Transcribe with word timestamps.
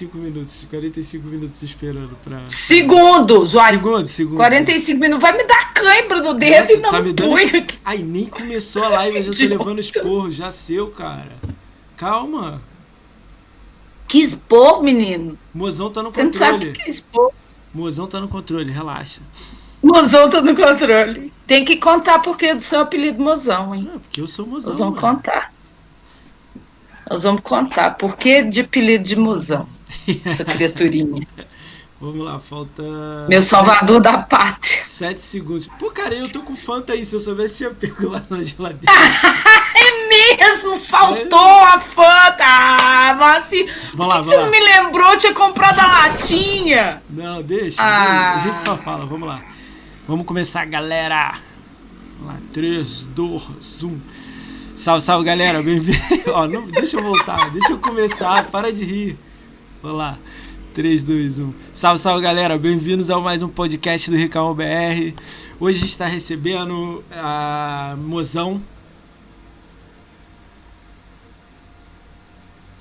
45 0.00 0.18
minutos. 0.18 0.66
45 0.70 1.26
minutos 1.28 1.62
esperando 1.62 2.16
pra. 2.24 2.40
Segundos, 2.48 3.54
uai. 3.54 3.72
Segundo, 3.72 4.06
segundo. 4.06 4.36
45 4.36 5.00
minutos. 5.00 5.22
Vai 5.22 5.36
me 5.36 5.44
dar 5.44 5.74
cãibra 5.74 6.22
no 6.22 6.34
dedo 6.34 6.60
Nossa, 6.60 6.72
e 6.72 6.76
não 6.78 6.90
tá 6.90 7.02
me 7.02 7.12
dando. 7.12 7.34
nem 8.06 8.26
começou 8.26 8.84
a 8.84 8.88
live, 8.88 9.18
eu 9.18 9.32
já 9.32 9.42
tô 9.42 9.48
levando 9.48 9.80
esporro, 9.80 10.30
já 10.30 10.50
seu, 10.50 10.88
cara. 10.88 11.36
Calma. 11.96 12.62
Que 14.08 14.20
expor, 14.20 14.82
menino. 14.82 15.38
Mozão 15.54 15.90
tá 15.90 16.02
no 16.02 16.10
Você 16.10 16.24
não 16.24 16.32
sabe 16.32 16.48
o 16.48 16.52
controle. 16.52 16.72
que 16.72 16.82
é 16.82 16.90
expor. 16.90 17.32
Mozão 17.72 18.06
tá 18.06 18.20
no 18.20 18.28
controle, 18.28 18.72
relaxa. 18.72 19.20
Mozão 19.82 20.28
tá 20.28 20.40
no 20.40 20.54
controle. 20.56 21.32
Tem 21.46 21.64
que 21.64 21.76
contar 21.76 22.18
porque 22.20 22.46
é 22.46 22.54
do 22.54 22.62
seu 22.62 22.80
apelido 22.80 23.22
Mozão, 23.22 23.74
hein? 23.74 23.88
Porque 24.02 24.20
eu 24.20 24.26
sou 24.26 24.46
mozão. 24.46 24.70
Nós 24.70 24.78
vamos 24.78 25.00
mano. 25.00 25.16
contar. 25.16 25.52
Nós 27.08 27.22
vamos 27.22 27.40
contar. 27.42 27.96
Por 27.96 28.16
que 28.16 28.42
de 28.42 28.62
apelido 28.62 29.04
de 29.04 29.16
Mozão? 29.16 29.68
Essa 30.24 30.44
criaturinha. 30.44 31.26
Vamos 32.00 32.24
lá, 32.24 32.38
falta. 32.38 32.82
Meu 33.28 33.42
salvador 33.42 34.00
da 34.00 34.18
pátria. 34.18 34.82
7 34.82 35.20
segundos. 35.20 35.66
Pô, 35.66 35.90
cara, 35.90 36.14
eu 36.14 36.28
tô 36.30 36.40
com 36.40 36.54
Fanta 36.54 36.94
aí. 36.94 37.04
Se 37.04 37.14
eu 37.14 37.20
soubesse, 37.20 37.58
tinha 37.58 37.70
pego 37.70 38.08
lá 38.08 38.24
na 38.30 38.42
geladeira. 38.42 38.90
Mesmo 40.08 40.78
faltou 40.80 41.38
a 41.38 41.78
Fanta. 41.78 42.42
Ah, 42.42 43.14
mas 43.18 43.44
assim, 43.44 43.68
Vamos 43.94 44.14
lá, 44.14 44.20
por 44.20 44.24
que 44.24 44.30
você 44.30 44.36
vamos 44.36 44.36
não 44.36 44.44
lá. 44.44 44.50
me 44.50 44.60
lembrou? 44.60 45.12
Eu 45.12 45.18
tinha 45.18 45.34
comprado 45.34 45.78
a 45.78 45.86
latinha. 45.86 47.02
Não, 47.10 47.42
deixa. 47.42 47.82
Ah. 47.82 48.34
A 48.34 48.38
gente 48.38 48.56
só 48.56 48.76
fala, 48.78 49.04
vamos 49.04 49.28
lá. 49.28 49.42
Vamos 50.08 50.26
começar, 50.26 50.64
galera. 50.64 51.38
Vamos 52.18 52.34
lá, 52.34 52.40
3, 52.52 53.02
2, 53.14 53.82
1. 53.82 54.00
Salve, 54.74 55.02
salve, 55.04 55.26
galera. 55.26 55.62
Bem-vindo. 55.62 55.98
Ó, 56.32 56.46
não, 56.48 56.62
deixa 56.62 56.96
eu 56.96 57.02
voltar, 57.02 57.50
deixa 57.50 57.72
eu 57.72 57.78
começar. 57.78 58.44
Para 58.44 58.72
de 58.72 58.84
rir. 58.84 59.18
Vamos 59.82 59.96
lá. 59.96 60.18
3, 60.74 61.02
2, 61.02 61.38
1. 61.38 61.54
Salve, 61.72 61.98
salve, 61.98 62.22
galera. 62.22 62.58
Bem-vindos 62.58 63.10
a 63.10 63.18
mais 63.18 63.40
um 63.40 63.48
podcast 63.48 64.10
do 64.10 64.16
Ricão 64.16 64.54
BR. 64.54 65.14
Hoje 65.58 65.78
a 65.78 65.80
gente 65.80 65.90
está 65.90 66.06
recebendo 66.06 67.02
a 67.10 67.94
Mozão. 67.96 68.60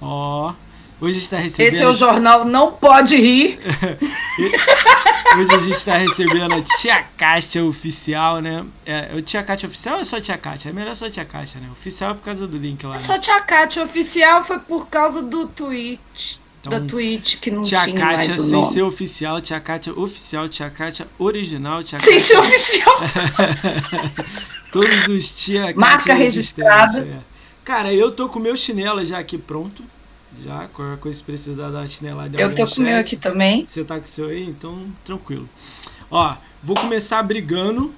Ó. 0.01 0.53
Hoje 0.99 1.11
a 1.11 1.13
gente 1.13 1.23
está 1.23 1.37
recebendo. 1.37 1.73
Esse 1.73 1.83
é 1.83 1.87
o 1.87 1.93
jornal 1.93 2.43
Não 2.43 2.73
Pode 2.73 3.15
Rir. 3.15 3.57
Hoje 5.37 5.55
a 5.55 5.59
gente 5.59 5.77
está 5.77 5.95
recebendo 5.95 6.53
a 6.53 6.61
Tia 6.61 7.01
Kátia 7.15 7.63
Oficial, 7.63 8.41
né? 8.41 8.65
É, 8.85 9.11
o 9.15 9.21
Tia 9.21 9.41
Kátia 9.41 9.67
Oficial 9.67 9.95
ou 9.95 10.01
é 10.01 10.03
só 10.03 10.19
Tia 10.19 10.37
Kátia? 10.37 10.69
É 10.69 10.73
melhor 10.73 10.95
só 10.95 11.09
Tia 11.09 11.23
Kátia, 11.23 11.61
né? 11.61 11.69
Oficial 11.71 12.11
é 12.11 12.13
por 12.15 12.23
causa 12.23 12.45
do 12.45 12.57
link 12.57 12.85
lá. 12.85 12.93
Né? 12.93 12.99
Só 12.99 13.17
Tia 13.17 13.39
Kátia 13.39 13.83
oficial 13.83 14.43
foi 14.43 14.59
por 14.59 14.87
causa 14.87 15.21
do 15.21 15.47
tweet. 15.47 16.41
Então, 16.61 16.71
da 16.71 16.81
Twitch 16.85 17.37
que 17.39 17.49
não 17.49 17.63
Tia 17.63 17.83
tinha 17.85 17.95
Kátia 17.95 18.29
mais 18.29 18.41
o 18.41 18.43
sem 18.43 18.51
nome. 18.51 18.73
ser 18.73 18.81
oficial, 18.81 19.41
Tia 19.41 19.59
Kátia 19.59 19.93
oficial, 19.93 20.49
Tia 20.49 20.69
Kátia 20.69 21.07
original, 21.17 21.83
Tia 21.83 21.99
Sem 21.99 22.13
Kátia... 22.19 22.27
ser 22.27 22.37
oficial. 22.39 22.95
Todos 24.71 25.07
os 25.07 25.31
Tia 25.33 25.61
Kátia 25.67 25.79
Marca 25.79 26.13
registrada. 26.13 26.99
é. 26.99 27.17
Cara, 27.63 27.93
eu 27.93 28.11
tô 28.11 28.27
com 28.27 28.39
o 28.39 28.41
meu 28.41 28.55
chinelo 28.55 29.05
já 29.05 29.19
aqui 29.19 29.37
pronto. 29.37 29.83
Já, 30.43 30.67
qualquer 30.73 30.97
coisa 30.97 31.17
se 31.17 31.23
precisar 31.23 31.69
uma 31.69 31.87
chinelada. 31.87 32.39
Eu 32.39 32.53
tô 32.53 32.65
com 32.67 32.81
o 32.81 32.83
meu 32.83 32.97
aqui 32.97 33.15
também. 33.15 33.65
Você 33.65 33.83
tá 33.83 33.97
com 33.97 34.05
o 34.05 34.07
seu 34.07 34.27
aí? 34.27 34.43
Então, 34.43 34.85
tranquilo. 35.03 35.49
Ó, 36.09 36.35
vou 36.63 36.75
começar 36.75 37.21
brigando. 37.23 37.93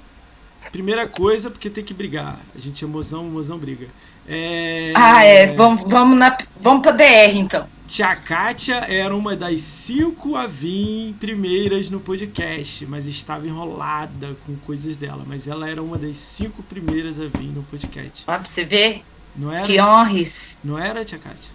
Primeira 0.71 1.07
coisa, 1.07 1.49
porque 1.49 1.69
tem 1.69 1.83
que 1.83 1.93
brigar. 1.93 2.39
A 2.55 2.59
gente 2.59 2.83
é 2.83 2.87
mozão, 2.87 3.23
mozão 3.25 3.57
briga. 3.57 3.87
É... 4.27 4.93
Ah, 4.95 5.23
é. 5.23 5.47
Vamos, 5.47 5.83
vamos, 5.85 6.17
na, 6.17 6.37
vamos 6.61 6.81
pra 6.81 6.91
DR, 6.91 7.35
então. 7.35 7.67
Tia 7.91 8.15
Kátia 8.15 8.85
era 8.87 9.13
uma 9.13 9.35
das 9.35 9.59
cinco 9.59 10.37
a 10.37 10.47
vir 10.47 11.13
primeiras 11.19 11.89
no 11.89 11.99
podcast, 11.99 12.85
mas 12.85 13.05
estava 13.05 13.45
enrolada 13.45 14.33
com 14.45 14.55
coisas 14.65 14.95
dela. 14.95 15.25
Mas 15.27 15.45
ela 15.45 15.69
era 15.69 15.83
uma 15.83 15.97
das 15.97 16.15
cinco 16.15 16.63
primeiras 16.63 17.19
a 17.19 17.25
vir 17.25 17.51
no 17.53 17.63
podcast. 17.63 18.23
Ó, 18.25 18.31
pra 18.31 18.45
você 18.45 18.63
ver. 18.63 19.03
Não 19.35 19.51
era? 19.51 19.65
Que 19.65 19.81
honres. 19.81 20.57
Não 20.63 20.79
era, 20.79 21.03
Tia 21.03 21.19
Kátia? 21.19 21.51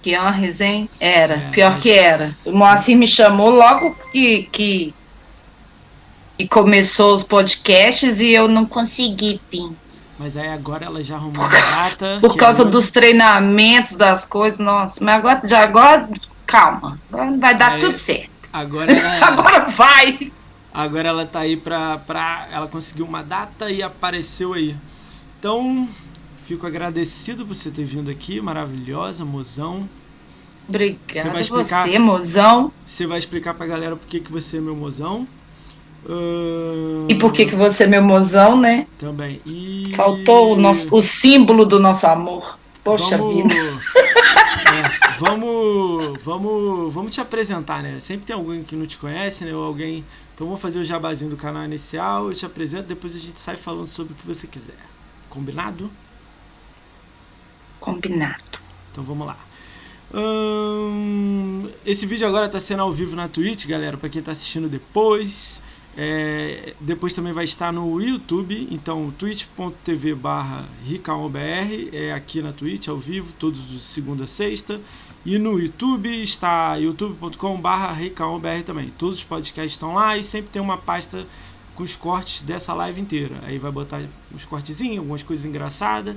Que 0.00 0.16
honres, 0.16 0.60
hein? 0.60 0.88
Era. 1.00 1.34
É, 1.34 1.50
Pior 1.50 1.72
mas- 1.72 1.82
que 1.82 1.90
era. 1.90 2.36
O 2.44 2.52
Moacir 2.52 2.96
me 2.96 3.08
chamou 3.08 3.50
logo 3.50 3.96
que, 4.12 4.44
que, 4.52 4.94
que 6.38 6.46
começou 6.46 7.16
os 7.16 7.24
podcasts 7.24 8.20
e 8.20 8.28
eu 8.30 8.46
não 8.46 8.64
consegui, 8.64 9.40
Pim. 9.50 9.76
Mas 10.18 10.36
aí 10.36 10.48
agora 10.48 10.84
ela 10.84 11.02
já 11.02 11.16
arrumou 11.16 11.44
uma 11.44 11.48
data. 11.48 12.18
Por 12.20 12.36
causa 12.36 12.58
agora- 12.62 12.70
dos 12.70 12.90
treinamentos, 12.90 13.96
das 13.96 14.24
coisas, 14.24 14.58
nossa. 14.60 15.02
Mas 15.02 15.16
agora, 15.16 15.48
já 15.48 15.62
agora, 15.62 16.08
calma. 16.46 17.00
Agora 17.12 17.36
vai 17.36 17.56
dar 17.56 17.72
Aí- 17.72 17.80
tudo 17.80 17.98
certo. 17.98 18.30
Agora 18.52 18.92
ela... 18.92 19.18
Agora 19.26 19.68
vai. 19.70 20.32
Agora 20.72 21.08
ela 21.08 21.26
tá 21.26 21.40
aí 21.40 21.56
pra, 21.56 21.98
pra. 21.98 22.48
Ela 22.52 22.66
conseguiu 22.68 23.04
uma 23.06 23.22
data 23.22 23.70
e 23.70 23.82
apareceu 23.82 24.54
aí. 24.54 24.76
Então, 25.38 25.88
fico 26.46 26.66
agradecido 26.66 27.44
por 27.44 27.54
você 27.54 27.70
ter 27.70 27.84
vindo 27.84 28.10
aqui, 28.10 28.40
maravilhosa, 28.40 29.24
mozão. 29.24 29.88
Você 30.66 30.68
Obrigada 30.68 31.28
vai 31.28 31.38
a 31.38 31.40
explicar? 31.40 31.86
você, 31.86 31.98
mozão. 31.98 32.72
Você 32.86 33.06
vai 33.06 33.18
explicar 33.18 33.54
pra 33.54 33.66
galera 33.66 33.94
por 33.96 34.06
que 34.06 34.20
você 34.32 34.56
é 34.56 34.60
meu 34.60 34.74
mozão. 34.74 35.26
Ahn, 36.08 37.06
E 37.08 37.14
por 37.14 37.32
que, 37.32 37.46
que 37.46 37.56
você 37.56 37.84
é 37.84 37.86
meu 37.86 38.02
mozão, 38.02 38.60
né? 38.60 38.86
Também. 38.98 39.40
E... 39.46 39.92
Faltou 39.94 40.54
o, 40.54 40.56
nosso, 40.56 40.88
o 40.90 41.00
símbolo 41.00 41.64
do 41.64 41.78
nosso 41.78 42.06
amor. 42.06 42.58
Poxa 42.82 43.16
vamos... 43.16 43.34
vida. 43.34 43.54
É, 44.74 45.18
vamos, 45.20 46.18
vamos, 46.24 46.92
vamos 46.92 47.14
te 47.14 47.20
apresentar, 47.20 47.82
né? 47.82 48.00
Sempre 48.00 48.26
tem 48.26 48.34
alguém 48.34 48.64
que 48.64 48.74
não 48.74 48.86
te 48.86 48.96
conhece, 48.96 49.44
né? 49.44 49.54
Ou 49.54 49.62
alguém. 49.62 50.04
Então 50.34 50.46
vamos 50.48 50.60
fazer 50.60 50.80
o 50.80 50.84
jabazinho 50.84 51.30
do 51.30 51.36
canal 51.36 51.64
inicial, 51.64 52.28
eu 52.28 52.34
te 52.34 52.44
apresento, 52.44 52.88
depois 52.88 53.14
a 53.14 53.18
gente 53.18 53.38
sai 53.38 53.56
falando 53.56 53.86
sobre 53.86 54.14
o 54.14 54.16
que 54.16 54.26
você 54.26 54.48
quiser. 54.48 54.74
Combinado? 55.30 55.88
Combinado. 57.78 58.58
Então 58.90 59.04
vamos 59.04 59.26
lá. 59.28 59.36
Ahn, 60.12 61.68
esse 61.86 62.04
vídeo 62.06 62.26
agora 62.26 62.46
está 62.46 62.58
sendo 62.58 62.82
ao 62.82 62.90
vivo 62.90 63.14
na 63.14 63.28
Twitch, 63.28 63.66
galera, 63.66 63.96
para 63.96 64.08
quem 64.08 64.20
está 64.20 64.32
assistindo 64.32 64.68
depois. 64.68 65.62
É, 65.96 66.74
depois 66.80 67.14
também 67.14 67.32
vai 67.32 67.44
estar 67.44 67.72
no 67.72 68.00
YouTube, 68.00 68.68
então 68.70 69.12
twitch.tv 69.16 70.14
barra 70.14 70.64
é 71.92 72.12
aqui 72.12 72.42
na 72.42 72.52
Twitch 72.52 72.88
ao 72.88 72.98
vivo, 72.98 73.32
todos 73.38 73.72
os 73.72 73.82
segunda 73.84 74.24
a 74.24 74.26
sexta. 74.26 74.80
E 75.24 75.38
no 75.38 75.58
YouTube 75.58 76.22
está 76.22 76.74
youtube.com 76.74 77.56
barra 77.58 77.96
também. 78.66 78.92
Todos 78.98 79.18
os 79.18 79.24
podcasts 79.24 79.72
estão 79.72 79.94
lá 79.94 80.18
e 80.18 80.24
sempre 80.24 80.50
tem 80.50 80.60
uma 80.60 80.76
pasta 80.76 81.26
com 81.74 81.82
os 81.82 81.96
cortes 81.96 82.42
dessa 82.42 82.74
live 82.74 83.00
inteira. 83.00 83.36
Aí 83.44 83.58
vai 83.58 83.70
botar 83.72 84.02
uns 84.34 84.44
cortezinhos, 84.44 84.98
algumas 84.98 85.22
coisas 85.22 85.46
engraçadas. 85.46 86.16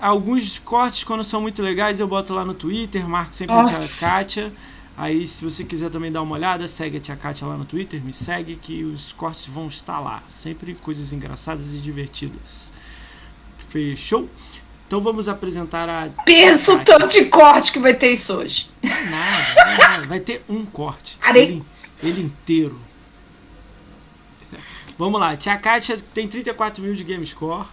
Alguns 0.00 0.58
cortes, 0.58 1.04
quando 1.04 1.22
são 1.24 1.40
muito 1.40 1.60
legais, 1.60 2.00
eu 2.00 2.06
boto 2.06 2.32
lá 2.32 2.44
no 2.44 2.54
Twitter, 2.54 3.06
marco 3.06 3.34
sempre 3.34 3.54
a 3.54 3.62
Nossa. 3.62 3.80
tia 3.80 4.08
Kátia. 4.08 4.52
Aí, 4.96 5.26
se 5.26 5.44
você 5.44 5.62
quiser 5.62 5.90
também 5.90 6.10
dar 6.10 6.22
uma 6.22 6.34
olhada, 6.34 6.66
segue 6.66 6.96
a 6.96 7.00
tia 7.00 7.16
Kátia 7.16 7.46
lá 7.46 7.56
no 7.56 7.66
Twitter, 7.66 8.02
me 8.02 8.14
segue 8.14 8.56
que 8.56 8.82
os 8.82 9.12
cortes 9.12 9.46
vão 9.46 9.68
estar 9.68 10.00
lá. 10.00 10.22
Sempre 10.30 10.74
coisas 10.74 11.12
engraçadas 11.12 11.74
e 11.74 11.78
divertidas. 11.78 12.72
Fechou? 13.68 14.28
Então 14.86 15.00
vamos 15.00 15.28
apresentar 15.28 15.88
a. 15.88 16.08
Pensa 16.24 16.72
o 16.72 16.84
tanto 16.84 17.08
de 17.08 17.26
corte 17.26 17.72
que 17.72 17.78
vai 17.78 17.92
ter 17.92 18.12
isso 18.12 18.32
hoje. 18.34 18.70
Nada, 18.82 19.76
nada. 19.78 20.08
vai 20.08 20.20
ter 20.20 20.42
um 20.48 20.64
corte. 20.64 21.18
Ele, 21.28 21.62
ele 22.02 22.22
inteiro. 22.22 22.80
Vamos 24.96 25.20
lá, 25.20 25.36
Tia 25.36 25.58
Kátia 25.58 25.98
tem 26.14 26.26
34 26.26 26.82
mil 26.82 26.94
de 26.94 27.04
game 27.04 27.26
score. 27.26 27.66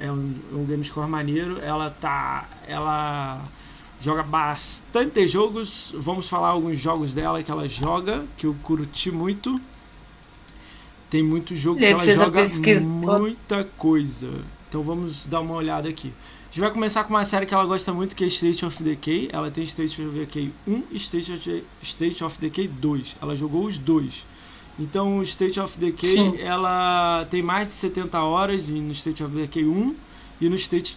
É 0.00 0.10
um, 0.10 0.34
um 0.52 0.64
game 0.64 0.84
score 0.84 1.08
maneiro. 1.08 1.60
Ela 1.62 1.90
tá. 1.90 2.48
Ela 2.66 3.40
joga 4.04 4.22
bastante 4.22 5.26
jogos. 5.26 5.94
Vamos 5.96 6.28
falar 6.28 6.48
alguns 6.48 6.78
jogos 6.78 7.14
dela 7.14 7.42
que 7.42 7.50
ela 7.50 7.66
joga, 7.66 8.24
que 8.36 8.46
eu 8.46 8.54
curti 8.62 9.10
muito. 9.10 9.58
Tem 11.08 11.22
muito 11.22 11.56
jogo 11.56 11.78
que 11.78 11.86
ela 11.86 12.04
joga 12.04 12.44
muita 12.86 13.64
coisa. 13.78 14.28
Então 14.68 14.82
vamos 14.82 15.26
dar 15.26 15.40
uma 15.40 15.54
olhada 15.54 15.88
aqui. 15.88 16.12
A 16.18 16.46
gente 16.54 16.60
vai 16.60 16.70
começar 16.70 17.04
com 17.04 17.14
uma 17.14 17.24
série 17.24 17.46
que 17.46 17.54
ela 17.54 17.64
gosta 17.64 17.92
muito, 17.92 18.14
que 18.14 18.24
é 18.24 18.26
State 18.26 18.64
of 18.64 18.82
Decay. 18.82 19.30
Ela 19.32 19.50
tem 19.50 19.64
State 19.64 20.02
of 20.02 20.18
Decay 20.18 20.52
1 20.68 20.82
e 20.90 20.96
State 20.98 21.32
of, 21.32 21.64
State 21.82 22.22
of 22.24 22.38
Decay 22.38 22.68
2. 22.68 23.16
Ela 23.22 23.34
jogou 23.34 23.64
os 23.64 23.78
dois. 23.78 24.26
Então, 24.78 25.18
o 25.18 25.22
State 25.22 25.58
of 25.58 25.78
Decay, 25.78 26.16
Sim. 26.16 26.38
ela 26.38 27.26
tem 27.30 27.42
mais 27.42 27.68
de 27.68 27.72
70 27.74 28.20
horas 28.22 28.68
no 28.68 28.92
State 28.92 29.22
of 29.22 29.34
Decay 29.34 29.64
1 29.64 29.94
e 30.40 30.48
no 30.48 30.56
State 30.56 30.96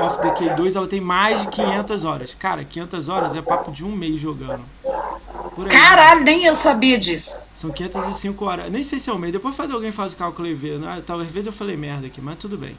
of 0.00 0.22
Decay 0.22 0.54
2 0.56 0.76
ela 0.76 0.86
tem 0.86 1.00
mais 1.00 1.42
de 1.42 1.48
500 1.48 2.04
horas. 2.04 2.34
Cara, 2.34 2.64
500 2.64 3.08
horas 3.08 3.34
é 3.34 3.42
papo 3.42 3.70
de 3.70 3.84
um 3.84 3.92
mês 3.92 4.20
jogando. 4.20 4.62
Aí. 4.84 5.68
Caralho, 5.68 6.22
nem 6.22 6.44
eu 6.44 6.54
sabia 6.54 6.98
disso. 6.98 7.36
São 7.54 7.70
505 7.70 8.44
horas. 8.44 8.70
Nem 8.70 8.82
sei 8.82 8.98
se 8.98 9.10
é 9.10 9.12
um 9.12 9.18
mês. 9.18 9.32
Depois 9.32 9.54
faz 9.56 9.70
alguém 9.70 9.90
faz 9.90 10.12
o 10.12 10.16
cálculo 10.16 10.46
e 10.48 10.54
vê. 10.54 10.78
Né? 10.78 11.02
Talvez 11.04 11.46
eu 11.46 11.52
falei 11.52 11.76
merda 11.76 12.06
aqui, 12.06 12.20
mas 12.20 12.38
tudo 12.38 12.56
bem. 12.56 12.76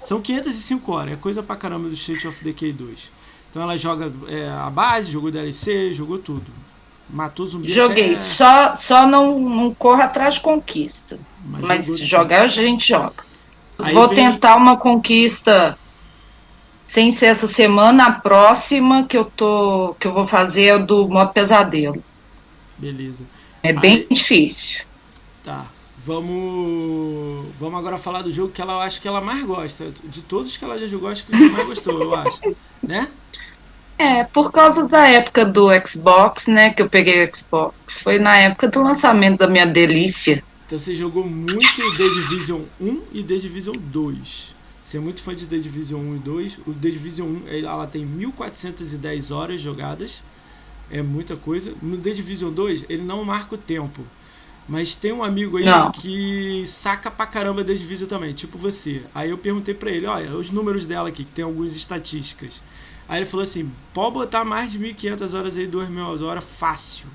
São 0.00 0.20
505 0.20 0.92
horas. 0.92 1.12
É 1.12 1.16
coisa 1.16 1.42
pra 1.42 1.56
caramba 1.56 1.88
do 1.88 1.94
State 1.94 2.26
of 2.26 2.42
Decay 2.42 2.72
2. 2.72 3.10
Então 3.50 3.62
ela 3.62 3.76
joga 3.76 4.10
é, 4.28 4.48
a 4.48 4.70
base, 4.70 5.10
jogou 5.10 5.30
DLC, 5.30 5.92
jogou 5.92 6.18
tudo. 6.18 6.46
Matou 7.10 7.46
zumbi. 7.46 7.68
Joguei, 7.68 8.06
até... 8.06 8.14
só, 8.14 8.74
só 8.76 9.06
não, 9.06 9.38
não 9.38 9.74
corro 9.74 10.00
atrás 10.00 10.34
de 10.34 10.40
conquista. 10.40 11.18
Mas 11.44 11.86
Mas, 11.86 11.98
jogar 11.98 12.42
a 12.42 12.46
gente 12.46 12.88
joga. 12.88 13.31
Aí 13.82 13.94
Vou 13.94 14.08
vem- 14.08 14.16
tentar 14.16 14.56
uma 14.56 14.76
conquista 14.76 15.78
sem 16.86 17.10
ser 17.10 17.26
essa 17.26 17.46
semana, 17.46 18.06
a 18.06 18.12
próxima 18.12 19.04
que 19.04 19.16
eu 19.16 19.24
tô 19.24 19.94
que 19.98 20.06
eu 20.06 20.12
vou 20.12 20.26
fazer 20.26 20.64
é 20.66 20.78
do 20.78 21.08
modo 21.08 21.32
pesadelo. 21.32 22.02
Beleza. 22.78 23.24
É 23.62 23.72
bem 23.72 23.94
Aí- 23.94 24.06
difícil. 24.10 24.84
Tá. 25.44 25.66
Vamos. 26.04 27.46
Vamos 27.60 27.78
agora 27.78 27.96
falar 27.98 28.22
do 28.22 28.32
jogo 28.32 28.52
que 28.52 28.60
ela 28.60 28.82
acho 28.84 29.00
que 29.00 29.06
ela 29.08 29.20
mais 29.20 29.44
gosta. 29.44 29.92
De 30.04 30.20
todos 30.22 30.56
que 30.56 30.64
ela 30.64 30.78
já 30.78 30.86
jogou, 30.88 31.08
acho 31.08 31.24
que 31.24 31.36
você 31.36 31.48
mais 31.48 31.66
gostou, 31.66 32.00
eu 32.02 32.14
acho. 32.14 32.40
Né? 32.82 33.06
É, 33.96 34.24
por 34.24 34.50
causa 34.50 34.88
da 34.88 35.06
época 35.06 35.44
do 35.44 35.68
Xbox, 35.86 36.48
né, 36.48 36.70
que 36.70 36.82
eu 36.82 36.88
peguei 36.88 37.24
o 37.24 37.36
Xbox. 37.36 38.02
Foi 38.02 38.18
na 38.18 38.36
época 38.36 38.66
do 38.66 38.82
lançamento 38.82 39.38
da 39.38 39.46
minha 39.46 39.64
delícia. 39.64 40.42
Então 40.72 40.78
você 40.78 40.94
jogou 40.94 41.28
muito 41.28 41.96
The 41.98 42.08
Division 42.08 42.62
1 42.80 43.02
e 43.12 43.22
The 43.22 43.36
Division 43.36 43.74
2. 43.76 44.54
Você 44.82 44.96
é 44.96 45.00
muito 45.00 45.22
fã 45.22 45.34
de 45.34 45.46
The 45.46 45.58
Division 45.58 46.00
1 46.00 46.16
e 46.16 46.18
2. 46.20 46.58
O 46.66 46.72
The 46.72 46.88
Division 46.88 47.28
1 47.28 47.48
ela 47.48 47.86
tem 47.86 48.06
1410 48.06 49.30
horas 49.30 49.60
jogadas. 49.60 50.22
É 50.90 51.02
muita 51.02 51.36
coisa. 51.36 51.74
No 51.82 51.98
The 51.98 52.12
Division 52.12 52.50
2 52.50 52.86
ele 52.88 53.02
não 53.02 53.22
marca 53.22 53.54
o 53.54 53.58
tempo. 53.58 54.02
Mas 54.66 54.94
tem 54.94 55.12
um 55.12 55.22
amigo 55.22 55.58
aí 55.58 55.66
Não. 55.66 55.92
que 55.92 56.64
saca 56.66 57.10
pra 57.10 57.26
caramba 57.26 57.62
The 57.62 57.74
Division 57.74 58.08
também, 58.08 58.32
tipo 58.32 58.56
você. 58.56 59.02
Aí 59.14 59.28
eu 59.28 59.36
perguntei 59.36 59.74
pra 59.74 59.90
ele, 59.90 60.06
olha, 60.06 60.34
os 60.34 60.50
números 60.50 60.86
dela 60.86 61.10
aqui, 61.10 61.26
que 61.26 61.32
tem 61.32 61.44
algumas 61.44 61.76
estatísticas. 61.76 62.62
Aí 63.06 63.18
ele 63.18 63.26
falou 63.26 63.44
assim, 63.44 63.70
pode 63.92 64.14
botar 64.14 64.42
mais 64.42 64.72
de 64.72 64.78
1.500 64.78 65.34
horas 65.34 65.58
aí, 65.58 65.68
2.000 65.68 66.22
horas, 66.22 66.42
fácil. 66.42 67.08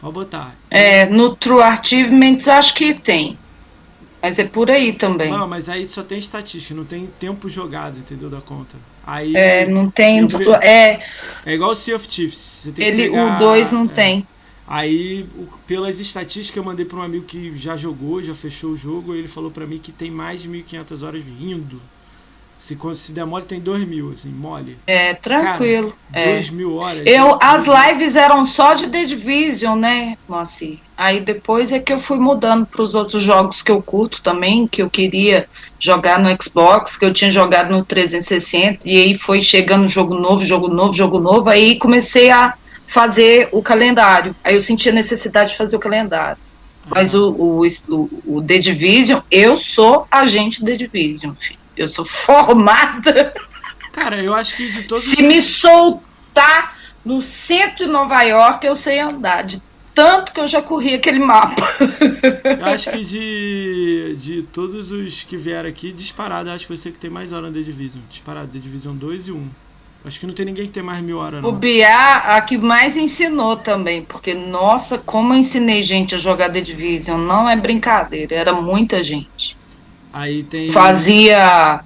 Pode 0.00 0.14
botar. 0.14 0.54
É, 0.70 1.06
no 1.06 1.36
True 1.36 1.62
Achievements 1.62 2.48
acho 2.48 2.74
que 2.74 2.94
tem. 2.94 3.38
Mas 4.22 4.38
é 4.38 4.44
por 4.44 4.70
aí 4.70 4.92
também. 4.92 5.30
Não, 5.30 5.48
mas 5.48 5.68
aí 5.68 5.86
só 5.86 6.02
tem 6.02 6.18
estatística, 6.18 6.74
não 6.74 6.84
tem 6.84 7.06
tempo 7.18 7.48
jogado, 7.48 7.98
entendeu, 7.98 8.28
da 8.28 8.40
conta. 8.40 8.76
Aí 9.06 9.34
É, 9.34 9.66
não 9.66 9.90
tem. 9.90 10.26
pe- 10.28 10.50
É, 10.62 11.02
é 11.46 11.54
igual 11.54 11.70
o 11.70 11.74
Sea 11.74 11.96
of 11.96 12.06
Chiefs. 12.10 12.38
Você 12.38 12.72
tem 12.72 12.84
que 12.84 12.90
ele, 13.02 13.10
pegar- 13.10 13.36
o 13.36 13.38
2 13.38 13.72
não 13.72 13.84
é. 13.84 13.88
tem. 13.88 14.26
Aí, 14.66 15.26
o- 15.36 15.48
pelas 15.66 15.98
estatísticas, 15.98 16.56
eu 16.58 16.64
mandei 16.64 16.84
para 16.84 16.98
um 16.98 17.02
amigo 17.02 17.24
que 17.24 17.56
já 17.56 17.76
jogou, 17.76 18.22
já 18.22 18.34
fechou 18.34 18.72
o 18.72 18.76
jogo, 18.76 19.14
e 19.14 19.18
ele 19.18 19.28
falou 19.28 19.50
para 19.50 19.66
mim 19.66 19.78
que 19.78 19.90
tem 19.90 20.10
mais 20.10 20.42
de 20.42 20.48
1.500 20.48 21.02
horas 21.02 21.22
rindo. 21.24 21.80
Se, 22.60 22.78
se 22.94 23.12
der 23.12 23.24
mole, 23.24 23.46
tem 23.46 23.58
2.000, 23.58 24.12
assim, 24.12 24.28
mole. 24.28 24.76
É, 24.86 25.14
tranquilo. 25.14 25.96
é. 26.12 26.38
2.000 26.38 26.76
horas. 26.76 27.06
Eu, 27.06 27.30
é 27.30 27.38
as 27.40 27.64
lives 27.64 28.16
eram 28.16 28.44
só 28.44 28.74
de 28.74 28.86
The 28.86 29.06
Division, 29.06 29.78
né, 29.78 30.18
Moacir? 30.28 30.78
Aí 30.94 31.20
depois 31.20 31.72
é 31.72 31.78
que 31.78 31.90
eu 31.90 31.98
fui 31.98 32.18
mudando 32.18 32.66
para 32.66 32.82
os 32.82 32.94
outros 32.94 33.22
jogos 33.22 33.62
que 33.62 33.70
eu 33.70 33.80
curto 33.80 34.20
também, 34.20 34.68
que 34.68 34.82
eu 34.82 34.90
queria 34.90 35.48
jogar 35.78 36.18
no 36.18 36.28
Xbox, 36.40 36.98
que 36.98 37.06
eu 37.06 37.14
tinha 37.14 37.30
jogado 37.30 37.70
no 37.70 37.82
360, 37.82 38.86
e 38.86 38.98
aí 38.98 39.14
foi 39.14 39.40
chegando 39.40 39.88
jogo 39.88 40.14
novo, 40.14 40.44
jogo 40.44 40.68
novo, 40.68 40.92
jogo 40.92 41.18
novo, 41.18 41.48
aí 41.48 41.78
comecei 41.78 42.30
a 42.30 42.52
fazer 42.86 43.48
o 43.52 43.62
calendário. 43.62 44.36
Aí 44.44 44.54
eu 44.54 44.60
senti 44.60 44.90
a 44.90 44.92
necessidade 44.92 45.52
de 45.52 45.56
fazer 45.56 45.76
o 45.76 45.80
calendário. 45.80 46.36
Mas 46.86 47.14
o, 47.14 47.30
o, 47.30 47.66
o, 47.88 48.10
o 48.26 48.42
The 48.42 48.58
Division, 48.58 49.20
eu 49.30 49.56
sou 49.56 50.06
agente 50.10 50.62
The 50.62 50.76
Division, 50.76 51.32
filho. 51.32 51.59
Eu 51.80 51.88
sou 51.88 52.04
formada. 52.04 53.32
Cara, 53.90 54.22
eu 54.22 54.34
acho 54.34 54.54
que 54.54 54.70
de 54.70 54.82
todos 54.84 55.04
Se 55.04 55.22
me 55.22 55.40
soltar 55.40 56.76
no 57.02 57.22
centro 57.22 57.86
de 57.86 57.90
Nova 57.90 58.22
York, 58.22 58.66
eu 58.66 58.76
sei 58.76 59.00
andar. 59.00 59.44
De 59.44 59.62
tanto 59.94 60.30
que 60.32 60.40
eu 60.40 60.46
já 60.46 60.60
corri 60.60 60.94
aquele 60.94 61.18
mapa. 61.18 61.66
Eu 62.58 62.66
acho 62.66 62.90
que 62.90 63.02
de, 63.02 64.16
de 64.18 64.42
todos 64.42 64.92
os 64.92 65.22
que 65.22 65.38
vieram 65.38 65.70
aqui, 65.70 65.90
disparado, 65.90 66.50
acho 66.50 66.66
que 66.66 66.76
você 66.76 66.90
que 66.90 66.98
tem 66.98 67.10
mais 67.10 67.32
hora 67.32 67.48
no 67.48 67.52
The 67.52 67.60
Division. 67.60 68.02
Disparado, 68.10 68.48
The 68.48 68.58
Division 68.58 68.94
2 68.94 69.28
e 69.28 69.32
1. 69.32 69.48
Acho 70.04 70.20
que 70.20 70.26
não 70.26 70.34
tem 70.34 70.46
ninguém 70.46 70.66
que 70.66 70.72
tem 70.72 70.82
mais 70.82 71.02
mil 71.02 71.18
horas, 71.18 71.42
O 71.42 71.48
não. 71.50 71.52
Biá, 71.52 72.16
a 72.36 72.40
que 72.42 72.58
mais 72.58 72.94
ensinou 72.96 73.56
também, 73.56 74.02
porque, 74.02 74.34
nossa, 74.34 74.98
como 74.98 75.32
eu 75.32 75.38
ensinei 75.38 75.82
gente 75.82 76.14
a 76.14 76.18
jogar 76.18 76.50
The 76.50 76.60
Division, 76.60 77.18
não 77.18 77.48
é 77.48 77.56
brincadeira, 77.56 78.34
era 78.34 78.52
muita 78.52 79.02
gente. 79.02 79.59
Aí 80.12 80.42
tem. 80.42 80.70
Fazia 80.70 81.80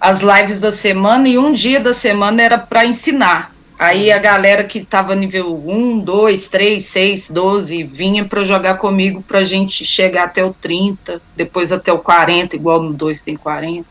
as 0.00 0.20
lives 0.20 0.60
da 0.60 0.70
semana 0.70 1.28
e 1.28 1.38
um 1.38 1.52
dia 1.52 1.80
da 1.80 1.92
semana 1.92 2.42
era 2.42 2.58
para 2.58 2.86
ensinar. 2.86 3.54
Aí 3.78 4.10
a 4.10 4.18
galera 4.18 4.64
que 4.64 4.84
tava 4.84 5.14
nível 5.14 5.62
1, 5.64 6.00
2, 6.00 6.48
3, 6.48 6.84
6, 6.84 7.30
12 7.30 7.84
vinha 7.84 8.24
para 8.24 8.42
jogar 8.42 8.74
comigo 8.76 9.22
pra 9.22 9.44
gente 9.44 9.84
chegar 9.84 10.24
até 10.24 10.44
o 10.44 10.52
30, 10.52 11.22
depois 11.36 11.70
até 11.70 11.92
o 11.92 11.98
40, 11.98 12.56
igual 12.56 12.82
no 12.82 12.92
2 12.92 13.22
tem 13.22 13.36
40. 13.36 13.86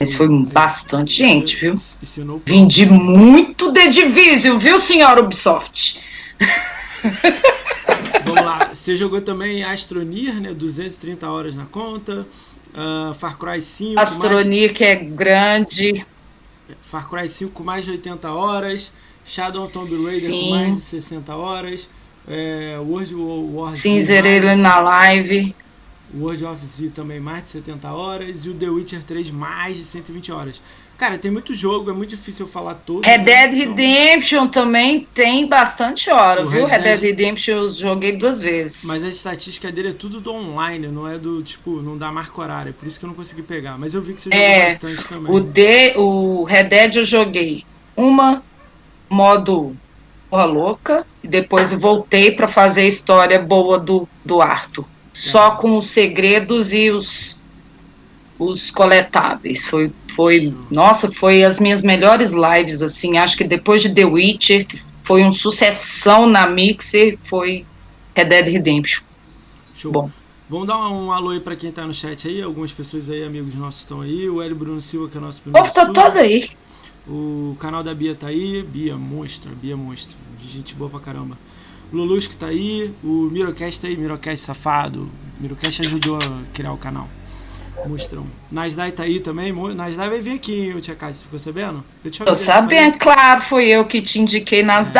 Mas 0.00 0.14
foi 0.14 0.28
bastante 0.28 1.12
gente, 1.12 1.54
viu? 1.56 1.76
Vendi 2.44 2.86
muito 2.86 3.72
The 3.72 3.86
Division, 3.86 4.58
viu, 4.58 4.80
senhora 4.80 5.20
Ubisoft? 5.20 6.00
Você 8.80 8.96
jogou 8.96 9.20
também 9.20 9.62
Astroneer, 9.62 10.40
né? 10.40 10.54
230 10.54 11.28
horas 11.28 11.54
na 11.54 11.66
conta. 11.66 12.26
Ah, 12.74 13.12
Far 13.18 13.36
Cry 13.36 13.60
5. 13.60 13.94
mais- 13.94 14.08
Astronia 14.12 14.68
que 14.70 14.82
é 14.82 14.94
grande. 14.94 16.06
Far 16.80 17.06
Cry 17.10 17.28
5 17.28 17.52
com 17.52 17.62
mais 17.62 17.84
de 17.84 17.90
80 17.90 18.32
horas. 18.32 18.90
Shadow 19.26 19.64
of 19.64 19.72
Tomb 19.74 19.90
Raider 20.06 20.30
com 20.30 20.36
Sim. 20.36 20.50
mais 20.50 20.74
de 20.76 20.80
60 20.80 21.36
horas. 21.36 21.90
É, 22.26 22.78
World 22.78 23.14
War 23.16 23.74
Z. 23.74 23.82
Mais- 24.46 24.58
na 24.58 24.80
live. 24.80 25.54
World 26.14 26.44
of 26.46 26.64
Z 26.66 26.88
também 26.94 27.20
mais 27.20 27.44
de 27.44 27.50
70 27.50 27.92
horas. 27.92 28.46
E 28.46 28.48
o 28.48 28.54
The 28.54 28.68
Witcher 28.70 29.02
3 29.04 29.30
mais 29.30 29.76
de 29.76 29.84
120 29.84 30.32
horas. 30.32 30.62
Cara, 31.00 31.16
tem 31.16 31.30
muito 31.30 31.54
jogo, 31.54 31.90
é 31.90 31.94
muito 31.94 32.10
difícil 32.10 32.44
eu 32.44 32.52
falar 32.52 32.74
todo. 32.74 33.06
Red 33.06 33.16
né? 33.16 33.24
Dead 33.24 33.54
Então, 33.54 33.74
Redemption 33.74 34.46
também 34.48 35.08
tem 35.14 35.46
bastante 35.46 36.10
hora, 36.10 36.44
O 36.44 36.50
viu? 36.50 36.66
Red 36.66 36.76
Red 36.76 36.82
Dead 36.82 37.00
Redemption 37.00 37.54
eu 37.54 37.68
joguei 37.70 38.18
duas 38.18 38.42
vezes. 38.42 38.84
Mas 38.84 39.02
a 39.02 39.08
estatística 39.08 39.72
dele 39.72 39.88
é 39.88 39.92
tudo 39.94 40.20
do 40.20 40.30
online, 40.30 40.88
não 40.88 41.08
é 41.08 41.16
do 41.16 41.42
tipo, 41.42 41.80
não 41.80 41.96
dá 41.96 42.12
marca 42.12 42.38
horária. 42.38 42.74
Por 42.78 42.86
isso 42.86 42.98
que 42.98 43.06
eu 43.06 43.08
não 43.08 43.14
consegui 43.14 43.40
pegar. 43.40 43.78
Mas 43.78 43.94
eu 43.94 44.02
vi 44.02 44.12
que 44.12 44.20
você 44.20 44.28
jogou 44.28 44.44
É, 44.44 44.68
bastante 44.68 45.08
também. 45.08 45.34
O, 45.34 45.40
D, 45.40 45.94
o 45.96 46.44
Red 46.44 46.64
Dead 46.64 46.96
eu 46.96 47.04
joguei 47.04 47.64
uma 47.96 48.42
modo 49.08 49.74
porra 50.28 50.44
louca 50.44 51.06
e 51.24 51.28
depois 51.28 51.72
voltei 51.72 52.30
para 52.32 52.46
fazer 52.46 52.82
a 52.82 52.86
história 52.86 53.40
boa 53.40 53.78
do, 53.78 54.06
do 54.22 54.42
Arthur. 54.42 54.84
Só 55.14 55.52
com 55.52 55.78
os 55.78 55.88
segredos 55.88 56.74
e 56.74 56.90
os, 56.90 57.39
os 58.40 58.70
coletáveis. 58.70 59.66
Foi, 59.66 59.92
foi, 60.08 60.54
nossa, 60.70 61.12
foi 61.12 61.44
as 61.44 61.60
minhas 61.60 61.82
melhores 61.82 62.32
lives, 62.32 62.80
assim. 62.80 63.18
Acho 63.18 63.36
que 63.36 63.44
depois 63.44 63.82
de 63.82 63.94
The 63.94 64.06
Witcher, 64.06 64.66
que 64.66 64.80
foi 65.02 65.22
um 65.22 65.30
sucessão 65.30 66.26
na 66.26 66.46
Mixer, 66.46 67.18
foi 67.22 67.66
Red 68.16 68.24
Dead 68.24 68.48
Redemption. 68.48 69.02
Show. 69.74 69.92
Bom. 69.92 70.10
Vamos 70.48 70.66
dar 70.66 70.78
um, 70.78 71.06
um 71.06 71.12
alô 71.12 71.30
aí 71.30 71.40
pra 71.40 71.54
quem 71.54 71.70
tá 71.70 71.86
no 71.86 71.92
chat 71.92 72.26
aí. 72.26 72.40
Algumas 72.40 72.72
pessoas 72.72 73.10
aí, 73.10 73.22
amigos 73.22 73.54
nossos, 73.54 73.80
estão 73.80 74.00
aí. 74.00 74.28
O 74.28 74.42
Hélio 74.42 74.56
Bruno 74.56 74.80
Silva, 74.80 75.08
que 75.08 75.18
é 75.18 75.20
o 75.20 75.22
nosso 75.22 75.42
primeiro. 75.42 75.68
povo 75.68 75.74
tá 75.74 75.92
todo 75.92 76.16
aí. 76.16 76.48
O 77.06 77.56
canal 77.60 77.82
da 77.82 77.94
Bia 77.94 78.14
tá 78.14 78.28
aí. 78.28 78.62
Bia, 78.62 78.96
monstro. 78.96 79.50
Bia, 79.54 79.76
monstro. 79.76 80.16
Gente 80.42 80.74
boa 80.74 80.90
pra 80.90 80.98
caramba. 80.98 81.38
O 81.92 81.96
Lulusco 81.96 82.34
tá 82.36 82.46
aí. 82.46 82.90
O 83.04 83.28
Mirocast 83.30 83.80
tá 83.80 83.86
aí. 83.86 83.96
Mirocast 83.96 84.46
safado. 84.46 85.08
Mirocast 85.38 85.82
ajudou 85.82 86.16
a 86.16 86.42
criar 86.54 86.72
o 86.72 86.78
canal. 86.78 87.08
Monstrão. 87.86 88.26
Nasdai 88.52 88.92
tá 88.92 89.04
aí 89.04 89.20
também. 89.20 89.52
Nasdai 89.74 90.08
vai 90.10 90.20
vir 90.20 90.32
aqui, 90.34 90.72
ô 90.76 90.80
Tia 90.80 90.94
Cátia. 90.94 91.14
Você 91.16 91.24
ficou 91.24 91.38
sabendo? 91.38 91.84
Eu 92.04 92.10
te 92.10 92.22
Tô 92.22 92.34
sabendo, 92.34 92.98
claro, 92.98 93.40
fui 93.40 93.64
eu 93.66 93.84
que 93.86 94.02
te 94.02 94.20
indiquei 94.20 94.62
nas 94.62 94.88
É. 94.88 94.92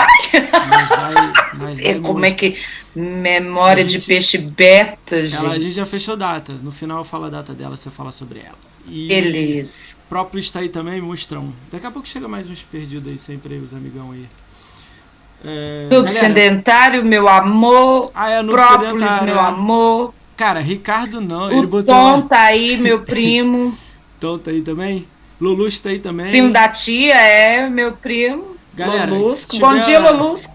Nasdai, 0.69 1.33
Nasdai 1.59 2.01
Como 2.01 2.25
é 2.25 2.31
que. 2.33 2.57
Memória 2.95 3.85
A 3.85 3.87
de 3.87 3.95
gente- 3.95 4.07
peixe 4.07 4.37
beta, 4.39 5.15
Ela, 5.17 5.23
a 5.23 5.27
gente. 5.27 5.63
gente 5.63 5.75
já 5.75 5.87
fechou 5.87 6.17
data. 6.17 6.53
No 6.61 6.73
final 6.73 6.99
eu 6.99 7.05
falo 7.05 7.27
a 7.27 7.29
data 7.31 7.53
dela, 7.53 7.77
você 7.77 7.89
fala 7.91 8.11
sobre 8.11 8.41
ela. 8.41 8.59
E 8.89 9.07
Beleza. 9.07 9.95
próprio 10.09 10.41
está 10.41 10.59
aí 10.59 10.69
também, 10.69 11.01
monstrão. 11.01 11.53
Daqui 11.71 11.87
a 11.87 11.91
pouco 11.91 12.09
chega 12.09 12.27
mais 12.27 12.49
uns 12.51 12.63
perdidos 12.63 13.13
aí, 13.13 13.17
sempre 13.19 13.55
aí, 13.55 13.61
os 13.61 13.73
amigão 13.73 14.11
aí. 14.11 14.27
É, 15.45 15.87
Tudo 15.89 16.07
galera, 16.07 16.27
sedentário, 16.27 17.05
meu 17.05 17.29
amor. 17.29 18.11
Ah, 18.15 18.29
é 18.31 18.43
Própolis, 18.43 19.23
meu 19.23 19.37
é. 19.37 19.41
amor. 19.41 20.15
Cara, 20.41 20.59
Ricardo 20.61 21.21
não, 21.21 21.51
ele 21.53 21.67
O 21.67 21.69
botou. 21.69 21.95
Tom 21.95 22.23
tá 22.23 22.41
aí, 22.45 22.79
meu 22.79 23.01
primo. 23.05 23.77
Tom 24.19 24.39
tá 24.39 24.51
aí 24.51 24.63
também. 24.63 25.07
Lulus 25.39 25.79
tá 25.81 25.91
aí 25.91 25.99
também. 25.99 26.31
primo 26.31 26.51
da 26.51 26.67
tia 26.67 27.13
é 27.15 27.69
meu 27.69 27.93
primo. 27.93 28.57
Galera, 28.73 29.13
Lolusco. 29.13 29.53
tiver- 29.53 29.67
Bom 29.67 29.79
dia, 29.79 29.99
Lolusco. 30.01 30.51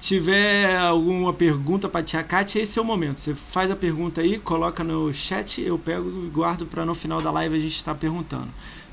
tiver 0.00 0.76
alguma 0.76 1.32
pergunta 1.32 1.88
pra 1.88 2.02
tia 2.02 2.20
Kátia, 2.24 2.60
esse 2.62 2.76
é 2.80 2.82
o 2.82 2.84
momento. 2.84 3.20
Você 3.20 3.32
faz 3.52 3.70
a 3.70 3.76
pergunta 3.76 4.20
aí, 4.22 4.40
coloca 4.40 4.82
no 4.82 5.14
chat, 5.14 5.60
eu 5.62 5.78
pego 5.78 6.08
e 6.26 6.28
guardo 6.28 6.66
pra 6.66 6.84
no 6.84 6.96
final 6.96 7.20
da 7.20 7.30
live 7.30 7.54
a 7.56 7.60
gente 7.60 7.76
estar 7.76 7.94
perguntando. 7.94 8.48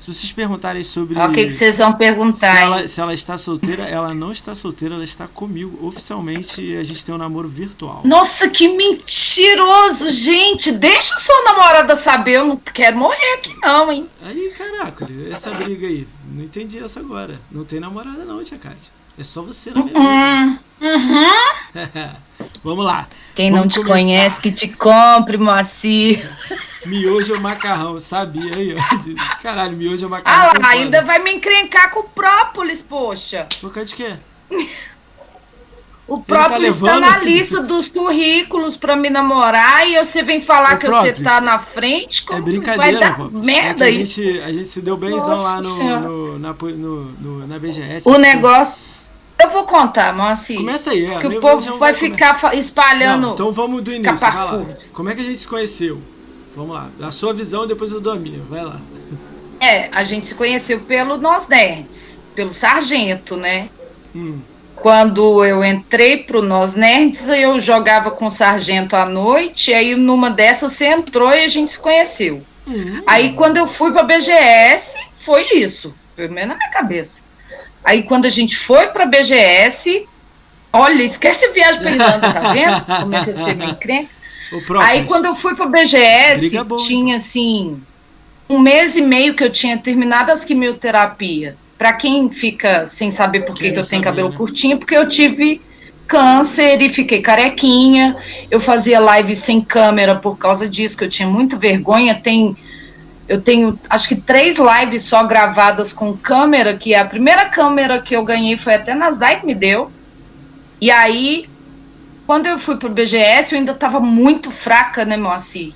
Se 0.06 0.14
vocês 0.14 0.30
perguntarem 0.30 0.84
sobre. 0.84 1.18
O 1.18 1.32
que, 1.32 1.46
que 1.46 1.50
vocês 1.50 1.78
vão 1.78 1.92
perguntar? 1.92 2.54
Se 2.54 2.62
ela, 2.62 2.88
se 2.88 3.00
ela, 3.00 3.12
está 3.12 3.36
solteira, 3.36 3.82
ela 3.88 4.14
não 4.14 4.30
está 4.30 4.54
solteira, 4.54 4.94
ela 4.94 5.02
está 5.02 5.26
comigo. 5.26 5.84
Oficialmente, 5.84 6.76
a 6.76 6.84
gente 6.84 7.04
tem 7.04 7.12
um 7.12 7.18
namoro 7.18 7.48
virtual. 7.48 8.02
Nossa, 8.04 8.48
que 8.48 8.68
mentiroso, 8.68 10.08
gente! 10.12 10.70
Deixa 10.70 11.18
sua 11.18 11.42
namorada 11.42 11.96
saber, 11.96 12.34
eu 12.34 12.46
não 12.46 12.56
quero 12.56 12.96
morrer 12.96 13.34
aqui, 13.34 13.52
não, 13.60 13.90
hein? 13.90 14.08
Aí, 14.22 14.54
caraca, 14.56 15.08
essa 15.28 15.50
briga 15.50 15.88
aí. 15.88 16.06
Não 16.32 16.44
entendi 16.44 16.78
essa 16.78 17.00
agora. 17.00 17.40
Não 17.50 17.64
tem 17.64 17.80
namorada, 17.80 18.24
não, 18.24 18.40
tia 18.44 18.58
Kátia. 18.58 18.92
É 19.18 19.24
só 19.24 19.42
você 19.42 19.72
na 19.72 19.82
minha 19.82 19.98
uhum. 19.98 20.58
Uhum. 20.82 22.10
Vamos 22.62 22.84
lá. 22.84 23.08
Quem 23.34 23.50
Vamos 23.50 23.64
não 23.64 23.68
te 23.68 23.76
começar. 23.80 23.92
conhece, 23.92 24.40
que 24.40 24.52
te 24.52 24.68
compre, 24.68 25.36
Moacir. 25.36 26.30
Miojo 26.86 27.34
ou 27.34 27.40
macarrão, 27.40 27.98
sabia 28.00 28.54
aí, 28.54 28.74
ó. 28.78 29.42
Caralho, 29.42 29.76
miojo 29.76 30.04
ou 30.04 30.10
macarrão. 30.10 30.52
Ah 30.54 30.58
lá, 30.62 30.68
ainda 30.70 31.02
vai 31.02 31.18
me 31.18 31.32
encrencar 31.34 31.90
com 31.90 32.00
o 32.00 32.04
própolis, 32.04 32.82
poxa. 32.82 33.46
Por 33.60 33.72
causa 33.72 33.88
de 33.90 33.94
quê? 33.96 34.14
O 36.08 36.20
própolis 36.22 36.78
tá 36.78 36.86
tá, 36.86 36.94
levando? 36.94 37.00
na 37.10 37.18
lista 37.18 37.60
dos 37.60 37.88
currículos 37.88 38.76
pra 38.76 38.94
me 38.94 39.10
namorar 39.10 39.88
e 39.88 39.96
você 39.96 40.22
vem 40.22 40.40
falar 40.40 40.74
Ô, 40.74 40.78
que 40.78 40.86
você 40.86 41.12
própolis, 41.12 41.22
tá 41.24 41.40
na 41.40 41.58
frente, 41.58 42.22
como 42.22 42.38
É 42.38 42.42
vai 42.42 42.50
brincadeira, 42.52 43.00
dar 43.00 43.16
pô. 43.16 43.28
merda 43.30 43.84
é 43.84 43.88
a 43.88 43.90
aí. 43.90 44.04
gente, 44.04 44.40
a 44.40 44.52
gente 44.52 44.68
se 44.68 44.80
deu 44.80 44.96
benzão 44.96 45.30
Nossa 45.30 45.42
lá 45.42 45.60
no, 45.60 45.98
no, 45.98 46.38
na, 46.38 46.52
no, 46.54 47.46
na 47.48 47.58
BGS. 47.58 48.08
O 48.08 48.18
negócio. 48.18 48.78
Eu 49.36 49.50
vou 49.50 49.64
contar, 49.64 50.14
Moacir. 50.14 50.58
Começa 50.58 50.92
aí, 50.92 51.06
é. 51.06 51.18
Que 51.18 51.26
o 51.26 51.40
povo 51.40 51.76
vai 51.76 51.92
comer- 51.92 52.10
ficar 52.12 52.54
espalhando. 52.54 53.26
Não, 53.26 53.34
então 53.34 53.50
vamos 53.50 53.84
do 53.84 53.92
início, 53.92 54.16
vai. 54.16 54.76
Como 54.92 55.10
é 55.10 55.14
que 55.16 55.20
a 55.22 55.24
gente 55.24 55.40
se 55.40 55.48
conheceu? 55.48 56.00
Vamos 56.56 56.74
lá. 56.74 56.88
A 57.02 57.12
sua 57.12 57.34
visão, 57.34 57.66
depois 57.66 57.92
eu 57.92 58.00
dou 58.00 58.14
a 58.14 58.16
minha. 58.16 58.40
Vai 58.48 58.64
lá. 58.64 58.80
É, 59.60 59.90
a 59.92 60.02
gente 60.02 60.26
se 60.26 60.34
conheceu 60.34 60.80
pelo 60.80 61.18
Nós 61.18 61.46
Nerds, 61.46 62.22
pelo 62.34 62.52
Sargento, 62.52 63.36
né? 63.36 63.68
Hum. 64.14 64.40
Quando 64.74 65.44
eu 65.44 65.62
entrei 65.62 66.24
pro 66.24 66.40
Nós 66.40 66.74
Nerds, 66.74 67.28
eu 67.28 67.60
jogava 67.60 68.10
com 68.10 68.26
o 68.26 68.30
Sargento 68.30 68.96
à 68.96 69.06
noite, 69.06 69.72
aí 69.74 69.94
numa 69.94 70.30
dessas 70.30 70.72
você 70.72 70.86
entrou 70.86 71.30
e 71.30 71.44
a 71.44 71.48
gente 71.48 71.72
se 71.72 71.78
conheceu. 71.78 72.42
Hum. 72.66 73.02
Aí 73.06 73.34
quando 73.34 73.58
eu 73.58 73.66
fui 73.66 73.92
pra 73.92 74.02
BGS, 74.02 74.96
foi 75.18 75.46
isso. 75.54 75.94
Pelo 76.14 76.32
menos 76.32 76.50
na 76.50 76.56
minha 76.56 76.70
cabeça. 76.70 77.20
Aí 77.84 78.02
quando 78.02 78.24
a 78.24 78.30
gente 78.30 78.56
foi 78.56 78.86
pra 78.88 79.04
BGS, 79.04 80.06
olha, 80.72 81.02
esquece 81.02 81.44
a 81.44 81.52
viagem 81.52 81.80
pra 81.80 81.90
Irlanda, 81.90 82.32
tá 82.32 82.52
vendo? 82.52 82.84
Como 83.02 83.14
é 83.14 83.24
que 83.24 83.32
você 83.32 83.54
me 83.54 83.66
encrenca? 83.66 84.15
Aí 84.80 85.04
quando 85.04 85.26
eu 85.26 85.34
fui 85.34 85.54
pra 85.54 85.66
BGS, 85.66 86.62
boa, 86.64 86.80
tinha 86.80 87.16
assim, 87.16 87.80
um 88.48 88.58
mês 88.58 88.96
e 88.96 89.02
meio 89.02 89.34
que 89.34 89.42
eu 89.42 89.50
tinha 89.50 89.76
terminado 89.78 90.30
as 90.30 90.44
quimioterapia. 90.44 91.56
Pra 91.76 91.92
quem 91.92 92.30
fica 92.30 92.86
sem 92.86 93.10
saber 93.10 93.40
por 93.40 93.54
que, 93.54 93.70
que 93.70 93.78
eu 93.78 93.86
tenho 93.86 94.02
cabelo 94.02 94.30
né? 94.30 94.36
curtinho, 94.36 94.78
porque 94.78 94.96
eu 94.96 95.06
tive 95.08 95.60
câncer 96.06 96.80
e 96.80 96.88
fiquei 96.88 97.20
carequinha. 97.20 98.16
Eu 98.50 98.60
fazia 98.60 99.00
live 99.00 99.36
sem 99.36 99.60
câmera 99.60 100.16
por 100.16 100.38
causa 100.38 100.68
disso, 100.68 100.96
que 100.96 101.04
eu 101.04 101.08
tinha 101.08 101.28
muita 101.28 101.56
vergonha. 101.56 102.14
Tem, 102.14 102.56
eu 103.28 103.40
tenho 103.42 103.78
acho 103.90 104.08
que 104.08 104.16
três 104.16 104.56
lives 104.56 105.02
só 105.02 105.24
gravadas 105.24 105.92
com 105.92 106.16
câmera, 106.16 106.76
que 106.76 106.94
a 106.94 107.04
primeira 107.04 107.46
câmera 107.46 108.00
que 108.00 108.14
eu 108.14 108.24
ganhei 108.24 108.56
foi 108.56 108.74
até 108.74 108.94
Nasdaq 108.94 109.44
me 109.44 109.54
deu. 109.54 109.90
E 110.80 110.90
aí, 110.90 111.48
quando 112.26 112.46
eu 112.46 112.58
fui 112.58 112.76
pro 112.76 112.90
BGS, 112.90 113.52
eu 113.52 113.58
ainda 113.58 113.72
estava 113.72 114.00
muito 114.00 114.50
fraca, 114.50 115.04
né, 115.04 115.16
Moacir? 115.16 115.72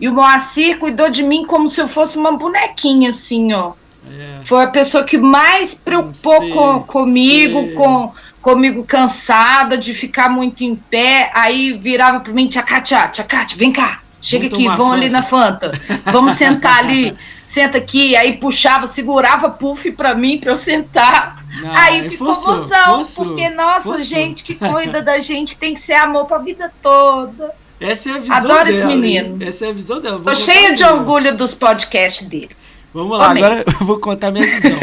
E 0.00 0.08
o 0.08 0.14
Moacir 0.14 0.78
cuidou 0.78 1.10
de 1.10 1.22
mim 1.22 1.44
como 1.44 1.68
se 1.68 1.80
eu 1.80 1.88
fosse 1.88 2.16
uma 2.16 2.32
bonequinha, 2.32 3.10
assim, 3.10 3.52
ó. 3.52 3.72
É. 4.08 4.40
Foi 4.44 4.62
a 4.62 4.68
pessoa 4.68 5.04
que 5.04 5.18
mais 5.18 5.74
preocupou 5.74 6.38
Sei, 6.40 6.50
com, 6.50 6.80
comigo, 6.84 7.60
sei. 7.60 7.74
com, 7.74 8.12
comigo 8.40 8.84
cansada 8.84 9.76
de 9.76 9.92
ficar 9.92 10.28
muito 10.28 10.62
em 10.62 10.76
pé. 10.76 11.30
Aí 11.34 11.72
virava 11.72 12.20
para 12.20 12.32
mim, 12.32 12.46
tia 12.46 12.62
Kátia, 12.62 13.08
tia 13.08 13.24
Kátia, 13.24 13.58
vem 13.58 13.72
cá. 13.72 14.00
Chega 14.20 14.48
Vamos 14.48 14.66
aqui, 14.66 14.76
vamos 14.76 14.92
ali 14.94 15.02
Fanta." 15.10 15.12
na 15.12 15.22
Fanta. 15.22 15.72
Vamos 16.12 16.34
sentar 16.34 16.78
ali. 16.80 17.16
Senta 17.44 17.78
aqui. 17.78 18.14
Aí 18.16 18.36
puxava, 18.36 18.86
segurava 18.86 19.48
puff 19.48 19.90
para 19.92 20.14
mim, 20.14 20.38
para 20.38 20.52
eu 20.52 20.56
sentar. 20.56 21.42
Não, 21.62 21.74
Aí 21.76 22.08
ficou 22.10 22.34
forçou, 22.34 22.56
mozão, 22.58 22.96
forçou, 22.96 23.24
porque, 23.26 23.48
nossa, 23.48 23.98
gente 24.04 24.44
que 24.44 24.54
cuida 24.56 25.00
da 25.00 25.18
gente 25.18 25.56
tem 25.56 25.72
que 25.74 25.80
ser 25.80 25.94
amor 25.94 26.26
pra 26.26 26.38
vida 26.38 26.70
toda. 26.82 27.52
Essa 27.80 28.10
é 28.10 28.12
a 28.14 28.18
visão 28.18 28.36
Adoro 28.36 28.54
dela. 28.64 28.70
esse 28.70 28.84
menino. 28.84 29.42
hein? 29.42 29.48
Essa 29.48 29.66
é 29.66 29.68
a 29.70 29.72
visão 29.72 30.00
dela. 30.00 30.16
Vou 30.18 30.24
Tô 30.32 30.34
cheia 30.34 30.74
de 30.74 30.84
orgulho 30.84 31.36
dos 31.36 31.54
podcasts 31.54 32.26
dele. 32.26 32.50
Vamos 32.92 33.16
lá, 33.18 33.30
Homem. 33.30 33.42
agora 33.44 33.64
eu 33.66 33.86
vou 33.86 33.98
contar 33.98 34.30
minha 34.30 34.44
visão. 34.44 34.78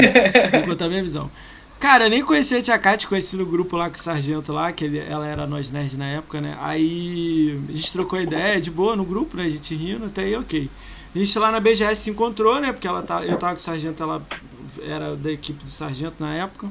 vou 0.54 0.62
contar 0.63 0.88
minha 0.88 1.04
visão. 1.04 1.30
Cara, 1.79 2.05
eu 2.05 2.10
nem 2.10 2.24
conhecia 2.24 2.58
a 2.60 2.62
Tia 2.62 2.79
Kátia, 2.79 3.08
conheci 3.08 3.36
no 3.38 3.46
grupo 3.46 3.75
lá 3.77 3.89
com 3.89 3.96
o 3.96 4.00
Sargento 4.00 4.51
lá, 4.53 4.72
que 4.72 4.86
ele, 4.86 4.98
ela 5.00 5.27
era 5.27 5.46
nós 5.46 5.70
nerd 5.72 5.98
na 5.98 6.08
época, 6.08 6.39
né? 6.41 6.58
Aí 6.62 7.60
a 7.70 7.72
gente 7.74 7.91
trocou 7.91 8.20
ideia 8.20 8.60
de 8.60 8.72
boa 8.72 8.96
no 8.96 9.03
grupo, 9.03 9.38
né? 9.38 9.44
A 9.44 9.50
gente 9.50 9.75
rindo, 9.75 10.05
até 10.05 10.24
aí 10.24 10.36
ok. 10.36 10.70
A 11.13 11.17
gente 11.20 11.38
lá 11.39 11.51
na 11.51 11.60
BGS 11.60 12.01
se 12.01 12.10
encontrou, 12.10 12.60
né? 12.60 12.72
Porque 12.72 12.88
ela 12.88 13.01
tá, 13.03 13.24
eu 13.24 13.38
tava 13.38 13.53
com 13.53 13.60
o 13.60 13.62
Sargento, 13.62 14.01
ela 14.01 14.22
era 14.88 15.15
da 15.15 15.32
equipe 15.32 15.63
do 15.63 15.70
Sargento 15.70 16.15
na 16.20 16.34
época. 16.36 16.67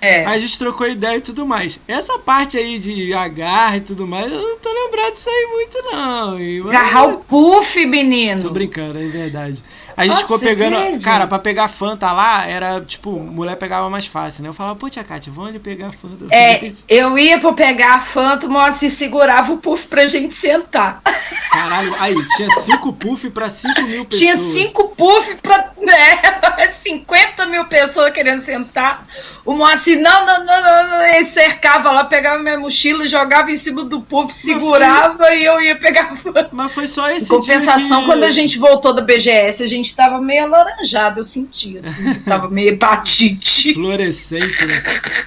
É. 0.00 0.26
Aí 0.26 0.36
a 0.36 0.38
gente 0.38 0.58
trocou 0.58 0.86
ideia 0.86 1.16
e 1.16 1.20
tudo 1.22 1.46
mais. 1.46 1.80
Essa 1.88 2.18
parte 2.18 2.58
aí 2.58 2.78
de 2.78 3.12
agarra 3.14 3.78
e 3.78 3.80
tudo 3.80 4.06
mais, 4.06 4.30
eu 4.30 4.38
não 4.40 4.58
tô 4.58 4.68
lembrado 4.72 5.14
disso 5.14 5.28
aí 5.28 5.48
muito, 5.52 5.82
não. 5.90 6.38
E, 6.40 6.60
mas- 6.60 6.74
Agarrar 6.76 7.04
o 7.08 7.18
puff, 7.18 7.84
menino. 7.86 8.42
Tô 8.42 8.50
brincando, 8.50 8.98
é 8.98 9.06
verdade. 9.06 9.64
A 9.96 10.04
gente 10.04 10.18
ficou 10.18 10.38
pegando. 10.38 10.76
veja. 10.76 11.02
Cara, 11.04 11.26
pra 11.26 11.38
pegar 11.38 11.68
Fanta 11.68 12.12
lá, 12.12 12.44
era 12.46 12.80
tipo, 12.82 13.10
mulher 13.18 13.56
pegava 13.56 13.88
mais 13.88 14.06
fácil, 14.06 14.42
né? 14.42 14.48
Eu 14.48 14.52
falava, 14.54 14.76
pô, 14.76 14.90
tia 14.90 15.02
Kátia, 15.02 15.32
vamos 15.32 15.50
ali 15.50 15.58
pegar 15.58 15.92
Fanta. 15.92 16.26
É, 16.30 16.70
eu 16.88 17.18
ia 17.18 17.38
pra 17.38 17.52
pegar 17.52 17.94
a 17.94 18.00
Fanta, 18.00 18.46
o 18.46 18.50
Moacir 18.50 18.90
segurava 18.90 19.52
o 19.52 19.58
puff 19.58 19.86
pra 19.86 20.06
gente 20.06 20.34
sentar. 20.34 21.00
Caralho, 21.50 21.94
aí, 21.98 22.14
tinha 22.36 22.50
cinco 22.60 22.92
puff 22.92 23.30
pra 23.30 23.48
5 23.48 23.82
mil 23.82 24.04
pessoas. 24.04 24.18
Tinha 24.18 24.36
cinco 24.52 24.88
puff 24.90 25.34
pra 25.36 25.70
né, 25.80 26.68
50 26.82 27.46
mil 27.46 27.64
pessoas 27.64 28.12
querendo 28.12 28.42
sentar. 28.42 29.06
O 29.44 29.54
Moacir, 29.54 29.98
não, 30.00 30.26
não, 30.26 30.44
não, 30.44 30.62
não, 30.62 30.88
não. 30.90 31.06
Ele 31.06 31.24
cercava 31.24 31.90
lá, 31.92 32.04
pegava 32.04 32.42
minha 32.42 32.58
mochila, 32.58 33.06
jogava 33.06 33.50
em 33.50 33.56
cima 33.56 33.84
do 33.84 34.00
puff, 34.00 34.32
segurava 34.34 35.32
e 35.34 35.44
eu 35.44 35.60
ia 35.60 35.76
pegar 35.76 36.14
Fanta. 36.16 36.48
Mas 36.52 36.72
foi 36.72 36.86
só 36.86 37.08
esse 37.10 37.24
Em 37.24 37.28
compensação, 37.28 38.00
que- 38.00 38.06
quando 38.06 38.24
a 38.24 38.30
gente 38.30 38.58
voltou 38.58 38.92
da 38.92 39.02
BGS, 39.02 39.62
a 39.62 39.66
gente 39.66 39.85
tava 39.94 40.20
meio 40.20 40.44
alaranjado, 40.44 41.20
eu 41.20 41.24
sentia, 41.24 41.78
assim, 41.78 42.14
tava 42.20 42.48
meio 42.48 42.70
hepatite. 42.70 43.74
Fluorescente, 43.74 44.64
né? 44.64 44.80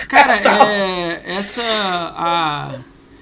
Cara, 0.07 0.37
é. 0.67 1.21
Essa. 1.25 1.61
A. 1.63 2.79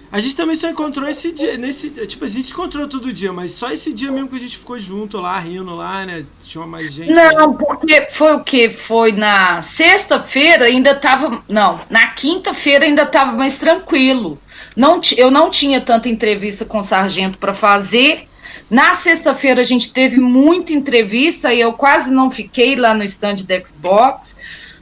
A 0.10 0.22
gente 0.22 0.38
também 0.38 0.56
só 0.56 0.70
encontrou 0.70 1.10
esse 1.10 1.34
dia, 1.34 1.58
nesse, 1.58 1.90
tipo, 1.90 2.24
a 2.24 2.28
gente 2.30 2.52
encontrou 2.52 2.88
todo 2.88 3.12
dia, 3.12 3.34
mas 3.34 3.52
só 3.52 3.70
esse 3.70 3.92
dia 3.92 4.10
mesmo 4.10 4.30
que 4.30 4.38
a 4.38 4.40
gente 4.40 4.58
ficou 4.58 4.80
junto 4.80 5.20
lá, 5.20 5.38
rindo 5.38 5.76
lá, 5.76 6.06
né? 6.06 6.24
Tinha 6.40 6.66
mais 6.66 6.94
gente. 6.94 7.12
Não, 7.12 7.54
porque 7.54 8.08
foi 8.10 8.34
o 8.36 8.44
que? 8.44 8.70
Foi 8.70 9.12
na 9.12 9.62
sexta-feira 9.62 10.66
ainda 10.66 10.96
tava. 10.96 11.44
Não, 11.50 11.82
na 11.90 12.08
quinta-feira 12.08 12.86
ainda 12.86 13.06
tava 13.06 13.34
mais 13.34 13.58
tranquilo. 13.58 14.40
Não, 14.76 15.02
eu 15.18 15.30
não 15.30 15.50
tinha 15.50 15.82
tanta 15.82 16.08
entrevista 16.08 16.64
com 16.64 16.78
o 16.78 16.84
sargento 16.84 17.38
para 17.38 17.54
fazer. 17.54 18.30
Na 18.70 18.94
sexta-feira 18.94 19.62
a 19.62 19.64
gente 19.64 19.92
teve 19.92 20.20
muita 20.20 20.74
entrevista 20.74 21.54
e 21.54 21.60
eu 21.60 21.74
quase 21.74 22.12
não 22.12 22.30
fiquei 22.30 22.76
lá 22.76 22.94
no 22.94 23.04
stand 23.04 23.38
da 23.48 23.64
Xbox. 23.64 24.36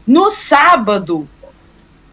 No 0.05 0.29
sábado, 0.29 1.27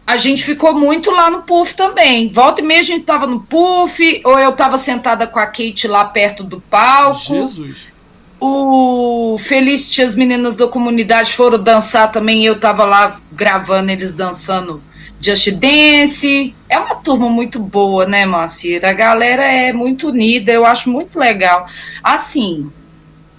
a 0.05 0.17
gente 0.17 0.43
ficou 0.43 0.73
muito 0.73 1.09
lá 1.09 1.29
no 1.29 1.43
Puff 1.43 1.73
também. 1.75 2.29
Volta 2.29 2.61
e 2.61 2.63
meia 2.63 2.81
a 2.81 2.83
gente 2.83 3.05
tava 3.05 3.25
no 3.25 3.39
Puff, 3.39 4.21
ou 4.25 4.37
eu 4.37 4.51
tava 4.51 4.77
sentada 4.77 5.25
com 5.25 5.39
a 5.39 5.45
Kate 5.45 5.87
lá 5.87 6.05
perto 6.05 6.43
do 6.43 6.59
palco. 6.59 7.19
Jesus. 7.19 7.93
O 8.39 9.37
Feliz 9.39 9.87
Tia, 9.87 10.05
as 10.05 10.15
meninas 10.15 10.57
da 10.57 10.67
comunidade 10.67 11.33
foram 11.33 11.57
dançar 11.57 12.11
também. 12.11 12.43
Eu 12.43 12.59
tava 12.59 12.83
lá 12.83 13.21
gravando 13.31 13.89
eles 13.89 14.13
dançando 14.13 14.83
Just 15.23 15.51
Dance. 15.51 16.53
É 16.67 16.77
uma 16.77 16.95
turma 16.95 17.29
muito 17.29 17.59
boa, 17.59 18.05
né, 18.05 18.25
Moacir? 18.25 18.83
A 18.83 18.91
galera 18.91 19.43
é 19.43 19.71
muito 19.71 20.09
unida, 20.09 20.51
eu 20.51 20.65
acho 20.65 20.89
muito 20.89 21.17
legal. 21.17 21.67
Assim, 22.03 22.71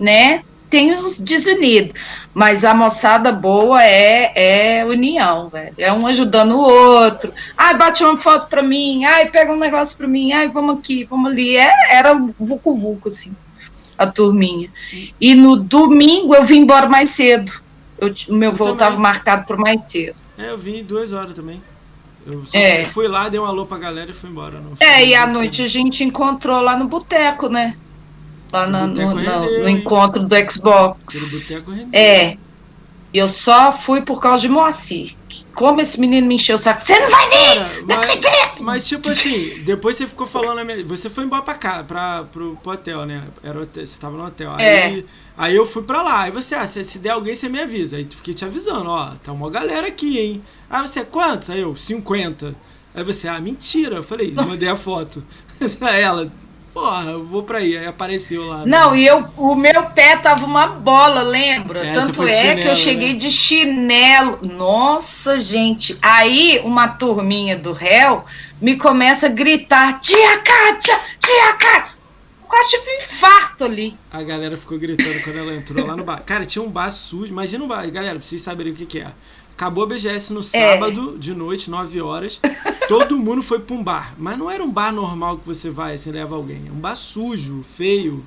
né? 0.01 0.43
Tem 0.71 0.93
os 0.99 1.21
desunidos, 1.21 1.93
mas 2.33 2.65
a 2.65 2.75
moçada 2.75 3.31
boa 3.31 3.85
é, 3.85 4.33
é 4.81 4.85
união, 4.85 5.49
velho. 5.49 5.75
É 5.79 5.93
um 5.93 6.07
ajudando 6.07 6.57
o 6.57 6.61
outro. 6.61 7.33
Ai, 7.57 7.77
bate 7.77 8.03
uma 8.03 8.17
foto 8.17 8.49
pra 8.49 8.63
mim. 8.63 9.05
Ai, 9.05 9.31
pega 9.31 9.53
um 9.53 9.59
negócio 9.59 9.97
pra 9.97 10.09
mim. 10.09 10.33
Ai, 10.33 10.49
vamos 10.49 10.79
aqui, 10.79 11.05
vamos 11.05 11.31
ali. 11.31 11.57
É, 11.57 11.71
era 11.91 12.15
vucu-vucu, 12.15 13.09
assim 13.09 13.37
a 13.97 14.07
turminha. 14.07 14.69
E 15.21 15.35
no 15.35 15.57
domingo 15.57 16.35
eu 16.35 16.45
vim 16.45 16.61
embora 16.61 16.89
mais 16.89 17.11
cedo. 17.11 17.53
Eu 17.99 18.13
o 18.29 18.35
meu 18.35 18.51
Eu 18.51 18.57
voo 18.57 18.73
estava 18.73 18.97
marcado 18.97 19.47
para 19.47 19.57
mais 19.57 19.81
cedo. 19.87 20.17
É, 20.37 20.51
eu 20.51 20.59
vim 20.59 20.83
duas 20.83 21.13
horas 21.13 21.35
também. 21.35 21.63
Eu 22.27 22.47
só 22.47 22.57
É. 22.59 22.85
fui 22.87 23.07
lá, 23.09 23.29
dei 23.29 23.39
um 23.39 23.45
alô 23.45 23.67
pra 23.67 23.79
galera 23.79 24.11
e 24.11 24.15
fui 24.15 24.31
embora. 24.31 24.59
Não 24.61 24.77
É, 24.81 24.95
fui- 25.01 25.09
e 25.09 25.15
à 25.15 25.27
noite 25.27 25.63
a 25.63 25.67
gente 25.67 26.03
encontrou 26.03 26.61
lá 26.61 26.77
no 26.77 26.89
boteco, 26.89 27.49
né? 27.49 27.77
Lá 28.53 28.67
No 28.67 28.73
na- 28.73 28.87
no, 28.87 28.95
no- 28.95 29.17
rendeu, 29.17 29.63
no 29.63 29.69
encontro 29.69 30.23
do 30.23 30.35
Xbox. 30.51 31.63
É. 31.93 32.37
E 33.13 33.19
eu 33.19 33.29
só 33.29 33.71
fui 33.73 34.01
por 34.03 34.21
causa 34.21 34.43
de 34.43 34.49
Moacir. 34.49 35.15
Como 35.55 35.81
esse 35.81 36.01
menino 36.01 36.27
me 36.27 36.35
encheu 36.35 36.57
o 36.57 36.59
saco. 36.59 36.81
Você 36.81 36.99
não 36.99 37.09
vai 37.11 37.29
vir! 37.29 37.55
Cara, 37.55 37.69
não 37.81 37.87
mas, 37.87 37.99
acredito! 37.99 38.65
Mas, 38.65 38.89
tipo 38.89 39.09
assim, 39.09 39.63
depois 39.65 39.97
você 39.97 40.07
ficou 40.07 40.27
falando. 40.27 40.65
Minha, 40.65 40.85
você 40.85 41.09
foi 41.11 41.25
embora 41.25 41.43
pra 41.43 41.55
cá, 41.55 41.85
pra, 41.85 42.25
pro, 42.33 42.57
pro 42.63 42.73
hotel, 42.73 43.07
né? 43.07 43.23
Era 43.43 43.61
hotel, 43.63 43.87
você 43.87 44.01
tava 44.01 44.17
no 44.17 44.27
hotel. 44.27 44.53
É. 44.59 44.85
Aí, 44.85 45.07
aí 45.37 45.55
eu 45.55 45.67
fui 45.67 45.83
pra 45.83 46.03
lá. 46.03 46.23
Aí 46.23 46.31
você, 46.31 46.55
ah, 46.55 46.67
se, 46.67 46.85
se 46.85 46.99
der 46.99 47.11
alguém, 47.11 47.35
você 47.35 47.49
me 47.49 47.61
avisa. 47.61 47.97
Aí 47.97 48.07
fiquei 48.11 48.35
te 48.35 48.45
avisando, 48.45 48.89
ó, 48.89 49.13
tá 49.23 49.33
uma 49.33 49.51
galera 49.51 49.89
aqui, 49.89 50.19
hein? 50.19 50.43
Ah, 50.69 50.87
você, 50.87 51.05
quantos? 51.05 51.51
Aí 51.51 51.61
eu, 51.61 51.77
50. 51.77 52.55
Aí 52.95 53.05
você, 53.05 53.29
ah, 53.29 53.41
mentira. 53.41 53.97
Eu 53.97 54.03
falei, 54.03 54.33
mandei 54.35 54.69
a 54.69 54.77
foto. 54.77 55.23
Ela, 55.81 56.31
porra, 56.73 57.13
eu 57.13 57.25
vou 57.25 57.43
pra 57.43 57.59
aí. 57.59 57.77
Aí 57.77 57.87
apareceu 57.87 58.47
lá. 58.47 58.67
Não, 58.67 58.91
né? 58.91 58.99
e 58.99 59.07
eu, 59.07 59.25
o 59.37 59.55
meu 59.55 59.85
pé 59.91 60.17
tava 60.17 60.45
uma 60.45 60.67
bola, 60.67 61.23
lembra? 61.23 61.87
É, 61.87 61.93
Tanto 61.93 62.27
é 62.27 62.33
chinelo, 62.33 62.61
que 62.61 62.69
eu 62.69 62.77
cheguei 62.77 63.13
né? 63.13 63.19
de 63.19 63.31
chinelo. 63.31 64.39
Nossa, 64.43 65.41
gente. 65.41 65.97
Aí 66.03 66.61
uma 66.65 66.89
turminha 66.89 67.57
do 67.57 67.73
réu 67.73 68.25
me 68.61 68.77
começa 68.77 69.27
a 69.27 69.31
gritar: 69.31 70.01
Tia 70.01 70.39
Kátia, 70.39 71.01
tia 71.19 71.53
Kátia. 71.55 71.94
Quase 72.55 72.71
tive 72.71 72.89
um 72.89 72.97
infarto 72.99 73.65
ali. 73.65 73.99
A 74.13 74.23
galera 74.23 74.57
ficou 74.57 74.79
gritando 74.79 75.21
quando 75.25 75.39
ela 75.39 75.57
entrou 75.57 75.85
lá 75.85 75.97
no 75.97 76.05
bar. 76.05 76.23
Cara, 76.25 76.47
tinha 76.47 76.63
um 76.63 76.71
bar 76.71 76.89
sujo. 76.89 77.27
Imagina 77.33 77.65
um 77.65 77.67
bar. 77.67 77.91
Galera, 77.91 78.15
pra 78.17 78.23
vocês 78.23 78.43
saberem 78.43 78.73
o 78.73 78.77
que, 78.77 78.87
que 78.87 79.01
é. 79.01 79.13
Acabou 79.53 79.83
a 79.83 79.89
BGS 79.89 80.33
no 80.33 80.39
é. 80.39 80.43
sábado, 80.45 81.15
é. 81.17 81.19
de 81.19 81.35
noite, 81.35 81.69
9 81.69 82.01
horas. 82.01 82.41
Todo 82.87 83.19
mundo 83.19 83.43
foi 83.43 83.59
pra 83.59 83.75
um 83.75 83.83
bar. 83.83 84.15
Mas 84.17 84.39
não 84.39 84.49
era 84.49 84.63
um 84.63 84.71
bar 84.71 84.93
normal 84.93 85.39
que 85.39 85.47
você 85.49 85.69
vai, 85.69 85.95
assim, 85.95 86.13
leva 86.13 86.37
alguém. 86.37 86.63
É 86.69 86.71
um 86.71 86.79
bar 86.79 86.95
sujo, 86.95 87.65
feio. 87.65 88.25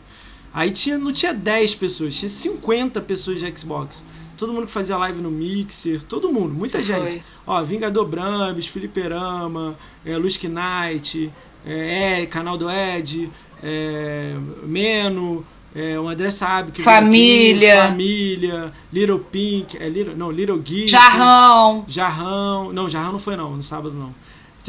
Aí 0.54 0.72
tinha, 0.72 0.98
não 0.98 1.14
tinha 1.14 1.34
10 1.34 1.76
pessoas, 1.76 2.14
tinha 2.14 2.28
50 2.28 3.00
pessoas 3.00 3.40
de 3.40 3.58
Xbox. 3.58 4.06
Todo 4.38 4.52
mundo 4.52 4.66
que 4.66 4.74
fazia 4.74 4.98
live 4.98 5.22
no 5.22 5.32
Mixer, 5.32 6.04
todo 6.04 6.32
mundo, 6.34 6.54
muita 6.54 6.80
Isso 6.80 6.88
gente. 6.88 7.12
Foi. 7.12 7.24
Ó, 7.46 7.64
Vingador 7.64 8.06
Brambis, 8.06 8.68
Felipe 8.68 9.00
Rama, 9.02 9.76
é, 10.06 10.18
Lusk 10.18 10.44
Knight, 10.44 11.32
é, 11.66 12.22
é, 12.22 12.26
canal 12.26 12.58
do 12.58 12.70
Ed, 12.70 13.30
é, 13.64 14.36
Meno, 14.64 15.46
é, 15.76 16.00
o 16.00 16.08
André 16.08 16.32
sabe 16.32 16.72
que 16.72 16.82
família, 16.82 17.84
aqui, 17.84 17.88
família, 17.90 18.72
Little 18.92 19.20
Pink, 19.20 19.78
é 19.78 19.88
Little, 19.90 20.16
não, 20.16 20.32
Little 20.32 20.58
Geek, 20.58 20.88
Jarrão, 20.90 21.86
Jarrão, 21.88 22.74
não, 22.74 22.90
Jarrão 22.90 23.12
não 23.14 23.20
foi 23.20 23.36
não, 23.36 23.52
no 23.52 23.64
sábado 23.64 23.94
não. 23.94 24.14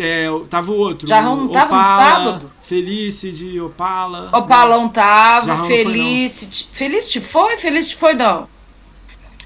É, 0.01 0.27
tava 0.49 0.71
o 0.71 0.79
outro. 0.79 1.09
Jarrão 1.09 1.35
não 1.35 1.49
tava 1.49 1.75
Opala, 1.75 2.19
no 2.19 2.25
sábado? 2.25 2.53
Felicity, 2.63 3.61
Opala. 3.61 4.31
Opalão 4.33 4.83
não. 4.83 4.89
tava, 4.91 5.47
Jarrão 5.47 5.67
Felicity. 5.67 6.65
Foi, 6.67 6.77
Felicity 6.77 7.21
foi? 7.21 7.57
Felicity 7.57 7.97
foi 7.97 8.15
não. 8.15 8.49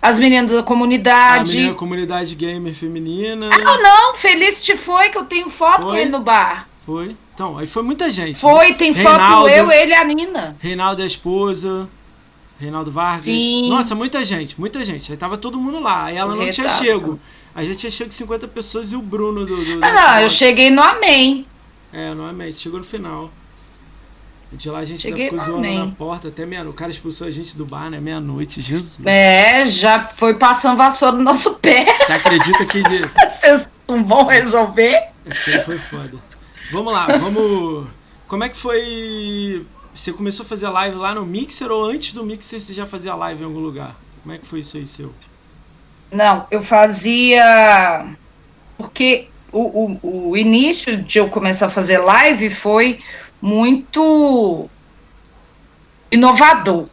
As 0.02 0.18
meninas 0.18 0.50
da 0.50 0.62
comunidade. 0.62 1.52
A 1.52 1.54
menina 1.54 1.72
da 1.72 1.78
comunidade 1.78 2.34
gamer 2.34 2.74
feminina. 2.74 3.48
Ah, 3.52 3.78
não, 3.78 4.14
Felicity 4.16 4.76
foi, 4.76 5.10
que 5.10 5.16
eu 5.16 5.24
tenho 5.24 5.48
foto 5.48 5.82
foi? 5.82 5.90
com 5.90 5.96
ele 5.96 6.10
no 6.10 6.20
bar. 6.20 6.68
Foi. 6.84 7.16
Então, 7.34 7.58
aí 7.58 7.66
foi 7.66 7.82
muita 7.82 8.10
gente. 8.10 8.38
Foi, 8.38 8.70
né? 8.70 8.74
tem 8.74 8.92
Reinaldo, 8.92 9.48
foto 9.48 9.48
eu, 9.48 9.70
ele 9.70 9.92
e 9.92 9.94
a 9.94 10.04
Nina. 10.04 10.56
Reinaldo 10.60 11.00
e 11.00 11.04
a 11.04 11.06
esposa. 11.06 11.88
Reinaldo 12.58 12.90
Vargas. 12.90 13.24
Sim. 13.24 13.68
Nossa, 13.68 13.94
muita 13.94 14.24
gente, 14.24 14.58
muita 14.58 14.84
gente. 14.84 15.10
Aí 15.10 15.18
tava 15.18 15.36
todo 15.36 15.58
mundo 15.58 15.80
lá. 15.80 16.04
Aí 16.04 16.16
ela 16.16 16.34
não 16.34 16.44
retrato. 16.44 16.68
tinha 16.68 16.68
chego. 16.78 17.18
A 17.54 17.64
gente 17.64 17.78
tinha 17.78 17.90
chego 17.90 18.08
de 18.08 18.14
50 18.14 18.48
pessoas 18.48 18.92
e 18.92 18.96
o 18.96 19.02
Bruno 19.02 19.44
do. 19.44 19.56
do 19.56 19.84
ah, 19.84 19.92
não, 19.92 20.20
eu 20.20 20.30
cheguei 20.30 20.70
no 20.70 20.82
Amém. 20.82 21.46
É, 21.92 22.14
no 22.14 22.24
Amém. 22.24 22.50
Você 22.50 22.60
chegou 22.60 22.78
no 22.78 22.84
final. 22.84 23.30
De 24.52 24.68
lá 24.68 24.80
a 24.80 24.84
gente 24.84 25.00
Cheguei 25.00 25.30
ficou 25.30 25.42
zoando 25.42 25.62
na 25.66 25.86
porta 25.92 26.28
até 26.28 26.44
meia-noite. 26.44 26.74
O 26.74 26.78
cara 26.78 26.90
expulsou 26.90 27.26
a 27.26 27.30
gente 27.30 27.56
do 27.56 27.64
bar, 27.64 27.88
né? 27.88 27.98
Meia-noite, 27.98 28.60
Jesus. 28.60 28.96
É, 29.02 29.64
já 29.64 30.00
foi 30.08 30.34
passando 30.34 30.76
vassoura 30.76 31.16
no 31.16 31.22
nosso 31.22 31.54
pé. 31.54 31.86
Você 32.00 32.12
acredita 32.12 32.66
que. 32.66 32.82
De... 32.82 32.98
Vocês 33.28 33.66
não 33.88 34.04
vão 34.04 34.26
resolver? 34.26 35.08
Aquilo 35.26 35.62
foi 35.62 35.78
foda. 35.78 36.31
Vamos 36.72 36.90
lá, 36.90 37.06
vamos. 37.06 37.86
Como 38.26 38.42
é 38.42 38.48
que 38.48 38.56
foi. 38.56 39.66
Você 39.94 40.10
começou 40.10 40.46
a 40.46 40.48
fazer 40.48 40.68
live 40.70 40.96
lá 40.96 41.14
no 41.14 41.26
Mixer 41.26 41.70
ou 41.70 41.84
antes 41.84 42.14
do 42.14 42.24
Mixer 42.24 42.58
você 42.58 42.72
já 42.72 42.86
fazia 42.86 43.14
live 43.14 43.42
em 43.42 43.44
algum 43.44 43.58
lugar? 43.58 43.94
Como 44.22 44.34
é 44.34 44.38
que 44.38 44.46
foi 44.46 44.60
isso 44.60 44.78
aí 44.78 44.86
seu? 44.86 45.12
Não, 46.10 46.46
eu 46.50 46.62
fazia. 46.62 48.06
Porque 48.78 49.28
o, 49.52 49.98
o, 50.02 50.30
o 50.30 50.36
início 50.36 50.96
de 50.96 51.18
eu 51.18 51.28
começar 51.28 51.66
a 51.66 51.70
fazer 51.70 51.98
live 51.98 52.48
foi 52.48 53.00
muito 53.40 54.66
inovador. 56.10 56.88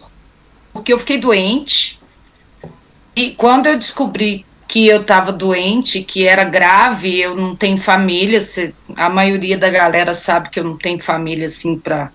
Porque 0.73 0.91
eu 0.91 0.99
fiquei 0.99 1.19
doente. 1.19 2.01
E 3.15 3.31
quando 3.31 3.67
eu 3.67 3.77
descobri 3.77 4.45
que 4.69 4.87
eu 4.87 5.01
estava 5.01 5.33
doente, 5.33 6.03
que 6.03 6.27
era 6.27 6.43
grave, 6.43 7.19
eu 7.19 7.35
não 7.35 7.55
tenho 7.55 7.75
família, 7.75 8.39
a 8.95 9.09
maioria 9.09 9.57
da 9.57 9.67
galera 9.67 10.13
sabe 10.13 10.51
que 10.51 10.59
eu 10.59 10.63
não 10.63 10.77
tenho 10.77 11.01
família 11.01 11.47
assim 11.47 11.79
para 11.79 12.11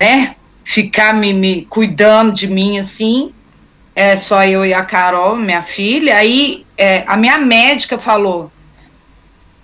né, 0.00 0.34
ficar 0.64 1.12
me, 1.12 1.34
me 1.34 1.66
cuidando 1.66 2.32
de 2.32 2.48
mim 2.48 2.78
assim, 2.78 3.34
é 3.94 4.16
só 4.16 4.42
eu 4.44 4.64
e 4.64 4.72
a 4.72 4.82
Carol, 4.82 5.36
minha 5.36 5.60
filha, 5.60 6.16
aí 6.16 6.64
é, 6.74 7.04
a 7.06 7.18
minha 7.18 7.36
médica 7.36 7.98
falou, 7.98 8.50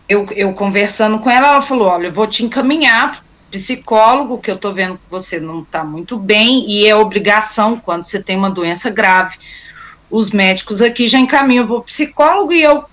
eu, 0.06 0.26
eu 0.36 0.52
conversando 0.52 1.18
com 1.20 1.30
ela, 1.30 1.52
ela 1.52 1.62
falou, 1.62 1.88
olha, 1.88 2.08
eu 2.08 2.12
vou 2.12 2.26
te 2.26 2.44
encaminhar 2.44 3.24
psicólogo, 3.50 4.40
que 4.40 4.50
eu 4.50 4.58
tô 4.58 4.74
vendo 4.74 4.96
que 4.98 5.10
você 5.10 5.40
não 5.40 5.60
está 5.60 5.82
muito 5.82 6.18
bem, 6.18 6.68
e 6.68 6.86
é 6.86 6.94
obrigação 6.94 7.78
quando 7.78 8.04
você 8.04 8.22
tem 8.22 8.36
uma 8.36 8.50
doença 8.50 8.90
grave, 8.90 9.38
os 10.14 10.30
médicos 10.30 10.80
aqui 10.80 11.08
já 11.08 11.18
encaminham 11.18 11.66
para 11.66 11.74
o 11.74 11.82
psicólogo 11.82 12.52
e 12.52 12.62
eu 12.62 12.84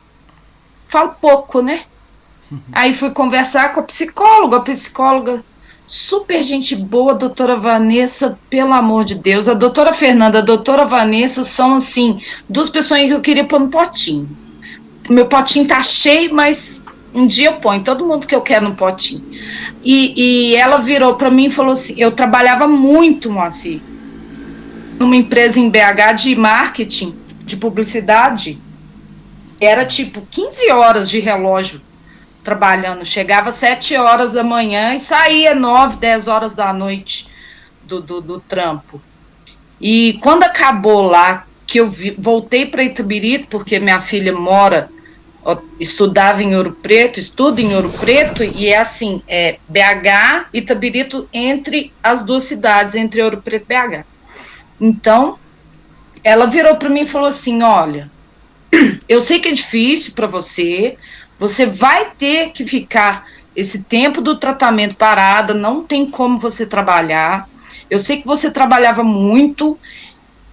falo 0.88 1.14
pouco, 1.22 1.62
né? 1.62 1.82
Uhum. 2.52 2.60
Aí 2.72 2.96
fui 2.96 3.12
conversar 3.12 3.72
com 3.74 3.80
a 3.80 3.84
psicóloga, 3.84 4.58
a 4.58 4.62
psicóloga 4.62 5.44
super 5.86 6.42
gente 6.42 6.76
boa, 6.76 7.14
doutora 7.14 7.56
Vanessa, 7.56 8.40
pelo 8.50 8.74
amor 8.74 9.06
de 9.06 9.14
Deus, 9.14 9.48
a 9.48 9.54
doutora 9.54 9.94
Fernanda, 9.94 10.40
a 10.40 10.42
doutora 10.42 10.84
Vanessa 10.84 11.44
são 11.44 11.76
assim, 11.76 12.20
duas 12.50 12.72
pessoas 12.72 13.02
que 13.02 13.10
eu 13.10 13.22
queria 13.22 13.46
pôr 13.46 13.60
no 13.60 13.70
potinho. 13.70 14.28
Meu 15.08 15.28
potinho 15.28 15.68
tá 15.68 15.82
cheio, 15.84 16.34
mas 16.34 16.84
um 17.14 17.28
dia 17.28 17.50
eu 17.50 17.54
ponho 17.58 17.84
todo 17.84 18.06
mundo 18.06 18.26
que 18.26 18.34
eu 18.34 18.42
quero 18.42 18.68
no 18.68 18.76
potinho. 18.76 19.24
E, 19.84 20.52
e 20.52 20.56
ela 20.56 20.78
virou 20.78 21.16
para 21.16 21.30
mim 21.30 21.46
e 21.46 21.52
falou 21.52 21.74
assim: 21.74 21.94
eu 21.98 22.12
trabalhava 22.12 22.68
muito, 22.68 23.30
Moacir, 23.30 23.80
numa 25.00 25.16
empresa 25.16 25.60
em 25.60 25.70
BH 25.70 26.14
de 26.16 26.36
marketing, 26.36 27.16
de 27.44 27.58
publicidade, 27.58 28.60
era 29.60 29.86
tipo 29.86 30.22
15 30.30 30.72
horas 30.72 31.10
de 31.10 31.20
relógio 31.20 31.82
trabalhando. 32.44 33.06
Chegava 33.06 33.50
às 33.50 33.56
7 33.56 33.96
horas 33.96 34.32
da 34.32 34.44
manhã 34.44 34.94
e 34.94 35.00
saía 35.00 35.54
9, 35.54 35.98
10 35.98 36.28
horas 36.28 36.56
da 36.56 36.74
noite 36.74 37.28
do, 37.84 38.02
do, 38.02 38.22
do 38.22 38.40
trampo. 38.40 39.02
E 39.80 40.18
quando 40.22 40.44
acabou 40.44 41.02
lá, 41.02 41.46
que 41.66 41.80
eu 41.80 41.90
vi, 41.90 42.12
voltei 42.18 42.66
para 42.66 42.84
Itabirito, 42.84 43.48
porque 43.48 43.80
minha 43.80 44.02
filha 44.02 44.34
mora, 44.34 44.90
estudava 45.80 46.44
em 46.44 46.56
Ouro 46.56 46.74
Preto, 46.74 47.20
em 47.60 47.74
Ouro 47.74 47.90
Preto, 47.90 48.44
e 48.44 48.68
é 48.68 48.78
assim, 48.78 49.24
é 49.28 49.58
BH 49.68 50.48
Itabirito 50.54 51.28
entre 51.34 51.92
as 52.04 52.24
duas 52.24 52.44
cidades, 52.44 52.94
entre 52.96 53.22
Ouro 53.24 53.42
Preto 53.42 53.66
e 53.70 53.74
BH. 53.74 54.11
Então, 54.82 55.38
ela 56.24 56.48
virou 56.48 56.76
para 56.76 56.90
mim 56.90 57.02
e 57.02 57.06
falou 57.06 57.28
assim: 57.28 57.62
Olha, 57.62 58.10
eu 59.08 59.22
sei 59.22 59.40
que 59.40 59.50
é 59.50 59.54
difícil 59.54 60.14
para 60.14 60.26
você, 60.26 60.98
você 61.38 61.68
vai 61.68 62.12
ter 62.18 62.50
que 62.52 62.66
ficar 62.66 63.28
esse 63.56 63.84
tempo 63.84 64.22
do 64.22 64.38
tratamento 64.38 64.96
parada, 64.96 65.54
não 65.54 65.84
tem 65.84 66.06
como 66.10 66.40
você 66.40 66.66
trabalhar. 66.66 67.48
Eu 67.90 68.00
sei 68.00 68.22
que 68.22 68.28
você 68.28 68.50
trabalhava 68.50 69.04
muito, 69.04 69.78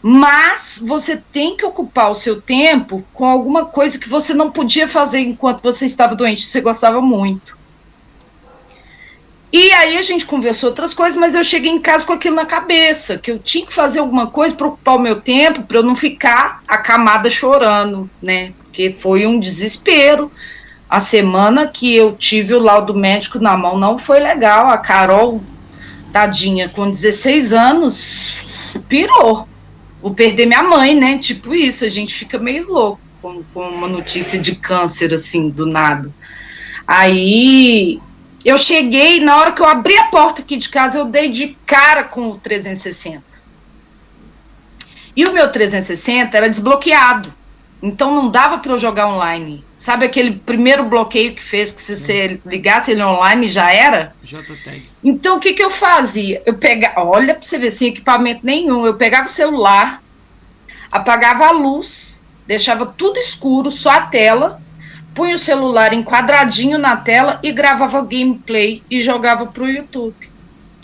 mas 0.03 0.81
você 0.83 1.17
tem 1.17 1.57
que 1.57 1.65
ocupar 1.65 2.11
o 2.11 2.15
seu 2.15 2.41
tempo 2.41 3.05
com 3.13 3.25
alguma 3.25 3.67
coisa 3.67 3.99
que 3.99 4.09
você 4.09 4.33
não 4.35 4.51
podia 4.51 4.89
fazer 4.89 5.21
enquanto 5.21 5.63
você 5.63 5.85
estava 5.85 6.15
doente, 6.15 6.43
você 6.43 6.61
gostava 6.61 7.01
muito. 7.01 7.58
E 9.51 9.73
aí 9.73 9.97
a 9.97 10.03
gente 10.03 10.27
conversou 10.27 10.69
outras 10.69 10.93
coisas, 10.93 11.19
mas 11.19 11.35
eu 11.35 11.43
cheguei 11.43 11.71
em 11.71 11.81
casa 11.81 12.05
com 12.05 12.13
aquilo 12.13 12.37
na 12.37 12.45
cabeça, 12.45 13.17
que 13.17 13.31
eu 13.31 13.39
tinha 13.39 13.65
que 13.65 13.73
fazer 13.73 13.99
alguma 13.99 14.27
coisa 14.27 14.55
para 14.55 14.67
ocupar 14.67 14.97
o 14.97 15.01
meu 15.01 15.21
tempo, 15.21 15.63
para 15.63 15.79
eu 15.79 15.83
não 15.83 15.97
ficar 15.97 16.63
acamada 16.69 17.31
chorando, 17.31 18.11
né? 18.23 18.53
Porque 18.59 18.91
foi 18.91 19.27
um 19.27 19.41
desespero. 19.41 20.31
A 20.89 21.01
semana 21.01 21.67
que 21.67 21.95
eu 21.95 22.15
tive 22.15 22.55
o 22.55 22.61
laudo 22.61 22.95
médico 22.95 23.39
na 23.39 23.57
mão 23.57 23.79
não 23.79 23.99
foi 23.99 24.21
legal. 24.21 24.69
A 24.69 24.77
Carol, 24.77 25.43
tadinha, 26.13 26.69
com 26.69 26.91
16 26.91 27.53
anos, 27.55 28.45
pirou. 28.87 29.49
Vou 30.03 30.15
perder 30.15 30.47
minha 30.47 30.63
mãe, 30.63 30.95
né? 30.95 31.19
Tipo 31.19 31.55
isso, 31.55 31.85
a 31.85 31.89
gente 31.89 32.15
fica 32.15 32.39
meio 32.39 32.71
louco 32.71 33.01
com, 33.21 33.43
com 33.53 33.61
uma 33.61 33.89
notícia 33.89 34.39
de 34.39 34.55
câncer, 34.55 35.13
assim, 35.13 35.49
do 35.49 35.67
nada. 35.67 36.11
Aí 36.87 38.01
eu 38.45 38.57
cheguei, 38.59 39.21
na 39.21 39.37
hora 39.37 39.53
que 39.53 39.61
eu 39.61 39.67
abri 39.67 39.97
a 39.97 40.05
porta 40.05 40.43
aqui 40.43 40.57
de 40.57 40.69
casa, 40.69 40.99
eu 40.99 41.05
dei 41.05 41.29
de 41.31 41.57
cara 41.67 42.05
com 42.05 42.31
o 42.31 42.39
360. 42.39 43.23
E 45.17 45.25
o 45.25 45.33
meu 45.33 45.51
360 45.51 46.37
era 46.37 46.49
desbloqueado. 46.49 47.33
Então 47.83 48.15
não 48.15 48.31
dava 48.31 48.59
para 48.59 48.73
eu 48.73 48.79
jogar 48.79 49.09
online. 49.09 49.65
Sabe 49.77 50.05
aquele 50.05 50.33
primeiro 50.33 50.85
bloqueio 50.85 51.35
que 51.35 51.43
fez 51.43 51.71
que 51.71 51.81
se 51.81 51.97
você 51.97 52.41
ligasse 52.45 52.91
ele 52.91 53.03
online 53.03 53.49
já 53.49 53.73
era? 53.73 54.15
JTAG. 54.23 54.89
Então 55.03 55.37
o 55.37 55.41
que, 55.41 55.53
que 55.53 55.63
eu 55.63 55.71
fazia? 55.71 56.43
Eu 56.45 56.55
pegava, 56.55 57.05
olha 57.05 57.35
para 57.35 57.43
você 57.43 57.59
ver, 57.59 57.71
sem 57.71 57.89
equipamento 57.89 58.45
nenhum. 58.45 58.85
Eu 58.85 58.95
pegava 58.95 59.27
o 59.27 59.31
celular, 59.31 60.03
apagava 60.91 61.47
a 61.47 61.53
luz, 61.53 62.23
deixava 62.47 62.87
tudo 62.87 63.19
escuro, 63.19 63.71
só 63.71 63.91
a 63.91 64.01
tela, 64.03 64.61
punha 65.19 65.35
o 65.35 65.39
celular 65.39 65.93
enquadradinho 65.93 66.79
na 66.79 66.97
tela 66.97 67.41
e 67.43 67.51
gravava 67.51 68.01
gameplay 68.03 68.85
e 68.89 69.03
jogava 69.03 69.47
pro 69.47 69.69
YouTube. 69.69 70.15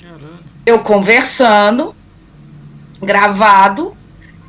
Caramba. 0.02 0.40
Eu 0.66 0.80
conversando, 0.80 1.94
gravado, 3.00 3.96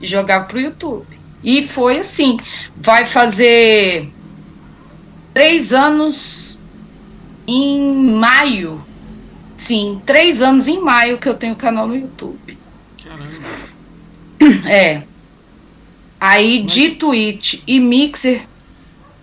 e 0.01 0.07
jogava 0.07 0.45
pro 0.45 0.59
YouTube. 0.59 1.05
E 1.43 1.67
foi 1.67 1.99
assim. 1.99 2.39
Vai 2.75 3.05
fazer 3.05 4.11
três 5.35 5.71
anos 5.71 6.57
em 7.47 8.09
maio. 8.09 8.83
Sim, 9.55 10.01
três 10.03 10.41
anos 10.41 10.67
em 10.67 10.81
maio 10.81 11.19
que 11.19 11.29
eu 11.29 11.35
tenho 11.35 11.55
canal 11.55 11.87
no 11.87 11.95
YouTube. 11.95 12.57
Caramba. 13.03 14.67
É. 14.67 15.03
Aí 16.19 16.63
Mas- 16.63 16.73
de 16.73 16.89
Twitch 16.95 17.61
e 17.67 17.79
Mixer 17.79 18.47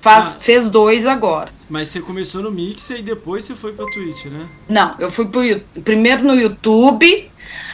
faz, 0.03 0.35
Ah. 0.35 0.37
fez 0.39 0.69
dois 0.69 1.07
agora. 1.07 1.51
Mas 1.71 1.89
você 1.89 2.01
começou 2.01 2.43
no 2.43 2.51
Mixer 2.51 2.99
e 2.99 3.03
depois 3.03 3.45
você 3.47 3.55
foi 3.55 3.73
pra 3.73 3.87
Twitch, 3.87 4.27
né? 4.27 4.47
Não, 4.69 4.95
eu 4.99 5.11
fui 5.11 5.25
pro, 5.27 5.41
primeiro 5.83 6.23
no 6.23 6.35
YouTube, 6.35 7.31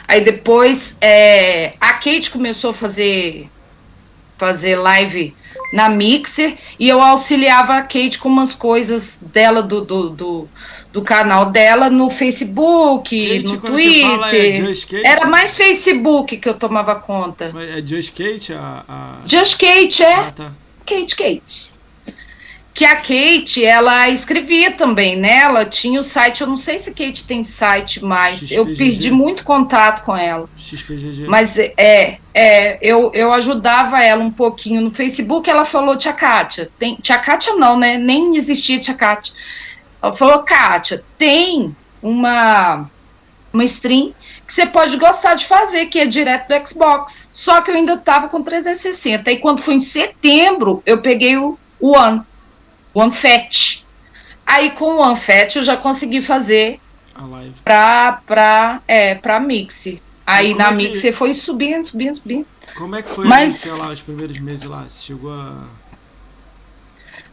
aí 0.07 0.21
depois 0.21 0.95
é, 1.01 1.73
a 1.81 1.93
Kate 1.93 2.31
começou 2.31 2.69
a 2.69 2.73
fazer 2.73 3.49
fazer 4.37 4.77
live 4.77 5.35
na 5.73 5.89
Mixer 5.89 6.55
e 6.79 6.87
eu 6.87 7.01
auxiliava 7.01 7.75
a 7.75 7.81
Kate 7.81 8.17
com 8.17 8.29
umas 8.29 8.53
coisas 8.53 9.17
dela 9.21 9.61
do, 9.61 9.81
do, 9.81 10.09
do, 10.09 10.49
do 10.93 11.01
canal 11.01 11.47
dela 11.47 11.89
no 11.89 12.09
Facebook, 12.09 13.27
Kate, 13.27 13.53
no 13.53 13.59
você 13.59 14.01
fala, 14.01 14.33
é 14.33 14.61
Twitter. 14.61 15.01
Era 15.03 15.25
mais 15.25 15.57
Facebook 15.57 16.37
que 16.37 16.47
eu 16.47 16.53
tomava 16.53 16.95
conta. 16.95 17.51
Mas 17.53 17.69
É 17.69 17.85
Just 17.85 18.15
Kate 18.17 18.53
a. 18.53 18.83
a... 18.87 19.15
Just 19.27 19.59
Kate, 19.59 20.03
é. 20.03 20.13
Ah, 20.13 20.31
tá. 20.33 20.51
Kate 20.85 21.15
Kate. 21.17 21.78
Que 22.79 22.85
a 22.85 22.95
Kate, 22.95 23.65
ela 23.65 24.07
escrevia 24.07 24.71
também, 24.71 25.17
né? 25.17 25.39
Ela 25.39 25.65
tinha 25.65 25.99
o 25.99 26.03
site, 26.03 26.39
eu 26.39 26.47
não 26.47 26.55
sei 26.55 26.79
se 26.79 26.91
Kate 26.91 27.25
tem 27.25 27.43
site 27.43 28.01
mais. 28.01 28.49
Eu 28.49 28.63
XPGG. 28.63 28.77
perdi 28.77 29.11
muito 29.11 29.43
contato 29.43 30.01
com 30.05 30.15
ela. 30.15 30.49
XPGG. 30.55 31.27
Mas 31.27 31.57
é, 31.57 32.19
é 32.33 32.79
eu, 32.81 33.11
eu 33.13 33.33
ajudava 33.33 34.01
ela 34.01 34.23
um 34.23 34.31
pouquinho 34.31 34.79
no 34.79 34.91
Facebook. 34.91 35.49
Ela 35.49 35.65
falou, 35.65 35.97
Tia 35.97 36.13
Kátia, 36.13 36.71
tem. 36.79 36.95
Tia 36.95 37.17
Kátia 37.17 37.53
não, 37.57 37.77
né? 37.77 37.97
Nem 37.97 38.37
existia 38.37 38.79
Tia 38.79 38.93
Kátia. 38.93 39.33
Ela 40.01 40.13
falou, 40.13 40.39
Kátia, 40.43 41.03
tem 41.17 41.75
uma, 42.01 42.89
uma 43.51 43.63
stream 43.65 44.13
que 44.47 44.53
você 44.53 44.65
pode 44.65 44.95
gostar 44.95 45.33
de 45.33 45.45
fazer, 45.45 45.87
que 45.87 45.99
é 45.99 46.05
direto 46.05 46.47
do 46.47 46.65
Xbox. 46.65 47.27
Só 47.33 47.59
que 47.59 47.71
eu 47.71 47.75
ainda 47.75 47.97
tava 47.97 48.29
com 48.29 48.41
360. 48.41 49.29
E 49.29 49.37
quando 49.37 49.61
foi 49.61 49.73
em 49.73 49.81
setembro, 49.81 50.81
eu 50.85 51.01
peguei 51.01 51.35
o 51.35 51.57
One, 51.81 52.23
o 52.93 52.99
OneFat. 53.01 53.85
Aí 54.45 54.71
com 54.71 54.95
o 54.95 54.99
OneFat 54.99 55.57
eu 55.57 55.63
já 55.63 55.77
consegui 55.77 56.21
fazer 56.21 56.79
A 57.15 57.23
live. 57.25 57.53
pra, 57.63 58.21
pra, 58.25 58.81
é, 58.87 59.15
pra 59.15 59.39
Mixer. 59.39 59.99
Aí 60.25 60.53
na 60.53 60.65
é 60.65 60.67
que- 60.69 60.73
Mixer 60.75 61.13
foi 61.13 61.33
subindo, 61.33 61.83
subindo, 61.83 62.15
subindo. 62.15 62.45
Como 62.77 62.95
é 62.95 63.01
que 63.01 63.09
foi, 63.09 63.25
Mas- 63.27 63.55
sei 63.55 63.71
lá, 63.73 63.89
os 63.89 64.01
primeiros 64.01 64.39
meses 64.39 64.63
lá? 64.65 64.85
Você 64.87 65.03
chegou 65.05 65.33
a. 65.33 65.63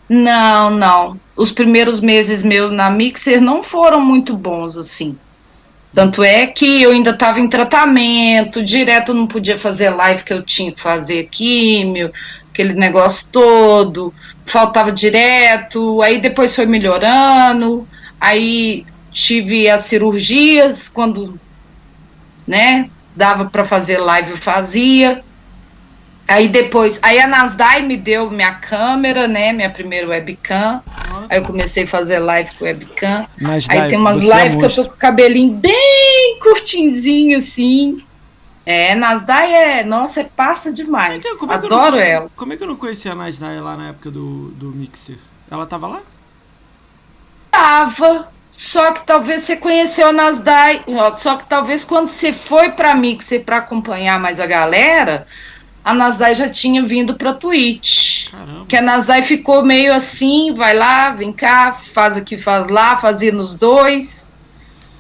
Não, 0.08 0.70
não. 0.70 1.20
Os 1.36 1.50
primeiros 1.50 2.00
meses 2.00 2.42
meus 2.42 2.72
na 2.72 2.88
Mixer 2.88 3.40
não 3.40 3.62
foram 3.62 4.00
muito 4.00 4.34
bons 4.36 4.76
assim. 4.76 5.18
Tanto 5.94 6.22
é 6.22 6.46
que 6.46 6.82
eu 6.82 6.90
ainda 6.92 7.10
estava 7.10 7.40
em 7.40 7.48
tratamento, 7.48 8.62
direto 8.62 9.14
não 9.14 9.26
podia 9.26 9.58
fazer 9.58 9.90
live 9.90 10.22
que 10.22 10.32
eu 10.32 10.42
tinha 10.44 10.70
que 10.70 10.80
fazer 10.80 11.26
químio, 11.30 12.12
aquele 12.56 12.72
negócio 12.72 13.28
todo, 13.30 14.14
faltava 14.46 14.90
direto, 14.90 16.00
aí 16.00 16.18
depois 16.18 16.56
foi 16.56 16.64
melhorando, 16.64 17.86
aí 18.18 18.86
tive 19.10 19.68
as 19.68 19.82
cirurgias 19.82 20.88
quando, 20.88 21.38
né, 22.46 22.88
dava 23.14 23.44
para 23.44 23.64
fazer 23.64 23.98
live 23.98 24.30
eu 24.30 24.36
fazia. 24.38 25.22
Aí 26.28 26.48
depois, 26.48 26.98
aí 27.02 27.20
a 27.20 27.26
Nasdaq 27.26 27.82
me 27.82 27.96
deu 27.96 28.30
minha 28.30 28.54
câmera, 28.54 29.28
né, 29.28 29.52
minha 29.52 29.70
primeira 29.70 30.08
webcam. 30.08 30.82
Nossa. 31.08 31.26
Aí 31.30 31.38
eu 31.38 31.44
comecei 31.44 31.84
a 31.84 31.86
fazer 31.86 32.18
live 32.18 32.50
com 32.58 32.64
webcam. 32.64 33.26
Mas 33.40 33.68
Aí 33.68 33.86
tem 33.88 33.98
umas 33.98 34.28
é 34.28 34.42
lives 34.42 34.56
que 34.56 34.64
eu 34.64 34.84
tô 34.84 34.90
com 34.90 34.96
o 34.96 34.98
cabelinho 34.98 35.52
bem 35.54 36.38
curtinzinho, 36.42 37.38
assim. 37.38 38.02
É, 38.66 38.96
Nasdaq 38.96 39.52
é, 39.54 39.84
nossa, 39.84 40.22
é 40.22 40.24
passa 40.24 40.72
demais. 40.72 41.24
Então, 41.24 41.38
como 41.38 41.52
é 41.52 41.54
Adoro 41.54 41.92
não- 41.92 41.98
ela. 41.98 42.30
Como 42.34 42.52
é 42.52 42.56
que 42.56 42.64
eu 42.64 42.66
não 42.66 42.74
conhecia 42.76 43.12
a 43.12 43.14
Nasdaq 43.14 43.60
lá 43.60 43.76
na 43.76 43.88
época 43.90 44.10
do, 44.10 44.48
do 44.50 44.66
Mixer? 44.72 45.16
Ela 45.48 45.64
tava 45.66 45.86
lá? 45.86 46.02
Tava, 47.50 48.28
só 48.50 48.92
que 48.92 49.06
talvez 49.06 49.42
você 49.42 49.56
conheceu 49.56 50.08
a 50.08 50.12
Nasdaq, 50.12 50.84
só 51.18 51.36
que 51.36 51.44
talvez 51.44 51.84
quando 51.84 52.08
você 52.08 52.32
foi 52.32 52.70
pra 52.72 52.94
Mixer 52.94 53.44
pra 53.44 53.58
acompanhar 53.58 54.18
mais 54.18 54.40
a 54.40 54.46
galera, 54.46 55.26
a 55.84 55.94
Nasdaq 55.94 56.34
já 56.34 56.48
tinha 56.48 56.82
vindo 56.82 57.14
pra 57.14 57.32
Twitch. 57.32 58.30
Caramba. 58.30 58.66
Que 58.66 58.76
a 58.76 58.82
Nasdaq 58.82 59.22
ficou 59.22 59.64
meio 59.64 59.94
assim, 59.94 60.52
vai 60.54 60.74
lá, 60.74 61.10
vem 61.10 61.32
cá, 61.32 61.70
faz 61.72 62.16
aqui, 62.16 62.36
faz 62.36 62.68
lá, 62.68 62.96
fazia 62.96 63.30
nos 63.32 63.54
dois. 63.54 64.26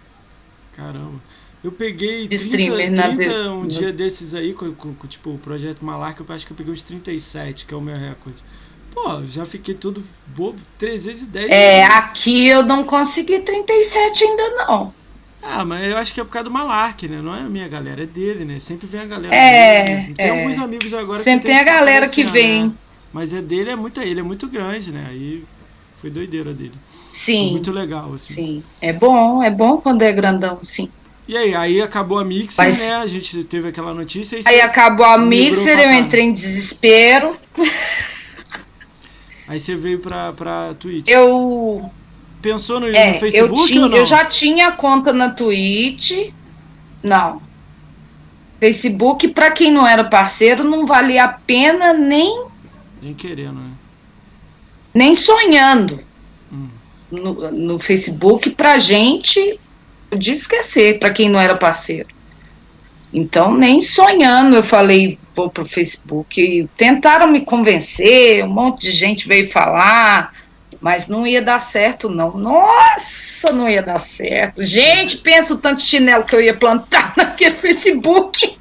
Caramba. 0.76 1.20
Eu 1.64 1.72
peguei 1.72 2.30
De 2.30 2.36
30, 2.38 2.38
streamer 2.38 2.92
na 2.92 3.10
30 3.10 3.18
ve- 3.18 3.42
um 3.52 3.68
dia 3.68 3.92
desses 3.92 4.34
aí, 4.34 4.54
com, 4.54 4.74
com- 4.76 4.96
com, 4.96 5.08
tipo 5.08 5.32
o 5.36 5.40
Projeto 5.40 5.84
Malarca, 5.84 6.24
eu 6.28 6.36
acho 6.36 6.46
que 6.48 6.54
eu 6.54 6.58
peguei 6.58 6.74
uns 6.74 6.84
37, 6.84 7.66
que 7.66 7.74
é 7.74 7.78
o 7.78 7.82
meu 7.82 7.98
recorde. 7.98 8.44
Pô, 8.92 9.26
já 9.26 9.46
fiquei 9.46 9.76
todo 9.76 10.04
bobo, 10.26 10.60
310. 10.78 11.52
É, 11.52 11.84
aqui 11.84 12.48
eu 12.48 12.64
não 12.64 12.86
consegui 12.86 13.42
37 13.42 14.24
ainda 14.24 14.50
não. 14.66 14.96
Ah, 15.42 15.64
mas 15.66 15.90
eu 15.90 15.98
acho 15.98 16.14
que 16.14 16.20
é 16.20 16.24
por 16.24 16.32
causa 16.32 16.46
do 16.50 16.52
Malark, 16.52 17.08
né? 17.08 17.22
Não 17.22 17.34
é 17.34 17.42
a 17.42 17.50
minha 17.50 17.68
galera, 17.68 18.04
é 18.04 18.06
dele, 18.06 18.44
né? 18.46 18.60
Sempre 18.60 18.88
vem 18.88 19.02
a 19.02 19.06
galera 19.06 19.40
É, 19.40 19.42
dele. 19.42 20.16
Tem 20.16 20.30
é. 20.30 20.32
alguns 20.32 20.58
amigos 20.58 20.94
agora 20.94 21.24
Sempre 21.24 21.46
que 21.46 21.46
tem 21.48 21.58
a 21.58 21.64
galera 21.64 22.10
que 22.10 22.24
vem. 22.26 22.72
né? 22.72 22.78
Mas 23.12 23.34
é 23.34 23.42
dele, 23.42 23.70
é 23.72 23.76
muito, 23.76 24.02
ele 24.02 24.20
é 24.20 24.24
muito 24.24 24.48
grande, 24.50 24.92
né? 24.92 25.08
Aí 25.08 25.48
foi 25.96 26.10
doideira 26.12 26.54
dele. 26.54 26.82
Foi 27.38 27.48
Sim, 27.48 27.50
muito 27.50 27.72
legal, 27.72 28.14
assim. 28.14 28.36
sim. 28.36 28.72
É 28.80 28.94
bom, 28.94 29.44
é 29.44 29.50
bom 29.52 29.82
quando 29.82 30.04
é 30.04 30.12
grandão, 30.14 30.60
sim. 30.64 30.94
E 31.30 31.38
aí, 31.38 31.54
aí 31.54 31.80
acabou 31.80 32.18
a 32.18 32.26
Mixer, 32.26 32.66
Mas- 32.66 32.80
né? 32.80 32.96
A 32.96 33.06
gente 33.06 33.44
teve 33.44 33.68
aquela 33.68 33.94
notícia 33.94 34.38
e 34.38 34.42
Aí 34.48 34.62
acabou 34.62 35.06
a 35.06 35.16
Mixer, 35.16 35.80
eu 35.80 35.94
entrei 35.94 36.24
em 36.24 36.34
desespero. 36.34 37.38
aí 39.48 39.60
você 39.60 39.76
veio 39.76 40.00
pra, 40.00 40.34
pra 40.34 40.74
Twitch. 40.80 41.08
Eu, 41.08 41.88
Pensou 42.42 42.80
no, 42.80 42.88
é, 42.88 43.10
no 43.10 43.14
eu, 43.14 43.20
Facebook 43.20 43.68
tinha, 43.68 43.84
ou 43.84 43.90
não? 43.90 43.98
eu 43.98 44.06
já 44.06 44.26
tinha 44.26 44.72
conta 44.72 45.14
na 45.14 45.30
Twitch. 45.30 46.32
Não. 47.04 47.40
Facebook, 48.60 49.28
pra 49.28 49.52
quem 49.52 49.72
não 49.72 49.86
era 49.86 50.04
parceiro, 50.04 50.64
não 50.64 50.88
valia 50.88 51.26
a 51.26 51.28
pena 51.28 51.94
nem 51.94 52.46
Nem 53.04 53.14
querendo, 53.14 53.54
né? 53.60 53.70
nem 54.92 55.14
sonhando 55.14 56.00
hum. 56.52 56.70
no, 57.12 57.52
no 57.52 57.78
Facebook 57.80 58.50
pra 58.50 58.80
gente 58.80 59.60
de 60.16 60.32
esquecer, 60.32 61.00
para 61.00 61.12
quem 61.12 61.30
não 61.30 61.40
era 61.40 61.56
parceiro. 61.56 62.10
Então, 63.14 63.54
nem 63.54 63.82
sonhando, 63.82 64.56
eu 64.56 64.64
falei, 64.64 65.18
vou 65.36 65.50
pro 65.50 65.66
Facebook. 65.66 66.70
Tentaram 66.78 67.28
me 67.28 67.42
convencer, 67.42 68.44
um 68.44 68.50
monte 68.50 68.82
de 68.84 68.92
gente 68.92 69.28
veio 69.28 69.50
falar, 69.50 70.34
mas 70.80 71.08
não 71.08 71.26
ia 71.26 71.42
dar 71.42 71.60
certo, 71.60 72.08
não. 72.10 72.38
Nossa, 72.38 73.52
não 73.52 73.68
ia 73.68 73.82
dar 73.82 73.98
certo. 73.98 74.64
Gente, 74.64 75.18
pensa 75.18 75.54
o 75.54 75.58
tanto 75.58 75.78
de 75.78 75.84
chinelo 75.84 76.24
que 76.24 76.36
eu 76.36 76.42
ia 76.42 76.54
plantar 76.54 77.14
naquele 77.18 77.56
Facebook. 77.56 78.59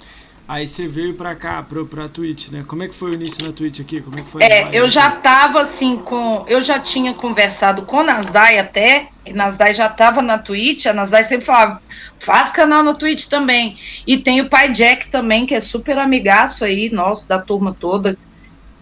Aí 0.48 0.66
você 0.66 0.88
veio 0.88 1.12
pra 1.12 1.34
cá, 1.34 1.62
pra, 1.62 1.84
pra 1.84 2.08
Twitch, 2.08 2.48
né? 2.48 2.64
Como 2.66 2.82
é 2.82 2.88
que 2.88 2.94
foi 2.94 3.10
o 3.10 3.14
início 3.14 3.44
na 3.44 3.52
Twitch 3.52 3.80
aqui? 3.80 4.00
Como 4.00 4.18
é 4.18 4.22
que 4.22 4.30
foi? 4.30 4.42
É, 4.42 4.70
eu 4.72 4.88
já 4.88 5.10
tava 5.10 5.60
assim 5.60 5.98
com. 5.98 6.42
Eu 6.48 6.62
já 6.62 6.78
tinha 6.78 7.12
conversado 7.12 7.82
com 7.82 8.00
a 8.00 8.04
Nasdai 8.04 8.58
até, 8.58 9.08
que 9.22 9.34
Nasdai 9.34 9.74
já 9.74 9.90
tava 9.90 10.22
na 10.22 10.38
Twitch, 10.38 10.86
a 10.86 10.94
Nasdai 10.94 11.22
sempre 11.24 11.44
falava, 11.44 11.82
faz 12.18 12.50
canal 12.50 12.82
na 12.82 12.94
Twitch 12.94 13.26
também. 13.26 13.76
E 14.06 14.16
tem 14.16 14.40
o 14.40 14.48
pai 14.48 14.72
Jack 14.72 15.08
também, 15.08 15.44
que 15.44 15.54
é 15.54 15.60
super 15.60 15.98
amigaço 15.98 16.64
aí, 16.64 16.88
nosso, 16.88 17.28
da 17.28 17.38
turma 17.38 17.76
toda. 17.78 18.16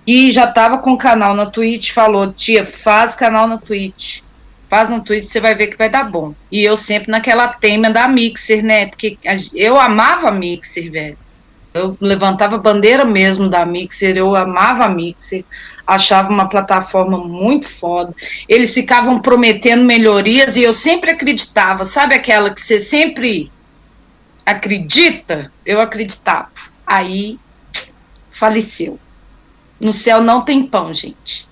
E 0.07 0.31
já 0.31 0.47
tava 0.47 0.79
com 0.79 0.93
o 0.93 0.99
canal 0.99 1.35
na 1.35 1.47
Twitch, 1.47 1.91
falou, 1.91 2.33
tia, 2.33 2.65
faz 2.65 3.17
canal 3.17 3.49
na 3.49 3.59
Twitch. 3.59 4.21
Faz 4.69 4.89
no 4.89 5.03
Twitch, 5.03 5.27
você 5.27 5.41
vai 5.41 5.57
ver 5.57 5.67
que 5.67 5.77
vai 5.77 5.91
dar 5.91 6.09
bom. 6.09 6.33
E 6.51 6.63
eu 6.63 6.77
sempre 6.77 7.11
naquela 7.11 7.49
tema 7.49 7.91
da 7.91 8.07
Mixer, 8.07 8.65
né? 8.65 8.87
Porque 8.87 9.19
eu 9.53 9.77
amava 9.81 10.31
Mixer, 10.31 10.93
velho. 10.93 11.26
Eu 11.77 11.97
levantava 12.01 12.59
bandeira 12.59 13.05
mesmo 13.05 13.49
da 13.49 13.65
Mixer, 13.67 14.17
eu 14.17 14.35
amava 14.35 14.85
a 14.85 14.89
Mixer, 14.89 15.45
achava 15.87 16.33
uma 16.33 16.49
plataforma 16.49 17.19
muito 17.19 17.69
foda. 17.69 18.15
Eles 18.49 18.73
ficavam 18.73 19.19
prometendo 19.19 19.85
melhorias 19.85 20.57
e 20.57 20.63
eu 20.63 20.73
sempre 20.73 21.11
acreditava, 21.11 21.85
sabe 21.85 22.15
aquela 22.15 22.51
que 22.51 22.61
você 22.61 22.81
sempre 22.81 23.51
acredita? 24.45 25.53
Eu 25.65 25.81
acreditava. 25.81 26.51
Aí 26.87 27.39
faleceu. 28.31 28.99
No 29.81 29.93
céu 29.93 30.23
não 30.23 30.43
tem 30.43 30.65
pão, 30.65 30.95
gente. 30.95 31.47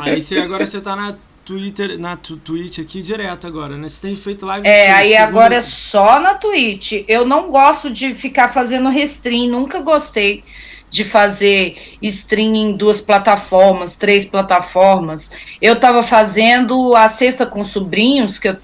Aí 0.00 0.20
você, 0.20 0.38
agora 0.38 0.66
você 0.66 0.80
tá 0.80 0.96
na 0.96 1.14
Twitter, 1.46 1.96
na 1.96 2.16
Twitch 2.16 2.80
aqui 2.80 3.00
direto 3.00 3.46
agora, 3.46 3.76
né? 3.76 3.88
Você 3.88 4.08
tem 4.08 4.16
feito 4.16 4.44
live. 4.44 4.66
É, 4.66 4.90
aí 4.90 5.12
segunda... 5.12 5.28
agora 5.28 5.54
é 5.54 5.60
só 5.60 6.18
na 6.18 6.34
Twitch. 6.34 7.04
Eu 7.06 7.24
não 7.24 7.52
gosto 7.52 7.88
de 7.88 8.12
ficar 8.14 8.48
fazendo 8.48 8.88
restream, 8.88 9.48
nunca 9.48 9.78
gostei 9.80 10.42
de 10.90 11.04
fazer 11.04 11.76
stream 12.02 12.54
em 12.54 12.76
duas 12.76 13.00
plataformas, 13.00 13.94
três 13.94 14.24
plataformas. 14.24 15.30
Eu 15.62 15.78
tava 15.78 16.02
fazendo 16.02 16.96
a 16.96 17.06
sexta 17.06 17.46
com 17.46 17.62
sobrinhos, 17.62 18.40
que 18.40 18.48
eu, 18.48 18.56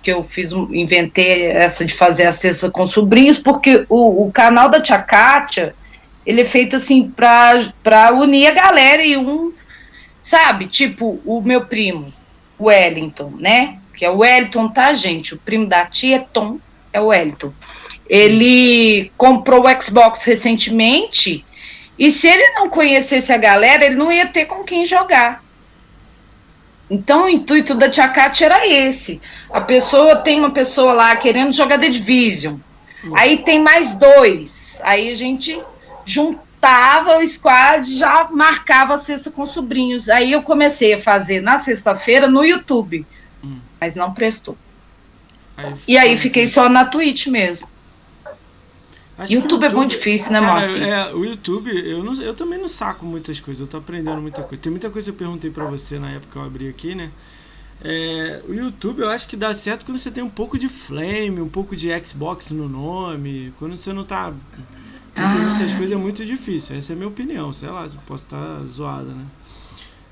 que 0.00 0.12
eu 0.12 0.22
fiz, 0.22 0.52
inventei 0.52 1.46
essa 1.46 1.84
de 1.84 1.92
fazer 1.92 2.26
a 2.26 2.32
sexta 2.32 2.70
com 2.70 2.86
sobrinhos, 2.86 3.38
porque 3.38 3.84
o, 3.88 4.26
o 4.26 4.30
canal 4.30 4.68
da 4.68 4.80
Tia 4.80 4.98
Kátia, 4.98 5.74
ele 6.24 6.42
é 6.42 6.44
feito 6.44 6.76
assim 6.76 7.10
para 7.10 8.12
unir 8.14 8.46
a 8.46 8.52
galera 8.52 9.02
e 9.02 9.16
um, 9.16 9.52
sabe, 10.20 10.68
tipo, 10.68 11.20
o 11.24 11.42
meu 11.42 11.62
primo 11.62 12.19
Wellington, 12.60 13.32
né? 13.38 13.78
Que 13.94 14.04
é 14.04 14.10
o 14.10 14.18
Wellington, 14.18 14.68
tá, 14.68 14.92
gente? 14.92 15.34
O 15.34 15.38
primo 15.38 15.66
da 15.66 15.86
tia 15.86 16.16
é 16.16 16.26
Tom, 16.32 16.58
é 16.92 17.00
o 17.00 17.06
Wellington. 17.06 17.52
Ele 18.08 19.10
comprou 19.16 19.64
o 19.64 19.82
Xbox 19.82 20.24
recentemente 20.24 21.44
e 21.98 22.10
se 22.10 22.26
ele 22.26 22.54
não 22.54 22.68
conhecesse 22.68 23.32
a 23.32 23.36
galera, 23.36 23.84
ele 23.84 23.94
não 23.94 24.10
ia 24.10 24.26
ter 24.26 24.46
com 24.46 24.64
quem 24.64 24.86
jogar. 24.86 25.44
Então 26.90 27.26
o 27.26 27.28
intuito 27.28 27.74
da 27.74 27.88
Tia 27.88 28.08
Kátia 28.08 28.46
era 28.46 28.66
esse. 28.66 29.20
A 29.52 29.60
pessoa 29.60 30.16
tem 30.16 30.40
uma 30.40 30.50
pessoa 30.50 30.92
lá 30.92 31.14
querendo 31.14 31.52
jogar 31.52 31.78
The 31.78 31.88
Division. 31.88 32.56
Aí 33.14 33.38
tem 33.38 33.60
mais 33.60 33.92
dois. 33.92 34.80
Aí 34.82 35.10
a 35.10 35.14
gente 35.14 35.62
junta 36.04 36.49
tava 36.60 37.18
o 37.18 37.26
squad, 37.26 37.96
já 37.96 38.28
marcava 38.30 38.94
a 38.94 38.98
sexta 38.98 39.30
com 39.30 39.46
sobrinhos. 39.46 40.08
Aí 40.08 40.32
eu 40.32 40.42
comecei 40.42 40.94
a 40.94 40.98
fazer 40.98 41.40
na 41.40 41.58
sexta-feira 41.58 42.28
no 42.28 42.44
YouTube, 42.44 43.06
hum. 43.42 43.58
mas 43.80 43.94
não 43.94 44.12
prestou. 44.12 44.56
Aí 45.56 45.74
e 45.88 45.98
aí 45.98 46.16
fiquei 46.16 46.46
só 46.46 46.68
na 46.68 46.84
Twitch 46.84 47.28
mesmo. 47.28 47.68
Acho 49.18 49.34
YouTube, 49.34 49.52
YouTube, 49.52 49.64
é 49.64 49.76
muito 49.76 49.90
difícil, 49.90 50.32
né, 50.32 50.40
Márcio? 50.40 50.82
É, 50.82 51.14
o 51.14 51.24
YouTube, 51.24 51.70
eu, 51.70 52.02
não, 52.02 52.14
eu 52.14 52.34
também 52.34 52.58
não 52.58 52.68
saco 52.68 53.04
muitas 53.04 53.38
coisas, 53.38 53.60
eu 53.60 53.66
tô 53.66 53.76
aprendendo 53.76 54.20
muita 54.20 54.42
coisa. 54.42 54.62
Tem 54.62 54.70
muita 54.70 54.88
coisa 54.88 55.10
que 55.10 55.14
eu 55.14 55.18
perguntei 55.18 55.50
pra 55.50 55.66
você 55.66 55.98
na 55.98 56.10
época 56.10 56.32
que 56.32 56.38
eu 56.38 56.42
abri 56.42 56.68
aqui, 56.68 56.94
né? 56.94 57.10
É, 57.82 58.42
o 58.48 58.54
YouTube 58.54 59.00
eu 59.00 59.08
acho 59.08 59.26
que 59.26 59.36
dá 59.36 59.52
certo 59.54 59.84
quando 59.84 59.98
você 59.98 60.10
tem 60.10 60.22
um 60.22 60.30
pouco 60.30 60.58
de 60.58 60.68
Flame, 60.68 61.40
um 61.40 61.48
pouco 61.48 61.74
de 61.74 61.88
Xbox 62.06 62.50
no 62.50 62.68
nome, 62.68 63.52
quando 63.58 63.76
você 63.76 63.92
não 63.92 64.04
tá 64.04 64.32
Entender 65.16 65.44
ah. 65.44 65.48
essas 65.48 65.74
coisas 65.74 65.92
é 65.92 65.98
muito 65.98 66.24
difícil. 66.24 66.76
Essa 66.76 66.92
é 66.92 66.94
a 66.94 66.96
minha 66.96 67.08
opinião. 67.08 67.52
Sei 67.52 67.68
lá, 67.68 67.88
posso 68.06 68.24
estar 68.24 68.60
zoada, 68.64 69.10
né? 69.10 69.24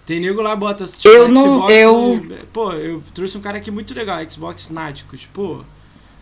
Tem 0.09 0.21
nego 0.21 0.41
lá, 0.41 0.57
bota. 0.57 0.87
Tipo, 0.87 1.09
eu 1.09 1.29
não. 1.29 1.57
Xbox, 1.57 1.75
eu... 1.75 2.37
Pô, 2.53 2.73
eu 2.73 3.03
trouxe 3.15 3.37
um 3.37 3.43
cara 3.43 3.59
aqui 3.59 3.71
muito 3.71 3.93
legal, 3.93 4.19
Xbox 4.29 4.71
Náticos. 4.71 5.29
Pô, 5.33 5.61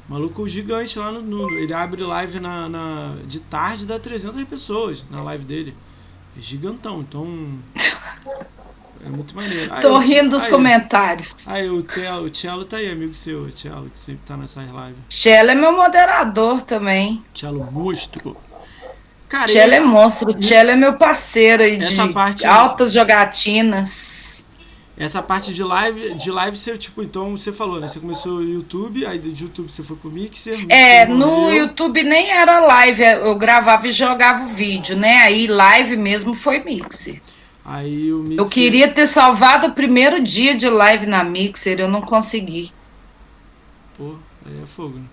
maluco 0.08 0.48
gigante 0.48 0.98
lá 0.98 1.12
no, 1.12 1.22
no. 1.22 1.50
ele 1.52 1.72
abre 1.72 2.02
live 2.02 2.40
na, 2.40 2.68
na, 2.68 3.14
de 3.26 3.38
tarde, 3.38 3.86
dá 3.86 3.96
300 3.96 4.42
pessoas 4.48 5.04
na 5.08 5.22
live 5.22 5.44
dele. 5.44 5.74
É 6.36 6.40
gigantão, 6.40 7.00
então. 7.00 7.48
É 9.04 9.08
muito 9.08 9.36
maneiro. 9.36 9.72
Aí, 9.72 9.80
Tô 9.80 9.96
rindo 9.98 10.30
dos 10.30 10.48
comentários. 10.48 11.46
Aí 11.46 11.70
o 11.70 11.80
Telo, 11.80 12.26
o 12.26 12.64
tá 12.64 12.78
aí, 12.78 12.90
amigo 12.90 13.14
seu, 13.14 13.42
o 13.42 13.50
Tchelo, 13.52 13.88
que 13.88 13.98
sempre 13.98 14.22
tá 14.26 14.36
nessas 14.36 14.64
lives. 14.64 14.96
Tchelo 15.08 15.50
é 15.50 15.54
meu 15.54 15.70
moderador 15.70 16.62
também. 16.62 17.24
Tchelo 17.32 17.70
monstro. 17.70 18.36
Cara, 19.28 19.50
é 19.50 19.80
monstro, 19.80 20.32
Tchelo 20.32 20.70
é 20.70 20.76
meu 20.76 20.94
parceiro 20.94 21.62
aí 21.62 21.76
de 21.78 22.12
parte, 22.12 22.46
altas 22.46 22.92
jogatinas. 22.92 24.46
Essa 24.98 25.22
parte 25.22 25.52
de 25.52 25.62
live, 25.62 26.14
de 26.14 26.30
live 26.30 26.56
você, 26.56 26.78
tipo, 26.78 27.02
então 27.02 27.36
você 27.36 27.52
falou, 27.52 27.78
né? 27.78 27.86
Você 27.86 28.00
começou 28.00 28.36
no 28.36 28.42
YouTube, 28.42 29.04
aí 29.04 29.18
do 29.18 29.28
YouTube 29.28 29.70
você 29.70 29.82
foi 29.82 29.94
pro 29.94 30.10
Mixer. 30.10 30.64
É, 30.70 31.04
no 31.04 31.50
YouTube 31.50 32.02
nem 32.02 32.30
era 32.30 32.60
live, 32.60 33.02
eu 33.02 33.34
gravava 33.34 33.86
e 33.86 33.92
jogava 33.92 34.44
o 34.44 34.48
vídeo, 34.48 34.96
né? 34.96 35.18
Aí 35.18 35.46
live 35.46 35.98
mesmo 35.98 36.34
foi 36.34 36.60
Mixer. 36.60 37.20
Aí 37.62 38.10
o 38.10 38.20
Mixer... 38.20 38.38
Eu 38.38 38.46
queria 38.46 38.88
ter 38.88 39.06
salvado 39.06 39.66
o 39.66 39.72
primeiro 39.72 40.22
dia 40.22 40.54
de 40.54 40.68
live 40.68 41.04
na 41.04 41.22
Mixer, 41.22 41.78
eu 41.78 41.88
não 41.88 42.00
consegui. 42.00 42.72
Pô, 43.98 44.14
aí 44.46 44.62
é 44.62 44.66
fogo, 44.66 44.96
né? 44.96 45.04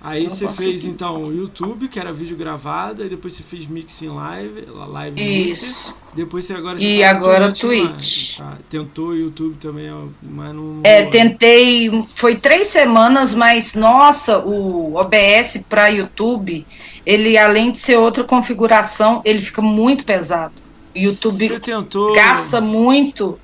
Aí 0.00 0.28
você 0.28 0.48
fez 0.48 0.84
então 0.84 1.22
o 1.22 1.34
YouTube, 1.34 1.88
que 1.88 1.98
era 1.98 2.12
vídeo 2.12 2.36
gravado, 2.36 3.02
aí 3.02 3.08
depois 3.08 3.32
você 3.32 3.42
fez 3.42 3.66
mix 3.66 4.00
em 4.00 4.08
live, 4.08 4.64
live 4.68 5.50
Isso. 5.50 5.64
Mixer, 5.66 5.94
depois 6.14 6.44
você 6.44 6.54
agora 6.54 6.80
E 6.80 7.00
tá 7.00 7.10
agora 7.10 7.52
Twitch. 7.52 7.60
Twitch. 7.60 8.38
Tá. 8.38 8.58
Tentou 8.70 9.08
o 9.08 9.16
YouTube 9.16 9.56
também, 9.60 9.90
mas 10.22 10.54
não. 10.54 10.80
É, 10.84 11.06
tentei, 11.06 11.90
foi 12.14 12.36
três 12.36 12.68
semanas, 12.68 13.34
mas 13.34 13.74
nossa, 13.74 14.38
o 14.38 14.94
OBS 14.94 15.64
para 15.68 15.88
YouTube, 15.88 16.64
ele 17.04 17.36
além 17.36 17.72
de 17.72 17.78
ser 17.78 17.96
outra 17.96 18.22
configuração, 18.22 19.20
ele 19.24 19.40
fica 19.40 19.60
muito 19.60 20.04
pesado. 20.04 20.54
O 20.94 20.98
YouTube 20.98 21.58
tentou... 21.58 22.14
gasta 22.14 22.60
muito 22.60 23.38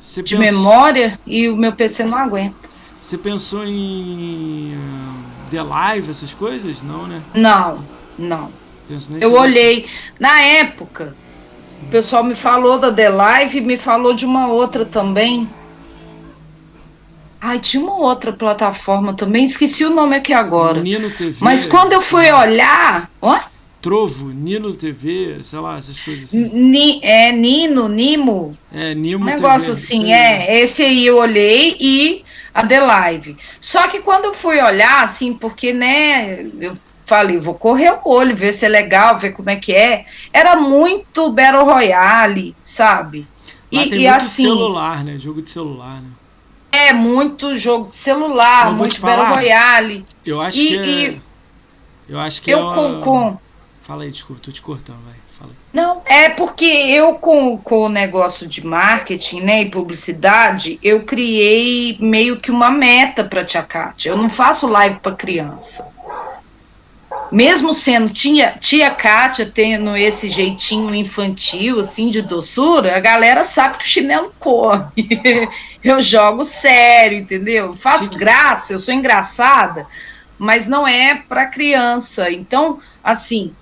você 0.00 0.24
de 0.24 0.36
pensou... 0.36 0.52
memória 0.52 1.18
e 1.24 1.48
o 1.48 1.56
meu 1.56 1.72
PC 1.72 2.04
não 2.04 2.18
aguenta. 2.18 2.68
Você 3.00 3.16
pensou 3.16 3.64
em 3.64 4.76
The 5.50 5.62
Live, 5.62 6.10
essas 6.10 6.32
coisas? 6.32 6.82
Não, 6.82 7.06
né? 7.06 7.22
Não, 7.34 7.84
não. 8.18 8.50
Eu 9.20 9.34
olhei. 9.34 9.86
Na 10.18 10.40
época, 10.40 11.14
o 11.82 11.86
pessoal 11.86 12.24
me 12.24 12.34
falou 12.34 12.78
da 12.78 12.92
The 12.92 13.08
Live 13.08 13.58
e 13.58 13.60
me 13.60 13.76
falou 13.76 14.14
de 14.14 14.24
uma 14.24 14.48
outra 14.48 14.84
também. 14.84 15.48
Ai, 17.40 17.60
tinha 17.60 17.82
uma 17.82 17.96
outra 17.96 18.32
plataforma 18.32 19.14
também, 19.14 19.44
esqueci 19.44 19.84
o 19.84 19.94
nome 19.94 20.16
aqui 20.16 20.32
agora. 20.32 20.80
Nino 20.80 21.08
TV. 21.10 21.36
Mas 21.40 21.64
quando 21.64 21.92
eu 21.92 22.02
fui 22.02 22.30
olhar. 22.32 23.08
Ó? 23.22 23.38
Trovo, 23.80 24.30
Nino 24.30 24.74
TV, 24.74 25.38
sei 25.44 25.58
lá, 25.60 25.78
essas 25.78 26.00
coisas 26.00 26.24
assim. 26.24 26.50
Ni, 26.52 26.98
é, 27.00 27.30
Nino, 27.30 27.88
Nimo. 27.88 28.58
É, 28.72 28.92
Nimo 28.92 29.22
Um 29.22 29.26
negócio 29.26 29.72
TV, 29.72 29.72
assim, 29.72 30.12
é. 30.12 30.60
Esse 30.62 30.82
aí 30.82 31.06
eu 31.06 31.16
olhei 31.16 31.76
e 31.78 32.24
a 32.58 32.66
The 32.66 32.80
Live. 32.80 33.36
Só 33.60 33.86
que 33.88 34.00
quando 34.00 34.26
eu 34.26 34.34
fui 34.34 34.60
olhar, 34.60 35.04
assim, 35.04 35.32
porque, 35.32 35.72
né, 35.72 36.42
eu 36.60 36.76
falei, 37.06 37.38
vou 37.38 37.54
correr 37.54 37.92
o 37.92 38.10
olho, 38.10 38.36
ver 38.36 38.52
se 38.52 38.66
é 38.66 38.68
legal, 38.68 39.16
ver 39.16 39.32
como 39.32 39.48
é 39.48 39.56
que 39.56 39.72
é. 39.72 40.06
Era 40.32 40.56
muito 40.56 41.30
Battle 41.30 41.64
Royale, 41.64 42.56
sabe? 42.64 43.26
Lá 43.72 43.84
e, 43.84 43.88
tem 43.88 44.00
e 44.00 44.08
muito 44.08 44.16
assim, 44.16 44.42
celular, 44.42 45.04
né? 45.04 45.18
Jogo 45.18 45.40
de 45.40 45.50
celular, 45.50 46.02
né? 46.02 46.08
É, 46.70 46.92
muito 46.92 47.56
jogo 47.56 47.90
de 47.90 47.96
celular, 47.96 48.72
muito 48.72 49.00
Battle 49.00 49.34
Royale. 49.34 50.04
Eu 50.26 50.40
acho 50.40 50.58
e, 50.58 50.68
que 50.68 51.06
é... 51.06 51.10
E 51.10 51.20
eu 52.08 52.18
acho 52.18 52.42
que 52.42 52.50
eu 52.50 52.58
é 52.58 52.62
uma... 52.62 52.74
com, 52.74 53.00
com 53.00 53.38
Fala 53.82 54.02
aí, 54.02 54.10
desculpa, 54.10 54.42
tô 54.44 54.50
te 54.50 54.60
cortando, 54.60 54.98
vai. 55.04 55.14
Não, 55.72 56.00
é 56.06 56.30
porque 56.30 56.64
eu 56.64 57.14
com, 57.14 57.58
com 57.58 57.82
o 57.82 57.88
negócio 57.88 58.46
de 58.46 58.64
marketing, 58.64 59.40
né, 59.42 59.62
e 59.62 59.70
publicidade, 59.70 60.78
eu 60.82 61.02
criei 61.02 61.96
meio 62.00 62.38
que 62.38 62.50
uma 62.50 62.70
meta 62.70 63.22
para 63.22 63.44
Tia 63.44 63.62
Kátia. 63.62 64.10
Eu 64.10 64.16
não 64.16 64.30
faço 64.30 64.66
live 64.66 64.98
para 65.00 65.14
criança. 65.14 65.92
Mesmo 67.30 67.74
sendo 67.74 68.08
tia, 68.08 68.56
tia 68.58 68.90
Kátia 68.90 69.44
tendo 69.44 69.94
esse 69.94 70.30
jeitinho 70.30 70.94
infantil, 70.94 71.80
assim, 71.80 72.08
de 72.08 72.22
doçura, 72.22 72.96
a 72.96 73.00
galera 73.00 73.44
sabe 73.44 73.76
que 73.76 73.84
o 73.84 73.88
chinelo 73.88 74.32
corre. 74.38 74.88
eu 75.84 76.00
jogo 76.00 76.42
sério, 76.44 77.18
entendeu? 77.18 77.74
Faço 77.74 78.16
graça, 78.16 78.72
eu 78.72 78.78
sou 78.78 78.94
engraçada, 78.94 79.86
mas 80.38 80.66
não 80.66 80.88
é 80.88 81.16
para 81.16 81.44
criança. 81.44 82.32
Então, 82.32 82.80
assim, 83.04 83.52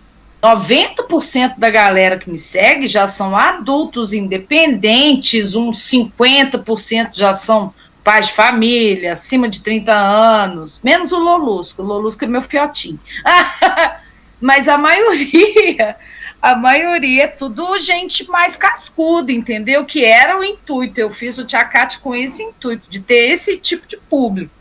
90% 0.47 1.59
da 1.59 1.69
galera 1.69 2.19
que 2.19 2.31
me 2.31 2.39
segue 2.39 2.87
já 2.87 3.07
são 3.07 3.37
adultos 3.37 4.13
independentes, 4.13 5.55
uns 5.55 5.89
50% 5.91 7.11
já 7.15 7.35
são 7.35 7.75
pais 8.05 8.29
de 8.29 8.35
família, 8.35 9.15
acima 9.15 9.49
de 9.49 9.61
30 9.61 9.93
anos, 9.93 10.81
menos 10.85 11.11
o 11.11 11.19
Lolusco, 11.19 11.83
o 11.83 11.85
Lolusco 11.85 12.25
é 12.25 12.29
meu 12.29 12.43
fiotinho. 12.43 13.01
Mas 14.41 14.69
a 14.69 14.79
maioria, 14.79 15.97
a 16.41 16.55
maioria 16.55 17.25
é 17.25 17.27
tudo 17.27 17.81
gente 17.81 18.29
mais 18.29 18.57
cascuda, 18.57 19.33
entendeu? 19.33 19.85
Que 19.85 20.05
era 20.05 20.39
o 20.39 20.45
intuito. 20.45 21.01
Eu 21.01 21.11
fiz 21.11 21.39
o 21.39 21.45
Tiacate 21.45 21.99
com 21.99 22.15
esse 22.15 22.43
intuito, 22.43 22.89
de 22.89 23.01
ter 23.01 23.31
esse 23.31 23.57
tipo 23.57 23.87
de 23.87 23.97
público. 23.97 24.55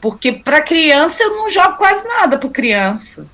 Porque 0.00 0.32
para 0.32 0.62
criança 0.62 1.22
eu 1.24 1.36
não 1.36 1.50
jogo 1.50 1.76
quase 1.76 2.06
nada 2.06 2.38
para 2.38 2.48
criança. 2.48 3.28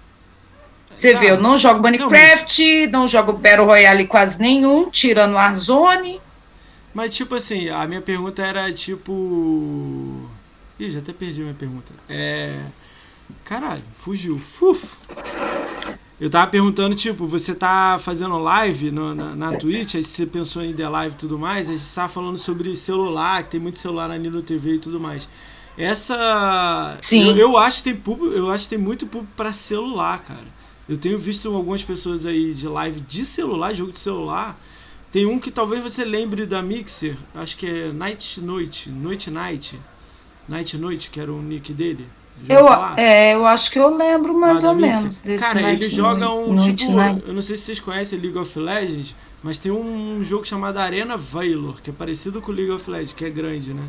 Você 0.96 1.14
vê, 1.14 1.30
eu 1.30 1.40
não 1.40 1.58
jogo 1.58 1.82
Minecraft, 1.82 2.62
não, 2.62 2.82
mas... 2.82 2.92
não 2.92 3.08
jogo 3.08 3.34
Battle 3.34 3.66
Royale 3.66 4.06
quase 4.06 4.40
nenhum, 4.40 4.88
tirando 4.90 5.34
Warzone. 5.34 6.20
Mas, 6.94 7.14
tipo 7.14 7.34
assim, 7.34 7.68
a 7.68 7.86
minha 7.86 8.00
pergunta 8.00 8.42
era 8.42 8.72
tipo. 8.72 10.26
Ih, 10.80 10.90
já 10.90 11.00
até 11.00 11.12
perdi 11.12 11.42
a 11.42 11.44
minha 11.44 11.54
pergunta. 11.54 11.92
É. 12.08 12.58
Caralho, 13.44 13.82
fugiu. 13.98 14.38
Fuf. 14.38 14.96
Eu 16.18 16.30
tava 16.30 16.50
perguntando, 16.50 16.94
tipo, 16.94 17.26
você 17.26 17.54
tá 17.54 17.98
fazendo 18.02 18.38
live 18.38 18.90
no, 18.90 19.14
na, 19.14 19.36
na 19.36 19.52
Twitch, 19.52 19.96
aí 19.96 20.02
você 20.02 20.24
pensou 20.24 20.62
em 20.62 20.72
The 20.72 20.88
Live 20.88 21.14
e 21.14 21.18
tudo 21.18 21.38
mais, 21.38 21.68
aí 21.68 21.76
você 21.76 21.94
tava 21.94 22.08
falando 22.08 22.38
sobre 22.38 22.74
celular, 22.74 23.42
que 23.42 23.50
tem 23.50 23.60
muito 23.60 23.78
celular 23.78 24.08
na 24.08 24.16
Nilo 24.16 24.40
TV 24.40 24.76
e 24.76 24.78
tudo 24.78 24.98
mais. 24.98 25.28
Essa. 25.76 26.96
Sim. 27.02 27.28
Eu, 27.28 27.36
eu 27.36 27.56
acho 27.58 27.78
que 27.78 27.90
tem 27.90 27.96
público, 27.96 28.34
eu 28.34 28.50
acho 28.50 28.64
que 28.64 28.70
tem 28.70 28.78
muito 28.78 29.06
público 29.06 29.32
para 29.36 29.52
celular, 29.52 30.24
cara. 30.24 30.56
Eu 30.88 30.96
tenho 30.96 31.18
visto 31.18 31.52
algumas 31.54 31.82
pessoas 31.82 32.24
aí 32.24 32.52
de 32.52 32.68
live 32.68 33.00
de 33.00 33.24
celular, 33.24 33.74
jogo 33.74 33.92
de 33.92 33.98
celular. 33.98 34.58
Tem 35.10 35.26
um 35.26 35.38
que 35.38 35.50
talvez 35.50 35.82
você 35.82 36.04
lembre 36.04 36.46
da 36.46 36.62
Mixer, 36.62 37.16
acho 37.34 37.56
que 37.56 37.66
é 37.66 37.92
Night 37.92 38.40
Noite, 38.40 38.90
Noite 38.90 39.30
Night. 39.30 39.78
Night 40.48 40.76
Noite, 40.76 41.10
que 41.10 41.20
era 41.20 41.32
o 41.32 41.42
nick 41.42 41.72
dele. 41.72 42.06
Eu, 42.48 42.68
é, 42.96 43.34
eu 43.34 43.46
acho 43.46 43.70
que 43.70 43.78
eu 43.78 43.88
lembro 43.96 44.38
mais 44.38 44.62
ou 44.62 44.74
menos 44.74 45.20
desse 45.20 45.42
Cara, 45.42 45.60
Night 45.60 45.82
ele 45.82 45.90
joga 45.90 46.30
um 46.30 46.58
tipo, 46.58 46.92
Night. 46.92 47.22
eu 47.26 47.32
não 47.32 47.40
sei 47.40 47.56
se 47.56 47.64
vocês 47.64 47.80
conhecem 47.80 48.18
League 48.18 48.36
of 48.36 48.58
Legends, 48.58 49.16
mas 49.42 49.58
tem 49.58 49.72
um 49.72 50.22
jogo 50.22 50.44
chamado 50.44 50.76
Arena 50.76 51.16
Valor, 51.16 51.80
que 51.80 51.88
é 51.88 51.92
parecido 51.92 52.42
com 52.42 52.52
League 52.52 52.70
of 52.70 52.88
Legends, 52.90 53.14
que 53.14 53.24
é 53.24 53.30
grande, 53.30 53.72
né? 53.72 53.84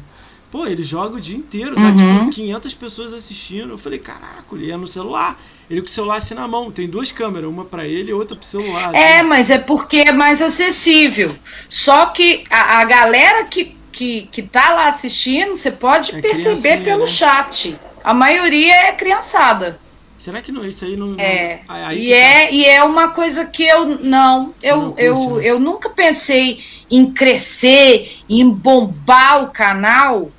Pô, 0.51 0.65
ele 0.65 0.81
joga 0.81 1.17
o 1.17 1.21
dia 1.21 1.37
inteiro, 1.37 1.75
tá? 1.75 1.91
Tipo, 1.91 2.29
500 2.29 2.73
pessoas 2.73 3.13
assistindo. 3.13 3.71
Eu 3.71 3.77
falei, 3.77 3.99
caraca, 3.99 4.45
ele 4.53 4.71
é 4.71 4.77
no 4.77 4.87
celular. 4.87 5.37
Ele 5.69 5.81
com 5.81 5.87
o 5.87 5.91
celular 5.91 6.17
assim 6.17 6.33
na 6.33 6.47
mão. 6.47 6.71
Tem 6.71 6.87
duas 6.87 7.11
câmeras, 7.11 7.49
uma 7.49 7.65
para 7.65 7.85
ele 7.85 8.11
e 8.11 8.13
outra 8.13 8.37
pro 8.37 8.45
celular. 8.45 8.95
É, 8.95 9.17
assim. 9.17 9.27
mas 9.27 9.49
é 9.49 9.59
porque 9.59 9.97
é 10.07 10.11
mais 10.13 10.41
acessível. 10.41 11.35
Só 11.67 12.05
que 12.07 12.45
a, 12.49 12.79
a 12.79 12.85
galera 12.85 13.43
que, 13.43 13.75
que, 13.91 14.29
que 14.31 14.41
tá 14.41 14.69
lá 14.69 14.87
assistindo, 14.87 15.57
você 15.57 15.69
pode 15.69 16.15
é 16.15 16.21
perceber 16.21 16.81
pelo 16.81 17.01
né? 17.01 17.07
chat. 17.07 17.77
A 18.01 18.13
maioria 18.13 18.73
é 18.73 18.93
criançada. 18.93 19.77
Será 20.17 20.41
que 20.41 20.51
não 20.51 20.65
isso 20.65 20.85
aí 20.85 20.95
não. 20.95 21.15
É. 21.19 21.59
Não, 21.67 21.75
aí 21.75 22.05
e, 22.05 22.13
é 22.13 22.45
tá... 22.45 22.51
e 22.51 22.65
é 22.65 22.83
uma 22.83 23.09
coisa 23.09 23.45
que 23.45 23.63
eu 23.63 23.85
não. 23.85 24.53
Você 24.59 24.71
eu, 24.71 24.77
não 24.77 24.85
curte, 24.91 25.03
eu, 25.03 25.35
né? 25.35 25.41
eu 25.43 25.59
nunca 25.59 25.89
pensei 25.89 26.63
em 26.89 27.11
crescer, 27.11 28.19
em 28.29 28.49
bombar 28.49 29.43
o 29.43 29.51
canal 29.51 30.31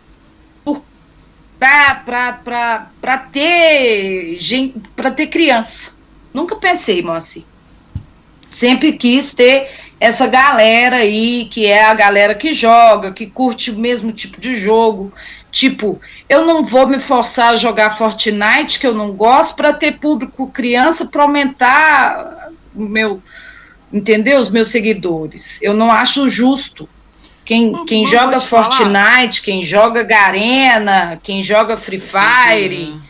para 1.59 3.19
ter 3.33 4.37
gente, 4.39 4.81
para 4.95 5.11
ter 5.11 5.27
criança. 5.27 5.93
Nunca 6.33 6.57
pensei, 6.57 7.03
Moacir. 7.03 7.45
Sempre 8.51 8.93
quis 8.93 9.33
ter 9.33 9.71
essa 10.01 10.27
galera 10.27 10.97
aí, 10.97 11.49
que 11.51 11.67
é 11.67 11.85
a 11.85 11.95
galera 11.95 12.35
que 12.35 12.53
joga, 12.53 13.13
que 13.13 13.27
curte 13.27 13.71
o 13.71 13.79
mesmo 13.79 14.13
tipo 14.13 14.41
de 14.41 14.55
jogo. 14.55 15.13
Tipo, 15.51 16.01
eu 16.29 16.47
não 16.47 16.65
vou 16.65 16.87
me 16.87 17.01
forçar 17.01 17.53
a 17.53 17.57
jogar 17.57 17.97
Fortnite, 17.97 18.79
que 18.79 18.87
eu 18.87 18.95
não 18.95 19.13
gosto, 19.13 19.55
para 19.57 19.73
ter 19.73 19.99
público 19.99 20.51
criança, 20.51 21.07
para 21.07 21.23
aumentar 21.25 22.51
o 22.75 22.83
meu, 22.83 23.23
entendeu? 23.93 24.39
Os 24.39 24.51
meus 24.51 24.69
seguidores. 24.69 25.59
Eu 25.61 25.75
não 25.75 25.91
acho 25.91 26.29
justo. 26.29 26.89
Quem, 27.49 27.87
quem 27.87 28.05
joga 28.05 28.39
Fortnite, 28.39 29.41
quem 29.41 29.65
joga 29.65 30.03
Garena, 30.03 31.19
quem 31.23 31.43
joga 31.43 31.79
Free 31.79 31.99
Fire, 31.99 32.91
uhum. 32.91 33.01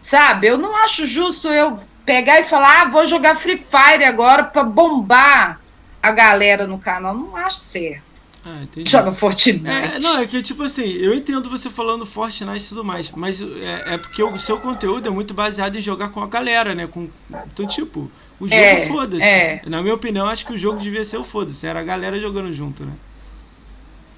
sabe? 0.00 0.46
Eu 0.46 0.56
não 0.56 0.76
acho 0.76 1.04
justo 1.04 1.48
eu 1.48 1.76
pegar 2.06 2.38
e 2.38 2.44
falar, 2.44 2.82
ah, 2.82 2.84
vou 2.88 3.04
jogar 3.04 3.34
Free 3.34 3.56
Fire 3.56 4.04
agora 4.04 4.44
para 4.44 4.62
bombar 4.62 5.60
a 6.00 6.12
galera 6.12 6.68
no 6.68 6.78
canal. 6.78 7.16
Não 7.16 7.36
acho 7.36 7.58
certo. 7.58 8.04
Ah, 8.46 8.62
Joga 8.86 9.10
Fortnite. 9.10 9.66
É, 9.66 9.98
não, 9.98 10.20
é 10.20 10.26
que 10.28 10.40
tipo 10.40 10.62
assim, 10.62 10.84
eu 10.92 11.12
entendo 11.12 11.50
você 11.50 11.68
falando 11.68 12.06
Fortnite 12.06 12.66
e 12.66 12.68
tudo 12.68 12.84
mais, 12.84 13.10
mas 13.10 13.42
é, 13.42 13.94
é, 13.94 13.98
porque 13.98 14.22
o 14.22 14.38
seu 14.38 14.60
conteúdo 14.60 15.08
é 15.08 15.10
muito 15.10 15.34
baseado 15.34 15.74
em 15.74 15.80
jogar 15.80 16.10
com 16.10 16.22
a 16.22 16.28
galera, 16.28 16.76
né? 16.76 16.86
Com, 16.86 17.08
então, 17.52 17.66
tipo, 17.66 18.08
o 18.38 18.48
jogo 18.48 18.62
é, 18.62 18.86
foda-se. 18.86 19.24
É. 19.24 19.62
Na 19.66 19.82
minha 19.82 19.96
opinião, 19.96 20.28
acho 20.28 20.46
que 20.46 20.52
o 20.52 20.56
jogo 20.56 20.78
devia 20.78 21.04
ser 21.04 21.16
o 21.16 21.24
foda-se. 21.24 21.66
Era 21.66 21.80
a 21.80 21.82
galera 21.84 22.20
jogando 22.20 22.52
junto, 22.52 22.84
né? 22.84 22.92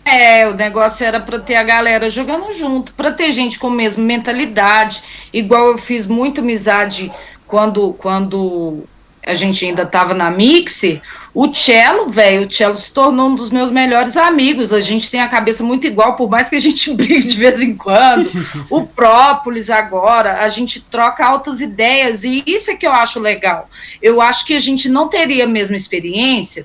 É, 0.07 0.47
o 0.47 0.55
negócio 0.55 1.05
era 1.05 1.19
para 1.19 1.41
ter 1.41 1.57
a 1.57 1.65
galera 1.65 2.09
jogando 2.09 2.53
junto, 2.53 2.95
para 2.95 3.11
ter 3.11 3.33
gente 3.33 3.59
com 3.59 3.67
a 3.67 3.75
mesma 3.75 4.05
mentalidade. 4.05 5.03
Igual 5.33 5.67
eu 5.67 5.79
fiz 5.79 6.07
muita 6.07 6.41
amizade 6.41 7.11
quando, 7.45 7.93
quando 7.95 8.85
a 9.27 9.35
gente 9.35 9.67
ainda 9.67 9.83
estava 9.83 10.15
na 10.15 10.31
Mixer. 10.31 11.03
O 11.35 11.53
Cello, 11.53 12.09
velho, 12.09 12.47
o 12.47 12.53
Cello 12.53 12.77
se 12.77 12.93
tornou 12.93 13.31
um 13.31 13.35
dos 13.35 13.51
meus 13.51 13.73
melhores 13.73 14.17
amigos. 14.17 14.73
A 14.73 14.81
gente 14.81 15.11
tem 15.11 15.21
a 15.21 15.27
cabeça 15.27 15.65
muito 15.65 15.89
igual, 15.89 16.15
por 16.15 16.31
mais 16.31 16.49
que 16.49 16.55
a 16.55 16.61
gente 16.61 16.89
brigue 16.95 17.27
de 17.27 17.37
vez 17.37 17.61
em 17.61 17.77
quando. 17.77 18.31
o 18.71 18.87
Própolis 18.87 19.71
agora, 19.71 20.39
a 20.39 20.49
gente 20.49 20.81
troca 20.81 21.27
altas 21.27 21.61
ideias, 21.61 22.23
e 22.23 22.45
isso 22.47 22.71
é 22.71 22.77
que 22.77 22.87
eu 22.87 22.93
acho 22.93 23.19
legal. 23.19 23.69
Eu 24.01 24.21
acho 24.21 24.47
que 24.47 24.55
a 24.55 24.61
gente 24.61 24.89
não 24.89 25.09
teria 25.09 25.45
a 25.45 25.49
mesma 25.49 25.75
experiência 25.75 26.65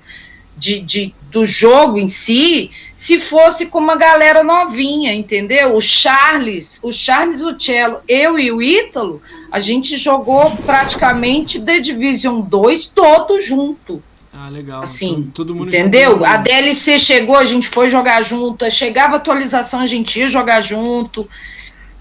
de, 0.56 0.80
de, 0.80 1.16
do 1.32 1.46
jogo 1.46 1.98
em 1.98 2.10
si, 2.10 2.70
se 2.94 3.20
fosse 3.20 3.68
com 3.68 3.80
uma 3.80 3.96
galera 3.96 4.44
novinha, 4.44 5.14
entendeu? 5.14 5.76
O 5.76 5.82
Charles, 5.82 6.80
o 6.84 6.92
Charles, 6.92 7.42
o 7.42 7.58
Cello, 7.58 8.00
eu 8.08 8.38
e 8.38 8.52
o 8.52 8.62
Ítalo, 8.62 9.22
a 9.52 9.60
gente 9.60 9.98
jogou 9.98 10.58
praticamente 10.58 11.60
The 11.60 11.80
Division 11.80 12.42
2 12.42 12.86
todo 12.94 13.42
junto. 13.42 14.04
Ah, 14.34 14.50
legal. 14.50 14.82
Assim, 14.82 15.30
todo, 15.34 15.56
mundo 15.56 15.68
entendeu? 15.68 16.24
A 16.26 16.38
DLC 16.38 17.00
chegou, 17.00 17.36
a 17.36 17.46
gente 17.46 17.68
foi 17.68 17.90
jogar 17.90 18.22
junto, 18.24 18.70
chegava 18.70 19.16
atualização, 19.16 19.80
a 19.80 19.86
gente 19.86 20.20
ia 20.20 20.30
jogar 20.30 20.62
junto. 20.62 21.28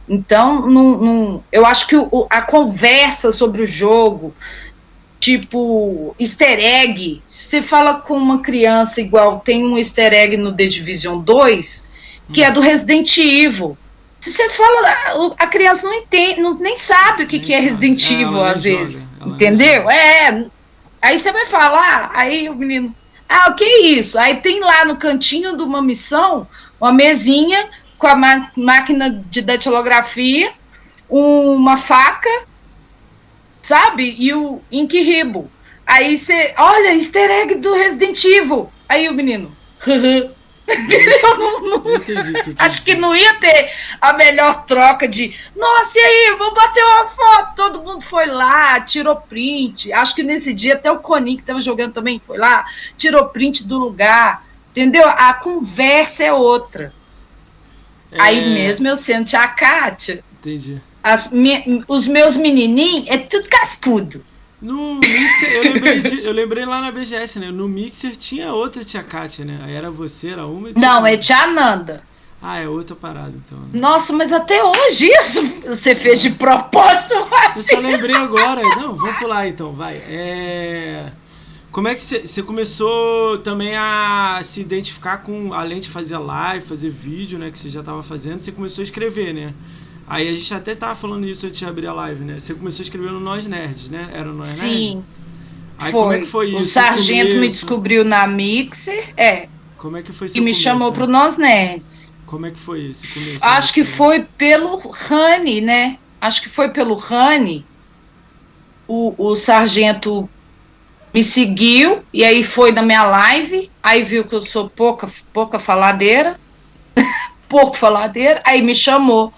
Então, 0.09 0.67
não, 0.67 0.97
não, 0.99 1.45
eu 1.53 1.65
acho 1.65 1.87
que 1.87 1.97
o, 1.97 2.27
a 2.29 2.43
conversa 2.43 3.31
sobre 3.31 3.63
o 3.63 3.67
jogo, 3.67 4.35
tipo 5.21 6.17
easter 6.19 6.59
egg. 6.59 7.23
Se 7.27 7.45
você 7.45 7.63
fala 7.63 7.95
com 7.95 8.17
uma 8.17 8.41
criança 8.41 9.01
igual 9.01 9.41
tem 9.41 9.65
um 9.65 9.79
easter 9.79 10.13
egg 10.13 10.37
no 10.37 10.53
The 10.53 10.67
Division 10.67 11.21
2, 11.21 11.89
que 12.33 12.41
hum. 12.41 12.45
é 12.45 12.51
do 12.51 12.61
Resident 12.61 13.17
Evil. 13.19 13.77
Se 14.19 14.33
você 14.33 14.51
fala, 14.51 15.33
a 15.39 15.47
criança 15.47 15.87
não 15.87 15.95
entende, 15.95 16.41
não, 16.41 16.55
nem 16.55 16.77
sabe 16.77 17.23
o 17.23 17.27
que, 17.27 17.39
que 17.39 17.55
é 17.55 17.61
Resident 17.61 18.11
Evil, 18.11 18.45
às 18.45 18.65
vezes. 18.65 19.09
entendeu? 19.25 19.89
É. 19.89 20.45
Aí 21.01 21.19
você 21.19 21.33
vai 21.33 21.47
falar, 21.47 22.11
aí 22.15 22.49
o 22.49 22.55
menino. 22.55 22.95
Ah, 23.27 23.51
o 23.51 23.55
que 23.55 23.65
é 23.65 23.87
isso? 23.87 24.19
Aí 24.19 24.37
tem 24.37 24.61
lá 24.61 24.85
no 24.85 24.97
cantinho 24.97 25.57
de 25.57 25.63
uma 25.63 25.81
missão 25.81 26.47
uma 26.81 26.93
mesinha 26.93 27.69
com 27.99 28.07
a 28.07 28.17
máquina 28.57 29.11
de 29.11 29.43
datilografia, 29.43 30.53
uma 31.09 31.77
faca 31.77 32.31
sabe? 33.63 34.17
E 34.19 34.33
o 34.33 34.61
Inquiribo. 34.71 35.51
Aí 35.87 36.17
você, 36.17 36.55
olha, 36.57 36.95
easter 36.95 37.31
egg 37.31 37.57
do 37.57 37.75
Resident 37.75 38.25
Evil. 38.25 38.71
Aí 38.89 39.09
o 39.09 39.13
menino, 39.13 39.55
não, 39.87 41.61
não, 41.63 41.97
entendi, 41.97 42.55
acho 42.59 42.85
que 42.85 42.95
não 42.95 43.15
ia 43.15 43.35
ter 43.35 43.73
a 44.01 44.13
melhor 44.13 44.65
troca 44.67 45.09
de 45.09 45.35
nossa, 45.57 45.99
e 45.99 46.01
aí, 46.01 46.37
vamos 46.39 46.55
bater 46.55 46.85
uma 46.85 47.07
foto, 47.07 47.55
todo 47.57 47.83
mundo 47.83 47.91
mundo 47.91 48.03
foi 48.03 48.27
lá, 48.27 48.81
tirou 48.81 49.17
print. 49.17 49.93
Acho 49.93 50.15
que 50.15 50.23
nesse 50.23 50.55
dia 50.55 50.75
até 50.75 50.91
o 50.91 50.99
Conin, 50.99 51.37
que 51.37 51.43
estava 51.43 51.61
jogando 51.61 51.93
também, 51.93 52.21
foi 52.25 52.39
lá, 52.39 52.65
tirou 52.97 53.27
print 53.27 53.67
do 53.67 53.79
lugar. 53.79 54.45
Entendeu? 54.71 55.07
A 55.07 55.35
conversa 55.35 56.25
é 56.25 56.33
outra. 56.33 56.93
É... 58.13 58.17
Aí 58.21 58.55
mesmo 58.55 58.87
eu 58.87 58.97
sento 58.97 59.35
a 59.35 59.47
Kátia. 59.49 60.23
Entendi. 60.39 60.81
As, 61.03 61.29
me, 61.31 61.85
os 61.89 62.07
meus 62.07 62.37
menininhos 62.37 63.09
é 63.09 63.19
tudo 63.19 63.49
cascudo. 63.49 64.23
No 64.61 64.97
Mixer, 64.97 65.53
eu 65.53 65.63
lembrei, 65.73 66.01
de, 66.01 66.25
eu 66.25 66.33
lembrei 66.33 66.67
lá 66.67 66.83
na 66.83 66.91
BGS, 66.91 67.39
né? 67.39 67.51
No 67.51 67.67
Mixer 67.67 68.15
tinha 68.15 68.53
outra 68.53 68.85
tia 68.85 69.03
Kátia, 69.03 69.45
né? 69.45 69.59
Aí 69.65 69.75
era 69.75 69.91
você, 69.91 70.31
era 70.31 70.47
uma. 70.47 70.71
Não, 70.77 71.07
é 71.07 71.17
tia 71.17 71.45
Ananda. 71.45 72.03
Ah, 72.43 72.59
é 72.59 72.69
outra 72.69 72.97
parada, 72.97 73.33
então. 73.35 73.59
Né? 73.59 73.69
Nossa, 73.75 74.13
mas 74.13 74.33
até 74.33 74.63
hoje 74.63 75.07
isso 75.07 75.43
você 75.67 75.95
fez 75.95 76.23
de 76.23 76.31
propósito. 76.31 77.15
Assim. 77.33 77.59
Eu 77.59 77.63
só 77.63 77.79
lembrei 77.79 78.17
agora. 78.17 78.63
Não, 78.63 78.95
vamos 78.95 79.17
pular 79.19 79.47
então, 79.47 79.73
vai. 79.73 79.97
É... 80.09 81.11
Como 81.71 81.87
é 81.87 81.95
que 81.95 82.03
você 82.03 82.43
começou 82.43 83.39
também 83.39 83.77
a 83.77 84.41
se 84.43 84.61
identificar 84.61 85.19
com, 85.19 85.53
além 85.55 85.81
de 85.81 85.89
fazer 85.89 86.19
live, 86.19 86.67
fazer 86.67 86.91
vídeo, 86.91 87.39
né, 87.39 87.51
que 87.51 87.59
você 87.59 87.71
já 87.71 87.81
estava 87.81 88.03
fazendo, 88.03 88.43
você 88.43 88.51
começou 88.51 88.83
a 88.83 88.85
escrever, 88.85 89.33
né? 89.33 89.55
Aí 90.11 90.29
a 90.29 90.35
gente 90.35 90.53
até 90.53 90.75
tava 90.75 90.97
falando 90.97 91.25
isso 91.25 91.47
antes 91.47 91.61
de 91.61 91.65
abrir 91.65 91.87
a 91.87 91.93
live, 91.93 92.25
né? 92.25 92.41
Você 92.41 92.53
começou 92.53 92.85
no 93.13 93.21
Nós 93.21 93.47
Nerds, 93.47 93.89
né? 93.89 94.11
Era 94.13 94.33
Nós 94.33 94.49
Sim. 94.49 94.61
Nerds? 94.61 94.73
Sim. 94.73 95.05
Aí 95.79 95.93
foi. 95.93 96.01
como 96.01 96.13
é 96.13 96.19
que 96.19 96.27
foi 96.27 96.49
isso? 96.49 96.59
O 96.59 96.65
Sargento 96.65 97.37
me 97.37 97.47
descobriu 97.47 98.05
na 98.05 98.27
Mixer, 98.27 99.15
é. 99.17 99.49
Como 99.79 99.97
é 99.97 100.03
que 100.03 100.13
foi 100.13 100.27
E 100.27 100.33
me 100.33 100.39
começo, 100.39 100.61
chamou 100.61 100.91
né? 100.91 100.97
pro 100.97 101.07
Nós 101.07 101.37
Nerds. 101.37 102.19
Como 102.27 102.45
é 102.45 102.51
que 102.51 102.59
foi 102.59 102.87
esse 102.87 103.07
começo? 103.07 103.39
Acho 103.41 103.73
que 103.73 103.85
foi 103.85 104.25
pelo 104.37 104.77
Rani, 104.91 105.61
né? 105.61 105.97
Acho 106.21 106.43
que 106.43 106.49
foi 106.49 106.71
pelo 106.71 106.97
Rani. 106.97 107.65
O, 108.89 109.15
o 109.17 109.37
sargento 109.37 110.29
me 111.15 111.23
seguiu 111.23 112.03
e 112.13 112.25
aí 112.25 112.43
foi 112.43 112.73
na 112.73 112.83
minha 112.83 113.05
live, 113.05 113.71
aí 113.81 114.03
viu 114.03 114.25
que 114.25 114.35
eu 114.35 114.41
sou 114.41 114.69
pouca, 114.69 115.09
pouca 115.33 115.61
faladeira, 115.61 116.39
pouco 117.49 117.77
faladeira, 117.77 118.43
aí 118.45 118.61
me 118.61 118.75
chamou 118.75 119.33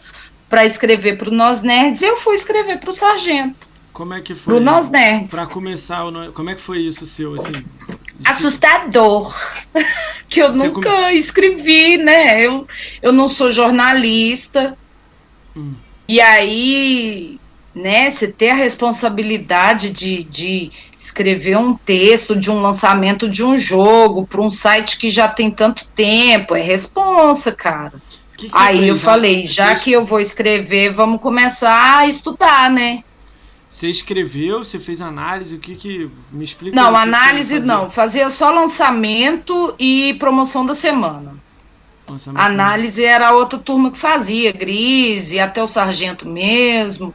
para 0.53 0.66
escrever 0.66 1.16
para 1.16 1.30
o 1.30 1.32
Nós 1.32 1.62
Nerds 1.62 2.03
e 2.03 2.05
eu 2.05 2.16
fui 2.16 2.34
escrever 2.34 2.78
para 2.78 2.90
o 2.90 2.92
Sargento. 2.92 3.66
Como 3.90 4.12
é 4.12 4.20
que 4.20 4.34
foi? 4.34 4.53
Pro 4.53 4.62
Nós 4.62 4.90
Nerds. 4.90 5.30
Para 5.30 5.46
começar, 5.46 6.03
como 6.34 6.50
é 6.50 6.55
que 6.55 6.61
foi 6.61 6.80
isso 6.80 7.07
seu, 7.07 7.34
assim? 7.34 7.64
Assustador. 8.22 9.34
que 10.28 10.40
eu 10.40 10.55
Você 10.55 10.68
nunca 10.68 10.90
come... 10.90 11.14
escrevi, 11.14 11.96
né? 11.96 12.44
Eu, 12.44 12.66
eu 13.00 13.14
não 13.14 13.28
sou 13.28 13.50
jornalista. 13.50 14.76
Hum. 15.57 15.72
E 16.07 16.20
aí, 16.20 17.40
né, 17.74 18.11
você 18.11 18.28
ter 18.28 18.50
a 18.50 18.55
responsabilidade 18.55 19.88
de, 19.88 20.22
de 20.24 20.70
escrever 20.98 21.57
um 21.57 21.74
texto 21.74 22.36
de 22.36 22.50
um 22.50 22.61
lançamento 22.61 23.26
de 23.26 23.42
um 23.42 23.57
jogo 23.57 24.26
para 24.26 24.42
um 24.42 24.50
site 24.50 24.98
que 24.98 25.09
já 25.09 25.28
tem 25.28 25.50
tanto 25.50 25.86
tempo, 25.94 26.55
é 26.55 26.61
responsa, 26.61 27.53
cara. 27.53 27.94
Que 28.43 28.51
que 28.51 28.59
Aí 28.59 28.88
eu 28.88 28.99
falei, 28.99 29.47
já 29.47 29.76
você... 29.76 29.84
que 29.84 29.93
eu 29.93 30.05
vou 30.05 30.18
escrever, 30.18 30.90
vamos 30.90 31.20
começar 31.20 31.99
a 31.99 32.09
estudar, 32.09 32.68
né? 32.68 33.05
Você 33.70 33.88
escreveu, 33.88 34.64
você 34.64 34.80
fez 34.80 35.01
análise, 35.01 35.55
o 35.55 35.61
que 35.61 35.76
que 35.76 36.11
me 36.32 36.45
explica? 36.45 36.74
Não, 36.74 36.95
análise 36.97 37.61
não, 37.61 37.88
fazia 37.88 38.28
só 38.30 38.51
lançamento 38.51 39.74
e 39.78 40.14
promoção 40.18 40.66
da 40.66 40.74
semana. 40.74 41.36
Lançamento 42.09 42.43
análise 42.43 43.05
era 43.05 43.32
outra 43.32 43.61
turma 43.61 43.93
que 43.93 43.99
fazia, 43.99 44.53
Grise, 44.53 45.38
até 45.38 45.62
o 45.62 45.68
sargento 45.68 46.28
mesmo. 46.28 47.14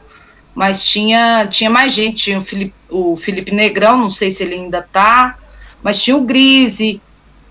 Mas 0.54 0.84
tinha, 0.86 1.46
tinha 1.46 1.68
mais 1.68 1.92
gente, 1.92 2.24
tinha 2.24 2.38
o 2.38 2.42
Felipe, 2.42 2.74
o 2.88 3.16
Felipe 3.16 3.54
Negrão, 3.54 3.98
não 3.98 4.10
sei 4.10 4.30
se 4.30 4.42
ele 4.42 4.54
ainda 4.54 4.80
tá, 4.80 5.38
mas 5.82 6.02
tinha 6.02 6.16
o 6.16 6.22
Grise, 6.22 7.02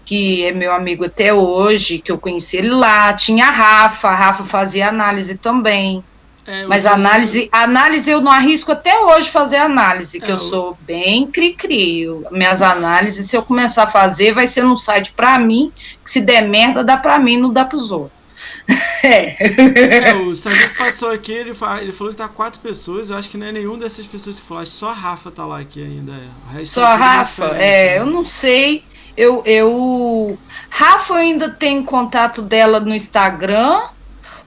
que 0.08 0.46
é 0.46 0.54
meu 0.54 0.72
amigo 0.72 1.04
até 1.04 1.34
hoje, 1.34 2.00
que 2.00 2.10
eu 2.10 2.18
conheci 2.18 2.56
ele 2.56 2.70
lá, 2.70 3.14
tinha 3.14 3.48
a 3.48 3.52
Rafa, 3.52 4.08
a 4.08 4.16
Rafa 4.16 4.46
fazia 4.46 4.88
análise 4.88 5.38
também. 5.38 6.02
É, 6.46 6.66
mas 6.66 6.86
análise, 6.86 7.50
análise 7.52 8.10
eu 8.10 8.22
não 8.22 8.32
arrisco 8.32 8.72
até 8.72 8.98
hoje 8.98 9.30
fazer 9.30 9.58
análise, 9.58 10.22
que 10.22 10.32
é, 10.32 10.34
eu 10.34 10.38
sou 10.38 10.78
bem 10.80 11.28
cri-cri. 11.28 12.06
Minhas 12.32 12.62
análises, 12.62 13.30
se 13.30 13.36
eu 13.36 13.44
começar 13.44 13.84
a 13.84 13.88
fazer, 13.88 14.32
vai 14.32 14.48
ser 14.48 14.64
num 14.64 14.78
site 14.78 15.12
para 15.12 15.38
mim, 15.38 15.74
que 16.02 16.10
se 16.10 16.22
der 16.22 16.48
merda, 16.48 16.86
dá 16.86 16.96
para 16.96 17.20
mim, 17.20 17.36
não 17.36 17.52
dá 17.52 17.66
para 17.66 17.78
os 17.78 17.92
outros. 17.92 18.18
É. 19.04 20.10
é 20.10 20.16
o 20.16 20.36
Sandro 20.36 20.70
passou 20.78 21.12
aqui, 21.12 21.32
ele, 21.32 21.54
fala, 21.54 21.82
ele 21.82 21.92
falou 21.92 22.12
que 22.12 22.18
tá 22.18 22.28
quatro 22.28 22.60
pessoas. 22.60 23.10
Eu 23.10 23.18
acho 23.18 23.30
que 23.30 23.38
não 23.38 23.46
é 23.46 23.52
nenhum 23.52 23.78
dessas 23.78 24.06
pessoas 24.06 24.40
que 24.40 24.46
falou. 24.46 24.62
Acho 24.62 24.72
que 24.72 24.78
só 24.78 24.90
a 24.90 24.94
Rafa 24.94 25.32
tá 25.32 25.46
lá 25.46 25.60
aqui 25.60 25.82
ainda. 25.84 26.14
É. 26.58 26.66
só 26.66 26.84
a 26.84 26.96
Rafa? 26.96 27.46
É, 27.56 27.96
né? 27.96 28.00
eu 28.00 28.06
não 28.06 28.26
sei. 28.26 28.84
Eu, 29.18 29.42
eu. 29.46 30.38
Rafa 30.70 31.14
eu 31.14 31.18
ainda 31.18 31.50
tem 31.50 31.82
contato 31.84 32.42
dela 32.42 32.80
no 32.80 32.94
Instagram. 32.94 33.82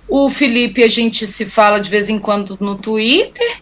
O 0.09 0.31
Felipe 0.31 0.83
a 0.83 0.89
gente 0.89 1.27
se 1.27 1.45
fala 1.45 1.81
de 1.81 1.91
vez 1.91 2.09
em 2.09 2.19
quando 2.19 2.57
no 2.61 2.77
Twitter. 2.77 3.61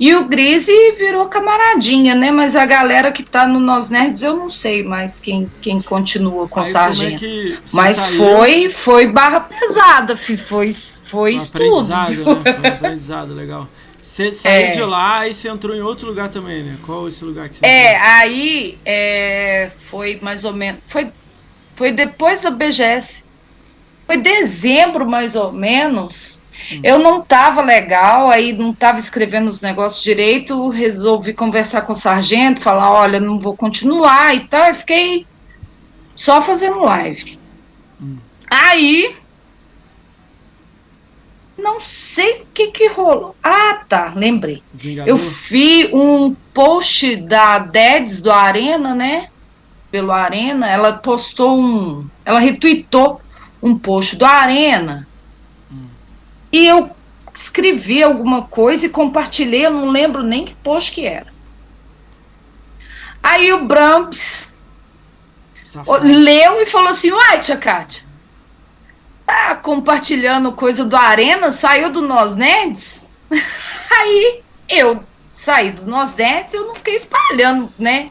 E 0.00 0.14
o 0.14 0.28
Grise 0.28 0.72
virou 0.92 1.26
camaradinha, 1.26 2.14
né? 2.14 2.30
Mas 2.30 2.54
a 2.54 2.64
galera 2.64 3.10
que 3.10 3.24
tá 3.24 3.46
no 3.46 3.58
Nós 3.58 3.88
Nerds, 3.88 4.22
eu 4.22 4.36
não 4.36 4.48
sei 4.48 4.84
mais 4.84 5.18
quem, 5.18 5.50
quem 5.60 5.82
continua 5.82 6.46
com 6.46 6.60
Aí, 6.60 6.66
Sargento. 6.66 7.24
É 7.24 7.56
Mas 7.72 7.96
saiu? 7.96 8.16
foi 8.16 8.70
foi 8.70 9.06
barra 9.08 9.40
pesada, 9.40 10.16
fi, 10.16 10.36
foi, 10.36 10.72
foi 11.02 11.36
um 11.36 11.42
aprendizado, 11.42 12.14
tudo. 12.14 12.34
Né? 12.36 12.42
Foi 12.44 12.70
um 12.70 12.74
aprendizado, 12.74 13.34
legal. 13.34 13.68
Você 14.18 14.32
saiu 14.32 14.66
é. 14.66 14.70
de 14.72 14.82
lá 14.82 15.28
e 15.28 15.34
você 15.34 15.48
entrou 15.48 15.76
em 15.76 15.80
outro 15.80 16.08
lugar 16.08 16.28
também, 16.28 16.64
né? 16.64 16.76
Qual 16.84 17.06
esse 17.06 17.24
lugar 17.24 17.48
que 17.48 17.54
você 17.54 17.64
É, 17.64 17.94
entrou? 17.94 18.10
aí 18.10 18.78
é, 18.84 19.70
foi 19.78 20.18
mais 20.20 20.44
ou 20.44 20.52
menos. 20.52 20.80
Foi, 20.88 21.12
foi 21.76 21.92
depois 21.92 22.40
da 22.40 22.50
BGS. 22.50 23.22
Foi 24.06 24.16
dezembro, 24.18 25.08
mais 25.08 25.36
ou 25.36 25.52
menos 25.52 26.42
eu 26.82 26.98
não 26.98 27.20
estava 27.20 27.62
legal, 27.62 28.28
aí 28.28 28.52
não 28.52 28.72
estava 28.72 28.98
escrevendo 28.98 29.46
os 29.46 29.62
negócios 29.62 30.02
direito, 30.02 30.68
resolvi 30.68 31.32
conversar 31.32 31.82
com 31.82 31.92
o 31.92 31.96
sargento, 31.96 32.60
falar, 32.60 32.90
olha, 32.90 33.20
não 33.20 33.38
vou 33.38 33.56
continuar 33.56 34.34
e 34.34 34.48
tal, 34.48 34.70
e 34.70 34.74
fiquei 34.74 35.26
só 36.16 36.42
fazendo 36.42 36.80
live. 36.80 37.38
Hum. 38.02 38.16
Aí, 38.50 39.14
não 41.58 41.80
sei 41.80 42.42
o 42.42 42.46
que 42.54 42.68
que 42.68 42.88
rolou. 42.88 43.34
Ah, 43.42 43.82
tá, 43.88 44.12
lembrei. 44.14 44.62
Vingador. 44.72 45.08
Eu 45.08 45.16
vi 45.16 45.90
um 45.92 46.34
post 46.54 47.16
da 47.16 47.58
Dedes 47.58 48.20
do 48.20 48.30
Arena, 48.30 48.94
né? 48.94 49.28
Pelo 49.90 50.12
Arena, 50.12 50.68
ela 50.68 50.94
postou 50.94 51.58
um, 51.58 52.06
ela 52.24 52.38
retweetou 52.38 53.20
um 53.62 53.76
post 53.76 54.16
do 54.16 54.24
Arena 54.24 55.08
e 56.52 56.66
eu 56.66 56.90
escrevi 57.34 58.02
alguma 58.02 58.42
coisa 58.42 58.86
e 58.86 58.90
compartilhei, 58.90 59.66
eu 59.66 59.70
não 59.70 59.88
lembro 59.88 60.22
nem 60.22 60.44
que 60.44 60.54
post 60.54 60.92
que 60.92 61.06
era. 61.06 61.32
Aí 63.22 63.52
o 63.52 63.64
Brams 63.66 64.52
leu 66.02 66.62
e 66.62 66.66
falou 66.66 66.88
assim: 66.88 67.12
Uai, 67.12 67.40
tia 67.40 67.56
Kátia, 67.56 68.02
tá 69.28 69.54
compartilhando 69.56 70.52
coisa 70.52 70.86
do 70.86 70.96
Arena, 70.96 71.50
saiu 71.50 71.90
do 71.90 72.00
Nós 72.00 72.34
Nerds? 72.34 73.06
Aí 73.92 74.40
eu 74.70 75.04
saí 75.34 75.70
do 75.70 75.84
Nós 75.84 76.16
Nerds, 76.16 76.54
eu 76.54 76.66
não 76.66 76.74
fiquei 76.74 76.96
espalhando, 76.96 77.70
né? 77.78 78.10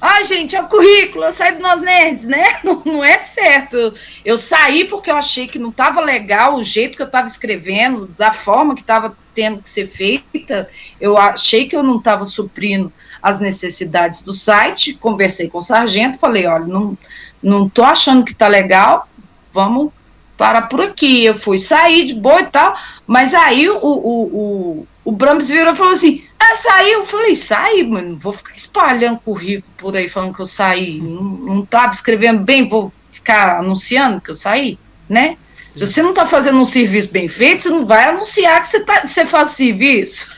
Ah, 0.00 0.22
gente, 0.22 0.56
é 0.56 0.62
o 0.62 0.66
currículo, 0.66 1.24
eu 1.24 1.32
saí 1.32 1.52
do 1.52 1.62
Nós 1.62 1.82
Nerds, 1.82 2.24
né? 2.24 2.60
Não, 2.64 2.82
não 2.84 3.04
é 3.04 3.18
certo. 3.18 3.94
Eu, 4.24 4.36
saí 4.36 4.84
porque 4.86 5.10
eu 5.10 5.16
achei 5.16 5.46
que 5.46 5.58
não 5.58 5.70
estava 5.70 6.00
legal 6.00 6.54
o 6.54 6.62
jeito 6.62 6.96
que 6.96 7.02
eu 7.02 7.06
estava 7.06 7.26
escrevendo, 7.26 8.06
da 8.18 8.32
forma 8.32 8.74
que 8.74 8.82
estava 8.82 9.16
tendo 9.34 9.62
que 9.62 9.68
ser 9.68 9.86
feita. 9.86 10.68
Eu 11.00 11.16
achei 11.16 11.68
que 11.68 11.76
eu 11.76 11.82
não 11.82 11.98
estava 11.98 12.24
suprindo 12.24 12.92
as 13.22 13.38
necessidades 13.38 14.20
do 14.20 14.34
site. 14.34 14.94
Conversei 14.94 15.48
com 15.48 15.58
o 15.58 15.62
sargento, 15.62 16.18
falei: 16.18 16.46
olha, 16.46 16.66
não, 16.66 16.98
não 17.42 17.68
tô 17.68 17.82
achando 17.82 18.24
que 18.24 18.32
está 18.32 18.48
legal, 18.48 19.08
vamos 19.52 19.90
parar 20.36 20.62
por 20.62 20.80
aqui. 20.80 21.24
Eu 21.24 21.34
fui 21.34 21.58
sair 21.58 22.04
de 22.04 22.14
boa 22.14 22.40
e 22.40 22.46
tal, 22.46 22.76
mas 23.06 23.34
aí 23.34 23.68
o, 23.68 23.76
o, 23.76 24.22
o, 24.22 24.86
o 25.04 25.12
Brahms 25.12 25.48
virou 25.48 25.72
e 25.72 25.76
falou 25.76 25.92
assim: 25.92 26.24
ah, 26.38 26.56
saiu. 26.56 27.00
Eu 27.00 27.06
falei, 27.06 27.36
sai, 27.36 27.82
mano, 27.82 28.16
vou 28.16 28.32
ficar 28.32 28.56
espalhando 28.56 29.20
currículo 29.20 29.72
por 29.76 29.96
aí 29.96 30.08
falando 30.08 30.34
que 30.34 30.40
eu 30.40 30.46
saí. 30.46 31.00
Não, 31.00 31.22
não 31.22 31.66
tava 31.66 31.92
escrevendo 31.92 32.40
bem, 32.40 32.68
vou 32.68 32.92
ficar 33.10 33.58
anunciando 33.58 34.20
que 34.20 34.30
eu 34.30 34.34
saí, 34.34 34.78
né? 35.08 35.36
Se 35.74 35.86
você 35.86 36.02
não 36.02 36.10
está 36.10 36.24
fazendo 36.26 36.58
um 36.58 36.64
serviço 36.64 37.10
bem 37.10 37.28
feito, 37.28 37.64
você 37.64 37.68
não 37.68 37.84
vai 37.84 38.04
anunciar 38.04 38.62
que 38.62 38.68
você, 38.68 38.80
tá, 38.80 39.06
você 39.06 39.26
faz 39.26 39.52
serviço. 39.52 40.28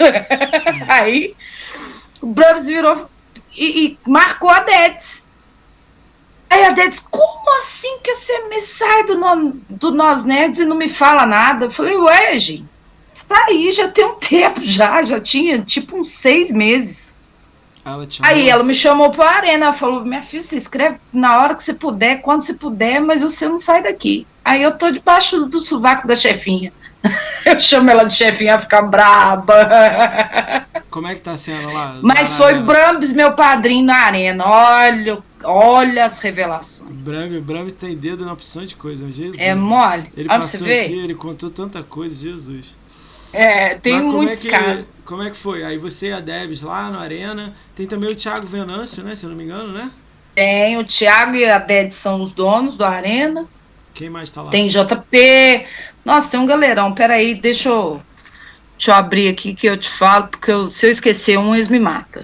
aí 0.89 1.35
o 2.23 2.27
Brahms 2.29 2.67
virou 2.67 3.09
e, 3.55 3.85
e, 3.85 3.99
marcou 4.11 4.51
a 4.51 4.61
Dets. 4.61 5.16
Aí 6.49 6.65
a 6.65 6.71
Dets, 6.71 7.01
como 7.11 7.57
assim 7.59 7.99
que 8.03 8.15
você 8.15 8.49
me 8.49 8.61
sai 8.61 9.05
do, 9.05 9.17
no, 9.19 9.53
do 9.69 9.91
Nós 9.91 10.25
Nerds 10.25 10.61
e 10.61 10.65
não 10.65 10.77
me 10.77 10.89
fala 10.89 11.27
nada? 11.27 11.67
Eu 11.67 11.71
falei, 11.71 11.97
ué, 11.97 12.39
gente, 12.39 12.65
Saí 13.13 13.73
já 13.73 13.89
tem 13.89 14.05
um 14.05 14.15
tempo 14.21 14.61
já, 14.63 15.03
já 15.03 15.19
tinha 15.21 15.61
tipo 15.61 15.97
uns 15.99 16.11
seis 16.11 16.53
meses. 16.53 17.17
Ela 17.85 18.07
te 18.07 18.21
Aí 18.25 18.49
ela 18.51 18.63
me 18.65 18.75
chamou 18.75 19.11
pra 19.11 19.31
arena, 19.37 19.67
ela 19.67 19.73
falou, 19.73 20.05
minha 20.05 20.23
filha, 20.23 20.43
você 20.43 20.57
escreve 20.57 20.99
na 21.13 21.39
hora 21.39 21.55
que 21.55 21.63
você 21.63 21.73
puder, 21.73 22.21
quando 22.21 22.43
você 22.43 22.53
puder, 22.53 23.01
mas 23.01 23.23
você 23.23 23.49
não 23.49 23.59
sai 23.59 23.83
daqui. 23.83 24.27
Aí 24.45 24.63
eu 24.63 24.77
tô 24.77 24.91
debaixo 24.91 25.47
do 25.47 25.61
sovaco 25.61 26.07
da 26.07 26.15
chefinha. 26.15 26.73
Eu 27.45 27.61
chamo 27.61 27.89
ela 27.89 28.03
de 28.03 28.15
chefinha, 28.15 28.53
ela 28.53 28.61
fica 28.61 28.83
braba. 28.83 29.55
Como 30.91 31.07
é 31.07 31.15
que 31.15 31.21
tá 31.21 31.37
sendo 31.37 31.73
lá? 31.73 31.97
Mas 32.03 32.37
foi 32.37 32.53
na- 32.53 32.61
Brambis 32.63 33.13
meu 33.13 33.33
padrinho 33.33 33.87
na 33.87 33.95
arena. 33.97 34.45
Olha, 34.45 35.19
olha 35.47 36.05
as 36.05 36.19
revelações. 36.19 36.91
Brambi, 36.91 37.41
Brambi 37.41 37.73
tem 37.73 37.97
dedo 37.97 38.25
na 38.25 38.33
opção 38.33 38.65
de 38.67 38.77
coisa, 38.77 39.11
Jesus. 39.11 39.41
É 39.41 39.55
mole? 39.55 40.11
Ele 40.17 40.29
Olha 40.29 40.39
pra 40.39 40.43
você 40.43 40.59
passou 40.59 40.73
aqui, 40.73 40.93
ele 40.93 41.15
contou 41.15 41.51
tanta 41.51 41.83
coisa, 41.83 42.15
Jesus. 42.15 42.75
É, 43.33 43.75
tem 43.75 43.95
Mas 43.95 44.03
como 44.03 44.17
muito 44.19 44.31
é 44.33 44.37
que, 44.37 44.49
caso. 44.49 44.93
Como 45.05 45.23
é 45.23 45.31
que 45.31 45.37
foi? 45.37 45.65
Aí 45.65 45.79
você 45.79 46.09
e 46.09 46.13
a 46.13 46.21
Debs 46.21 46.63
lá 46.63 46.91
no 46.91 46.99
Arena. 46.99 47.55
Tem 47.75 47.87
também 47.87 48.11
o 48.11 48.15
Thiago 48.15 48.47
Venâncio, 48.47 49.03
né? 49.03 49.15
Se 49.15 49.25
eu 49.25 49.31
não 49.31 49.37
me 49.37 49.45
engano, 49.45 49.73
né? 49.73 49.91
Tem 50.35 50.77
o 50.79 50.85
Thiago 50.85 51.35
e 51.35 51.45
a 51.45 51.59
Ded 51.59 51.93
são 51.93 52.21
os 52.21 52.33
donos 52.33 52.77
do 52.77 52.85
Arena. 52.85 53.47
Quem 53.95 54.11
mais 54.11 54.31
tá 54.31 54.43
lá? 54.43 54.51
Tem 54.51 54.69
JP. 54.69 55.67
Nossa, 56.05 56.31
tem 56.31 56.39
um 56.41 56.47
galerão. 56.47 56.93
Peraí, 56.93 57.35
deixa 57.35 57.69
eu, 57.71 58.01
deixa 58.77 58.91
eu 58.91 58.95
abrir 58.95 59.29
aqui 59.29 59.55
que 59.55 59.67
eu 59.67 59.77
te 59.77 59.89
falo, 59.89 60.29
porque 60.29 60.51
eu- 60.53 60.71
se 60.71 60.87
eu 60.87 60.91
esquecer 60.91 61.39
um, 61.39 61.55
eles 61.55 61.69
me 61.69 61.79
matam. 61.79 62.23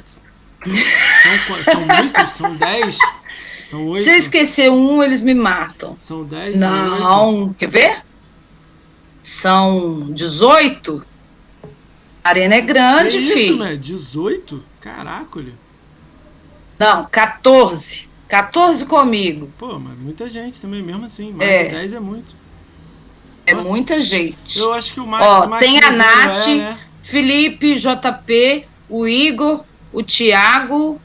São, 0.64 1.64
são 1.72 1.80
muitos? 1.86 2.30
São 2.32 2.56
dez? 2.56 2.98
São 3.64 3.86
oito? 3.88 4.04
Se 4.04 4.10
eu 4.10 4.16
esquecer 4.16 4.70
um, 4.70 5.02
eles 5.02 5.22
me 5.22 5.34
matam. 5.34 5.96
São 5.98 6.24
dez? 6.24 6.58
São? 6.58 6.70
Não, 7.00 7.52
quer 7.54 7.68
ver? 7.68 8.02
São 9.22 10.06
18. 10.10 11.04
A 12.24 12.28
arena 12.28 12.54
é 12.54 12.60
grande, 12.60 13.18
Que 13.18 13.24
isso, 13.24 13.34
filho. 13.36 13.56
né? 13.58 13.76
18? 13.76 14.62
Caracolho. 14.80 15.54
Não, 16.78 17.04
14. 17.06 18.08
14 18.28 18.86
comigo. 18.86 19.50
Pô, 19.58 19.78
mas 19.78 19.98
muita 19.98 20.28
gente 20.28 20.60
também, 20.60 20.82
mesmo 20.82 21.04
assim. 21.04 21.32
Mais 21.32 21.48
É. 21.50 21.64
de 21.64 21.70
10 21.70 21.92
é 21.94 22.00
muito. 22.00 22.34
É 23.44 23.54
Nossa. 23.54 23.68
muita 23.68 24.00
gente. 24.00 24.58
Eu 24.58 24.72
acho 24.72 24.94
que 24.94 25.00
o 25.00 25.06
Max. 25.06 25.24
Ó, 25.26 25.48
Max 25.48 25.66
tem 25.66 25.78
a 25.82 25.90
Nath. 25.92 26.46
É, 26.48 26.54
né? 26.56 26.78
Felipe, 27.02 27.74
JP, 27.76 28.64
o 28.88 29.06
Igor, 29.06 29.64
o 29.92 30.02
Thiago, 30.02 31.00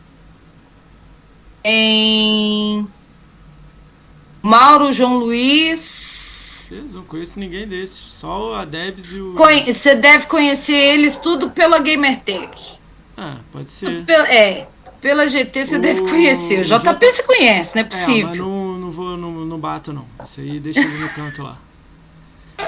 em 1.63 2.88
Mauro, 4.41 4.93
João 4.93 5.17
Luiz. 5.17 6.67
Não 6.93 7.03
conheço 7.03 7.39
ninguém 7.39 7.67
desses. 7.67 7.97
Só 7.97 8.55
a 8.55 8.65
Debs 8.65 9.11
e 9.11 9.19
o. 9.19 9.33
Você 9.33 9.95
deve 9.95 10.25
conhecer 10.27 10.75
eles 10.75 11.15
tudo 11.17 11.49
pela 11.49 11.79
Gamertech. 11.79 12.77
Ah, 13.17 13.38
pode 13.51 13.71
ser. 13.71 14.03
pela- 14.05 14.27
é, 14.27 14.67
pela 15.01 15.27
GT 15.27 15.65
você 15.65 15.77
O 15.77 15.81
deve 15.81 16.01
conhecer. 16.01 16.59
O 16.59 16.63
J- 16.63 16.79
JP 16.93 17.11
você 17.11 17.23
conhece, 17.23 17.75
não 17.75 17.81
é 17.83 17.85
É, 17.85 17.89
mas 17.89 17.99
possível. 17.99 18.35
não, 18.35 18.73
não 18.77 18.91
vou, 18.91 19.17
não, 19.17 19.31
não 19.31 19.57
bato 19.59 19.91
não. 19.93 20.05
Isso 20.23 20.41
aí 20.41 20.59
deixa 20.59 20.81
ele 20.81 20.97
no 20.97 21.09
canto 21.09 21.41
lá. 21.41 21.57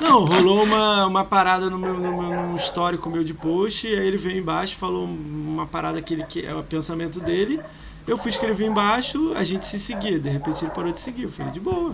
Não, 0.01 0.23
rolou 0.23 0.63
uma, 0.63 1.05
uma 1.05 1.25
parada 1.25 1.69
no 1.69 1.77
meu, 1.77 1.93
no 1.95 2.21
meu 2.21 2.47
no 2.49 2.55
histórico 2.55 3.09
meu 3.09 3.23
de 3.23 3.33
post, 3.33 3.87
e 3.87 3.93
aí 3.93 4.07
ele 4.07 4.17
veio 4.17 4.39
embaixo, 4.39 4.75
falou 4.75 5.05
uma 5.05 5.65
parada 5.65 6.01
que 6.01 6.13
ele 6.13 6.23
que 6.23 6.45
é 6.45 6.53
o 6.53 6.63
pensamento 6.63 7.19
dele. 7.19 7.59
Eu 8.07 8.17
fui 8.17 8.31
escrever 8.31 8.65
embaixo, 8.65 9.33
a 9.35 9.43
gente 9.43 9.65
se 9.65 9.77
seguia. 9.79 10.19
De 10.19 10.29
repente 10.29 10.63
ele 10.63 10.71
parou 10.71 10.91
de 10.91 10.99
seguir. 10.99 11.23
Eu 11.23 11.29
falei, 11.29 11.51
de 11.51 11.59
boa. 11.59 11.93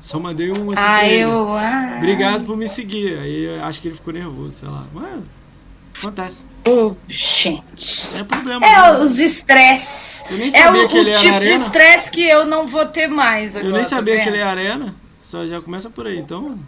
Só 0.00 0.18
mandei 0.18 0.50
um 0.50 0.70
assim 0.72 0.82
ah, 0.84 1.08
eu. 1.08 1.48
Ah, 1.56 1.94
Obrigado 1.96 2.44
por 2.44 2.56
me 2.56 2.68
seguir. 2.68 3.18
Aí 3.18 3.58
acho 3.60 3.80
que 3.80 3.88
ele 3.88 3.94
ficou 3.94 4.12
nervoso, 4.12 4.56
sei 4.56 4.68
lá. 4.68 4.86
Mas 4.92 5.22
acontece. 5.98 6.46
Ô, 6.68 6.94
gente. 7.08 8.16
É 8.16 8.24
problema. 8.24 8.66
É 8.66 8.98
os 8.98 9.18
estresses. 9.18 10.22
Eu 10.30 10.36
nem 10.36 10.48
É 10.48 10.50
sabia 10.50 10.84
o, 10.84 10.88
que 10.88 10.98
ele 10.98 11.10
o 11.10 11.14
tipo 11.14 11.40
de 11.40 11.52
estresse 11.52 12.10
que 12.10 12.22
eu 12.22 12.44
não 12.44 12.66
vou 12.66 12.86
ter 12.86 13.08
mais 13.08 13.56
agora. 13.56 13.70
Eu 13.70 13.72
nem 13.72 13.82
tá 13.82 13.88
sabia 13.88 14.22
que 14.22 14.28
ele 14.28 14.38
é 14.38 14.42
arena, 14.42 14.94
só 15.22 15.46
já 15.46 15.60
começa 15.60 15.88
por 15.88 16.06
aí, 16.06 16.18
então 16.18 16.58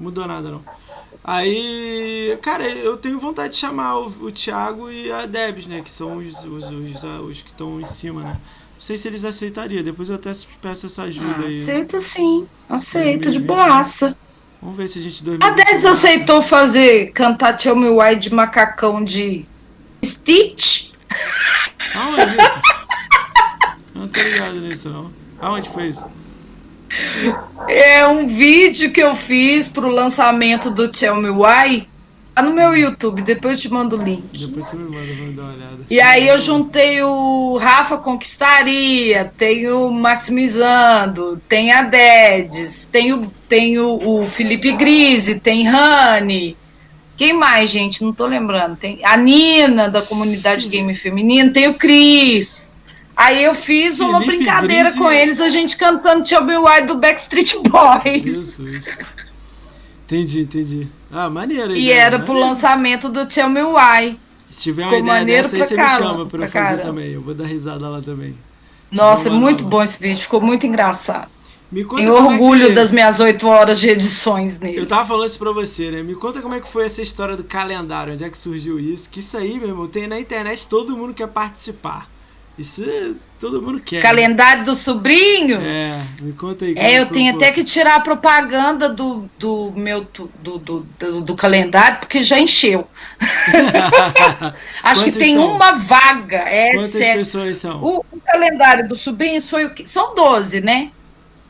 mudou 0.00 0.26
nada 0.26 0.50
não. 0.50 0.62
Aí, 1.24 2.38
cara, 2.42 2.68
eu 2.68 2.96
tenho 2.96 3.18
vontade 3.18 3.52
de 3.54 3.58
chamar 3.58 3.98
o, 3.98 4.06
o 4.22 4.30
Thiago 4.32 4.90
e 4.90 5.10
a 5.10 5.26
Debs, 5.26 5.66
né? 5.66 5.80
Que 5.82 5.90
são 5.90 6.16
os, 6.18 6.44
os, 6.44 6.64
os, 6.64 7.04
os 7.28 7.42
que 7.42 7.48
estão 7.50 7.80
em 7.80 7.84
cima, 7.84 8.22
né? 8.22 8.32
Não 8.74 8.80
sei 8.82 8.96
se 8.96 9.08
eles 9.08 9.24
aceitariam, 9.24 9.82
depois 9.82 10.08
eu 10.08 10.14
até 10.14 10.30
peço 10.62 10.86
essa 10.86 11.02
ajuda 11.02 11.34
Ah, 11.42 11.46
aí. 11.46 11.60
aceita 11.62 11.98
sim, 11.98 12.46
aceita 12.68 13.30
de 13.30 13.38
2020. 13.40 13.46
boaça. 13.46 14.16
Vamos 14.62 14.76
ver 14.76 14.88
se 14.88 14.98
a 14.98 15.02
gente 15.02 15.20
A 15.22 15.24
2020 15.24 15.56
Dedes 15.66 15.82
vai. 15.82 15.92
aceitou 15.92 16.40
fazer 16.42 17.12
cantar 17.12 17.56
Tell 17.56 17.76
Me 17.76 17.88
Why 17.90 18.16
de 18.16 18.32
macacão 18.32 19.02
de 19.04 19.44
Stitch. 20.04 20.92
Aonde 21.94 22.22
isso? 22.22 22.60
Eu 23.94 24.00
não 24.02 24.08
tô 24.08 24.20
ligado 24.20 24.60
nisso 24.60 24.88
não. 24.90 25.10
Aonde 25.40 25.68
foi 25.70 25.88
isso? 25.88 26.06
É 27.68 28.06
um 28.06 28.26
vídeo 28.26 28.92
que 28.92 29.02
eu 29.02 29.14
fiz 29.14 29.68
pro 29.68 29.88
lançamento 29.88 30.70
do 30.70 30.88
Tell 30.88 31.16
Me 31.16 31.30
Why. 31.30 31.88
Tá 32.34 32.42
no 32.42 32.54
meu 32.54 32.76
YouTube, 32.76 33.22
depois 33.22 33.56
eu 33.56 33.62
te 33.62 33.68
mando 33.68 33.96
o 33.96 34.00
link. 34.00 34.22
Depois 34.32 34.66
você 34.66 34.76
me 34.76 34.88
manda, 34.88 35.12
vamos 35.12 35.34
dar 35.34 35.42
uma 35.42 35.54
olhada. 35.54 35.78
E 35.90 36.00
aí 36.00 36.28
eu 36.28 36.38
juntei 36.38 37.02
o 37.02 37.56
Rafa 37.56 37.96
Conquistaria, 37.96 39.32
tem 39.36 39.68
o 39.68 39.90
Maximizando, 39.90 41.42
tem 41.48 41.72
a 41.72 41.82
Dedes, 41.82 42.88
tem 42.92 43.12
o, 43.12 43.28
tem 43.48 43.80
o, 43.80 44.20
o 44.20 44.28
Felipe 44.28 44.70
Grise, 44.70 45.40
tem 45.40 45.64
Rani. 45.64 46.56
Quem 47.16 47.32
mais, 47.32 47.68
gente? 47.70 48.04
Não 48.04 48.12
tô 48.12 48.24
lembrando. 48.24 48.76
Tem 48.76 49.00
a 49.02 49.16
Nina, 49.16 49.90
da 49.90 50.00
comunidade 50.00 50.68
game 50.70 50.94
feminina, 50.94 51.52
tem 51.52 51.66
o 51.66 51.74
Cris. 51.74 52.67
Aí 53.20 53.42
eu 53.42 53.52
fiz 53.54 53.98
uma 53.98 54.20
Felipe 54.20 54.36
brincadeira 54.44 54.84
Grise. 54.84 54.98
com 54.98 55.10
eles, 55.10 55.40
a 55.40 55.48
gente 55.48 55.76
cantando 55.76 56.24
Tell 56.24 56.44
Me 56.44 56.56
Why 56.56 56.82
do 56.86 56.94
Backstreet 56.94 57.56
Boys. 57.68 58.22
Jesus. 58.22 58.84
Entendi, 60.06 60.40
entendi. 60.42 60.88
Ah, 61.10 61.28
maneiro. 61.28 61.74
E 61.74 61.84
ideia, 61.86 62.00
era 62.00 62.18
pro 62.20 62.28
maneiro. 62.28 62.48
lançamento 62.48 63.08
do 63.08 63.26
Tell 63.26 63.48
Me 63.48 63.62
Why. 63.62 64.18
Se 64.50 64.62
tiver 64.62 64.86
uma 64.86 65.20
ideia 65.20 65.42
dessa 65.42 65.56
aí, 65.56 65.64
você 65.64 65.74
me 65.76 65.82
caramba, 65.82 65.98
chama 66.10 66.14
pra 66.14 66.22
eu 66.22 66.26
pra 66.28 66.48
fazer 66.48 66.52
caramba. 66.76 66.82
também. 66.82 67.12
Eu 67.12 67.20
vou 67.20 67.34
dar 67.34 67.46
risada 67.46 67.88
lá 67.88 68.00
também. 68.00 68.34
Nossa, 68.90 69.28
lá, 69.28 69.34
muito 69.34 69.64
bom 69.64 69.82
esse 69.82 70.00
vídeo, 70.00 70.22
ficou 70.22 70.40
muito 70.40 70.64
engraçado. 70.66 71.28
Me 71.70 71.84
conta 71.84 72.00
Tenho 72.02 72.16
é 72.16 72.20
orgulho 72.22 72.68
que- 72.68 72.72
das 72.72 72.90
minhas 72.90 73.20
oito 73.20 73.46
horas 73.46 73.78
de 73.78 73.90
edições 73.90 74.58
nele. 74.58 74.78
Eu 74.78 74.86
tava 74.86 75.04
falando 75.06 75.26
isso 75.26 75.38
pra 75.38 75.52
você, 75.52 75.90
né? 75.90 76.02
Me 76.02 76.14
conta 76.14 76.40
como 76.40 76.54
é 76.54 76.60
que 76.60 76.68
foi 76.68 76.86
essa 76.86 77.02
história 77.02 77.36
do 77.36 77.44
calendário, 77.44 78.14
onde 78.14 78.24
é 78.24 78.30
que 78.30 78.38
surgiu 78.38 78.78
isso. 78.80 79.10
Que 79.10 79.18
isso 79.20 79.36
aí, 79.36 79.58
meu 79.58 79.68
irmão, 79.68 79.86
tem 79.86 80.06
na 80.06 80.18
internet, 80.18 80.66
todo 80.66 80.96
mundo 80.96 81.12
quer 81.12 81.28
participar. 81.28 82.08
Isso 82.58 82.82
é- 82.82 83.12
todo 83.38 83.62
mundo 83.62 83.80
quer. 83.80 84.02
Calendário 84.02 84.64
dos 84.64 84.78
sobrinhos? 84.78 85.62
É, 85.62 86.02
me 86.20 86.32
conta 86.32 86.64
aí. 86.64 86.74
É, 86.76 86.98
eu 86.98 87.06
tenho 87.06 87.34
até 87.36 87.52
que 87.52 87.62
tirar 87.62 87.94
a 87.94 88.00
propaganda 88.00 88.88
do, 88.88 89.30
do 89.38 89.72
meu 89.76 90.00
do, 90.12 90.58
do, 90.58 90.80
do, 90.98 91.20
do 91.20 91.36
calendário, 91.36 92.00
porque 92.00 92.20
já 92.20 92.38
encheu. 92.40 92.88
Acho 94.82 95.04
que 95.04 95.12
tem 95.12 95.36
são? 95.36 95.54
uma 95.54 95.72
vaga. 95.72 96.38
É 96.38 96.72
Quantas 96.74 96.90
sério. 96.90 97.18
pessoas 97.18 97.58
são? 97.58 97.80
O, 97.82 98.04
o 98.10 98.20
calendário 98.20 98.88
dos 98.88 99.00
sobrinhos 99.02 99.48
foi 99.48 99.66
o 99.66 99.74
que? 99.74 99.88
São 99.88 100.14
12, 100.16 100.60
né? 100.60 100.90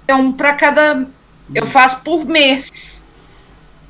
É 0.07 0.15
um 0.15 0.31
pra 0.31 0.53
cada. 0.53 1.07
Eu 1.55 1.67
faço 1.67 2.01
por 2.01 2.27
mês. 2.27 3.03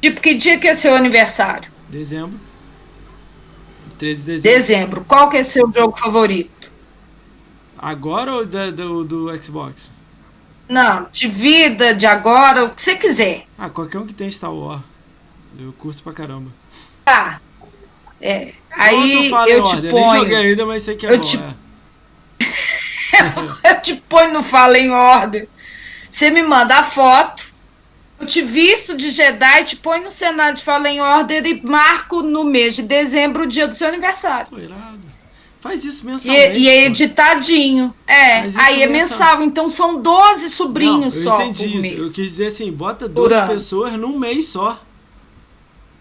Tipo, 0.00 0.20
que 0.20 0.34
dia 0.34 0.56
que 0.58 0.68
é 0.68 0.74
seu 0.76 0.94
aniversário? 0.94 1.68
Dezembro. 1.88 2.38
13 3.98 4.20
de 4.20 4.26
dezembro. 4.32 4.58
Dezembro. 4.58 5.04
Qual 5.08 5.28
que 5.28 5.38
é 5.38 5.42
seu 5.42 5.68
jogo 5.74 5.98
favorito? 5.98 6.57
Agora 7.78 8.32
ou 8.34 8.46
da- 8.46 8.70
do, 8.70 9.04
do 9.04 9.42
Xbox? 9.42 9.90
Não, 10.68 11.06
de 11.12 11.28
vida, 11.28 11.94
de 11.94 12.04
agora, 12.06 12.64
o 12.64 12.70
que 12.74 12.82
você 12.82 12.94
quiser. 12.96 13.46
Ah, 13.56 13.70
qualquer 13.70 13.98
um 13.98 14.06
que 14.06 14.12
tem 14.14 14.30
Star 14.30 14.52
Wars. 14.52 14.82
Eu 15.58 15.72
curto 15.72 16.02
pra 16.02 16.12
caramba. 16.12 16.50
Tá. 17.04 17.40
É. 18.20 18.52
Aí 18.70 19.12
em 19.12 19.30
eu 19.48 19.62
te 19.62 19.74
ordem. 19.74 19.92
Nem 19.92 20.06
joguei 20.08 20.30
ponho. 20.30 20.36
ainda, 20.36 20.66
mas 20.66 20.82
sei 20.82 20.96
que 20.96 21.06
é 21.06 21.12
eu 21.12 21.18
bom. 21.18 21.24
te- 21.24 21.42
é. 21.42 21.54
Eu 23.68 23.80
te 23.80 23.96
ponho 23.96 24.32
no 24.32 24.42
Fala 24.42 24.78
em 24.78 24.90
Ordem. 24.90 25.48
Você 26.10 26.30
me 26.30 26.42
manda 26.42 26.76
a 26.76 26.82
foto. 26.82 27.48
Eu 28.20 28.26
te 28.26 28.42
visto 28.42 28.96
de 28.96 29.10
Jedi, 29.10 29.64
te 29.64 29.76
ponho 29.76 30.04
no 30.04 30.10
cenário 30.10 30.56
de 30.56 30.62
Fala 30.62 30.88
em 30.88 31.00
Ordem 31.00 31.38
e 31.44 31.62
marco 31.66 32.22
no 32.22 32.44
mês 32.44 32.74
de 32.76 32.82
dezembro 32.82 33.44
o 33.44 33.46
dia 33.46 33.66
do 33.68 33.74
seu 33.74 33.88
aniversário. 33.88 34.46
Pô, 34.50 34.58
irado. 34.58 34.97
Faz 35.60 35.84
isso 35.84 36.04
E, 36.04 36.06
mensalmente. 36.06 36.58
e 36.58 36.68
é 36.68 36.80
pô. 36.82 36.86
editadinho. 36.88 37.94
É, 38.06 38.40
aí 38.56 38.82
é 38.82 38.86
mensal. 38.86 39.38
mensal. 39.38 39.42
Então 39.42 39.68
são 39.68 40.00
12 40.00 40.50
sobrinhos 40.50 41.16
Não, 41.16 41.22
só 41.36 41.40
eu 41.42 41.46
entendi 41.48 41.68
por 41.72 41.78
isso. 41.78 41.82
mês. 41.96 41.98
Eu 41.98 42.04
quis 42.12 42.30
dizer 42.30 42.46
assim, 42.46 42.70
bota 42.70 43.06
Por 43.08 43.28
12 43.28 43.34
ano. 43.34 43.48
pessoas 43.48 43.92
num 43.94 44.18
mês 44.18 44.46
só. 44.46 44.80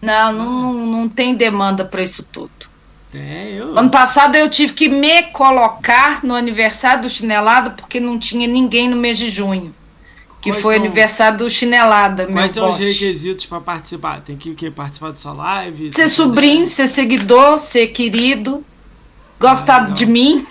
Não, 0.00 0.32
não, 0.32 0.72
não 0.86 1.08
tem 1.08 1.34
demanda 1.34 1.84
para 1.84 2.02
isso 2.02 2.22
tudo. 2.30 2.50
Tem, 3.10 3.54
eu. 3.54 3.76
Ano 3.76 3.90
passado 3.90 4.36
eu 4.36 4.48
tive 4.48 4.72
que 4.74 4.88
me 4.88 5.22
colocar 5.32 6.22
no 6.22 6.34
aniversário 6.34 7.02
do 7.02 7.08
chinelado 7.08 7.70
porque 7.72 7.98
não 7.98 8.18
tinha 8.18 8.46
ninguém 8.46 8.88
no 8.88 8.96
mês 8.96 9.18
de 9.18 9.28
junho. 9.30 9.74
Que 10.40 10.50
Quais 10.50 10.62
foi 10.62 10.76
são- 10.76 10.84
aniversário 10.84 11.38
do 11.38 11.50
Chinelada, 11.50 12.26
meu 12.26 12.34
Quais 12.34 12.52
são 12.52 12.70
os 12.70 12.78
bote. 12.78 12.88
requisitos 12.88 13.44
pra 13.46 13.60
participar? 13.60 14.20
Tem 14.20 14.36
que 14.36 14.50
o 14.50 14.54
quê? 14.54 14.70
Participar 14.70 15.10
da 15.10 15.16
sua 15.16 15.32
live? 15.32 15.92
Ser 15.92 16.02
que- 16.02 16.08
sobrinho, 16.10 16.68
ser 16.68 16.86
seguidor, 16.86 17.58
ser 17.58 17.88
querido, 17.88 18.64
gostar 19.38 19.88
de 19.92 20.06
mim, 20.06 20.46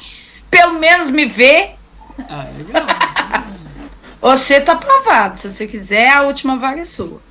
pelo 0.50 0.74
menos 0.80 1.10
me 1.10 1.26
ver. 1.26 1.76
Ah, 2.30 2.46
legal. 2.58 2.84
Você 4.22 4.60
tá 4.60 4.74
aprovado. 4.74 5.40
Se 5.40 5.50
você 5.52 5.68
quiser, 5.68 6.10
a 6.10 6.24
última 6.24 6.58
vaga 6.58 6.82
é 6.82 6.86
sua. 6.86 7.22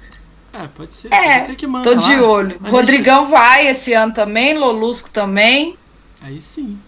É, 0.52 0.66
pode 0.68 0.94
ser. 0.94 1.12
É, 1.12 1.38
Você 1.38 1.54
que 1.54 1.66
manda 1.66 1.90
Tô 1.90 1.96
de 1.96 2.16
lá. 2.16 2.26
olho. 2.26 2.56
Mas 2.60 2.72
Rodrigão 2.72 3.26
vai 3.26 3.66
esse 3.66 3.92
ano 3.92 4.14
também, 4.14 4.56
Lolusco 4.56 5.10
também. 5.10 5.76
Aí 6.22 6.40
sim. 6.40 6.78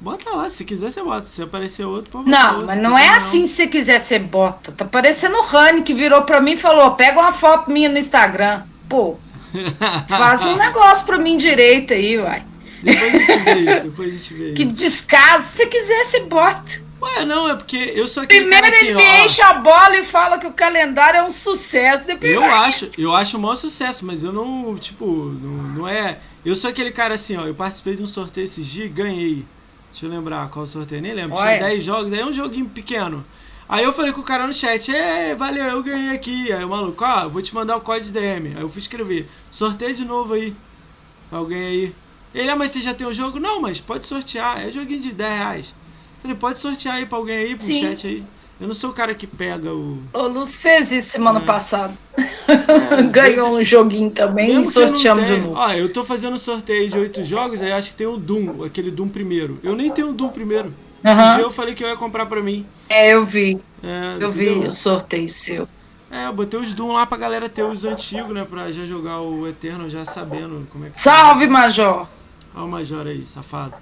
Bota 0.00 0.30
lá, 0.30 0.48
se 0.48 0.64
quiser 0.64 0.90
você 0.90 1.02
bota. 1.02 1.24
Se 1.24 1.42
aparecer 1.42 1.84
outro, 1.84 2.10
pode 2.10 2.30
Não, 2.30 2.52
outro, 2.52 2.66
mas 2.66 2.80
não 2.80 2.96
é 2.98 3.02
problema 3.02 3.16
assim 3.28 3.46
se 3.46 3.54
você 3.54 3.66
quiser 3.66 4.00
ser 4.00 4.20
bota. 4.20 4.72
Tá 4.72 4.84
parecendo 4.84 5.36
o 5.36 5.42
Rani 5.42 5.82
que 5.82 5.92
virou 5.92 6.22
pra 6.22 6.40
mim 6.40 6.52
e 6.52 6.56
falou: 6.56 6.92
pega 6.92 7.20
uma 7.20 7.32
foto 7.32 7.70
minha 7.70 7.88
no 7.88 7.98
Instagram. 7.98 8.62
Pô, 8.88 9.16
faz 10.08 10.44
um 10.44 10.56
negócio 10.56 11.04
pra 11.04 11.18
mim 11.18 11.36
direito 11.36 11.92
aí, 11.92 12.18
uai. 12.18 12.42
Depois 12.82 13.14
a 13.14 13.18
gente 13.18 13.38
vê 13.44 13.72
isso, 13.72 13.82
depois 13.82 14.08
a 14.14 14.16
gente 14.16 14.34
vê 14.34 14.52
Que 14.52 14.62
isso. 14.64 14.74
descaso. 14.74 15.46
Se 15.46 15.56
você 15.56 15.66
quiser, 15.66 16.04
você 16.04 16.20
bota. 16.20 16.90
Ué, 17.02 17.24
não, 17.24 17.48
é 17.48 17.54
porque 17.54 17.76
eu 17.94 18.06
sou 18.06 18.22
aquele 18.22 18.40
Primeiro 18.40 18.64
cara 18.64 18.76
assim, 18.76 18.86
ele 18.88 18.94
me 18.96 19.24
enche 19.24 19.40
a 19.40 19.54
bola 19.54 19.96
e 19.96 20.04
fala 20.04 20.38
que 20.38 20.46
o 20.46 20.52
calendário 20.52 21.18
é 21.18 21.22
um 21.22 21.30
sucesso. 21.30 22.04
Depois 22.04 22.30
Eu 22.30 22.44
acho, 22.44 22.90
eu 22.98 23.14
acho 23.14 23.38
o 23.38 23.40
maior 23.40 23.54
sucesso, 23.54 24.04
mas 24.04 24.22
eu 24.22 24.32
não, 24.32 24.76
tipo, 24.76 25.06
não, 25.06 25.50
não 25.74 25.88
é. 25.88 26.18
Eu 26.44 26.54
sou 26.54 26.68
aquele 26.68 26.90
cara 26.90 27.14
assim, 27.14 27.36
ó. 27.38 27.46
Eu 27.46 27.54
participei 27.54 27.96
de 27.96 28.02
um 28.02 28.06
sorteio 28.06 28.44
esses 28.44 28.66
dias 28.66 28.86
e 28.86 28.90
ganhei. 28.90 29.44
Deixa 29.90 30.06
eu 30.06 30.10
lembrar 30.10 30.48
qual 30.50 30.66
sorteio, 30.66 31.00
nem 31.00 31.14
lembro. 31.14 31.36
Olha. 31.36 31.56
Tinha 31.56 31.68
10 31.70 31.84
jogos, 31.84 32.12
aí 32.12 32.20
é 32.20 32.26
um 32.26 32.32
joguinho 32.32 32.66
pequeno. 32.68 33.24
Aí 33.66 33.84
eu 33.84 33.92
falei 33.92 34.12
com 34.12 34.20
o 34.20 34.24
cara 34.24 34.46
no 34.46 34.52
chat, 34.52 34.94
é, 34.94 35.34
valeu, 35.34 35.64
eu 35.64 35.82
ganhei 35.82 36.10
aqui. 36.14 36.52
Aí 36.52 36.64
o 36.64 36.68
maluco, 36.68 37.02
ó, 37.04 37.22
eu 37.22 37.30
vou 37.30 37.40
te 37.40 37.54
mandar 37.54 37.76
o 37.76 37.80
código 37.80 38.10
DM. 38.12 38.48
Aí 38.56 38.60
eu 38.62 38.68
fui 38.68 38.80
escrever, 38.82 39.26
sorteio 39.50 39.94
de 39.94 40.04
novo 40.04 40.34
aí. 40.34 40.54
Pra 41.30 41.38
alguém 41.38 41.62
aí. 41.62 41.94
Ele, 42.34 42.50
ah, 42.50 42.56
mas 42.56 42.70
você 42.70 42.80
já 42.80 42.94
tem 42.94 43.06
o 43.06 43.12
jogo? 43.12 43.38
Não, 43.40 43.60
mas 43.60 43.80
pode 43.80 44.06
sortear. 44.06 44.66
É 44.66 44.70
joguinho 44.70 45.00
de 45.00 45.12
10 45.12 45.36
reais. 45.38 45.74
Ele 46.24 46.34
pode 46.34 46.58
sortear 46.58 46.96
aí 46.96 47.06
pra 47.06 47.18
alguém 47.18 47.36
aí, 47.36 47.56
pro 47.56 47.64
Sim. 47.66 47.80
chat 47.82 48.06
aí. 48.06 48.22
Eu 48.60 48.66
não 48.66 48.74
sou 48.74 48.90
o 48.90 48.92
cara 48.92 49.14
que 49.14 49.26
pega 49.26 49.72
o. 49.72 49.98
O 50.12 50.22
Luz 50.28 50.54
fez 50.54 50.92
isso 50.92 51.08
semana 51.08 51.40
É. 51.40 51.44
passada. 51.44 51.94
É, 52.46 53.02
Ganhou 53.10 53.58
um 53.58 53.62
joguinho 53.62 54.10
também 54.10 54.60
e 54.60 54.64
sorteamos 54.66 55.24
de 55.26 55.38
novo. 55.38 55.54
Ó, 55.54 55.72
eu 55.72 55.90
tô 55.90 56.04
fazendo 56.04 56.38
sorteio 56.38 56.90
de 56.90 56.98
oito 56.98 57.24
jogos, 57.24 57.62
aí 57.62 57.72
acho 57.72 57.90
que 57.90 57.96
tem 57.96 58.06
o 58.06 58.18
Doom, 58.18 58.62
aquele 58.62 58.90
Doom 58.90 59.08
primeiro. 59.08 59.58
Eu 59.62 59.74
nem 59.74 59.90
tenho 59.90 60.10
o 60.10 60.12
Doom 60.12 60.28
primeiro. 60.28 60.74
Esse 61.02 61.34
dia 61.36 61.42
eu 61.44 61.50
falei 61.50 61.74
que 61.74 61.82
eu 61.82 61.88
ia 61.88 61.96
comprar 61.96 62.26
pra 62.26 62.42
mim. 62.42 62.66
É, 62.86 63.14
eu 63.14 63.24
vi. 63.24 63.58
É, 63.82 64.22
Eu 64.22 64.30
vi 64.30 64.50
o 64.50 64.70
sorteio 64.70 65.30
seu. 65.30 65.66
É, 66.10 66.26
eu 66.26 66.32
botei 66.34 66.60
os 66.60 66.74
Doom 66.74 66.92
lá 66.92 67.06
pra 67.06 67.16
galera 67.16 67.48
ter 67.48 67.62
os 67.62 67.86
antigos, 67.86 68.34
né? 68.34 68.44
Pra 68.48 68.70
já 68.70 68.84
jogar 68.84 69.20
o 69.22 69.48
Eterno 69.48 69.88
já 69.88 70.04
sabendo 70.04 70.66
como 70.70 70.84
é 70.84 70.90
que 70.90 71.00
Salve, 71.00 71.46
Major! 71.48 72.06
Olha 72.54 72.64
o 72.64 72.68
Major 72.68 73.06
aí, 73.06 73.26
safado. 73.26 73.74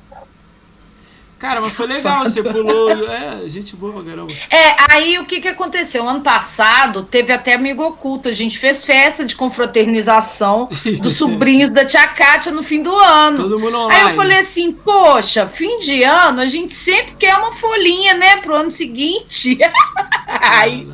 Cara, 1.39 1.61
mas 1.61 1.71
foi 1.71 1.87
legal, 1.87 2.25
você 2.25 2.43
pulou. 2.43 2.91
É, 2.91 3.49
gente 3.49 3.77
boa 3.77 3.93
pra 3.93 4.03
caramba. 4.03 4.33
É, 4.51 4.75
aí 4.91 5.21
o 5.21 5.25
que, 5.25 5.41
que 5.41 5.47
aconteceu? 5.47 6.07
Ano 6.09 6.21
passado 6.21 7.05
teve 7.05 7.33
até 7.33 7.55
amigo 7.55 7.85
oculto. 7.85 8.29
A 8.29 8.33
gente 8.33 8.59
fez 8.59 8.83
festa 8.83 9.25
de 9.25 9.37
confraternização 9.37 10.69
dos 11.01 11.15
sobrinhos 11.15 11.71
da 11.71 11.85
tia 11.85 12.09
Kátia 12.09 12.51
no 12.51 12.65
fim 12.65 12.83
do 12.83 12.93
ano. 12.93 13.37
Todo 13.37 13.59
mundo 13.61 13.77
Aí 13.77 13.83
online. 13.85 14.11
eu 14.11 14.17
falei 14.17 14.39
assim, 14.39 14.73
poxa, 14.73 15.47
fim 15.47 15.79
de 15.79 16.03
ano, 16.03 16.41
a 16.41 16.47
gente 16.47 16.75
sempre 16.75 17.15
quer 17.15 17.37
uma 17.37 17.53
folhinha, 17.53 18.15
né, 18.15 18.39
pro 18.39 18.57
ano 18.57 18.71
seguinte. 18.71 19.59
Aí 20.27 20.89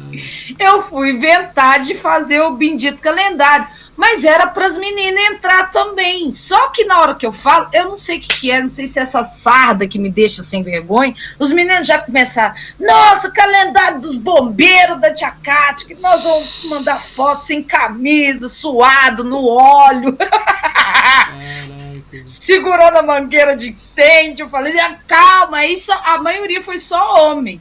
eu 0.59 0.83
fui 0.83 1.13
inventar 1.13 1.81
de 1.81 1.95
fazer 1.95 2.43
o 2.43 2.53
bendito 2.53 3.01
calendário. 3.01 3.67
Mas 3.97 4.25
era 4.25 4.47
para 4.47 4.67
as 4.67 4.77
meninas 4.77 5.31
entrar 5.31 5.71
também. 5.71 6.31
Só 6.33 6.69
que 6.69 6.85
na 6.85 7.01
hora 7.01 7.15
que 7.15 7.25
eu 7.25 7.33
falo, 7.33 7.69
eu 7.73 7.85
não 7.85 7.97
sei 7.97 8.19
o 8.19 8.21
que, 8.21 8.41
que 8.41 8.51
é, 8.51 8.61
não 8.61 8.69
sei 8.69 8.87
se 8.87 8.99
é 8.99 9.03
essa 9.03 9.23
sarda 9.23 9.87
que 9.87 9.99
me 9.99 10.11
deixa 10.11 10.43
sem 10.43 10.63
vergonha. 10.63 11.15
Os 11.39 11.53
meninos 11.53 11.87
já 11.87 11.99
começaram. 11.99 12.55
Nossa, 12.79 13.31
calendário 13.31 14.01
dos 14.01 14.17
bombeiros 14.17 15.01
da 15.01 15.13
Tia 15.13 15.31
Cátia, 15.31 15.87
que 15.87 16.03
nós 16.03 16.23
vamos 16.23 16.67
mandar 16.71 17.01
foto 17.01 17.47
sem 17.47 17.63
camisa, 17.63 18.49
suado, 18.49 19.23
no 19.23 19.47
óleo, 19.47 20.19
segurando 22.27 22.97
a 22.97 23.03
mangueira 23.03 23.57
de 23.57 23.69
incêndio. 23.69 24.45
Eu 24.45 24.51
falei, 24.51 24.77
"Ah, 24.81 24.97
calma, 25.07 25.59
aí 25.59 25.77
só, 25.77 25.95
a 26.05 26.19
maioria 26.19 26.63
foi 26.63 26.81
só 26.81 27.31
homem. 27.31 27.61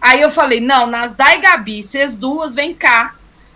Aí 0.00 0.20
eu 0.20 0.30
falei, 0.30 0.60
não, 0.60 0.86
Nasdaq 0.86 1.38
e 1.38 1.40
Gabi, 1.40 1.82
vocês 1.82 2.14
duas, 2.14 2.54
vem 2.54 2.74
cá. 2.74 3.14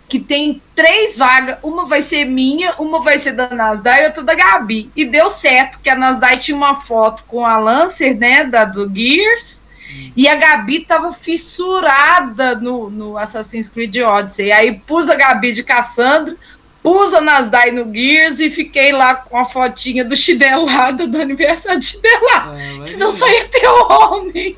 Que 0.09 0.19
tem 0.19 0.61
três 0.75 1.17
vagas, 1.17 1.57
uma 1.63 1.85
vai 1.85 2.01
ser 2.01 2.25
minha, 2.25 2.73
uma 2.79 3.01
vai 3.01 3.17
ser 3.17 3.33
da 3.33 3.49
Nasdaq 3.49 4.01
e 4.01 4.07
outra 4.07 4.23
da 4.23 4.33
Gabi. 4.33 4.91
E 4.95 5.05
deu 5.05 5.29
certo, 5.29 5.79
que 5.79 5.89
a 5.89 5.95
Nasdaq 5.95 6.39
tinha 6.39 6.57
uma 6.57 6.75
foto 6.75 7.23
com 7.27 7.45
a 7.45 7.57
Lancer, 7.57 8.15
né, 8.15 8.43
da 8.43 8.65
do 8.65 8.91
Gears, 8.93 9.61
e 10.15 10.27
a 10.27 10.35
Gabi 10.35 10.81
tava 10.81 11.11
fissurada 11.11 12.55
no, 12.55 12.89
no 12.89 13.17
Assassin's 13.17 13.69
Creed 13.69 13.95
Odyssey. 13.97 14.51
Aí 14.51 14.79
pus 14.85 15.09
a 15.09 15.15
Gabi 15.15 15.51
de 15.51 15.63
Cassandra, 15.63 16.35
pus 16.83 17.13
a 17.13 17.21
Nasdaq 17.21 17.71
no 17.71 17.93
Gears 17.93 18.39
e 18.39 18.49
fiquei 18.49 18.91
lá 18.91 19.15
com 19.15 19.37
a 19.37 19.45
fotinha 19.45 20.03
do 20.03 20.15
chinelada 20.15 21.07
do 21.07 21.21
aniversário 21.21 21.79
de 21.79 21.87
chinelada. 21.87 22.59
É, 22.59 22.83
Senão 22.83 23.11
só 23.11 23.27
ia 23.29 23.47
ter 23.47 23.67
homem. 23.67 24.57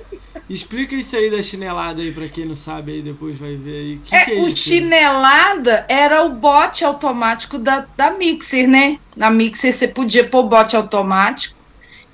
Explica 0.52 0.96
isso 0.96 1.16
aí 1.16 1.32
da 1.32 1.42
chinelada 1.42 2.02
aí 2.02 2.12
pra 2.12 2.28
quem 2.28 2.46
não 2.46 2.56
sabe 2.56 2.92
aí, 2.94 3.02
depois 3.02 3.38
vai 3.40 3.56
ver 3.56 3.76
aí. 3.80 4.00
Que 4.04 4.16
É, 4.16 4.26
que 4.26 4.32
é 4.32 4.36
o 4.42 4.48
isso? 4.48 4.58
chinelada 4.58 5.86
era 5.88 6.24
o 6.24 6.30
bot 6.30 6.84
automático 6.84 7.58
da, 7.58 7.88
da 7.96 8.12
Mixer, 8.12 8.68
né? 8.68 9.00
Na 9.16 9.30
Mixer 9.30 9.72
você 9.74 9.88
podia 9.88 10.28
pôr 10.28 10.44
bot 10.44 10.76
automático, 10.76 11.56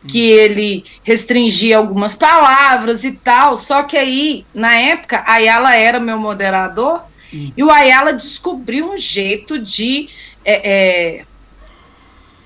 que 0.07 0.19
ele 0.29 0.85
restringia 1.03 1.77
algumas 1.77 2.13
palavras 2.15 3.03
e 3.03 3.13
tal. 3.13 3.57
Só 3.57 3.83
que 3.83 3.97
aí, 3.97 4.45
na 4.53 4.75
época, 4.75 5.17
a 5.25 5.33
Ayala 5.33 5.75
era 5.75 5.99
meu 5.99 6.19
moderador 6.19 7.01
Hum. 7.33 7.51
e 7.57 7.63
o 7.63 7.69
Ayala 7.69 8.13
descobriu 8.13 8.89
um 8.93 8.97
jeito 8.97 9.59
de, 9.59 10.09
é, 10.45 11.19
é, 11.19 11.25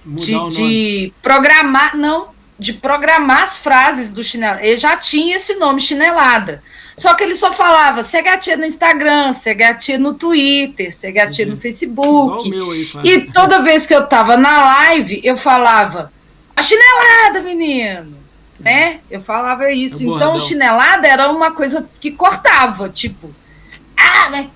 de, 0.06 0.50
de 0.50 1.14
programar, 1.22 1.96
não, 1.96 2.31
de 2.62 2.74
programar 2.74 3.42
as 3.42 3.58
frases 3.58 4.10
do 4.10 4.24
chinelada. 4.24 4.64
Ele 4.64 4.78
já 4.78 4.96
tinha 4.96 5.36
esse 5.36 5.56
nome, 5.56 5.82
chinelada. 5.82 6.62
Só 6.96 7.16
que 7.16 7.24
ele 7.24 7.36
só 7.36 7.52
falava 7.52 8.04
ser 8.04 8.22
gatinha 8.22 8.56
no 8.56 8.66
Instagram, 8.66 9.34
ser 9.34 9.56
gatinha 9.56 9.98
no 9.98 10.14
Twitter, 10.14 10.94
ser 10.94 11.12
gatinha 11.12 11.48
no 11.48 11.54
Igual 11.54 11.62
Facebook. 11.62 13.00
aí. 13.00 13.10
E 13.10 13.32
toda 13.32 13.64
vez 13.64 13.88
que 13.88 13.96
eu 13.96 14.06
tava 14.06 14.38
na 14.38 14.62
live, 14.62 15.20
eu 15.24 15.36
falava, 15.36 16.14
a 16.56 16.62
chinelada, 16.62 17.42
menino. 17.42 18.16
Né? 18.60 19.00
Eu 19.10 19.20
falava 19.20 19.72
isso. 19.72 20.04
É 20.04 20.16
então, 20.16 20.40
chinelada 20.40 21.08
era 21.08 21.32
uma 21.32 21.50
coisa 21.50 21.90
que 22.00 22.12
cortava, 22.12 22.90
tipo, 22.90 23.34
ah, 23.98 24.30
mas 24.30 24.48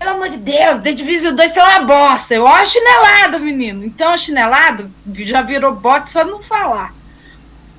pelo 0.00 0.16
amor 0.16 0.30
de 0.30 0.38
Deus, 0.38 0.80
The 0.80 0.94
Division 0.94 1.36
2 1.36 1.56
é 1.56 1.62
uma 1.62 1.80
bosta. 1.84 2.34
Eu, 2.34 2.42
ó, 2.42 2.56
a 2.56 2.66
chinelada, 2.66 3.38
menino. 3.38 3.84
Então, 3.84 4.10
a 4.10 4.16
chinelada 4.16 4.90
já 5.14 5.42
virou 5.42 5.76
bot 5.76 6.10
só 6.10 6.24
não 6.24 6.42
falar. 6.42 7.01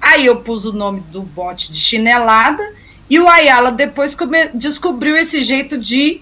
Aí 0.04 0.26
eu 0.26 0.42
pus 0.42 0.66
o 0.66 0.74
nome 0.74 1.00
do 1.00 1.22
bot 1.22 1.72
de 1.72 1.80
chinelada 1.80 2.62
e 3.10 3.20
o 3.20 3.30
Ayala 3.30 3.72
depois 3.72 4.18
descobriu 4.54 5.16
esse 5.16 5.42
jeito 5.42 5.78
de 5.78 6.22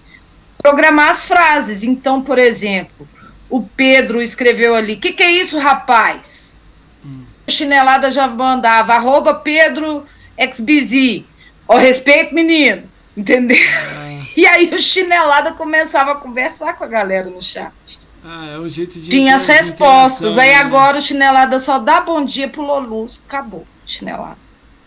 programar 0.58 1.10
as 1.10 1.24
frases. 1.24 1.82
Então, 1.82 2.22
por 2.22 2.38
exemplo, 2.38 3.08
o 3.50 3.60
Pedro 3.60 4.22
escreveu 4.22 4.76
ali: 4.76 4.94
O 4.94 5.00
que, 5.00 5.12
que 5.12 5.22
é 5.22 5.32
isso, 5.32 5.58
rapaz? 5.58 6.60
Hum. 7.04 7.24
Chinelada 7.48 8.08
já 8.08 8.28
mandava, 8.28 8.94
arroba 8.94 9.34
Pedro 9.34 10.06
XBZ. 10.38 11.24
Ó, 11.66 11.76
respeito, 11.76 12.32
menino. 12.34 12.84
Entendeu? 13.16 13.58
E 14.34 14.46
aí 14.46 14.74
o 14.74 14.80
chinelada 14.80 15.52
começava 15.52 16.12
a 16.12 16.14
conversar 16.14 16.74
com 16.78 16.84
a 16.84 16.86
galera 16.86 17.28
no 17.28 17.42
chat. 17.42 18.00
ah, 18.24 18.64
é 18.64 18.68
jeito 18.68 18.98
de. 18.98 19.10
Tinha 19.10 19.34
as 19.34 19.46
respostas. 19.46 20.38
Aí 20.38 20.48
né? 20.48 20.54
agora 20.54 20.96
o 20.96 21.02
chinelada 21.02 21.58
só 21.58 21.78
dá 21.78 22.00
bom 22.00 22.24
dia 22.24 22.48
pro 22.48 22.62
Lolus. 22.62 23.20
Acabou, 23.28 23.66
chinelada. 23.86 24.36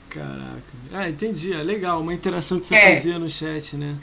Caraca. 0.09 0.63
Ah, 0.93 1.09
entendi. 1.09 1.53
É 1.53 1.63
legal. 1.63 2.01
Uma 2.01 2.13
interação 2.13 2.59
que 2.59 2.65
você 2.65 2.75
É. 2.75 2.95
fazia 2.95 3.19
no 3.19 3.29
chat, 3.29 3.75
né? 3.75 3.95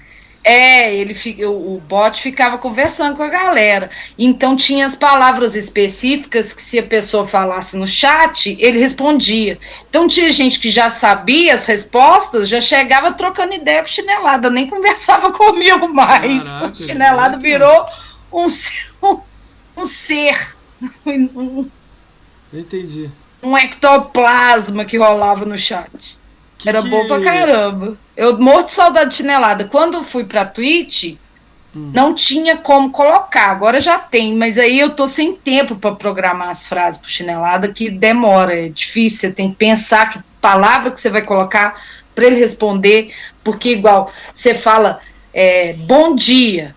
É, 0.44 0.92
ele 0.96 1.14
o, 1.46 1.80
bot 1.86 2.20
ficava 2.20 2.58
conversando 2.58 3.16
com 3.16 3.22
a 3.22 3.28
galera. 3.28 3.90
Então 4.18 4.56
tinha 4.56 4.84
as 4.84 4.96
palavras 4.96 5.54
específicas 5.54 6.52
que 6.52 6.60
se 6.60 6.80
a 6.80 6.82
pessoa 6.82 7.24
falasse 7.26 7.76
no 7.76 7.86
chat, 7.86 8.56
ele 8.58 8.78
respondia. 8.78 9.56
Então 9.88 10.08
tinha 10.08 10.32
gente 10.32 10.58
que 10.58 10.68
já 10.68 10.90
sabia 10.90 11.54
as 11.54 11.64
respostas, 11.64 12.48
já 12.48 12.60
chegava 12.60 13.12
trocando 13.12 13.54
ideia 13.54 13.82
com 13.82 13.86
chinelada, 13.88 14.50
nem 14.50 14.66
conversava 14.66 15.30
comigo 15.32 15.86
mais. 15.88 16.42
Caraca, 16.42 16.66
o 16.72 16.74
chinelada 16.76 17.38
virou 17.38 17.86
um, 18.32 18.48
ser- 18.48 18.90
um, 19.00 19.20
um 19.76 19.84
ser, 19.86 20.56
um, 21.06 21.70
entendi. 22.52 23.08
Um 23.42 23.56
ectoplasma 23.56 24.84
que 24.84 24.96
rolava 24.96 25.44
no 25.44 25.58
chat. 25.58 26.18
Que 26.58 26.68
Era 26.68 26.80
bom 26.80 27.06
pra 27.08 27.20
caramba. 27.20 27.96
Eu 28.16 28.38
morro 28.38 28.62
de 28.62 28.70
saudade 28.70 29.10
de 29.10 29.16
chinelada. 29.16 29.64
Quando 29.64 29.94
eu 29.94 30.04
fui 30.04 30.22
pra 30.24 30.46
Twitch, 30.46 31.16
hum. 31.74 31.90
não 31.92 32.14
tinha 32.14 32.56
como 32.56 32.90
colocar. 32.90 33.50
Agora 33.50 33.80
já 33.80 33.98
tem, 33.98 34.36
mas 34.36 34.58
aí 34.58 34.78
eu 34.78 34.90
tô 34.90 35.08
sem 35.08 35.34
tempo 35.34 35.74
para 35.74 35.96
programar 35.96 36.50
as 36.50 36.66
frases 36.66 37.00
pro 37.00 37.10
chinelada, 37.10 37.72
que 37.72 37.90
demora, 37.90 38.54
é 38.54 38.68
difícil. 38.68 39.20
Você 39.20 39.32
tem 39.32 39.50
que 39.50 39.56
pensar 39.56 40.10
que 40.10 40.20
palavra 40.40 40.92
que 40.92 41.00
você 41.00 41.10
vai 41.10 41.22
colocar 41.22 41.82
para 42.14 42.26
ele 42.26 42.36
responder, 42.36 43.12
porque 43.42 43.70
igual 43.70 44.12
você 44.32 44.54
fala 44.54 45.00
é, 45.34 45.72
bom 45.72 46.14
dia, 46.14 46.74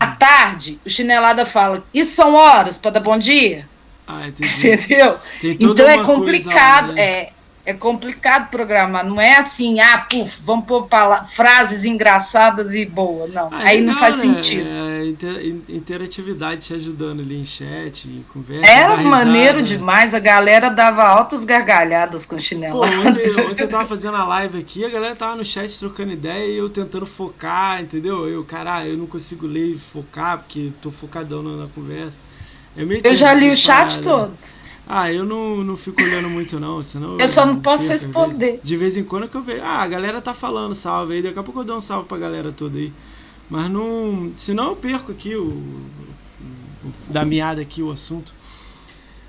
à 0.00 0.08
tarde, 0.08 0.80
o 0.84 0.88
chinelada 0.88 1.44
fala, 1.44 1.84
isso 1.92 2.14
são 2.14 2.34
horas 2.34 2.78
para 2.78 2.92
dar 2.92 3.00
bom 3.00 3.18
dia? 3.18 3.68
Ah, 4.06 4.28
Entendeu? 4.28 5.18
Então 5.42 5.88
é 5.88 6.04
complicado, 6.04 6.92
né? 6.92 7.02
é, 7.02 7.32
é 7.66 7.74
complicado 7.74 8.48
programar, 8.48 9.04
não 9.04 9.20
é 9.20 9.36
assim, 9.36 9.80
ah, 9.80 9.98
puf, 10.08 10.38
vamos 10.40 10.66
pôr 10.66 10.88
frases 11.28 11.84
engraçadas 11.84 12.72
e 12.74 12.86
boas, 12.86 13.32
não. 13.32 13.48
Ah, 13.52 13.62
Aí 13.64 13.80
não, 13.80 13.92
não 13.92 13.98
faz 13.98 14.18
né? 14.18 14.34
sentido. 14.34 14.68
É, 14.68 15.04
inter, 15.04 15.56
interatividade 15.68 16.64
te 16.64 16.74
ajudando 16.74 17.20
ali 17.20 17.40
em 17.40 17.44
chat, 17.44 18.08
em 18.08 18.24
conversa. 18.32 18.70
Era 18.70 18.96
maneiro 18.98 19.60
demais, 19.60 20.14
a 20.14 20.20
galera 20.20 20.70
dava 20.70 21.02
altas 21.02 21.44
gargalhadas 21.44 22.24
com 22.24 22.38
chinelo. 22.38 22.82
Ontem, 22.82 23.34
ontem 23.40 23.64
eu 23.64 23.68
tava 23.68 23.84
fazendo 23.84 24.16
a 24.16 24.24
live 24.24 24.58
aqui, 24.58 24.84
a 24.84 24.88
galera 24.88 25.16
tava 25.16 25.34
no 25.34 25.44
chat 25.44 25.76
trocando 25.76 26.12
ideia 26.12 26.46
e 26.46 26.56
eu 26.56 26.70
tentando 26.70 27.04
focar, 27.04 27.82
entendeu? 27.82 28.28
Eu, 28.28 28.44
cara, 28.44 28.86
eu 28.86 28.96
não 28.96 29.06
consigo 29.06 29.44
ler 29.44 29.72
e 29.72 29.78
focar, 29.78 30.38
porque 30.38 30.70
tô 30.80 30.92
focadão 30.92 31.42
na, 31.42 31.64
na 31.64 31.66
conversa. 31.74 32.25
É 32.76 33.08
eu 33.08 33.16
já 33.16 33.32
li 33.32 33.50
o 33.50 33.56
chat 33.56 34.00
todo. 34.00 34.32
Ah, 34.86 35.12
eu 35.12 35.24
não, 35.24 35.64
não 35.64 35.76
fico 35.76 36.00
olhando 36.00 36.28
muito, 36.28 36.60
não, 36.60 36.80
senão. 36.82 37.18
Eu 37.18 37.26
só 37.26 37.44
não 37.44 37.60
posso 37.60 37.88
responder. 37.88 38.60
De 38.62 38.76
vez 38.76 38.96
em 38.96 39.02
quando 39.02 39.28
que 39.28 39.36
eu 39.36 39.42
vejo. 39.42 39.62
Ah, 39.62 39.82
a 39.82 39.88
galera 39.88 40.20
tá 40.20 40.32
falando 40.32 40.74
salve 40.74 41.14
aí, 41.14 41.22
daqui 41.22 41.38
a 41.38 41.42
pouco 41.42 41.60
eu 41.60 41.64
dou 41.64 41.76
um 41.78 41.80
salve 41.80 42.06
pra 42.08 42.18
galera 42.18 42.52
toda 42.52 42.78
aí. 42.78 42.92
Mas 43.50 43.68
não. 43.68 44.32
Senão 44.36 44.68
eu 44.68 44.76
perco 44.76 45.10
aqui 45.10 45.34
o. 45.34 45.44
o 45.48 46.92
da 47.08 47.24
meada 47.24 47.60
aqui 47.60 47.82
o 47.82 47.90
assunto. 47.90 48.32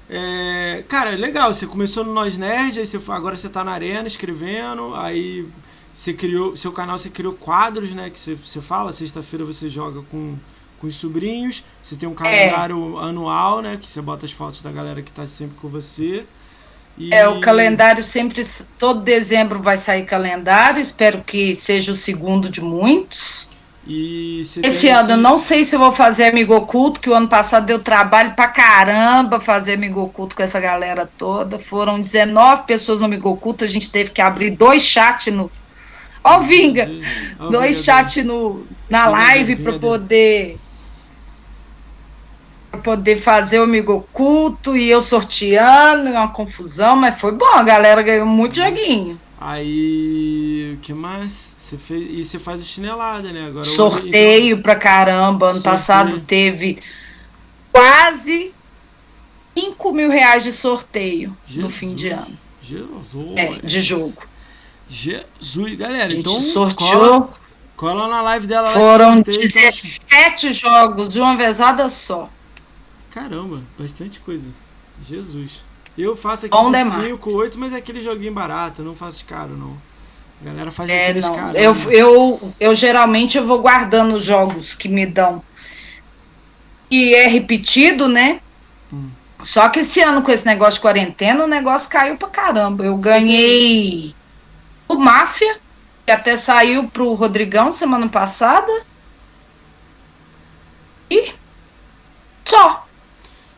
É, 0.09 0.83
cara, 0.87 1.11
legal, 1.11 1.53
você 1.53 1.65
começou 1.65 2.03
no 2.03 2.13
Nós 2.13 2.37
Nerd, 2.37 2.79
aí 2.79 2.85
você, 2.85 2.99
agora 3.09 3.35
você 3.35 3.49
tá 3.49 3.63
na 3.63 3.71
arena 3.71 4.07
escrevendo, 4.07 4.93
aí 4.93 5.47
você 5.93 6.13
criou. 6.13 6.55
Seu 6.55 6.71
canal 6.71 6.99
você 6.99 7.09
criou 7.09 7.33
quadros, 7.33 7.91
né? 7.93 8.11
Que 8.11 8.19
você, 8.19 8.35
você 8.35 8.61
fala, 8.61 8.91
sexta-feira 8.91 9.43
você 9.43 9.69
joga 9.69 10.03
com 10.11 10.35
com 10.79 10.87
os 10.87 10.95
sobrinhos. 10.95 11.63
Você 11.81 11.95
tem 11.95 12.07
um 12.07 12.13
calendário 12.13 12.99
é. 12.99 13.03
anual, 13.03 13.61
né? 13.61 13.77
Que 13.81 13.89
você 13.89 14.01
bota 14.01 14.25
as 14.25 14.31
fotos 14.31 14.61
da 14.61 14.71
galera 14.71 15.01
que 15.01 15.09
está 15.09 15.25
sempre 15.27 15.57
com 15.57 15.67
você. 15.67 16.25
E... 16.97 17.13
É, 17.13 17.27
o 17.27 17.39
calendário 17.39 18.03
sempre, 18.03 18.45
todo 18.79 19.01
dezembro 19.01 19.61
vai 19.61 19.77
sair 19.77 20.05
calendário, 20.05 20.81
espero 20.81 21.21
que 21.23 21.53
seja 21.53 21.91
o 21.91 21.95
segundo 21.95 22.49
de 22.49 22.59
muitos. 22.59 23.47
Esse 24.63 24.89
ano, 24.89 25.11
eu 25.11 25.17
não 25.17 25.37
sei 25.37 25.63
se 25.63 25.73
eu 25.73 25.79
vou 25.79 25.93
fazer 25.93 26.25
amigo 26.25 26.53
oculto, 26.53 26.99
que 26.99 27.09
o 27.09 27.13
ano 27.13 27.29
passado 27.29 27.65
deu 27.65 27.79
trabalho 27.79 28.33
pra 28.35 28.47
caramba 28.47 29.39
fazer 29.39 29.75
amigo 29.75 30.01
oculto 30.01 30.35
com 30.35 30.43
essa 30.43 30.59
galera 30.59 31.09
toda. 31.17 31.57
Foram 31.57 32.01
19 32.01 32.63
pessoas 32.63 32.99
no 32.99 33.05
amigo 33.05 33.29
oculto, 33.29 33.63
a 33.63 33.67
gente 33.67 33.89
teve 33.89 34.09
que 34.09 34.21
abrir 34.21 34.49
dois 34.49 34.81
chats 34.83 35.33
no. 35.33 35.49
Ó, 36.21 36.35
oh, 36.35 36.41
Vinga! 36.41 36.89
Oh, 37.39 37.49
dois 37.49 37.81
chats 37.85 38.25
no, 38.25 38.67
na 38.89 39.07
live 39.07 39.55
para 39.55 39.79
poder 39.79 40.57
poder 42.77 43.17
fazer 43.17 43.59
o 43.59 43.63
amigo 43.63 43.93
oculto 43.93 44.75
e 44.75 44.89
eu 44.89 45.01
sorteando, 45.01 46.09
uma 46.09 46.29
confusão, 46.29 46.95
mas 46.95 47.19
foi 47.19 47.31
bom, 47.31 47.53
a 47.53 47.63
galera 47.63 48.01
ganhou 48.01 48.25
muito 48.25 48.55
joguinho. 48.55 49.19
Aí, 49.39 50.73
o 50.75 50.81
que 50.81 50.93
mais? 50.93 51.55
Você 51.67 51.77
fez, 51.77 52.07
e 52.09 52.23
você 52.23 52.39
faz 52.39 52.65
chinelada, 52.65 53.31
né? 53.31 53.47
Agora 53.47 53.63
Sorteio 53.63 54.53
então... 54.53 54.63
pra 54.63 54.75
caramba. 54.75 55.47
Ano 55.47 55.55
Sorteio. 55.55 55.73
passado 55.73 56.19
teve 56.21 56.79
quase 57.71 58.53
5 59.57 59.91
mil 59.91 60.09
reais 60.09 60.43
de 60.43 60.53
sorteio 60.53 61.35
Jesus, 61.45 61.63
no 61.63 61.69
fim 61.69 61.93
de 61.93 62.09
ano. 62.09 62.37
Jesus. 62.61 63.35
É, 63.35 63.53
de 63.61 63.81
jogo. 63.81 64.17
Jesus, 64.89 65.75
galera. 65.75 66.13
Então 66.13 66.41
sorteou. 66.41 66.99
Cola, 66.99 67.33
cola 67.75 68.07
na 68.07 68.21
live 68.21 68.47
dela. 68.47 68.69
Foram 68.69 69.21
17 69.21 70.53
jogos 70.53 71.09
de 71.09 71.19
uma 71.19 71.35
vezada 71.35 71.89
só. 71.89 72.29
Caramba, 73.17 73.63
bastante 73.79 74.19
coisa. 74.19 74.51
Jesus. 75.01 75.63
Eu 75.97 76.15
faço 76.15 76.45
aqui 76.45 76.55
On 76.55 76.71
de 76.71 76.83
5, 76.83 77.35
8, 77.35 77.57
mas 77.57 77.73
é 77.73 77.77
aquele 77.77 77.99
joguinho 77.99 78.31
barato, 78.31 78.83
eu 78.83 78.85
não 78.85 78.95
faço 78.95 79.17
de 79.17 79.23
caro, 79.23 79.57
não. 79.57 79.75
A 80.39 80.45
galera 80.45 80.69
faz 80.69 80.87
é, 80.87 81.05
aqueles 81.05 81.25
caros. 81.27 81.55
Eu, 81.55 81.73
né? 81.73 81.85
eu, 81.89 82.53
eu 82.59 82.75
geralmente 82.75 83.35
eu 83.35 83.47
vou 83.47 83.59
guardando 83.59 84.13
os 84.13 84.23
jogos 84.23 84.75
que 84.75 84.87
me 84.87 85.03
dão. 85.07 85.41
E 86.91 87.15
é 87.15 87.27
repetido, 87.27 88.07
né? 88.07 88.39
Hum. 88.93 89.09
Só 89.41 89.67
que 89.69 89.79
esse 89.79 89.99
ano, 89.99 90.21
com 90.21 90.31
esse 90.31 90.45
negócio 90.45 90.75
de 90.75 90.81
quarentena, 90.81 91.43
o 91.43 91.47
negócio 91.47 91.89
caiu 91.89 92.17
pra 92.17 92.29
caramba. 92.29 92.85
Eu 92.85 92.97
ganhei 92.97 94.15
o 94.87 94.95
Máfia, 94.95 95.57
que 96.05 96.11
até 96.11 96.37
saiu 96.37 96.87
pro 96.87 97.15
Rodrigão 97.15 97.71
semana 97.71 98.07
passada. 98.07 98.71
E 101.09 101.33
só. 102.45 102.86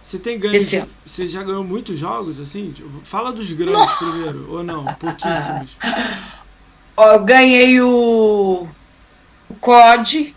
Você 0.10 0.18
tem 0.18 0.40
ganho. 0.40 0.56
Esse 0.56 0.78
ano. 0.78 0.90
Você 1.06 1.28
já 1.28 1.44
ganhou 1.44 1.64
muitos 1.64 2.00
jogos, 2.00 2.40
assim? 2.40 2.72
Tipo, 2.72 2.90
fala 3.04 3.32
dos 3.32 3.52
grandes 3.52 3.78
não. 4.02 4.12
primeiro, 4.12 4.52
ou 4.52 4.64
não? 4.64 4.84
Pouquíssimos. 4.98 5.78
Eu 6.98 7.24
ganhei 7.24 7.80
o, 7.80 8.68
o 9.48 9.56
COD. 9.62 10.36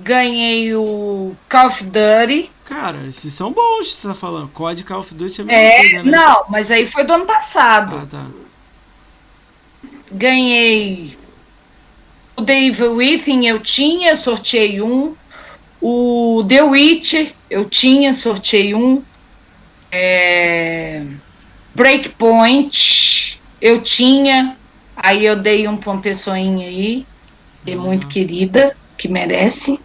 Ganhei 0.00 0.74
o 0.74 1.36
Call 1.48 1.66
of 1.68 1.84
Duty. 1.84 2.50
Cara, 2.64 3.06
esses 3.06 3.32
são 3.32 3.52
bons 3.52 3.86
que 3.90 3.94
você 3.94 4.08
tá 4.08 4.14
falando. 4.14 4.48
COD 4.48 4.82
Call 4.82 4.98
of 4.98 5.14
Duty 5.14 5.42
é 5.42 5.54
É, 5.54 5.78
coisa, 5.78 6.02
né? 6.02 6.10
não, 6.10 6.44
mas 6.48 6.72
aí 6.72 6.86
foi 6.86 7.04
do 7.04 7.12
ano 7.12 7.26
passado. 7.26 8.00
Ah, 8.02 8.06
tá. 8.10 8.26
Ganhei 10.10 11.16
o 12.36 12.42
The 12.42 12.64
Evil 12.64 12.96
Within, 12.96 13.46
eu 13.46 13.60
tinha, 13.60 14.16
sorteei 14.16 14.82
um. 14.82 15.14
O 15.80 16.44
The 16.48 16.62
Witcher, 16.64 17.32
eu 17.54 17.64
tinha, 17.64 18.12
sorteei 18.12 18.74
um. 18.74 19.00
É... 19.92 21.04
Breakpoint, 21.72 23.40
eu 23.62 23.80
tinha. 23.80 24.56
Aí 24.96 25.24
eu 25.24 25.36
dei 25.36 25.68
um 25.68 25.76
pra 25.76 25.92
uma 25.92 26.02
pessoinha 26.02 26.66
aí, 26.66 27.06
que 27.64 27.70
é 27.70 27.76
muito 27.76 28.08
querida, 28.08 28.76
que 28.98 29.06
merece. 29.06 29.78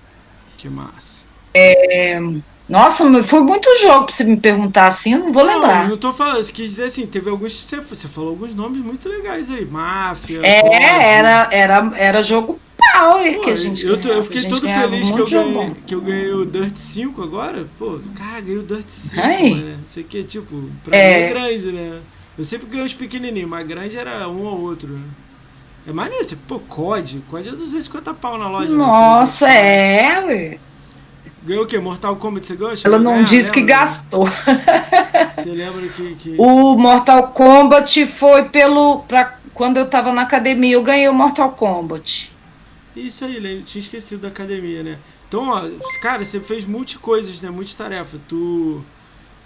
Que 0.58 0.68
massa. 0.68 1.28
É... 1.54 2.20
Nossa, 2.68 3.24
foi 3.24 3.42
muito 3.42 3.70
jogo 3.82 4.06
pra 4.06 4.16
você 4.16 4.24
me 4.24 4.38
perguntar 4.38 4.88
assim, 4.88 5.14
eu 5.14 5.20
não 5.20 5.32
vou 5.32 5.44
lembrar. 5.44 5.84
Não, 5.84 5.90
não 5.90 5.98
tô 5.98 6.12
falando, 6.12 6.44
quis 6.46 6.72
dizer 6.72 6.86
assim, 6.86 7.06
teve 7.06 7.30
alguns. 7.30 7.54
Você, 7.54 7.80
você 7.82 8.08
falou 8.08 8.32
alguns 8.32 8.56
nomes 8.56 8.84
muito 8.84 9.08
legais 9.08 9.50
aí. 9.52 9.64
Máfia. 9.64 10.42
É, 10.44 11.18
era, 11.18 11.48
era, 11.52 11.92
era 11.96 12.24
jogo 12.24 12.60
Power 12.94 13.36
Pô, 13.36 13.42
que 13.42 13.50
a 13.52 13.56
gente 13.56 13.86
eu, 13.86 13.96
eu 14.00 14.24
fiquei 14.24 14.44
todo 14.48 14.68
feliz 14.68 15.12
que 15.12 15.20
eu, 15.20 15.26
ganhei, 15.26 15.76
que 15.86 15.96
eu 15.96 16.02
ganhei 16.02 16.32
o 16.32 16.46
Dirt 16.46 16.76
5 16.76 17.22
agora. 17.22 17.68
Pô, 17.78 18.00
cara, 18.16 18.42
ganhei 18.42 18.58
o 18.58 18.64
Dirt 18.64 18.88
5, 18.88 19.22
né? 19.22 19.78
Isso 19.88 20.00
aqui 20.00 20.20
é 20.20 20.24
tipo, 20.24 20.70
pra 20.84 20.98
é... 20.98 21.14
mim 21.14 21.24
é 21.24 21.30
grande, 21.30 21.72
né? 21.72 22.00
Eu 22.38 22.46
sempre 22.46 22.68
ganhei 22.68 22.86
os 22.86 22.94
pequenininhos, 22.94 23.50
mas 23.50 23.68
grande 23.68 23.98
era 23.98 24.28
um 24.30 24.44
ou 24.44 24.62
outro, 24.62 24.88
né? 24.88 25.02
É 25.88 25.92
maneiro, 25.92 26.24
você, 26.24 26.36
pô, 26.36 26.60
COD, 26.60 27.22
COD 27.30 27.50
é 27.50 27.52
250 27.52 28.14
pau 28.14 28.38
na 28.38 28.48
loja. 28.48 28.70
Né? 28.70 28.78
Nossa, 28.78 29.48
né? 29.48 30.02
é, 30.02 30.26
ué. 30.26 30.60
Ganhou 31.44 31.64
o 31.64 31.68
quê? 31.68 31.80
Mortal 31.80 32.16
Kombat 32.18 32.46
você 32.46 32.56
ganhou? 32.56 32.74
Ela 32.84 33.00
não 33.00 33.24
disse 33.24 33.52
que 33.52 33.62
gastou. 33.62 34.28
Você 35.36 35.50
lembra 35.50 35.88
que, 35.88 36.16
que, 36.16 36.36
O 36.38 36.76
Mortal 36.76 37.30
Kombat 37.30 38.06
foi 38.08 38.44
pelo. 38.50 39.00
Pra, 39.08 39.36
quando 39.54 39.78
eu 39.78 39.88
tava 39.88 40.12
na 40.12 40.24
academia, 40.24 40.74
eu 40.74 40.84
ganhei 40.84 41.08
o 41.08 41.14
Mortal 41.14 41.52
Kombat. 41.52 42.30
Isso 43.08 43.26
aí, 43.26 43.36
eu 43.36 43.64
tinha 43.64 43.82
esquecido 43.82 44.22
da 44.22 44.28
academia, 44.28 44.84
né? 44.84 44.98
Então, 45.28 45.50
ó, 45.50 45.70
cara, 46.02 46.26
você 46.26 46.40
fez 46.40 46.66
multi-coisas, 46.66 47.42
né? 47.42 47.50
Multitarefa. 47.50 48.18
Tu, 48.28 48.82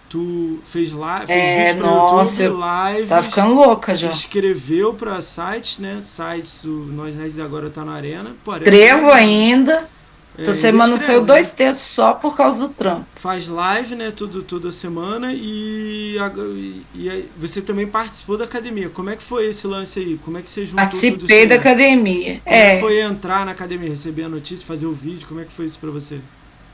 tu 0.10 0.60
fez 0.70 0.92
live, 0.92 1.28
fez 1.28 1.40
é, 1.40 1.74
vídeo 1.74 1.86
nossa, 1.86 2.44
YouTube, 2.44 2.60
live. 2.60 3.08
Tá 3.08 3.22
ficando 3.22 3.54
louca 3.54 3.94
já. 3.96 4.10
Escreveu 4.10 4.94
pra 4.94 5.22
sites, 5.22 5.80
né? 5.80 6.00
Sites, 6.02 6.64
o 6.64 6.70
Nós 6.70 7.16
Nerds 7.16 7.40
agora 7.40 7.70
tá 7.70 7.84
na 7.84 7.94
arena. 7.94 8.34
Escrevo 8.62 9.12
ainda. 9.12 9.90
Essa 10.38 10.52
é, 10.52 10.54
semana 10.54 10.96
escreve, 10.96 11.06
saiu 11.06 11.26
dois 11.26 11.52
textos 11.52 11.86
só 11.86 12.14
por 12.14 12.36
causa 12.36 12.60
do 12.60 12.70
trampo. 12.70 13.06
Faz 13.16 13.48
live, 13.48 13.96
né? 13.96 14.12
Tudo, 14.12 14.42
toda 14.42 14.72
semana 14.72 15.32
e, 15.32 16.18
e, 16.18 17.08
e, 17.08 17.30
você 17.38 17.62
também 17.62 17.86
participou 17.86 18.38
da 18.38 18.46
academia. 18.46 18.90
Como 18.90 19.12
é 19.12 19.16
que 19.16 19.24
foi 19.24 19.48
esse 19.48 19.68
lance 19.68 20.00
aí? 20.00 20.20
Como 20.26 20.38
é 20.38 20.42
que 20.42 20.50
você 20.50 20.66
juntou 20.66 20.84
Participei 20.84 21.46
da 21.46 21.56
academia. 21.56 22.42
Como 22.44 22.56
é. 22.56 22.78
é. 22.78 22.80
foi 22.80 23.00
entrar 23.00 23.46
na 23.46 23.52
academia, 23.52 23.90
receber 23.90 24.24
a 24.24 24.30
notícia, 24.30 24.66
fazer 24.66 24.88
o 24.88 24.94
vídeo? 24.94 25.28
Como 25.28 25.40
é 25.40 25.44
que 25.44 25.52
foi 25.52 25.66
isso 25.66 25.80
pra 25.80 25.92
você? 25.92 26.20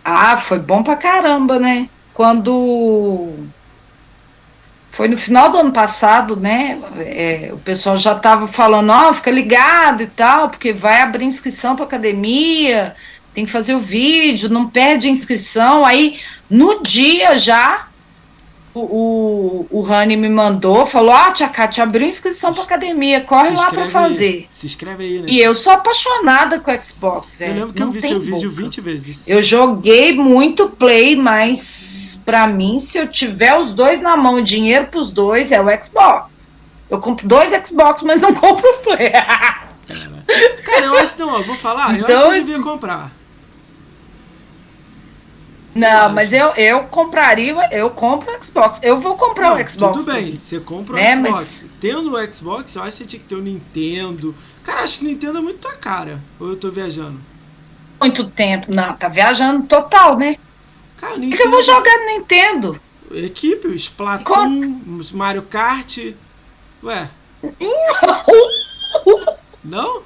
Ah, 0.06 0.38
foi 0.38 0.60
bom 0.60 0.82
pra 0.82 0.96
caramba, 0.96 1.60
né? 1.60 1.90
Quando 2.14 3.34
foi 4.92 5.08
no 5.08 5.18
final 5.18 5.52
do 5.52 5.58
ano 5.58 5.72
passado, 5.72 6.36
né? 6.36 6.80
É, 6.98 7.50
o 7.54 7.58
pessoal 7.58 7.96
já 7.96 8.14
estava 8.14 8.48
falando, 8.48 8.90
ó, 8.90 9.10
oh, 9.10 9.14
fica 9.14 9.32
ligado 9.32 10.02
e 10.02 10.08
tal, 10.08 10.50
porque 10.50 10.74
vai 10.74 11.02
abrir 11.02 11.26
inscrição 11.26 11.76
para 11.76 11.86
academia, 11.86 12.96
tem 13.40 13.46
que 13.46 13.52
fazer 13.52 13.74
o 13.74 13.80
vídeo, 13.80 14.50
não 14.50 14.68
perde 14.68 15.08
a 15.08 15.10
inscrição. 15.10 15.86
Aí, 15.86 16.20
no 16.50 16.84
dia 16.84 17.38
já, 17.38 17.88
o, 18.74 18.82
o, 18.82 19.68
o 19.70 19.82
Rani 19.82 20.18
me 20.18 20.28
mandou, 20.28 20.86
falou: 20.86 21.16
oh, 21.16 21.32
Tia 21.32 21.48
Cátia, 21.48 21.84
abriu 21.84 22.06
inscrição 22.06 22.54
para 22.54 22.64
academia, 22.64 23.22
corre 23.22 23.52
lá 23.52 23.70
para 23.70 23.86
fazer. 23.86 24.26
Aí. 24.26 24.48
Se 24.50 24.66
inscreve 24.66 25.04
aí, 25.06 25.22
né? 25.22 25.26
E 25.30 25.40
eu 25.40 25.56
sou 25.56 25.72
apaixonada 25.72 26.60
com 26.60 26.70
o 26.70 26.84
Xbox, 26.84 27.38
velho. 27.38 27.52
Eu 27.52 27.56
lembro 27.56 27.74
que 27.74 27.80
não 27.80 27.88
eu 27.88 27.94
vi 27.94 28.02
seu 28.02 28.20
boca. 28.20 28.32
vídeo 28.34 28.52
20 28.52 28.82
vezes. 28.82 29.28
Eu 29.28 29.42
joguei 29.42 30.14
muito 30.14 30.68
Play, 30.68 31.16
mas 31.16 32.22
para 32.26 32.46
mim, 32.46 32.78
se 32.78 32.98
eu 32.98 33.08
tiver 33.08 33.58
os 33.58 33.72
dois 33.72 34.02
na 34.02 34.18
mão, 34.18 34.44
dinheiro 34.44 34.88
pros 34.88 35.10
dois, 35.10 35.54
é 35.54 35.62
o 35.62 35.84
Xbox. 35.84 36.58
Eu 36.90 37.00
compro 37.00 37.26
dois 37.26 37.52
Xbox, 37.66 38.02
mas 38.02 38.20
não 38.20 38.34
compro 38.36 38.70
o 38.70 38.78
Play. 38.80 39.14
Cara, 40.66 40.86
eu 40.86 40.98
acho 40.98 41.18
não, 41.20 41.38
eu 41.38 41.44
vou 41.44 41.56
falar, 41.56 41.98
então, 41.98 42.10
eu 42.10 42.18
acho 42.18 42.30
que 42.30 42.38
eu 42.38 42.44
devia 42.44 42.62
comprar. 42.62 43.19
Não, 45.74 46.10
mas 46.12 46.34
eu, 46.34 46.48
eu 46.56 46.84
compraria, 46.86 47.54
eu 47.72 47.90
compro 47.92 48.32
o 48.32 48.44
Xbox. 48.44 48.80
Eu 48.82 49.00
vou 49.00 49.16
comprar 49.16 49.52
não, 49.52 49.64
o 49.64 49.70
Xbox. 49.70 49.98
Tudo 49.98 50.12
bem, 50.12 50.38
você 50.38 50.60
compra 50.60 50.94
o 50.94 50.98
né? 50.98 51.16
Xbox. 51.16 51.34
Mas... 51.34 51.66
Tendo 51.80 52.14
o 52.14 52.34
Xbox, 52.34 52.76
eu 52.76 52.82
acho 52.84 52.92
que 52.92 52.98
você 52.98 53.06
tinha 53.06 53.20
que 53.20 53.28
ter 53.28 53.36
o 53.36 53.42
Nintendo. 53.42 54.36
Cara, 54.64 54.82
acho 54.82 55.00
que 55.00 55.06
o 55.06 55.08
Nintendo 55.08 55.38
é 55.38 55.42
muito 55.42 55.60
tua 55.60 55.74
cara. 55.74 56.20
Ou 56.40 56.50
eu 56.50 56.58
tô 56.58 56.72
viajando? 56.72 57.20
Muito 58.00 58.30
tempo. 58.30 58.74
Não, 58.74 58.94
tá 58.94 59.08
viajando 59.08 59.68
total, 59.68 60.18
né? 60.18 60.38
Cara, 60.98 61.18
Nintendo... 61.18 61.38
Que 61.38 61.44
eu 61.44 61.52
vou 61.52 61.62
jogar 61.62 61.98
no 61.98 62.06
Nintendo? 62.06 62.82
Equipe, 63.12 63.68
Splatoon, 63.76 64.82
Mario 65.14 65.44
Kart. 65.44 66.14
Ué. 66.84 67.10
Não? 69.64 70.02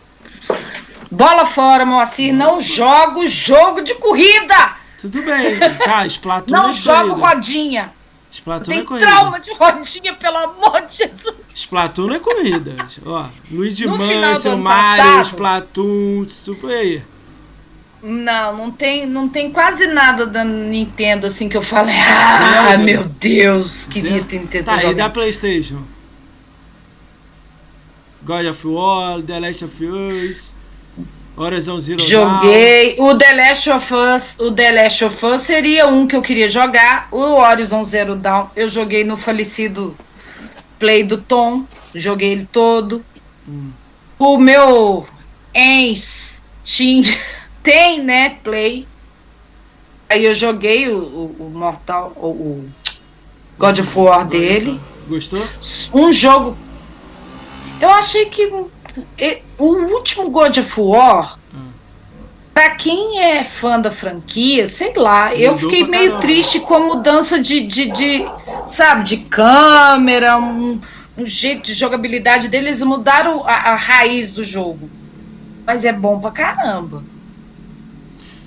Bola 1.11 1.45
fora, 1.45 1.85
Moacir. 1.85 2.33
Não 2.33 2.59
jogo 2.59 3.25
jogo 3.27 3.81
de 3.81 3.95
corrida! 3.95 4.82
Tudo 5.03 5.21
bem. 5.21 5.59
Tá, 5.83 6.07
Splatoon 6.07 6.55
Não 6.55 6.69
é 6.69 6.71
jogo 6.71 7.15
rodinha. 7.15 7.91
Splatoon 8.31 8.71
Tem 8.71 8.79
é 8.79 8.83
corrida. 8.85 9.05
trauma 9.05 9.37
de 9.37 9.53
rodinha, 9.53 10.13
pelo 10.13 10.37
amor 10.37 10.81
de 10.87 10.95
Jesus. 10.95 11.35
Splatoon 11.53 12.13
é 12.13 12.19
corrida. 12.19 12.87
Ó, 13.05 13.27
Luigi 13.51 13.85
Mansion, 13.85 14.55
Mario, 14.55 15.03
passado, 15.03 15.25
Splatoon, 15.25 16.25
tudo 16.45 16.67
aí. 16.69 17.03
Não, 18.01 18.55
não 18.55 18.71
tem, 18.71 19.05
não 19.05 19.27
tem 19.27 19.51
quase 19.51 19.87
nada 19.87 20.25
da 20.25 20.45
Nintendo 20.45 21.27
assim 21.27 21.49
que 21.49 21.57
eu 21.57 21.61
falei. 21.61 21.95
Ah, 21.99 22.77
meu 22.77 23.03
Deus, 23.03 23.85
queria 23.87 24.23
ter 24.23 24.39
Nintendo. 24.39 24.63
Tá, 24.63 24.85
e 24.85 24.95
da 24.95 25.09
PlayStation? 25.09 25.83
God 28.21 28.45
of 28.45 28.65
War, 28.65 29.21
The 29.21 29.37
Last 29.41 29.65
of 29.65 29.85
Us. 29.85 30.55
Horizon 31.35 31.79
Zero 31.79 31.99
Joguei. 31.99 32.95
Down. 32.95 33.07
O 33.07 33.17
The 33.17 33.33
Last 33.33 33.69
of 33.69 33.93
Us. 33.93 34.39
O 34.39 34.51
The 34.51 34.71
Last 34.71 35.05
of 35.05 35.25
Us 35.25 35.41
seria 35.41 35.87
um 35.87 36.07
que 36.07 36.15
eu 36.15 36.21
queria 36.21 36.47
jogar. 36.47 37.07
O 37.11 37.17
Horizon 37.17 37.83
Zero 37.83 38.15
Dawn 38.15 38.47
eu 38.55 38.69
joguei 38.69 39.03
no 39.03 39.17
falecido 39.17 39.95
Play 40.79 41.03
do 41.03 41.17
Tom. 41.17 41.65
Joguei 41.95 42.31
ele 42.31 42.47
todo. 42.51 43.03
Hum. 43.47 43.71
O 44.19 44.37
meu 44.37 45.07
ex 45.53 46.41
tinha, 46.63 47.19
tem, 47.61 48.01
né, 48.01 48.37
Play. 48.43 48.87
Aí 50.09 50.25
eu 50.25 50.33
joguei 50.33 50.89
o, 50.89 50.97
o, 50.97 51.35
o 51.39 51.49
Mortal, 51.49 52.13
o, 52.15 52.27
o 52.27 52.69
God 53.57 53.79
of 53.79 53.97
War 53.97 54.27
dele. 54.27 54.79
Gostou? 55.07 55.43
Um 55.93 56.11
jogo. 56.11 56.57
Eu 57.81 57.89
achei 57.89 58.25
que 58.25 58.49
o 59.57 59.65
último 59.65 60.29
God 60.29 60.57
of 60.57 60.79
War, 60.79 61.37
hum. 61.53 61.69
pra 62.53 62.71
quem 62.71 63.19
é 63.19 63.43
fã 63.43 63.79
da 63.79 63.91
franquia, 63.91 64.67
sei 64.67 64.93
lá, 64.95 65.25
Mudou 65.25 65.39
eu 65.39 65.57
fiquei 65.57 65.83
meio 65.85 66.11
caramba. 66.11 66.21
triste 66.21 66.59
com 66.59 66.75
a 66.75 66.79
mudança 66.79 67.39
de, 67.39 67.61
de, 67.61 67.91
de 67.91 68.25
sabe, 68.67 69.03
de 69.03 69.17
câmera, 69.17 70.37
um, 70.37 70.79
um, 71.17 71.25
jeito 71.25 71.63
de 71.63 71.73
jogabilidade 71.73 72.47
deles, 72.47 72.81
mudaram 72.81 73.43
a, 73.47 73.71
a 73.71 73.75
raiz 73.75 74.31
do 74.31 74.43
jogo. 74.43 74.89
Mas 75.65 75.85
é 75.85 75.93
bom 75.93 76.19
pra 76.19 76.31
caramba. 76.31 77.03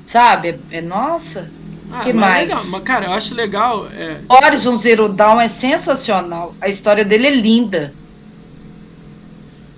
Sabe? 0.04 0.60
É, 0.70 0.78
é 0.78 0.80
nossa. 0.82 1.50
Ah, 1.90 2.04
que 2.04 2.12
mais? 2.12 2.50
É 2.50 2.54
legal. 2.54 2.64
Mas, 2.68 2.82
cara, 2.82 3.06
eu 3.06 3.12
acho 3.12 3.34
legal. 3.34 3.88
É... 3.88 4.18
Horizon 4.28 4.76
Zero 4.76 5.08
Dawn 5.08 5.40
é 5.40 5.48
sensacional. 5.48 6.54
A 6.60 6.68
história 6.68 7.04
dele 7.04 7.26
é 7.26 7.34
linda. 7.34 7.92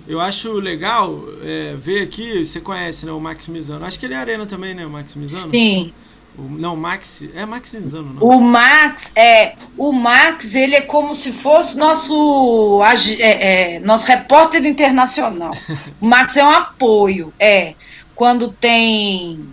Eu 0.09 0.19
acho 0.19 0.53
legal 0.53 1.23
é, 1.43 1.75
ver 1.77 2.01
aqui, 2.01 2.43
você 2.43 2.59
conhece, 2.59 3.05
né, 3.05 3.11
o 3.11 3.19
Maximizano. 3.19 3.85
Acho 3.85 3.99
que 3.99 4.07
ele 4.07 4.15
é 4.15 4.17
arena 4.17 4.43
também, 4.47 4.73
né, 4.73 4.83
o 4.83 4.89
Maximizano? 4.89 5.53
Sim. 5.53 5.93
O, 6.35 6.41
não, 6.41 6.75
Max. 6.75 7.23
É 7.35 7.45
Maximizano, 7.45 8.15
não. 8.15 8.23
O 8.23 8.41
Max, 8.41 9.11
é. 9.15 9.53
O 9.77 9.91
Max, 9.91 10.55
ele 10.55 10.73
é 10.73 10.81
como 10.81 11.13
se 11.13 11.31
fosse 11.31 11.77
nosso, 11.77 12.81
é, 13.19 13.75
é, 13.75 13.79
nosso 13.81 14.07
repórter 14.07 14.65
internacional. 14.65 15.55
o 16.01 16.07
Max 16.07 16.35
é 16.35 16.43
um 16.43 16.49
apoio, 16.49 17.31
é. 17.37 17.75
Quando 18.15 18.51
tem 18.51 19.47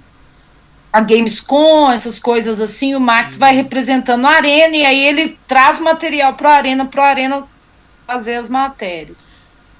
a 0.90 1.00
Gamescom, 1.02 1.92
essas 1.92 2.18
coisas 2.18 2.62
assim, 2.62 2.94
o 2.94 3.00
Max 3.00 3.36
vai 3.36 3.54
representando 3.54 4.26
a 4.26 4.30
Arena 4.30 4.74
e 4.74 4.86
aí 4.86 5.04
ele 5.04 5.38
traz 5.46 5.78
material 5.78 6.32
para 6.32 6.52
a 6.52 6.56
Arena, 6.56 6.86
para 6.86 7.04
a 7.04 7.08
Arena 7.08 7.44
fazer 8.06 8.36
as 8.36 8.48
matérias. 8.48 9.25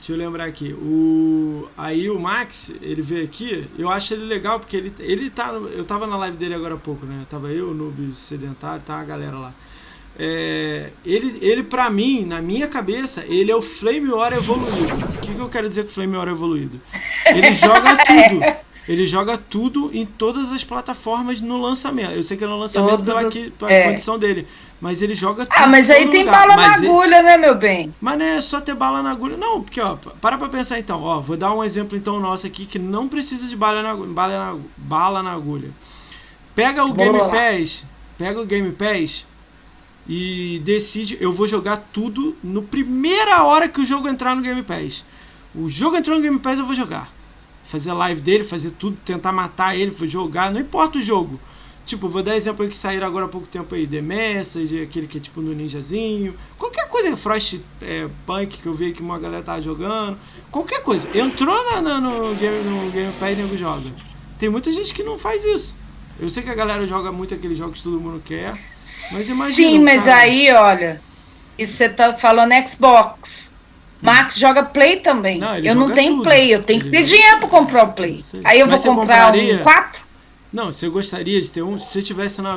Deixa 0.07 0.23
eu 0.23 0.25
lembrar 0.25 0.45
aqui. 0.45 0.73
O 0.73 1.69
aí 1.77 2.09
o 2.09 2.17
Max, 2.17 2.73
ele 2.81 3.03
veio 3.03 3.25
aqui, 3.25 3.67
eu 3.77 3.91
acho 3.91 4.15
ele 4.15 4.25
legal 4.25 4.61
porque 4.61 4.77
ele 4.77 4.93
ele 5.01 5.29
tá, 5.29 5.49
eu 5.49 5.85
tava 5.85 6.07
na 6.07 6.17
live 6.17 6.37
dele 6.37 6.55
agora 6.55 6.75
há 6.75 6.79
pouco, 6.79 7.05
né? 7.05 7.27
Tava 7.29 7.49
eu, 7.49 7.71
o 7.71 7.75
Noob 7.75 8.15
Sedentário, 8.15 8.81
tá 8.87 9.01
a 9.01 9.05
galera 9.05 9.37
lá. 9.37 9.53
É, 10.17 10.91
ele, 11.05 11.39
ele 11.41 11.65
para 11.65 11.91
mim, 11.91 12.25
na 12.25 12.41
minha 12.41 12.69
cabeça, 12.69 13.25
ele 13.27 13.51
é 13.51 13.57
o 13.57 13.61
Flame 13.61 14.09
War 14.09 14.33
evoluído. 14.33 14.95
O 14.95 15.21
que, 15.23 15.35
que 15.35 15.41
eu 15.41 15.49
quero 15.49 15.69
dizer 15.69 15.83
com 15.83 15.91
Flame 15.91 16.17
War 16.17 16.29
evoluído? 16.29 16.81
Ele 17.27 17.51
joga 17.53 17.97
tudo. 17.97 18.67
Ele 18.89 19.07
joga 19.09 19.37
tudo 19.37 19.91
em 19.93 20.07
todas 20.07 20.53
as 20.53 20.63
plataformas 20.63 21.41
no 21.41 21.61
lançamento. 21.61 22.13
Eu 22.13 22.23
sei 22.23 22.37
que 22.37 22.45
é 22.45 22.47
no 22.47 22.57
lançamento 22.57 23.03
pela, 23.03 23.23
aqui, 23.23 23.51
pela 23.51 23.73
é. 23.73 23.89
condição 23.89 24.17
dele. 24.17 24.47
Mas 24.81 25.01
ele 25.01 25.15
joga 25.15 25.47
tudo. 25.47 25.55
Ah, 25.59 25.67
mas 25.67 25.89
aí 25.89 26.09
tem 26.11 26.25
lugar. 26.25 26.47
bala 26.47 26.57
mas 26.57 26.83
na 26.83 26.89
agulha, 26.89 27.23
né, 27.23 27.37
meu 27.39 27.55
bem? 27.55 27.95
Mas 28.01 28.19
não 28.19 28.27
é 28.27 28.41
só 28.41 28.61
ter 28.61 28.75
bala 28.75 29.03
na 29.03 29.11
agulha. 29.11 29.37
Não, 29.37 29.63
porque, 29.63 29.81
ó, 29.81 29.97
para 29.97 30.37
pra 30.37 30.49
pensar 30.49 30.79
então. 30.79 31.03
Ó, 31.03 31.19
vou 31.21 31.37
dar 31.37 31.55
um 31.55 31.65
exemplo 31.65 31.97
então 31.97 32.21
nosso 32.21 32.47
aqui 32.47 32.67
que 32.67 32.79
não 32.79 33.09
precisa 33.09 33.47
de 33.47 33.57
bala 33.57 33.83
na, 33.83 33.95
bala 33.95 34.39
na, 34.39 34.59
bala 34.77 35.23
na 35.23 35.33
agulha. 35.33 35.71
Pega 36.55 36.85
o 36.85 36.93
Game 36.93 37.19
lá. 37.19 37.29
Pass. 37.29 37.85
Pega 38.19 38.41
o 38.41 38.47
Game 38.47 38.71
Pass 38.73 39.27
e 40.07 40.61
decide. 40.65 41.17
Eu 41.21 41.33
vou 41.33 41.47
jogar 41.47 41.79
tudo 41.93 42.37
no 42.45 42.63
primeira 42.63 43.45
hora 43.45 43.69
que 43.69 43.81
o 43.81 43.85
jogo 43.85 44.09
entrar 44.09 44.37
no 44.37 44.43
Game 44.43 44.63
Pass. 44.63 45.05
O 45.55 45.69
jogo 45.69 45.97
entrou 45.97 46.17
no 46.17 46.23
Game 46.23 46.39
Pass, 46.39 46.59
eu 46.59 46.67
vou 46.67 46.75
jogar 46.75 47.17
fazer 47.67 47.93
live 47.93 48.21
dele, 48.21 48.45
fazer 48.45 48.71
tudo, 48.71 48.97
tentar 49.05 49.33
matar 49.33 49.77
ele, 49.77 49.95
jogar, 50.07 50.51
não 50.51 50.61
importa 50.61 50.99
o 50.99 51.03
jogo. 51.03 51.39
Tipo, 51.87 52.09
vou 52.09 52.21
dar 52.21 52.37
exemplo 52.37 52.69
que 52.69 52.77
saíram 52.77 53.07
agora 53.07 53.27
há 53.27 53.29
pouco 53.29 53.47
tempo 53.47 53.73
aí, 53.73 53.87
The 53.87 54.01
Message, 54.01 54.83
aquele 54.83 55.07
que 55.07 55.19
é 55.19 55.21
tipo 55.21 55.41
no 55.41 55.55
ninjazinho. 55.55 56.35
Qualquer 56.59 56.89
coisa, 56.89 57.17
Frost 57.17 57.61
é, 57.81 58.09
Punk 58.27 58.59
que 58.59 58.67
eu 58.67 58.75
vi 58.75 58.93
que 58.93 59.01
uma 59.01 59.21
galera 59.21 59.45
tava 59.45 59.63
jogando. 59.63 60.19
Qualquer 60.51 60.83
coisa. 60.83 61.09
Entrou 61.17 61.65
na, 61.71 61.81
na, 61.81 62.01
no, 62.01 62.35
game, 62.35 62.65
no 62.65 62.91
Game 62.91 63.13
Pass 63.21 63.33
e 63.33 63.37
nego 63.37 63.57
joga. 63.57 63.89
Tem 64.37 64.49
muita 64.49 64.73
gente 64.73 64.93
que 64.93 65.05
não 65.05 65.17
faz 65.17 65.45
isso. 65.45 65.77
Eu 66.19 66.29
sei 66.29 66.43
que 66.43 66.51
a 66.51 66.55
galera 66.57 66.85
joga 66.89 67.13
muito 67.13 67.33
aqueles 67.33 67.57
jogos 67.57 67.79
que 67.79 67.85
todo 67.85 68.01
mundo 68.01 68.21
quer. 68.25 68.55
Mas 69.13 69.29
imagina. 69.29 69.55
Sim, 69.55 69.79
mas 69.79 70.05
cara... 70.05 70.23
aí, 70.23 70.53
olha. 70.53 71.01
Isso 71.57 71.75
você 71.75 71.89
tá 71.89 72.15
falando 72.15 72.53
Xbox. 72.69 73.55
Max 74.03 74.37
joga 74.37 74.65
Play 74.65 74.97
também. 74.97 75.39
Não, 75.39 75.57
eu 75.57 75.75
não 75.75 75.89
tenho 75.89 76.17
tudo. 76.17 76.25
Play, 76.25 76.53
eu 76.53 76.63
tenho 76.63 76.81
ele 76.81 76.91
que 76.91 76.97
ter 76.97 77.05
dinheiro 77.05 77.39
para 77.39 77.49
comprar 77.49 77.85
o 77.85 77.93
Play. 77.93 78.25
Aí 78.45 78.59
eu 78.59 78.67
vou 78.67 78.79
comprar 78.79 79.27
compraria... 79.27 79.61
um 79.61 79.63
4. 79.63 80.06
Não, 80.53 80.71
você 80.71 80.89
gostaria 80.89 81.41
de 81.41 81.51
ter 81.51 81.63
um, 81.63 81.79
se 81.79 82.03
tivesse 82.03 82.41
uma, 82.41 82.55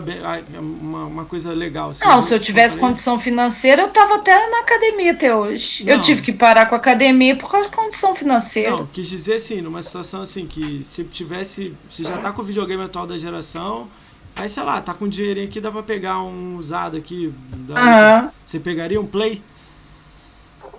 uma, 0.60 1.06
uma 1.06 1.26
coisa 1.26 1.52
legal. 1.52 1.92
Não, 2.04 2.22
se 2.22 2.34
eu 2.34 2.40
tivesse 2.40 2.78
condição 2.78 3.20
financeira, 3.20 3.82
eu 3.82 3.90
tava 3.90 4.16
até 4.16 4.50
na 4.50 4.60
academia 4.60 5.12
até 5.12 5.36
hoje. 5.36 5.84
Não. 5.84 5.94
Eu 5.94 6.02
tive 6.02 6.22
que 6.22 6.32
parar 6.32 6.68
com 6.68 6.76
a 6.76 6.78
academia 6.78 7.36
por 7.36 7.50
causa 7.50 7.68
de 7.68 7.76
condição 7.76 8.16
financeira. 8.16 8.72
Não, 8.72 8.86
quis 8.86 9.10
dizer 9.10 9.36
assim, 9.36 9.62
numa 9.62 9.82
situação 9.82 10.22
assim, 10.22 10.46
que 10.46 10.84
se 10.86 11.04
tivesse, 11.06 11.74
se 11.90 12.04
já 12.04 12.18
tá 12.18 12.32
com 12.32 12.42
o 12.42 12.46
videogame 12.46 12.84
atual 12.84 13.08
da 13.08 13.18
geração, 13.18 13.88
aí 14.36 14.48
sei 14.48 14.64
lá, 14.64 14.82
tá 14.82 14.94
com 14.94 15.08
dinheirinho 15.08 15.48
aqui, 15.48 15.60
dá 15.60 15.72
pra 15.72 15.84
pegar 15.84 16.22
um 16.22 16.58
usado 16.58 16.96
aqui. 16.96 17.34
Dá, 17.68 18.22
uhum. 18.24 18.30
Você 18.46 18.60
pegaria 18.60 19.02
um 19.02 19.06
Play? 19.08 19.42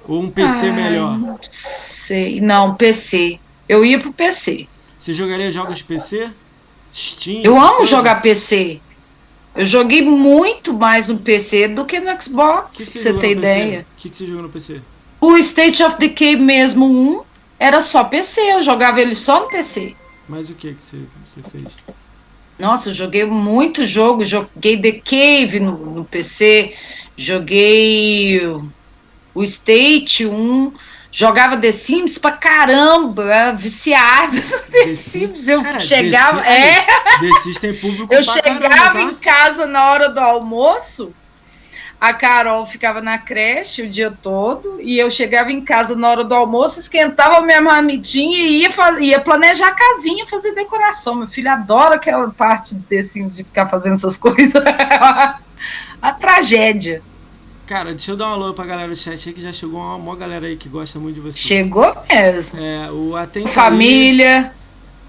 Ou 0.07 0.23
um 0.23 0.31
PC 0.31 0.67
Ai, 0.67 0.73
melhor? 0.73 1.19
Não 1.19 1.39
sei. 1.43 2.41
Não, 2.41 2.75
PC. 2.75 3.39
Eu 3.69 3.85
ia 3.85 3.99
pro 3.99 4.13
PC. 4.13 4.67
Você 4.99 5.13
jogaria 5.13 5.51
jogos 5.51 5.79
de 5.79 5.85
PC? 5.85 6.31
Steam? 6.93 7.43
Eu 7.43 7.59
amo 7.61 7.85
jogar 7.85 8.23
PC. 8.23 8.81
Eu 9.55 9.67
joguei 9.67 10.03
muito 10.03 10.73
mais 10.73 11.09
no 11.09 11.19
PC 11.19 11.69
do 11.69 11.85
que 11.85 11.99
no 12.01 12.11
Xbox, 12.23 12.71
Que 12.73 12.85
que 12.85 12.91
pra 12.93 13.01
você 13.01 13.15
ter 13.15 13.31
ideia. 13.33 13.87
O 13.97 14.01
que, 14.01 14.09
que 14.09 14.17
você 14.17 14.27
jogou 14.27 14.43
no 14.43 14.49
PC? 14.49 14.81
O 15.21 15.37
State 15.37 15.83
of 15.83 15.99
Decay 15.99 16.37
mesmo 16.37 16.87
1 16.87 17.23
era 17.59 17.81
só 17.81 18.05
PC, 18.05 18.41
eu 18.41 18.63
jogava 18.63 19.01
ele 19.01 19.15
só 19.15 19.41
no 19.41 19.49
PC. 19.49 19.95
Mas 20.29 20.49
o 20.49 20.55
que 20.55 20.73
que 20.73 20.83
você, 20.83 20.99
você 21.29 21.43
fez? 21.51 21.65
Nossa, 22.59 22.91
eu 22.91 22.95
joguei 22.95 23.25
muito 23.25 23.85
jogo, 23.85 24.25
joguei 24.25 24.81
The 24.81 24.93
Cave 24.93 25.61
no, 25.61 25.77
no 25.77 26.05
PC, 26.05 26.75
joguei 27.17 28.41
o 29.35 29.43
State 29.43 30.27
1, 30.27 30.73
jogava 31.13 31.57
The 31.57 31.73
Sims 31.73 32.19
pra 32.19 32.33
caramba, 32.33 33.25
era 33.25 33.53
viciada 33.53 34.37
no 34.37 34.59
The, 34.71 34.85
The 34.85 34.95
Sims. 34.95 35.49
Eu 35.49 35.63
Cara, 35.63 35.81
chegava, 35.81 36.43
The 36.43 36.49
é, 36.49 36.87
The 37.21 37.33
Sims 37.43 37.61
tem 37.61 37.75
público 37.75 38.13
eu 38.13 38.23
chegava 38.23 38.61
caramba, 38.61 39.01
em 39.01 39.15
tá? 39.15 39.21
casa 39.21 39.67
na 39.67 39.91
hora 39.91 40.09
do 40.09 40.21
almoço, 40.21 41.13
a 42.01 42.15
Carol 42.15 42.65
ficava 42.65 43.03
na 43.03 43.19
creche 43.19 43.83
o 43.83 43.89
dia 43.89 44.11
todo, 44.23 44.81
e 44.81 44.99
eu 44.99 45.11
chegava 45.11 45.53
em 45.53 45.63
casa 45.63 45.95
na 45.95 46.09
hora 46.09 46.25
do 46.25 46.35
almoço, 46.35 46.81
esquentava 46.81 47.43
minha 47.43 47.61
marmitinha 47.61 48.39
e 48.39 48.63
ia, 48.63 49.01
ia 49.01 49.21
planejar 49.21 49.69
a 49.69 49.75
casinha, 49.75 50.25
fazer 50.27 50.55
decoração. 50.55 51.17
Meu 51.17 51.27
filho 51.27 51.51
adora 51.51 51.97
aquela 51.97 52.31
parte 52.31 52.75
de 52.75 52.83
The 52.83 53.03
Sims 53.03 53.37
de 53.37 53.45
ficar 53.45 53.67
fazendo 53.67 53.95
essas 53.95 54.17
coisas. 54.19 54.63
a 56.01 56.13
tragédia. 56.13 57.03
Cara, 57.71 57.91
deixa 57.91 58.11
eu 58.11 58.17
dar 58.17 58.31
um 58.31 58.33
alô 58.33 58.53
pra 58.53 58.67
galera 58.67 58.89
do 58.89 58.97
chat 58.97 59.29
aí 59.29 59.33
que 59.33 59.41
já 59.41 59.53
chegou 59.53 59.79
uma 59.79 59.97
maior 59.97 60.17
galera 60.17 60.45
aí 60.49 60.57
que 60.57 60.69
gosta 60.69 60.99
muito 60.99 61.15
de 61.15 61.21
você. 61.21 61.39
Chegou 61.39 61.87
mesmo. 62.11 62.59
É, 62.59 62.91
o 62.91 63.15
Aten 63.15 63.45
tá 63.45 63.49
aí, 63.49 63.55
Família. 63.55 64.53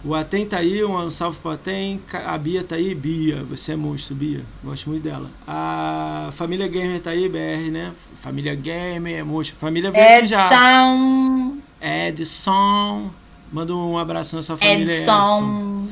o 0.06 0.14
Aten 0.14 0.46
tá 0.46 0.58
aí, 0.58 0.84
um 0.86 1.10
salve 1.10 1.40
pro 1.42 1.50
Aten. 1.54 2.00
Ca- 2.08 2.24
A 2.28 2.38
Bia 2.38 2.64
tá 2.64 2.76
aí, 2.76 2.94
Bia, 2.94 3.44
você 3.50 3.72
é 3.72 3.76
monstro, 3.76 4.14
Bia. 4.14 4.42
Gosto 4.64 4.92
muito 4.92 5.02
dela. 5.02 5.28
A 5.48 6.30
família 6.34 6.68
Gamer 6.68 7.02
tá 7.02 7.10
aí, 7.10 7.28
BR, 7.28 7.72
né? 7.72 7.94
Família 8.22 8.54
Gamer, 8.54 9.18
é 9.18 9.24
monstro. 9.24 9.58
Família 9.60 9.90
veio 9.90 10.28
já. 10.28 10.46
Edson. 10.46 11.58
Edson. 11.82 13.10
Manda 13.52 13.74
um 13.76 13.98
abraço 13.98 14.36
na 14.36 14.44
sua 14.44 14.56
família, 14.56 14.84
Edson. 14.84 15.02
Edson. 15.02 15.88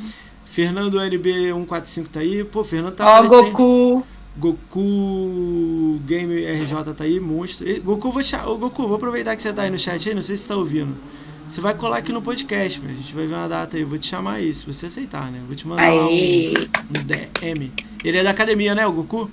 Fernando 0.46 0.98
LB145 1.00 2.06
tá 2.14 2.20
aí. 2.20 2.44
Pô, 2.44 2.64
Fernando 2.64 2.94
tá 2.94 3.22
Ó. 3.22 3.24
Goku. 3.24 4.06
Goku 4.40 6.00
Game 6.06 6.34
RJ 6.46 6.94
tá 6.96 7.04
aí, 7.04 7.20
monstro. 7.20 7.68
E, 7.70 7.80
Goku, 7.80 8.12
vou, 8.12 8.22
Goku, 8.58 8.88
vou 8.88 8.96
aproveitar 8.96 9.36
que 9.36 9.42
você 9.42 9.52
tá 9.54 9.64
aí 9.64 9.70
no 9.70 9.78
chat 9.78 10.08
aí, 10.10 10.16
não 10.16 10.22
sei 10.22 10.38
se 10.38 10.44
você 10.44 10.50
tá 10.50 10.56
ouvindo. 10.56 10.96
Você 11.48 11.60
vai 11.62 11.74
colar 11.74 11.98
aqui 11.98 12.12
no 12.12 12.22
podcast, 12.22 12.80
mas 12.84 12.92
a 12.92 12.96
gente 12.96 13.14
vai 13.14 13.26
ver 13.26 13.34
uma 13.36 13.48
data 13.50 13.76
aí. 13.76 13.82
Eu 13.84 13.88
vou 13.88 13.98
te 13.98 14.08
chamar 14.08 14.34
aí, 14.34 14.54
se 14.54 14.66
você 14.66 14.86
aceitar, 14.86 15.32
né? 15.32 15.40
Vou 15.48 15.56
te 15.56 15.68
mandar 15.68 15.92
um, 15.94 16.10
um 16.10 17.04
DM. 17.04 17.72
Ele 18.04 18.18
é 18.18 18.24
da 18.24 18.30
academia, 18.30 18.76
né, 18.76 18.86
o 18.86 18.92
Goku? 18.92 19.30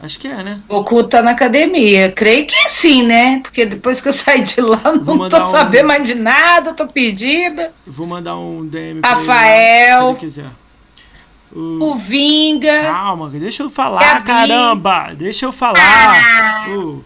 Acho 0.00 0.18
que 0.20 0.28
é, 0.28 0.44
né? 0.44 0.60
Goku 0.68 1.02
tá 1.02 1.20
na 1.22 1.32
academia. 1.32 2.12
Creio 2.12 2.46
que 2.46 2.68
sim, 2.68 3.04
né? 3.04 3.40
Porque 3.42 3.64
depois 3.66 4.00
que 4.00 4.08
eu 4.08 4.12
saí 4.14 4.42
de 4.42 4.60
lá, 4.60 4.80
não 5.04 5.28
tô 5.28 5.48
um- 5.48 5.50
sabendo 5.50 5.88
mais 5.88 6.06
de 6.06 6.14
nada, 6.14 6.72
tô 6.72 6.86
perdida. 6.86 7.72
Vou 7.86 8.06
mandar 8.06 8.38
um 8.38 8.64
DM 8.66 9.00
pra 9.00 9.10
ele 9.10 9.26
lá, 9.26 9.34
Rafael. 9.34 10.02
se 10.02 10.10
ele 10.10 10.18
quiser. 10.20 10.46
O- 11.52 11.92
O 11.92 11.94
Vinga. 11.96 12.82
Calma, 12.82 13.28
deixa 13.30 13.62
eu 13.62 13.70
falar, 13.70 14.00
Gabi. 14.00 14.24
caramba! 14.26 15.14
Deixa 15.14 15.46
eu 15.46 15.52
falar! 15.52 15.78
Ah, 15.80 16.68
O, 16.68 17.02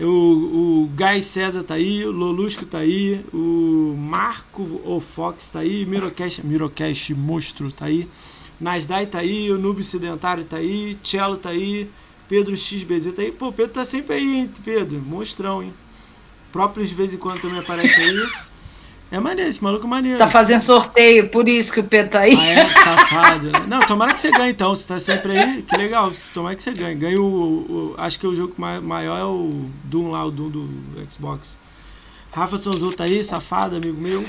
o, 0.00 0.06
o 0.06 0.90
Guy 0.96 1.22
César 1.22 1.62
tá 1.62 1.74
aí, 1.74 2.04
o 2.04 2.10
Lolusco 2.12 2.64
tá 2.66 2.78
aí, 2.78 3.20
o 3.32 3.94
Marco 3.98 4.62
o 4.84 5.00
Fox 5.00 5.48
tá 5.48 5.60
aí, 5.60 5.84
Mirocast, 5.86 6.44
Mirocast 6.46 7.14
Monstro 7.14 7.70
tá 7.72 7.86
aí, 7.86 8.08
Nasdai 8.60 9.06
tá 9.06 9.18
aí, 9.20 9.50
o 9.50 9.58
Noob 9.58 9.82
Sedentário 9.84 10.44
tá 10.44 10.56
aí, 10.58 10.96
Cello 11.02 11.36
tá 11.36 11.50
aí, 11.50 11.88
Pedro 12.28 12.56
XBZ 12.56 13.12
tá 13.14 13.22
aí. 13.22 13.30
Pô, 13.32 13.52
Pedro 13.52 13.72
tá 13.72 13.84
sempre 13.84 14.14
aí, 14.16 14.36
hein, 14.40 14.50
Pedro? 14.64 15.00
Monstrão, 15.00 15.62
hein? 15.62 15.72
Próprios 16.52 16.88
de 16.88 16.94
vez 16.94 17.14
em 17.14 17.18
quando 17.18 17.40
também 17.40 17.58
aparece 17.60 18.00
aí. 18.00 18.26
É 19.10 19.18
maneiro, 19.18 19.48
esse 19.48 19.62
maluco 19.64 19.86
é 19.86 19.88
maneiro. 19.88 20.18
tá 20.18 20.28
fazendo 20.28 20.60
sorteio, 20.60 21.30
por 21.30 21.48
isso 21.48 21.72
que 21.72 21.80
o 21.80 21.84
Pedro 21.84 22.10
tá 22.12 22.20
aí. 22.20 22.34
Ah, 22.38 22.44
é? 22.46 22.68
Safado. 22.74 23.46
né? 23.52 23.64
Não, 23.66 23.80
tomara 23.80 24.12
que 24.12 24.20
você 24.20 24.30
ganhe 24.30 24.50
então. 24.50 24.76
Você 24.76 24.86
tá 24.86 24.98
sempre 25.00 25.38
aí, 25.38 25.62
que 25.62 25.76
legal. 25.76 26.12
Tomara 26.34 26.54
que 26.54 26.62
você 26.62 26.72
ganhe. 26.72 26.94
Ganhe 26.94 27.16
o. 27.16 27.22
o- 27.24 27.94
acho 27.96 28.18
que 28.20 28.26
o 28.26 28.36
jogo 28.36 28.52
ma- 28.58 28.80
maior 28.82 29.18
é 29.18 29.24
o 29.24 29.64
Doom 29.84 30.10
lá, 30.10 30.24
o 30.26 30.30
Doom 30.30 30.50
do 30.50 30.68
Xbox. 31.10 31.56
Rafa 32.30 32.58
Sonzou 32.58 32.92
tá 32.92 33.04
aí, 33.04 33.24
safado, 33.24 33.76
amigo 33.76 33.98
meu. 33.98 34.22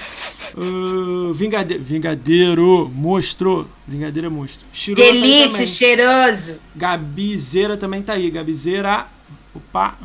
Uh, 0.56 1.34
Vingade- 1.34 1.78
Vingadeiro, 1.78 2.90
monstro. 2.96 3.68
Vingadeiro 3.86 4.28
é 4.28 4.30
monstro. 4.30 4.66
Shirula 4.72 5.06
tá 5.06 5.12
Delícia, 5.14 5.50
também. 5.52 5.66
cheiroso. 5.66 6.56
Gabizeira 6.74 7.76
também 7.76 8.02
tá 8.02 8.14
aí. 8.14 8.32
Gabizeira. 8.32 9.06
Opa. 9.54 9.96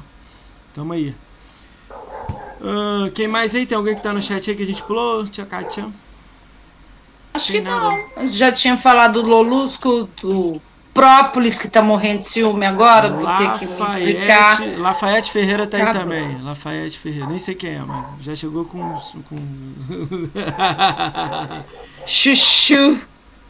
Tamo 0.75 0.93
aí. 0.93 1.15
Ah, 2.63 3.11
quem 3.15 3.29
mais 3.29 3.55
aí? 3.55 3.67
Tem 3.67 3.77
alguém 3.77 3.95
que 3.95 4.03
tá 4.03 4.13
no 4.13 4.23
chat 4.23 4.49
aí 4.51 4.57
que 4.57 4.63
a 4.63 4.67
gente 4.67 4.83
pulou? 4.83 5.27
Tia 5.27 5.45
Kátia. 5.45 5.87
Acho 7.35 7.53
Tem 7.53 7.63
que 7.63 7.69
nada. 7.69 7.91
não. 8.17 8.27
Já 8.27 8.53
tinha 8.53 8.77
falado 8.77 9.23
do 9.23 9.29
Lolusco, 9.29 10.09
do 10.23 10.61
Própolis, 10.93 11.59
que 11.59 11.69
tá 11.69 11.83
morrendo 11.83 12.19
de 12.21 12.29
ciúme 12.29 12.65
agora. 12.65 13.11
Vou 13.11 13.27
ter 13.37 13.59
que 13.59 13.67
me 13.67 13.83
explicar. 13.83 14.61
Lafayette, 14.79 15.33
Ferreira 15.33 15.67
tá 15.67 15.77
aí 15.77 15.83
Acabou. 15.83 16.03
também. 16.03 16.41
Lafayette 16.43 16.97
Ferreira, 16.97 17.27
nem 17.27 17.39
sei 17.41 17.57
quem 17.57 17.75
é, 17.75 17.81
mas 17.81 18.05
já 18.21 18.37
chegou 18.37 18.65
com. 18.65 18.79
com... 19.29 19.37
Chuchu. 22.07 22.99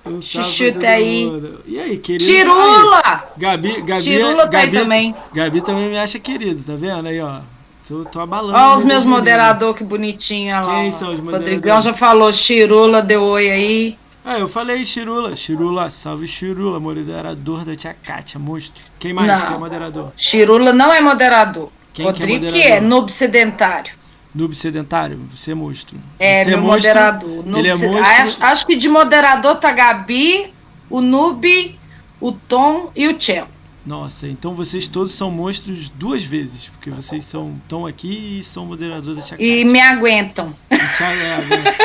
um 0.06 0.20
Chuchu 0.20 0.78
tá 0.78 0.88
aí. 0.88 1.26
mundo. 1.26 1.60
E 1.66 1.78
aí, 1.78 1.98
querido? 1.98 2.24
Tirula! 2.24 3.02
Aí, 3.04 3.20
Gabi, 3.36 3.82
Gabi, 3.82 4.02
Tirula 4.02 4.48
tá 4.48 4.58
aí 4.58 4.66
Gabi, 4.66 4.78
também. 4.78 5.14
Gabi 5.34 5.60
também 5.60 5.88
me 5.90 5.98
acha 5.98 6.18
querido, 6.18 6.62
tá 6.62 6.74
vendo 6.74 7.06
aí, 7.08 7.20
ó? 7.20 7.40
Tô, 7.86 8.04
tô 8.04 8.20
abalando. 8.20 8.58
Olha 8.58 8.76
os 8.76 8.84
meus 8.84 9.04
moderadores, 9.04 9.76
que 9.76 9.84
bonitinho. 9.84 10.56
olha 10.56 10.66
lá, 10.66 10.74
Quem 10.76 10.88
ó. 10.88 10.90
são 10.90 11.12
os 11.12 11.20
Rodrigão 11.20 11.40
moderadores? 11.42 11.84
já 11.84 11.94
falou, 11.94 12.32
Chirula 12.32 13.02
deu 13.02 13.22
oi 13.22 13.50
aí. 13.50 13.98
Ah, 14.24 14.38
eu 14.38 14.48
falei 14.48 14.84
Chirula. 14.86 15.36
Chirula, 15.36 15.90
salve 15.90 16.26
Chirula, 16.26 16.80
moderador 16.80 17.62
da 17.64 17.76
tia 17.76 17.94
Kátia, 17.94 18.40
monstro. 18.40 18.82
Quem 18.98 19.12
mais 19.12 19.28
Não. 19.38 19.46
que 19.46 19.52
é 19.52 19.58
moderador? 19.58 20.12
Chirula 20.16 20.72
não 20.72 20.92
é 20.92 21.00
moderador. 21.00 21.70
Quem 21.92 22.04
que 22.12 22.22
é 22.22 22.26
Rodrigo 22.26 22.46
que 22.46 22.56
moderador? 22.56 22.76
é, 22.76 22.80
noob 22.80 23.12
sedentário. 23.12 23.92
Noob 24.34 24.54
sedentário? 24.56 25.20
Você 25.34 25.50
é 25.52 25.54
monstro. 25.54 25.98
É, 26.18 26.42
Você 26.42 26.50
meu 26.50 26.62
monstro, 26.62 26.88
moderador. 26.88 27.46
Noob 27.46 27.58
Ele 27.58 27.68
é 27.68 27.76
monstro. 27.76 27.98
Acho, 28.24 28.36
acho 28.44 28.66
que 28.66 28.76
de 28.76 28.88
moderador 28.88 29.56
tá 29.56 29.70
Gabi, 29.70 30.52
o 30.88 31.02
Noob, 31.02 31.78
o 32.18 32.32
Tom 32.32 32.90
e 32.96 33.06
o 33.06 33.12
Tchel. 33.12 33.46
Nossa, 33.86 34.26
então 34.26 34.54
vocês 34.54 34.88
todos 34.88 35.12
são 35.12 35.30
monstros 35.30 35.90
duas 35.90 36.22
vezes, 36.22 36.70
porque 36.70 36.88
vocês 36.88 37.24
são 37.24 37.54
estão 37.62 37.86
aqui 37.86 38.38
e 38.38 38.42
são 38.42 38.64
moderador 38.64 39.14
da 39.14 39.20
Tia 39.20 39.36
E 39.38 39.62
me 39.64 39.78
aguentam. 39.78 40.54
E 40.70 40.74
é, 40.74 41.42
né? 41.42 41.76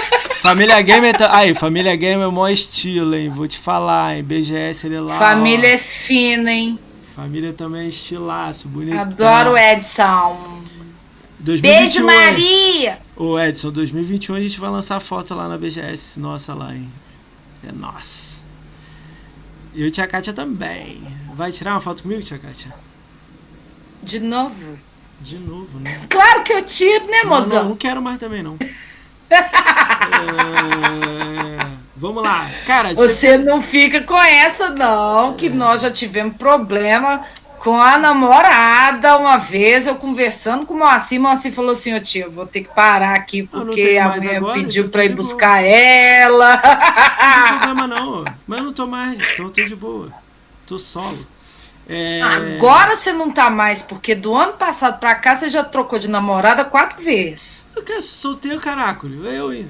Família 0.42 0.82
Gamer, 0.82 1.18
tá... 1.18 1.36
aí, 1.36 1.54
Família 1.54 1.94
Gamer 1.98 2.24
é 2.24 2.28
o 2.28 2.32
maior 2.32 2.54
estilo, 2.54 3.14
hein? 3.14 3.28
Vou 3.28 3.46
te 3.46 3.58
falar, 3.58 4.16
hein? 4.16 4.24
BGS 4.24 4.88
ele 4.88 4.96
é 4.96 5.02
lá. 5.02 5.18
Família 5.18 5.72
ó. 5.72 5.74
é 5.74 5.78
fina, 5.78 6.54
hein? 6.54 6.80
Família 7.14 7.52
também 7.52 7.82
é 7.82 7.88
estilaço, 7.90 8.70
bonito. 8.70 8.98
Adoro 8.98 9.52
o 9.52 9.58
Edson. 9.58 10.62
2021, 11.42 12.06
Beijo? 12.06 12.06
Maria! 12.06 13.00
Ô 13.18 13.38
Edson, 13.38 13.72
2021 13.72 14.36
a 14.36 14.42
gente 14.42 14.58
vai 14.58 14.70
lançar 14.70 15.02
foto 15.02 15.36
lá 15.36 15.50
na 15.50 15.58
BGS, 15.58 16.18
nossa 16.18 16.54
lá, 16.54 16.74
hein? 16.74 16.90
É 17.68 17.74
nossa. 17.74 18.42
E 19.74 19.84
o 19.84 19.92
Tia 19.92 20.08
Kátia 20.08 20.32
também. 20.32 21.02
Vai 21.40 21.54
tirar 21.54 21.72
uma 21.72 21.80
foto 21.80 22.04
comigo, 22.04 22.22
Tia 22.22 22.38
Kátia? 22.38 22.70
De 24.04 24.20
novo. 24.20 24.78
De 25.22 25.38
novo, 25.38 25.80
né? 25.80 26.02
Claro 26.10 26.44
que 26.44 26.52
eu 26.52 26.62
tiro, 26.66 27.06
né, 27.06 27.24
Não, 27.24 27.30
não, 27.30 27.40
mozão? 27.40 27.70
não 27.70 27.76
quero 27.78 28.02
mais 28.02 28.20
também, 28.20 28.44
não. 28.44 28.58
É, 30.12 31.66
Vamos 31.96 32.24
lá. 32.24 32.50
Cara, 32.66 32.94
você... 32.94 33.38
Não 33.38 33.62
fica 33.62 34.02
com 34.02 34.20
essa, 34.20 34.70
não, 34.70 35.36
que 35.36 35.50
nós 35.50 35.82
já 35.82 35.90
tivemos 35.90 36.36
problema 36.36 37.24
com 37.60 37.82
a 37.82 37.98
namorada 37.98 39.18
uma 39.18 39.38
vez, 39.38 39.88
eu 39.88 39.96
conversando 39.96 40.66
com 40.66 40.74
o 40.74 40.80
Moacir, 40.80 41.20
o 41.20 41.24
Moacir 41.24 41.54
falou 41.54 41.72
assim, 41.72 41.94
ô 41.94 42.02
tio, 42.02 42.24
eu 42.24 42.32
vou 42.32 42.46
ter 42.46 42.64
que 42.64 42.74
parar 42.74 43.14
aqui 43.14 43.48
não 43.54 43.66
porque 43.66 43.98
a 43.98 44.10
mulher 44.10 44.38
agora, 44.38 44.54
pediu 44.56 44.90
pra 44.90 45.06
ir 45.06 45.10
de 45.10 45.16
boa. 45.16 45.26
buscar 45.26 45.64
ela. 45.64 46.56
Não 46.56 47.44
tem 47.44 47.60
problema 47.60 47.88
não, 47.88 48.26
mas 48.46 48.60
eu 48.60 48.66
não 48.66 48.74
tô 48.74 48.88
mais, 48.88 49.22
então 49.34 49.46
eu 49.46 49.52
tô 49.52 49.64
de 49.64 49.76
boa. 49.76 50.12
Tô 50.70 50.78
solo. 50.78 51.18
É... 51.88 52.22
Agora 52.22 52.96
você 52.96 53.12
não 53.12 53.32
tá 53.32 53.50
mais, 53.50 53.82
porque 53.82 54.14
do 54.14 54.36
ano 54.36 54.54
passado 54.54 55.00
pra 55.00 55.16
cá 55.16 55.34
você 55.34 55.50
já 55.50 55.64
trocou 55.64 55.98
de 55.98 56.08
namorada 56.08 56.64
quatro 56.64 57.02
vezes. 57.02 57.68
Eu 57.76 57.82
quero 57.82 58.04
solteiro, 58.04 58.60
caracolho. 58.60 59.26
Eu, 59.26 59.52
hein? 59.52 59.68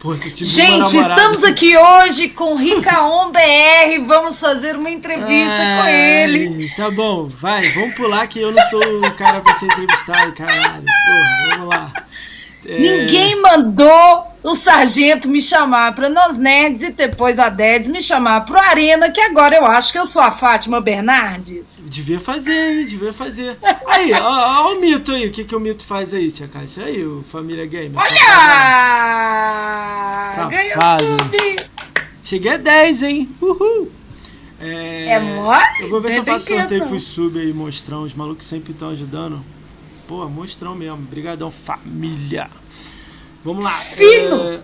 Pô, 0.00 0.16
tive 0.16 0.44
Gente, 0.44 0.96
estamos 0.96 1.44
aqui 1.44 1.76
hoje 1.76 2.30
com 2.30 2.56
Ricaon 2.56 3.30
BR, 3.32 4.04
vamos 4.04 4.40
fazer 4.40 4.74
uma 4.74 4.90
entrevista 4.90 5.56
com 5.80 5.88
ele. 5.88 6.68
Tá 6.70 6.90
bom, 6.90 7.28
vai, 7.28 7.68
vamos 7.70 7.94
pular 7.94 8.26
que 8.26 8.40
eu 8.40 8.50
não 8.50 8.62
sou 8.70 8.80
o 8.80 9.14
cara 9.14 9.40
pra 9.40 9.54
ser 9.54 9.66
entrevistado, 9.66 10.32
caralho. 10.32 10.84
Porra, 10.84 11.46
vamos 11.50 11.68
lá. 11.68 11.92
É... 12.64 12.78
Ninguém 12.78 13.40
mandou 13.40 14.26
o 14.42 14.54
sargento 14.54 15.28
me 15.28 15.40
chamar 15.40 15.94
para 15.94 16.08
nós 16.08 16.36
nerds 16.38 16.88
e 16.88 16.92
depois 16.92 17.38
a 17.38 17.48
Dedes 17.48 17.88
me 17.88 18.02
chamar 18.02 18.44
para 18.44 18.56
o 18.56 18.64
Arena, 18.64 19.10
que 19.10 19.20
agora 19.20 19.56
eu 19.56 19.66
acho 19.66 19.92
que 19.92 19.98
eu 19.98 20.06
sou 20.06 20.22
a 20.22 20.30
Fátima 20.30 20.80
Bernardes. 20.80 21.66
Devia 21.78 22.20
fazer, 22.20 22.78
hein? 22.78 22.84
Devia 22.86 23.12
fazer. 23.12 23.58
Aí, 23.86 24.12
ó, 24.12 24.68
ó, 24.68 24.72
o 24.74 24.80
mito 24.80 25.12
aí. 25.12 25.26
O 25.26 25.32
que, 25.32 25.44
que 25.44 25.56
o 25.56 25.60
mito 25.60 25.84
faz 25.84 26.14
aí, 26.14 26.30
Tia 26.30 26.48
Caixa? 26.48 26.84
Aí, 26.84 27.04
o 27.04 27.24
Família 27.30 27.66
Gamer. 27.66 27.98
Olha! 27.98 28.20
Safado. 30.34 31.16
Cheguei 32.22 32.52
a 32.52 32.56
10, 32.56 33.02
hein? 33.02 33.28
Uhul! 33.40 33.90
É, 34.60 35.14
é 35.14 35.20
mole? 35.20 35.64
Eu 35.80 35.88
vou 35.88 36.00
ver 36.00 36.12
se 36.12 36.18
eu 36.18 36.24
faço 36.24 36.46
sorteio 36.46 36.86
pros 36.86 37.04
sub 37.04 37.38
aí, 37.38 37.52
mostrão. 37.52 38.02
Os 38.02 38.14
malucos 38.14 38.46
sempre 38.46 38.72
estão 38.72 38.90
ajudando. 38.90 39.42
Pô, 40.10 40.28
mostrão 40.28 40.74
mesmo. 40.74 40.96
Obrigadão, 40.96 41.52
família. 41.52 42.50
Vamos 43.44 43.62
lá. 43.62 43.70
Fino! 43.70 44.42
É, 44.42 44.60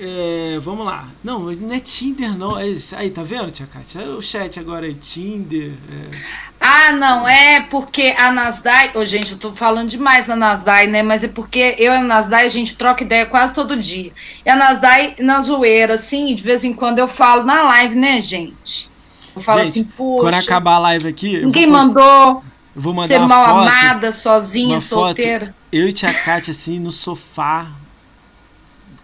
é, 0.00 0.58
vamos 0.58 0.84
lá. 0.84 1.06
Não, 1.22 1.38
não 1.38 1.72
é 1.72 1.78
Tinder, 1.78 2.36
não. 2.36 2.58
É, 2.58 2.74
aí, 2.96 3.10
tá 3.10 3.22
vendo, 3.22 3.52
Tia 3.52 3.64
Kátia? 3.64 4.00
É 4.00 4.08
o 4.08 4.20
chat 4.20 4.58
agora 4.58 4.86
aí, 4.86 4.94
Tinder. 4.94 5.70
É... 5.70 6.18
Ah, 6.60 6.90
não, 6.90 7.28
é 7.28 7.60
porque 7.60 8.12
a 8.18 8.32
Nasdaq. 8.32 8.98
Ô, 8.98 9.02
oh, 9.02 9.04
gente, 9.04 9.30
eu 9.30 9.38
tô 9.38 9.52
falando 9.52 9.88
demais 9.88 10.26
na 10.26 10.34
Nasdaq, 10.34 10.88
né? 10.88 11.00
Mas 11.00 11.22
é 11.22 11.28
porque 11.28 11.76
eu 11.78 11.92
e 11.92 11.96
a 11.98 12.02
Nasdaq 12.02 12.44
a 12.44 12.48
gente 12.48 12.74
troca 12.74 13.04
ideia 13.04 13.24
quase 13.24 13.54
todo 13.54 13.76
dia. 13.76 14.10
E 14.44 14.50
a 14.50 14.56
Nasdaq 14.56 15.22
na 15.22 15.42
zoeira, 15.42 15.94
assim, 15.94 16.34
de 16.34 16.42
vez 16.42 16.64
em 16.64 16.72
quando 16.72 16.98
eu 16.98 17.06
falo 17.06 17.44
na 17.44 17.62
live, 17.62 17.94
né, 17.94 18.20
gente? 18.20 18.90
Eu 19.32 19.40
falo 19.40 19.62
gente, 19.62 19.78
assim, 19.78 19.84
poxa. 19.84 20.22
Quando 20.22 20.34
acabar 20.34 20.74
a 20.74 20.78
live 20.80 21.06
aqui. 21.06 21.38
Ninguém 21.38 21.68
mandou. 21.68 22.42
Eu 22.76 22.82
vou 22.82 22.92
mandar 22.92 23.08
ser 23.08 23.18
mal 23.20 23.46
foto, 23.46 23.58
amada, 23.60 24.12
sozinha, 24.12 24.78
solteira. 24.80 25.46
Foto, 25.46 25.56
eu 25.72 25.88
e 25.88 25.92
tia 25.94 26.12
Kátia, 26.12 26.50
assim, 26.50 26.78
no 26.78 26.92
sofá. 26.92 27.68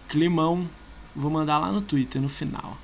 Climão. 0.07 0.69
Vou 1.15 1.31
mandar 1.31 1.57
lá 1.57 1.71
no 1.71 1.81
Twitter 1.81 2.21
no 2.21 2.29
final. 2.29 2.77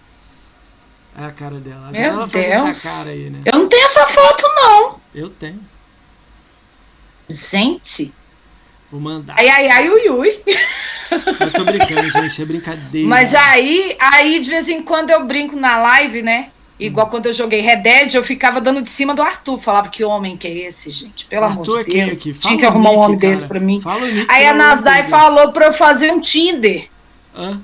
É 1.15 1.25
a 1.25 1.31
cara 1.31 1.59
dela. 1.59 1.89
Agora 1.89 1.91
Meu 1.91 2.11
ela 2.11 2.27
Deus. 2.27 2.69
essa 2.69 2.89
cara 2.89 3.11
aí, 3.11 3.29
né? 3.29 3.41
Eu 3.45 3.59
não 3.59 3.69
tenho 3.69 3.85
essa 3.85 4.07
foto, 4.07 4.43
não. 4.55 4.99
Eu 5.13 5.29
tenho. 5.29 5.59
Gente. 7.29 8.11
Vou 8.91 8.99
mandar. 8.99 9.35
Ai, 9.37 9.47
ai, 9.47 9.67
ai, 9.69 9.89
ui, 9.89 10.09
ui. 10.09 10.43
Eu 11.39 11.51
tô 11.53 11.65
brincando, 11.65 12.09
gente. 12.09 12.41
É 12.41 12.45
brincadeira. 12.45 13.07
Mas 13.07 13.35
aí, 13.35 13.95
aí, 13.99 14.39
de 14.39 14.49
vez 14.49 14.67
em 14.67 14.81
quando 14.81 15.11
eu 15.11 15.23
brinco 15.23 15.55
na 15.55 15.77
live, 15.77 16.23
né? 16.23 16.49
Igual 16.79 17.07
hum. 17.07 17.09
quando 17.09 17.25
eu 17.25 17.33
joguei 17.33 17.59
Red 17.59 17.77
Dead, 17.77 18.13
eu 18.15 18.23
ficava 18.23 18.61
dando 18.61 18.81
de 18.81 18.89
cima 18.89 19.13
do 19.13 19.21
Arthur. 19.21 19.59
Falava 19.59 19.89
que 19.89 20.03
homem 20.03 20.37
que 20.37 20.47
é 20.47 20.67
esse, 20.67 20.89
gente? 20.89 21.25
Pelo 21.25 21.45
Arthur 21.45 21.79
amor 21.79 21.83
de 21.83 21.99
é 21.99 22.05
Deus. 22.05 22.17
Aqui? 22.17 22.33
Tinha 22.33 22.57
que 22.57 22.65
arrumar 22.65 22.91
um 22.91 22.99
homem 22.99 23.19
cara. 23.19 23.33
desse 23.33 23.47
pra 23.47 23.59
mim. 23.59 23.81
Aí 24.29 24.45
a 24.45 24.53
Nasdaq 24.53 25.09
falou 25.09 25.51
pra 25.51 25.67
eu 25.67 25.73
fazer 25.73 26.11
um 26.11 26.21
Tinder. 26.21 26.87
Hã? 27.35 27.59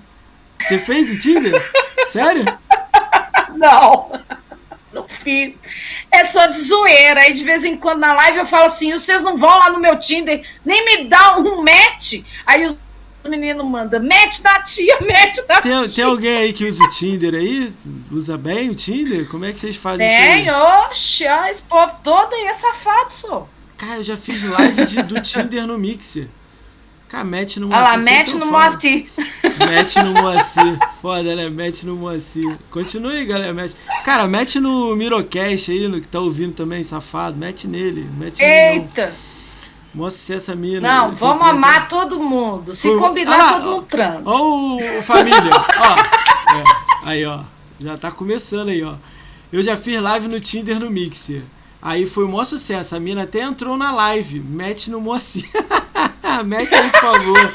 Você 0.59 0.77
fez 0.77 1.09
o 1.09 1.19
Tinder? 1.19 1.53
Sério? 2.07 2.45
Não. 3.55 4.11
Não 4.91 5.05
fiz. 5.07 5.57
É 6.11 6.25
só 6.25 6.45
de 6.47 6.57
zoeira. 6.57 7.21
Aí 7.21 7.33
de 7.33 7.43
vez 7.43 7.63
em 7.63 7.77
quando 7.77 7.99
na 7.99 8.13
live 8.13 8.39
eu 8.39 8.45
falo 8.45 8.65
assim: 8.65 8.91
vocês 8.91 9.21
não 9.21 9.37
vão 9.37 9.59
lá 9.59 9.69
no 9.69 9.79
meu 9.79 9.97
Tinder, 9.97 10.45
nem 10.63 10.85
me 10.85 11.05
dá 11.05 11.37
um 11.37 11.63
match. 11.63 12.21
Aí 12.45 12.65
os 12.65 12.77
menino 13.29 13.63
manda, 13.63 13.99
mete 13.99 14.41
da 14.41 14.61
tia, 14.61 14.99
mete 15.01 15.45
da 15.47 15.61
tem, 15.61 15.83
tia. 15.83 15.95
Tem 15.95 16.03
alguém 16.03 16.37
aí 16.37 16.53
que 16.53 16.65
usa 16.65 16.83
o 16.83 16.89
Tinder 16.89 17.33
aí? 17.33 17.73
Usa 18.11 18.37
bem 18.37 18.69
o 18.69 18.75
Tinder? 18.75 19.27
Como 19.27 19.45
é 19.45 19.51
que 19.51 19.59
vocês 19.59 19.75
fazem 19.75 20.07
tem, 20.07 20.17
isso? 20.17 20.45
Tem, 20.45 20.51
oxe, 20.51 21.23
esse 21.49 21.61
povo 21.63 21.95
todo 22.03 22.33
aí 22.33 22.45
é 22.45 22.53
safado, 22.53 23.13
só. 23.13 23.49
Cara, 23.77 23.97
eu 23.97 24.03
já 24.03 24.17
fiz 24.17 24.43
live 24.43 24.85
de, 24.85 25.03
do 25.03 25.21
Tinder 25.21 25.67
no 25.67 25.77
Mixer. 25.77 26.27
Cara, 27.07 27.23
mete 27.23 27.59
no 27.59 27.67
Moacir. 27.67 27.85
Olha 27.85 27.97
lá, 27.97 28.03
mete 28.03 28.35
no 28.35 28.45
Moacir. 28.47 29.07
Mete 29.59 30.03
no 30.03 30.13
Moacir. 30.13 30.79
Foda, 31.01 31.35
né? 31.35 31.49
Mete 31.49 31.85
no 31.85 31.95
Moacir. 31.95 32.57
Continue 32.71 33.17
aí, 33.17 33.25
galera. 33.25 33.53
Mete. 33.53 33.75
Cara, 34.03 34.27
mete 34.27 34.59
no 34.59 34.95
Mirocast 34.95 35.71
aí, 35.71 35.87
no 35.87 36.01
que 36.01 36.07
tá 36.07 36.19
ouvindo 36.19 36.53
também, 36.53 36.83
safado. 36.83 37.37
Mete 37.37 37.67
nele. 37.67 38.09
Mete 38.17 38.43
Eita! 38.43 39.03
Nele, 39.03 39.13
Mostra 39.95 40.35
essa 40.35 40.53
mina. 40.53 40.81
Não, 40.81 41.11
vamos 41.13 41.41
amar 41.41 41.87
todo 41.87 42.19
mundo. 42.19 42.73
Se 42.73 42.89
Por... 42.89 42.99
combinar, 42.99 43.39
ah, 43.39 43.53
todo 43.53 43.71
mundo 43.71 43.81
transa. 43.83 44.21
Ó, 44.25 44.77
oh, 44.77 45.03
família. 45.03 45.51
ó. 45.53 46.55
É, 46.57 46.63
aí, 47.09 47.25
ó. 47.25 47.39
Já 47.79 47.97
tá 47.97 48.11
começando 48.11 48.69
aí, 48.69 48.83
ó. 48.83 48.95
Eu 49.51 49.63
já 49.63 49.77
fiz 49.77 50.01
live 50.01 50.27
no 50.27 50.39
Tinder 50.39 50.79
no 50.79 50.89
Mixer. 50.89 51.43
Aí 51.81 52.05
foi 52.05 52.25
um 52.25 52.31
maior 52.31 52.43
sucesso. 52.43 52.95
A 52.95 52.99
mina 52.99 53.23
até 53.23 53.39
entrou 53.39 53.77
na 53.77 53.91
live. 53.93 54.39
Mete 54.39 54.91
no 54.91 54.99
mocinho. 54.99 55.47
Mete 56.45 56.75
aí, 56.75 56.89
por 56.89 56.99
favor. 57.01 57.53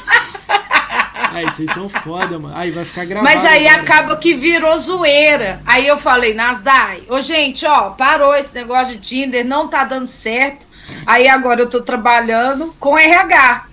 Aí, 1.31 1.45
vocês 1.45 1.71
são 1.71 1.87
foda, 1.87 2.39
mano. 2.39 2.57
Aí 2.57 2.71
vai 2.71 2.83
ficar 2.83 3.05
gravado. 3.05 3.33
Mas 3.33 3.45
aí 3.45 3.67
agora. 3.67 3.81
acaba 3.83 4.17
que 4.17 4.33
virou 4.33 4.75
zoeira. 4.77 5.61
Aí 5.65 5.87
eu 5.87 5.97
falei, 5.97 6.33
Nasdai, 6.33 7.03
ô 7.07 7.21
gente, 7.21 7.65
ó, 7.65 7.91
parou 7.91 8.35
esse 8.35 8.53
negócio 8.53 8.95
de 8.95 8.99
Tinder, 8.99 9.45
não 9.45 9.67
tá 9.67 9.83
dando 9.83 10.07
certo. 10.07 10.70
Aí 11.05 11.27
agora 11.27 11.61
eu 11.61 11.65
estou 11.65 11.81
trabalhando 11.81 12.73
com 12.79 12.97
RH. 12.97 13.65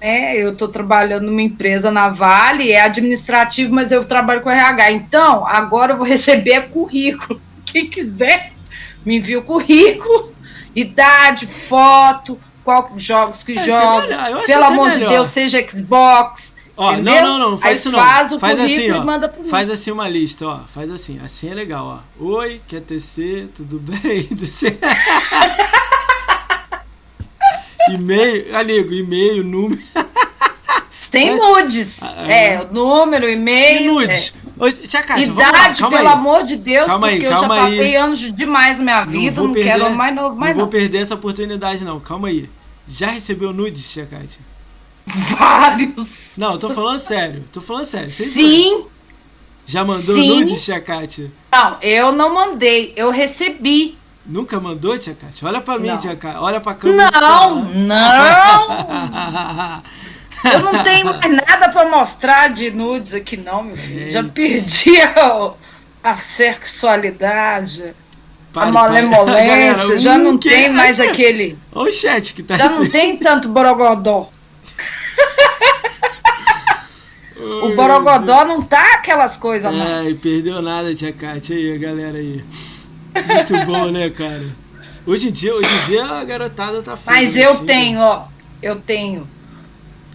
Né? 0.00 0.36
Eu 0.36 0.50
estou 0.50 0.68
trabalhando 0.68 1.24
numa 1.24 1.42
empresa 1.42 1.90
na 1.90 2.08
Vale, 2.08 2.70
é 2.70 2.80
administrativo, 2.80 3.74
mas 3.74 3.90
eu 3.90 4.04
trabalho 4.04 4.42
com 4.42 4.50
RH. 4.50 4.92
Então, 4.92 5.46
agora 5.46 5.92
eu 5.92 5.96
vou 5.96 6.06
receber 6.06 6.68
currículo. 6.68 7.40
Quem 7.64 7.88
quiser, 7.88 8.52
me 9.04 9.16
envia 9.16 9.38
o 9.38 9.42
currículo, 9.42 10.34
idade, 10.74 11.46
foto, 11.46 12.38
qual 12.62 12.92
jogos 12.96 13.42
que 13.42 13.58
é, 13.58 13.64
joga. 13.64 14.42
Pelo 14.46 14.64
amor 14.64 14.90
melhor. 14.90 15.08
de 15.08 15.14
Deus, 15.14 15.28
seja 15.28 15.66
Xbox. 15.66 16.54
Ó, 16.76 16.92
entendeu? 16.92 17.14
não, 17.14 17.22
não, 17.22 17.38
não, 17.38 17.50
não 17.52 17.58
faz 17.58 17.70
Aí 17.70 17.76
isso 17.76 17.90
não. 17.90 17.98
Faz 18.00 18.32
o 18.32 18.38
faz 18.40 18.58
assim, 18.58 18.90
ó. 18.90 19.04
manda 19.04 19.28
pro 19.28 19.44
Faz 19.44 19.70
assim 19.70 19.90
uma 19.92 20.08
lista, 20.08 20.46
ó. 20.46 20.60
Faz 20.74 20.90
assim, 20.90 21.20
assim 21.24 21.50
é 21.50 21.54
legal, 21.54 22.02
ó. 22.20 22.24
Oi, 22.24 22.60
quer 22.66 22.80
TC, 22.80 23.48
tudo 23.54 23.78
bem? 23.78 24.28
E-mail, 27.90 28.56
amigo, 28.56 28.92
e-mail, 28.92 29.44
número. 29.44 29.80
Tem 31.10 31.36
nudes. 31.36 31.98
Ah, 32.02 32.26
é, 32.28 32.54
é 32.54 32.68
número, 32.70 33.28
e-mail. 33.28 33.82
E 33.82 33.86
nudes. 33.86 34.34
É. 34.60 34.72
Tia 34.72 35.02
Caixa, 35.02 35.24
Idade, 35.24 35.82
lá, 35.82 35.90
pelo 35.90 36.08
aí. 36.08 36.14
amor 36.14 36.44
de 36.44 36.56
Deus, 36.56 36.86
calma 36.86 37.08
porque 37.08 37.26
aí, 37.26 37.32
eu 37.32 37.38
já 37.38 37.48
passei 37.48 37.96
anos 37.96 38.32
demais 38.32 38.78
na 38.78 38.84
minha 38.84 39.04
vida, 39.04 39.36
não, 39.40 39.48
não 39.48 39.52
perder, 39.52 39.70
quero 39.70 39.94
mais 39.94 40.14
novo, 40.14 40.36
mais 40.36 40.56
não. 40.56 40.64
Não 40.64 40.70
vou 40.70 40.80
perder 40.80 40.98
essa 40.98 41.14
oportunidade, 41.14 41.84
não. 41.84 42.00
Calma 42.00 42.28
aí. 42.28 42.48
Já 42.88 43.08
recebeu 43.08 43.52
nudes, 43.52 43.90
Tia 43.90 44.06
Caixa? 44.06 44.38
Vários. 45.06 46.32
Não, 46.36 46.58
tô 46.58 46.70
falando 46.70 46.98
sério. 46.98 47.44
Tô 47.52 47.60
falando 47.60 47.84
sério. 47.84 48.08
Vocês 48.08 48.32
Sim. 48.32 48.86
Já 49.66 49.84
mandou 49.84 50.16
Sim. 50.16 50.28
nudes, 50.28 50.64
Tia 50.64 50.80
Kátia? 50.80 51.30
Não, 51.50 51.78
eu 51.80 52.12
não 52.12 52.34
mandei. 52.34 52.92
Eu 52.96 53.10
recebi. 53.10 53.96
Nunca 54.26 54.58
mandou, 54.58 54.98
Tia 54.98 55.14
Kátia? 55.14 55.46
Olha 55.46 55.60
pra 55.60 55.78
mim, 55.78 55.88
não. 55.88 55.98
Tia 55.98 56.16
Kátia. 56.16 56.40
Olha 56.40 56.60
pra 56.60 56.74
câmera. 56.74 57.10
Não, 57.20 57.64
não. 57.64 59.82
Eu 60.44 60.60
não 60.60 60.82
tenho 60.82 61.06
mais 61.06 61.20
nada 61.20 61.70
para 61.70 61.88
mostrar 61.88 62.48
de 62.48 62.70
nudes 62.70 63.14
aqui, 63.14 63.36
não, 63.36 63.64
meu 63.64 63.76
filho. 63.76 64.06
É. 64.06 64.10
Já 64.10 64.22
perdi 64.22 65.00
a, 65.00 65.52
a 66.02 66.16
sexualidade, 66.16 67.94
pare, 68.52 68.68
a 68.68 68.72
malemolência. 68.72 69.98
já 69.98 70.18
não 70.18 70.38
que... 70.38 70.48
tem 70.48 70.70
mais 70.70 71.00
aquele. 71.00 71.58
Olha 71.72 71.88
o 71.88 71.92
chat 71.92 72.34
que 72.34 72.42
tá 72.42 72.58
Já 72.58 72.66
assim. 72.66 72.78
não 72.78 72.90
tem 72.90 73.16
tanto 73.16 73.48
borogodó. 73.48 74.30
o 77.62 77.74
borogodó 77.74 78.44
não 78.44 78.62
tá 78.62 78.94
aquelas 78.94 79.36
coisas 79.36 79.74
mais. 79.74 80.06
Ai, 80.06 80.14
perdeu 80.14 80.60
nada, 80.60 80.94
tia 80.94 81.12
Kátia. 81.12 81.56
Aí, 81.56 81.74
a 81.74 81.78
galera 81.78 82.18
aí. 82.18 82.44
Muito 83.14 83.66
bom, 83.66 83.90
né, 83.90 84.10
cara? 84.10 84.50
Hoje 85.06 85.28
em 85.28 85.32
dia, 85.32 85.54
hoje 85.54 85.68
em 85.68 85.84
dia 85.86 86.04
a 86.04 86.24
garotada 86.24 86.82
tá 86.82 86.96
Mas 87.06 87.36
eu 87.36 87.64
tenho, 87.64 88.00
ó, 88.00 88.26
eu 88.62 88.76
tenho 88.80 89.28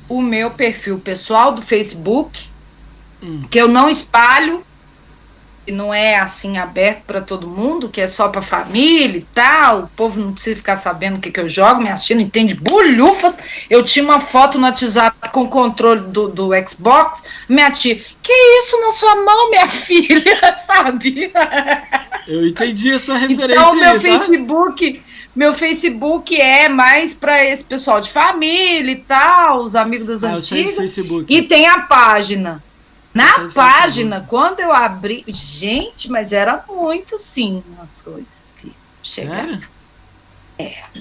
o 0.08 0.22
meu 0.22 0.50
perfil 0.52 1.00
pessoal 1.00 1.52
do 1.52 1.62
Facebook, 1.62 2.48
hum. 3.22 3.44
que 3.50 3.60
eu 3.60 3.68
não 3.68 3.88
espalho, 3.88 4.64
e 5.70 5.72
não 5.72 5.94
é 5.94 6.16
assim 6.16 6.58
aberto 6.58 7.04
para 7.04 7.22
todo 7.22 7.48
mundo, 7.48 7.90
que 7.90 8.02
é 8.02 8.08
só 8.08 8.28
para 8.28 8.42
família 8.42 9.20
e 9.20 9.26
tal. 9.36 9.82
O 9.82 9.88
povo 9.90 10.20
não 10.20 10.34
precisa 10.34 10.56
ficar 10.56 10.76
sabendo 10.76 11.18
o 11.18 11.20
que, 11.20 11.30
que 11.30 11.40
eu 11.40 11.48
jogo. 11.48 11.82
Minha 11.82 11.94
tia 11.94 12.16
não 12.16 12.24
entende 12.24 12.56
bulhufas. 12.56 13.38
Eu 13.70 13.84
tinha 13.84 14.04
uma 14.04 14.20
foto 14.20 14.58
no 14.58 14.66
WhatsApp 14.66 15.16
com 15.32 15.44
o 15.44 15.48
controle 15.48 16.02
do, 16.02 16.28
do 16.28 16.50
Xbox. 16.68 17.22
Minha 17.48 17.70
tia, 17.70 18.02
que 18.24 18.34
isso 18.34 18.82
na 18.82 18.92
sua 18.92 19.16
mão, 19.18 19.52
minha 19.52 19.68
filha? 19.70 20.56
Sabe? 20.66 21.32
Eu 22.30 22.46
entendi 22.46 22.92
essa 22.92 23.18
referência. 23.18 23.60
Então, 23.60 23.76
meu 23.76 23.92
aí, 23.92 23.96
tá? 23.96 24.00
Facebook. 24.00 25.02
Meu 25.36 25.54
Facebook 25.54 26.40
é 26.40 26.70
mais 26.70 27.14
para 27.14 27.44
esse 27.44 27.64
pessoal 27.64 28.00
de 28.00 28.10
família 28.10 28.92
e 28.92 28.98
tal, 28.98 29.62
os 29.64 29.76
amigos 29.76 30.06
das 30.06 30.24
ah, 30.24 30.36
antigas. 30.36 30.98
E 31.28 31.42
tem 31.42 31.68
a 31.68 31.80
página 31.82 32.64
na 33.14 33.50
página, 33.50 34.26
quando 34.28 34.60
eu 34.60 34.72
abri. 34.72 35.24
Gente, 35.28 36.10
mas 36.12 36.32
era 36.32 36.64
muito 36.68 37.18
sim 37.18 37.64
as 37.82 38.02
coisas 38.02 38.54
que 38.58 38.72
chegaram. 39.02 39.60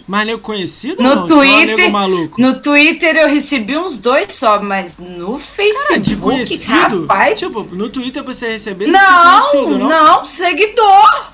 Mas 0.07 0.27
nego 0.27 0.41
conhecido 0.41 1.03
No 1.03 1.15
não? 1.17 1.27
Twitter-? 1.29 1.91
No 2.39 2.61
Twitter 2.61 3.17
eu 3.17 3.29
recebi 3.29 3.77
uns 3.77 3.99
dois 3.99 4.33
só, 4.33 4.61
mas 4.63 4.97
no 4.97 5.39
Facebook, 5.39 5.89
Cara, 5.89 6.01
de 6.01 6.17
conhecido? 6.17 7.01
rapaz. 7.07 7.39
Tipo, 7.39 7.63
no 7.65 7.89
Twitter 7.89 8.23
você 8.23 8.53
receber, 8.53 8.87
Não, 8.87 9.69
não? 9.79 9.89
não, 9.89 10.25
seguidor. 10.25 11.33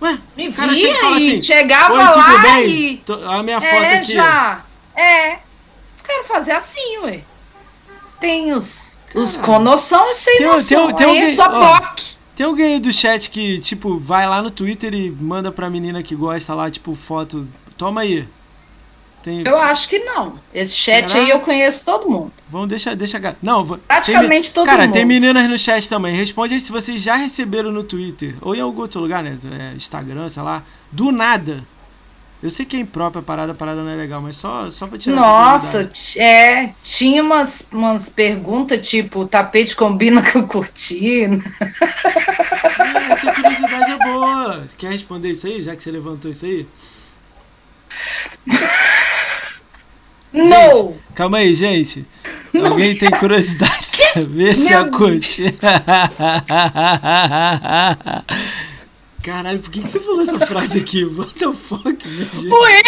Ué, 0.00 0.18
Me 0.36 0.48
o 0.48 0.52
cara 0.52 0.74
chega 0.74 0.96
e 0.96 1.00
fala 1.00 1.16
assim, 1.16 1.42
chegava 1.42 1.94
Oi, 1.94 2.06
tudo 2.12 2.18
lá 2.34 2.38
bem? 2.42 2.68
e... 2.70 2.96
Tô- 2.98 3.14
a 3.24 3.42
minha 3.42 3.60
foto 3.60 3.72
É, 3.72 3.98
aqui. 3.98 4.12
já. 4.12 4.60
É. 4.96 5.38
Os 5.96 6.02
caras 6.02 6.26
fazem 6.26 6.54
assim, 6.54 6.98
ué. 7.04 7.20
Tem 8.20 8.52
os, 8.52 8.98
os 9.14 9.36
com 9.36 9.58
noção 9.58 10.08
e 10.10 10.14
sem 10.14 10.38
Tem- 10.38 10.46
noção. 10.46 10.86
tem- 10.92 10.96
tem 11.08 11.22
Aí 11.22 11.30
é 11.30 11.34
só 11.34 11.46
ó. 11.48 11.60
Tem 12.34 12.46
alguém 12.46 12.74
aí 12.74 12.80
do 12.80 12.92
chat 12.92 13.30
que, 13.30 13.60
tipo, 13.60 13.98
vai 13.98 14.26
lá 14.28 14.42
no 14.42 14.50
Twitter 14.50 14.94
e 14.94 15.10
manda 15.10 15.52
pra 15.52 15.68
menina 15.68 16.02
que 16.02 16.14
gosta 16.14 16.54
lá, 16.54 16.70
tipo, 16.70 16.94
foto. 16.94 17.46
Toma 17.76 18.00
aí. 18.00 18.26
Tem... 19.22 19.46
Eu 19.46 19.56
acho 19.58 19.88
que 19.88 20.00
não. 20.00 20.38
Esse 20.52 20.74
chat 20.74 21.10
Será? 21.10 21.22
aí 21.22 21.30
eu 21.30 21.40
conheço 21.40 21.84
todo 21.84 22.10
mundo. 22.10 22.32
Vamos 22.48 22.68
deixar, 22.68 22.96
deixa. 22.96 23.36
Não, 23.40 23.78
Praticamente 23.86 24.48
tem, 24.48 24.54
todo 24.54 24.66
Cara, 24.66 24.84
mundo. 24.84 24.92
tem 24.92 25.04
meninas 25.04 25.48
no 25.48 25.56
chat 25.56 25.88
também. 25.88 26.14
Responde 26.14 26.54
aí 26.54 26.60
se 26.60 26.72
vocês 26.72 27.00
já 27.00 27.14
receberam 27.14 27.70
no 27.70 27.84
Twitter 27.84 28.34
ou 28.40 28.54
em 28.54 28.60
algum 28.60 28.82
outro 28.82 29.00
lugar, 29.00 29.22
né? 29.22 29.38
É, 29.52 29.76
Instagram, 29.76 30.28
sei 30.28 30.42
lá. 30.42 30.62
Do 30.90 31.12
nada. 31.12 31.62
Eu 32.42 32.50
sei 32.50 32.66
que 32.66 32.76
é 32.76 32.80
imprópria 32.80 33.20
a 33.20 33.22
parada, 33.22 33.52
a 33.52 33.54
parada 33.54 33.82
não 33.82 33.90
é 33.90 33.94
legal, 33.94 34.20
mas 34.20 34.36
só, 34.36 34.68
só 34.68 34.88
pra 34.88 34.98
tirar 34.98 35.14
Nossa, 35.14 35.88
é, 36.16 36.70
tinha 36.82 37.22
umas, 37.22 37.68
umas 37.70 38.08
perguntas 38.08 38.84
tipo, 38.86 39.20
o 39.20 39.28
tapete 39.28 39.76
combina 39.76 40.20
com 40.28 40.44
cortina? 40.46 41.40
Ah, 41.60 43.12
essa 43.12 43.32
curiosidade 43.32 43.92
é 43.92 43.98
boa. 43.98 44.66
Quer 44.76 44.90
responder 44.90 45.30
isso 45.30 45.46
aí, 45.46 45.62
já 45.62 45.76
que 45.76 45.84
você 45.84 45.92
levantou 45.92 46.32
isso 46.32 46.44
aí? 46.44 46.66
Não! 50.32 50.96
Calma 51.14 51.38
aí, 51.38 51.54
gente. 51.54 52.04
Alguém 52.54 52.96
tem 52.96 53.10
curiosidade 53.10 53.86
de 53.92 53.98
saber 54.12 54.54
se 54.54 54.74
a 54.74 54.88
cortina. 54.88 55.52
Caralho, 59.22 59.60
por 59.60 59.70
que, 59.70 59.82
que 59.82 59.88
você 59.88 60.00
falou 60.00 60.22
essa 60.22 60.46
frase 60.46 60.80
aqui? 60.80 61.04
What 61.16 61.34
the 61.34 61.52
fuck, 61.52 62.08
gente? 62.08 62.48
Ué, 62.48 62.82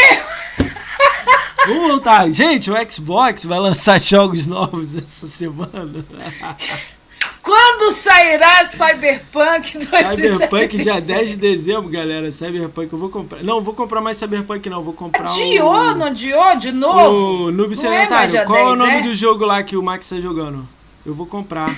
Vamos 1.66 1.88
voltar. 1.88 2.30
Gente, 2.30 2.70
o 2.70 2.90
Xbox 2.90 3.44
vai 3.44 3.58
lançar 3.58 4.00
jogos 4.00 4.46
novos 4.46 4.96
essa 4.96 5.26
semana. 5.26 6.04
quando 7.42 7.92
sairá 7.92 8.68
Cyberpunk 8.68 9.72
2077? 9.78 10.16
Cyberpunk 10.16 10.76
dia 10.76 11.00
10 11.00 11.30
de 11.30 11.36
dezembro, 11.36 11.88
galera. 11.88 12.30
Cyberpunk 12.30 12.92
eu 12.92 12.98
vou 12.98 13.08
comprar. 13.08 13.42
Não, 13.42 13.62
vou 13.62 13.72
comprar 13.72 14.00
mais 14.00 14.18
Cyberpunk 14.18 14.68
não, 14.68 14.82
vou 14.82 14.92
comprar 14.92 15.24
Adiou, 15.24 15.72
o... 15.72 15.94
não 15.94 16.06
adiou 16.06 16.56
de 16.56 16.72
novo? 16.72 17.46
O 17.46 17.50
Noob 17.52 17.72
é 17.72 17.76
Sedentário. 17.76 18.30
dia 18.30 18.44
Qual 18.44 18.58
é 18.58 18.64
o 18.64 18.76
10, 18.76 18.78
nome 18.78 18.98
é? 18.98 19.02
do 19.02 19.14
jogo 19.14 19.46
lá 19.46 19.62
que 19.62 19.76
o 19.76 19.82
Max 19.82 20.08
tá 20.08 20.20
jogando? 20.20 20.68
Eu 21.06 21.14
vou 21.14 21.26
comprar. 21.26 21.74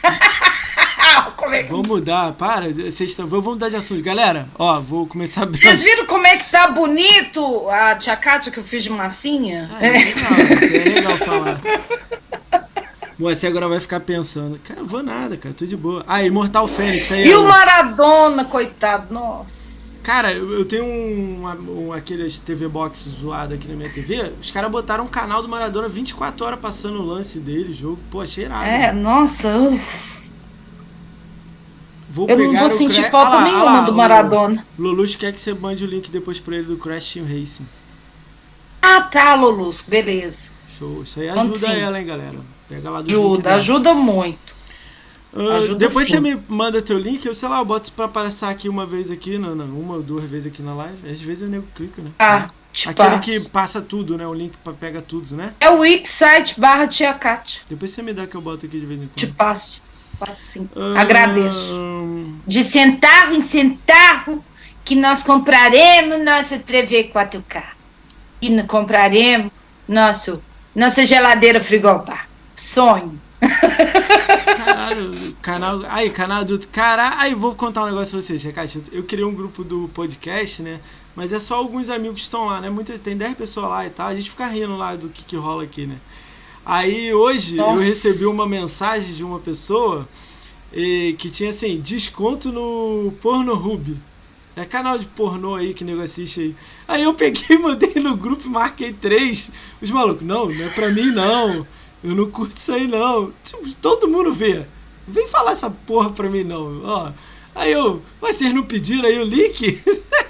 É 1.48 1.62
que... 1.62 1.70
Vou 1.70 1.82
mudar, 1.86 2.32
para. 2.32 2.72
Vocês 2.72 3.00
estão... 3.10 3.26
Vamos 3.26 3.44
mudar 3.44 3.68
de 3.68 3.76
assunto. 3.76 4.02
Galera, 4.02 4.48
ó, 4.58 4.80
vou 4.80 5.06
começar. 5.06 5.46
Vocês 5.46 5.82
viram 5.82 6.06
como 6.06 6.26
é 6.26 6.36
que 6.36 6.50
tá 6.50 6.68
bonito 6.68 7.68
a 7.68 7.94
tia 7.96 8.16
Kátia 8.16 8.52
que 8.52 8.58
eu 8.58 8.64
fiz 8.64 8.82
de 8.82 8.90
massinha? 8.90 9.70
Ah, 9.72 9.86
é 9.86 9.90
legal, 9.90 10.32
isso 10.62 10.74
é 10.74 10.84
legal 10.94 11.18
falar. 11.18 11.60
Você 13.18 13.46
agora 13.46 13.68
vai 13.68 13.78
ficar 13.80 14.00
pensando, 14.00 14.58
cara, 14.66 14.82
vou 14.82 15.02
nada, 15.02 15.36
cara, 15.36 15.54
tô 15.54 15.66
de 15.66 15.76
boa. 15.76 16.02
Ah, 16.06 16.22
Imortal 16.22 16.66
Fênix 16.66 17.12
aí. 17.12 17.26
E 17.28 17.34
ó. 17.34 17.42
o 17.42 17.48
Maradona, 17.48 18.46
coitado, 18.46 19.12
nossa. 19.12 19.70
Cara, 20.02 20.32
eu, 20.32 20.64
tenho 20.64 20.84
um, 20.84 21.88
um 21.88 21.92
aqueles 21.92 22.38
TV 22.38 22.66
Box 22.66 23.06
zoado 23.10 23.52
aqui 23.52 23.68
na 23.68 23.74
minha 23.74 23.90
TV. 23.90 24.32
Os 24.40 24.50
caras 24.50 24.70
botaram 24.70 25.04
um 25.04 25.08
canal 25.08 25.42
do 25.42 25.48
Maradona 25.48 25.88
24 25.88 26.46
horas 26.46 26.58
passando 26.58 27.00
o 27.00 27.04
lance 27.04 27.38
dele, 27.38 27.74
jogo. 27.74 27.98
Pô, 28.10 28.22
achei 28.22 28.46
irado. 28.46 28.64
É, 28.64 28.90
nossa, 28.92 29.54
uf. 29.58 30.19
Vou 32.12 32.28
eu 32.28 32.36
não 32.36 32.52
vou 32.56 32.66
o 32.66 32.70
sentir 32.70 33.02
Cra- 33.02 33.10
falta 33.10 33.36
Ah 33.36 33.44
nenhuma 33.44 33.60
ah 33.62 33.74
lá, 33.76 33.80
do 33.82 33.92
o 33.92 33.96
Maradona. 33.96 34.66
Lulus 34.78 35.14
quer 35.14 35.32
que 35.32 35.40
você 35.40 35.54
mande 35.54 35.84
o 35.84 35.86
link 35.86 36.10
depois 36.10 36.40
pra 36.40 36.56
ele 36.56 36.64
do 36.66 36.76
Crash 36.76 37.12
Team 37.14 37.24
Racing. 37.24 37.66
Ah, 38.82 39.02
tá, 39.02 39.34
Lolusco, 39.34 39.88
beleza. 39.90 40.50
Show. 40.68 41.02
Isso 41.02 41.20
aí 41.20 41.28
ajuda 41.28 41.68
ela, 41.72 42.00
hein, 42.00 42.06
galera. 42.06 42.38
Pega 42.68 42.90
lá 42.90 43.02
do 43.02 43.06
Ajuda, 43.10 43.54
ajuda 43.54 43.94
muito. 43.94 44.54
Ah, 45.36 45.56
Ajuda 45.56 45.74
depois 45.86 46.06
sim. 46.06 46.14
você 46.14 46.20
me 46.20 46.36
manda 46.48 46.82
teu 46.82 46.98
link, 46.98 47.24
eu 47.24 47.34
sei 47.34 47.48
lá, 47.48 47.58
eu 47.58 47.64
boto 47.64 47.92
pra 47.92 48.08
passar 48.08 48.50
aqui 48.50 48.68
uma 48.68 48.84
vez 48.84 49.10
aqui, 49.12 49.38
não, 49.38 49.54
não, 49.54 49.66
uma 49.66 49.94
ou 49.94 50.02
duas 50.02 50.28
vezes 50.28 50.50
aqui 50.52 50.60
na 50.62 50.74
live. 50.74 51.08
Às 51.08 51.20
vezes 51.20 51.42
eu 51.42 51.48
nego 51.48 51.66
clica, 51.76 52.02
né? 52.02 52.10
Ah, 52.18 52.50
te 52.72 52.88
Aquele 52.88 53.10
passo. 53.10 53.20
que 53.22 53.48
passa 53.50 53.80
tudo, 53.80 54.16
né? 54.16 54.26
O 54.26 54.34
link 54.34 54.54
pra 54.64 54.72
pega 54.72 55.00
tudo, 55.00 55.36
né? 55.36 55.52
É 55.60 55.70
o 55.70 55.78
Wixsite 55.80 56.58
barra 56.58 56.88
tia 56.88 57.12
Kátia. 57.14 57.60
Depois 57.68 57.92
você 57.92 58.02
me 58.02 58.12
dá 58.12 58.26
que 58.26 58.36
eu 58.36 58.40
boto 58.40 58.66
aqui 58.66 58.80
de 58.80 58.86
vez 58.86 59.00
em 59.00 59.08
Te 59.14 59.26
quando. 59.26 59.36
passo. 59.36 59.80
Passo 60.20 60.42
sim. 60.42 60.68
Ah, 60.76 61.00
Agradeço. 61.00 61.80
De 62.46 62.62
centavo 62.62 63.32
em 63.32 63.40
centavo 63.40 64.44
que 64.84 64.94
nós 64.94 65.22
compraremos 65.22 66.22
nossa 66.22 66.58
TV 66.58 67.10
4K. 67.12 67.62
E 68.42 68.62
compraremos 68.64 69.50
nosso, 69.88 70.42
nossa 70.74 71.04
geladeira 71.06 71.60
frigobar. 71.60 72.28
Sonho. 72.54 73.18
Caralho, 74.56 75.34
canal. 75.40 75.80
Aí, 75.88 76.10
canal 76.10 76.42
adulto. 76.42 76.68
Caralho, 76.68 77.16
aí 77.18 77.34
vou 77.34 77.54
contar 77.54 77.84
um 77.84 77.86
negócio 77.86 78.12
pra 78.12 78.20
vocês, 78.20 78.54
Caixa. 78.54 78.82
Eu 78.92 79.04
criei 79.04 79.24
um 79.24 79.34
grupo 79.34 79.64
do 79.64 79.88
podcast, 79.94 80.62
né? 80.62 80.80
Mas 81.16 81.32
é 81.32 81.40
só 81.40 81.56
alguns 81.56 81.88
amigos 81.88 82.16
que 82.16 82.22
estão 82.22 82.44
lá, 82.44 82.60
né? 82.60 82.68
Muito, 82.68 82.96
tem 82.98 83.16
10 83.16 83.36
pessoas 83.36 83.70
lá 83.70 83.86
e 83.86 83.90
tal. 83.90 84.08
A 84.08 84.14
gente 84.14 84.30
fica 84.30 84.46
rindo 84.46 84.76
lá 84.76 84.94
do 84.94 85.08
que, 85.08 85.24
que 85.24 85.36
rola 85.36 85.64
aqui, 85.64 85.86
né? 85.86 85.96
Aí 86.70 87.12
hoje 87.12 87.56
eu 87.56 87.66
Nossa. 87.66 87.84
recebi 87.84 88.26
uma 88.26 88.46
mensagem 88.46 89.12
de 89.12 89.24
uma 89.24 89.40
pessoa 89.40 90.08
eh, 90.72 91.16
que 91.18 91.28
tinha 91.28 91.50
assim, 91.50 91.80
desconto 91.80 92.52
no 92.52 93.12
Pornohub. 93.20 93.96
É 94.54 94.64
canal 94.64 94.96
de 94.96 95.04
pornô 95.04 95.56
aí 95.56 95.74
que 95.74 95.82
nego 95.82 96.00
assiste 96.00 96.40
aí. 96.40 96.54
Aí 96.86 97.02
eu 97.02 97.12
peguei, 97.12 97.58
mandei 97.58 97.94
no 97.96 98.16
grupo 98.16 98.46
e 98.46 98.48
marquei 98.48 98.92
três. 98.92 99.50
Os 99.82 99.90
malucos, 99.90 100.24
não, 100.24 100.46
não 100.46 100.64
é 100.64 100.68
pra 100.68 100.90
mim 100.90 101.10
não. 101.10 101.66
Eu 102.04 102.14
não 102.14 102.30
curto 102.30 102.56
isso 102.56 102.72
aí 102.72 102.86
não. 102.86 103.32
Tipo, 103.44 103.74
todo 103.82 104.06
mundo 104.06 104.32
vê. 104.32 104.64
Vem 105.08 105.26
falar 105.26 105.50
essa 105.50 105.70
porra 105.70 106.10
pra 106.10 106.30
mim 106.30 106.44
não. 106.44 106.84
Ó. 106.84 107.10
Aí 107.52 107.72
eu, 107.72 108.00
mas 108.22 108.36
vocês 108.36 108.54
não 108.54 108.62
pediram 108.62 109.08
aí 109.08 109.18
o 109.18 109.24
link? 109.24 109.82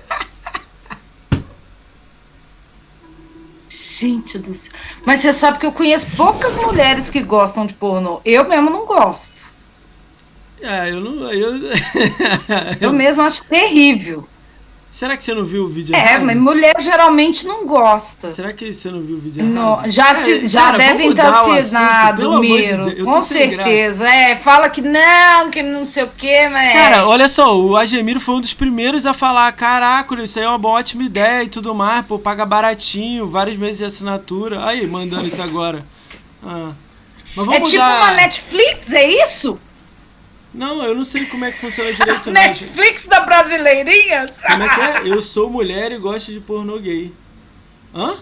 Gente 4.01 4.39
do 4.39 4.55
céu. 4.55 4.73
Mas 5.05 5.21
você 5.21 5.31
sabe 5.31 5.59
que 5.59 5.67
eu 5.67 5.73
conheço 5.73 6.07
poucas 6.17 6.57
mulheres 6.57 7.11
que 7.11 7.21
gostam 7.23 7.67
de 7.67 7.75
pornô. 7.75 8.23
Eu 8.25 8.49
mesmo 8.49 8.71
não 8.71 8.87
gosto. 8.87 9.35
É, 10.63 10.91
eu 10.91 11.01
não. 11.01 11.31
Eu... 11.31 11.53
Eu 12.81 12.93
mesmo 12.95 13.23
acho 13.23 13.45
terrível. 13.45 14.27
Será 15.01 15.17
que 15.17 15.25
você 15.25 15.33
não 15.33 15.45
viu 15.45 15.65
o 15.65 15.67
vídeo 15.67 15.97
É, 15.97 15.99
errado? 15.99 16.27
mas 16.27 16.37
mulher 16.37 16.75
geralmente 16.79 17.47
não 17.47 17.65
gosta. 17.65 18.29
Será 18.29 18.53
que 18.53 18.71
você 18.71 18.91
não 18.91 19.01
viu 19.01 19.17
o 19.17 19.19
vídeo 19.19 19.43
errado? 19.43 19.89
já 19.91 20.11
É, 20.11 20.15
se- 20.17 20.47
já 20.47 20.61
cara, 20.65 20.77
devem 20.77 21.09
assunto, 21.09 21.53
assinado, 21.53 22.21
de 22.35 22.39
Miro. 22.41 22.97
Tô 22.97 23.05
com 23.05 23.21
certeza. 23.23 24.07
É, 24.07 24.37
fala 24.37 24.69
que 24.69 24.83
não, 24.83 25.51
que 25.51 25.63
não 25.63 25.87
sei 25.87 26.03
o 26.03 26.09
que, 26.09 26.47
mas. 26.51 26.75
Cara, 26.75 27.09
olha 27.09 27.29
só, 27.29 27.59
o 27.59 27.79
Agemiro 27.79 28.21
foi 28.21 28.35
um 28.35 28.43
dos 28.43 28.53
primeiros 28.53 29.07
a 29.07 29.15
falar: 29.15 29.51
caraca, 29.53 30.23
isso 30.23 30.39
aí 30.39 30.45
é 30.45 30.49
uma 30.49 30.59
boa, 30.59 30.75
ótima 30.81 31.03
ideia 31.03 31.45
e 31.45 31.49
tudo 31.49 31.75
mais, 31.75 32.05
pô, 32.05 32.19
paga 32.19 32.45
baratinho, 32.45 33.27
vários 33.27 33.57
meses 33.57 33.79
de 33.79 33.87
assinatura. 33.87 34.67
Aí, 34.67 34.87
mandando 34.87 35.27
isso 35.27 35.41
agora. 35.41 35.83
Ah. 36.45 36.73
Mas 37.35 37.47
vamos 37.47 37.55
é 37.55 37.61
tipo 37.73 37.83
uma 37.83 38.11
Netflix, 38.11 38.93
é 38.93 39.09
isso? 39.25 39.59
Não, 40.53 40.83
eu 40.83 40.95
não 40.95 41.05
sei 41.05 41.27
como 41.27 41.45
é 41.45 41.53
que 41.53 41.59
funciona 41.61 41.93
direito. 41.93 42.31
Netflix 42.31 43.07
da 43.07 43.21
Brasileirinhas? 43.21 44.41
Como 44.43 44.63
é 44.65 44.69
que 44.69 44.81
é? 44.81 45.03
Eu 45.09 45.23
sou 45.23 45.49
mulher 45.49 45.93
e 45.93 45.99
gosto 45.99 46.33
de 46.33 46.41
pornô 46.41 46.79
gay. 46.79 47.13
Hã? 47.95 48.17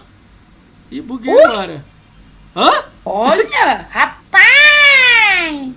Ih, 0.91 1.01
buguei 1.01 1.33
Ui. 1.33 1.43
agora. 1.43 1.83
Hã? 2.55 2.85
Olha, 3.05 3.87
rapaz! 3.89 5.73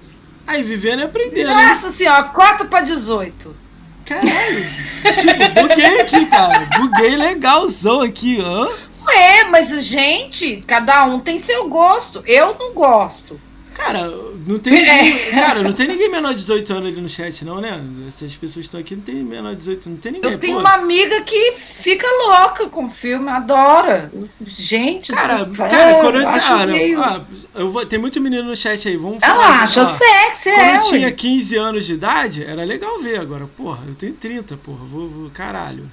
Aí, 0.47 0.63
vivendo 0.63 1.01
e 1.01 1.05
aprendendo. 1.05 1.49
né? 1.55 1.67
Nossa 1.67 1.91
senhora, 1.91 2.25
cota 2.25 2.65
pra 2.65 2.81
18. 2.83 3.57
Caralho. 4.05 4.67
tipo, 5.15 5.63
buguei 5.63 6.01
aqui, 6.01 6.27
cara. 6.27 6.69
Buguei 6.79 7.17
legalzão 7.17 8.03
aqui, 8.03 8.41
hã? 8.41 8.69
É, 9.09 9.45
mas 9.45 9.69
gente, 9.85 10.63
cada 10.67 11.05
um 11.05 11.19
tem 11.21 11.39
seu 11.39 11.69
gosto. 11.69 12.23
Eu 12.27 12.57
não 12.59 12.73
gosto. 12.75 13.41
Cara, 13.75 14.11
não 14.47 14.59
tem 14.59 14.73
ninguém, 14.75 15.31
cara, 15.33 15.63
não 15.63 15.73
tem 15.73 15.89
ninguém 15.89 16.11
menor 16.11 16.31
de 16.31 16.41
18 16.41 16.73
anos 16.73 16.89
ali 16.93 17.01
no 17.01 17.09
chat, 17.09 17.45
não, 17.45 17.61
né? 17.61 17.81
Essas 18.09 18.35
pessoas 18.35 18.55
que 18.65 18.69
estão 18.69 18.81
aqui 18.81 18.95
não 18.97 19.03
tem 19.03 19.15
menor 19.17 19.51
de 19.51 19.57
18 19.59 19.89
não 19.91 19.97
tem 19.97 20.13
ninguém, 20.13 20.33
Eu 20.33 20.39
tenho 20.39 20.55
pô. 20.55 20.61
uma 20.61 20.75
amiga 20.75 21.21
que 21.23 21.53
fica 21.57 22.07
louca 22.27 22.69
com 22.69 22.89
filme, 22.91 23.29
adora. 23.29 24.11
Gente, 24.47 25.13
Cara, 25.13 25.45
do- 25.45 25.57
cara, 25.57 25.75
é, 25.91 25.95
quando 26.01 26.21
eu, 26.21 26.29
acho 26.29 26.53
ah, 26.53 26.67
não, 26.67 26.73
meio- 26.75 27.01
ah, 27.03 27.21
eu 27.55 27.71
vou, 27.71 27.85
tem 27.87 27.99
muito 27.99 28.21
menino 28.21 28.45
no 28.45 28.57
chat 28.57 28.89
aí, 28.89 28.97
vamos 28.97 29.19
Ela 29.23 29.35
falar. 29.43 29.63
acha 29.63 29.83
ó, 29.83 29.87
sexy, 29.87 30.51
Quando 30.51 30.61
é, 30.65 30.77
eu 30.77 30.81
tinha 30.81 31.07
ué. 31.07 31.13
15 31.13 31.57
anos 31.57 31.87
de 31.87 31.95
idade, 31.95 32.45
era 32.45 32.65
legal 32.65 32.99
ver 33.01 33.21
agora. 33.21 33.47
Porra, 33.57 33.81
eu 33.89 33.95
tenho 33.95 34.13
30, 34.15 34.57
porra, 34.57 34.85
vou, 34.85 35.09
vou 35.09 35.31
caralho. 35.31 35.85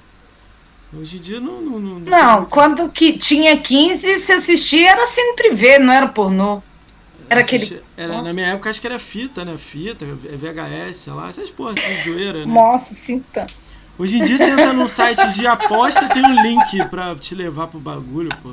Hoje 0.92 1.18
em 1.18 1.20
dia 1.20 1.38
não. 1.38 1.60
Não, 1.60 1.78
não, 1.78 2.00
não 2.00 2.44
quando 2.46 2.88
que 2.88 3.16
tinha 3.16 3.56
15, 3.56 4.18
se 4.20 4.32
assistia 4.32 4.90
era 4.90 5.06
cine 5.06 5.34
privê, 5.36 5.78
não 5.78 5.92
era 5.92 6.08
pornô. 6.08 6.60
Era 7.30 7.42
aquele. 7.42 7.80
Era, 7.96 8.20
na 8.22 8.32
minha 8.32 8.48
época 8.48 8.68
acho 8.68 8.80
que 8.80 8.86
era 8.88 8.98
fita, 8.98 9.44
né? 9.44 9.56
Fita, 9.56 10.04
VHS, 10.04 10.96
sei 10.96 11.12
lá, 11.12 11.28
essas 11.28 11.48
porra 11.48 11.74
assim, 11.78 12.02
zoeira, 12.02 12.44
né? 12.44 12.52
Nossa, 12.52 12.92
cinta. 12.92 13.46
Hoje 13.96 14.18
em 14.18 14.24
dia 14.24 14.36
você 14.36 14.50
entra 14.50 14.72
num 14.72 14.88
site 14.88 15.34
de 15.34 15.46
aposta 15.46 16.08
tem 16.08 16.24
um 16.24 16.42
link 16.42 16.84
pra 16.88 17.14
te 17.14 17.36
levar 17.36 17.68
pro 17.68 17.78
bagulho, 17.78 18.30
pô. 18.42 18.52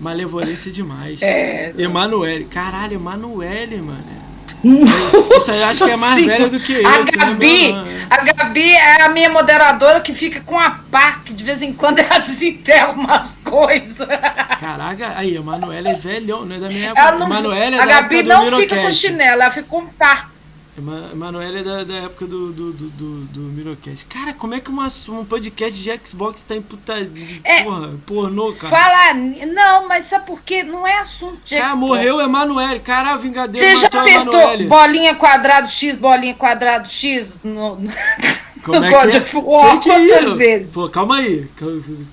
Malevolência 0.00 0.72
demais. 0.72 1.22
É. 1.22 1.72
Emanuele. 1.78 2.46
Caralho, 2.46 2.94
Emanuele, 2.94 3.76
mano. 3.76 4.25
Isso 5.36 5.50
aí 5.50 5.62
acho 5.62 5.84
que 5.84 5.90
é 5.90 5.96
mais 5.96 6.24
velha 6.24 6.48
do 6.48 6.58
que 6.58 6.72
eu. 6.72 6.86
A 6.86 6.98
Gabi, 6.98 7.70
é 7.70 8.06
a 8.10 8.24
Gabi 8.24 8.72
é 8.72 9.02
a 9.02 9.08
minha 9.08 9.28
moderadora 9.28 10.00
que 10.00 10.12
fica 10.12 10.40
com 10.40 10.58
a 10.58 10.70
pá, 10.90 11.20
que 11.24 11.32
de 11.32 11.44
vez 11.44 11.62
em 11.62 11.72
quando 11.72 12.00
ela 12.00 12.18
desenterra 12.20 12.92
umas 12.92 13.38
coisas. 13.44 14.08
Caraca, 14.60 15.14
aí, 15.16 15.36
a 15.36 15.42
Manuela 15.42 15.90
é 15.90 15.94
velhão, 15.94 16.44
não 16.44 16.56
é 16.56 16.58
da 16.58 16.68
minha 16.68 16.90
época. 16.90 17.12
Não, 17.12 17.26
Emanuele 17.26 17.76
é 17.76 17.80
a 17.80 17.86
Gabi 17.86 18.22
não 18.22 18.56
fica 18.56 18.82
com 18.82 18.90
chinelo, 18.90 19.42
ela 19.42 19.50
fica 19.50 19.66
com 19.68 19.86
pá. 19.86 20.28
Emanuele 20.78 21.60
é 21.60 21.62
da, 21.62 21.84
da 21.84 21.94
época 21.94 22.26
do, 22.26 22.52
do, 22.52 22.72
do, 22.72 22.90
do, 22.90 23.20
do 23.24 23.40
Mirocast. 23.40 24.04
Cara, 24.06 24.34
como 24.34 24.54
é 24.54 24.60
que 24.60 24.68
uma, 24.68 24.88
um 25.08 25.24
podcast 25.24 25.82
de 25.82 26.00
Xbox 26.04 26.42
tá 26.42 26.54
em 26.54 26.60
puta. 26.60 26.94
É, 27.42 27.62
porra, 27.62 27.94
pornô, 28.04 28.52
cara? 28.52 28.76
Falar. 28.76 29.14
Não, 29.14 29.88
mas 29.88 30.04
sabe 30.04 30.26
por 30.26 30.42
quê? 30.42 30.62
Não 30.62 30.86
é 30.86 30.98
assunto 30.98 31.38
de. 31.46 31.56
Ah, 31.56 31.74
morreu 31.74 32.20
Emanuele. 32.20 32.80
Caralho, 32.80 33.20
Vingadeiro. 33.20 33.66
Você 33.66 33.76
já 33.76 33.86
apertou 33.86 34.68
bolinha 34.68 35.14
quadrado 35.14 35.68
X, 35.68 35.96
bolinha 35.96 36.34
quadrado 36.34 36.88
X 36.88 37.38
no. 37.42 37.78
Como 38.62 38.84
é 38.84 38.90
God 38.90 39.10
que 39.10 39.16
é? 39.16 39.20
of 39.20 39.36
War, 39.36 39.78
que 39.78 39.90
é 39.90 40.08
quantas 40.08 40.36
vezes? 40.36 40.68
Pô, 40.72 40.88
calma 40.88 41.18
aí. 41.18 41.48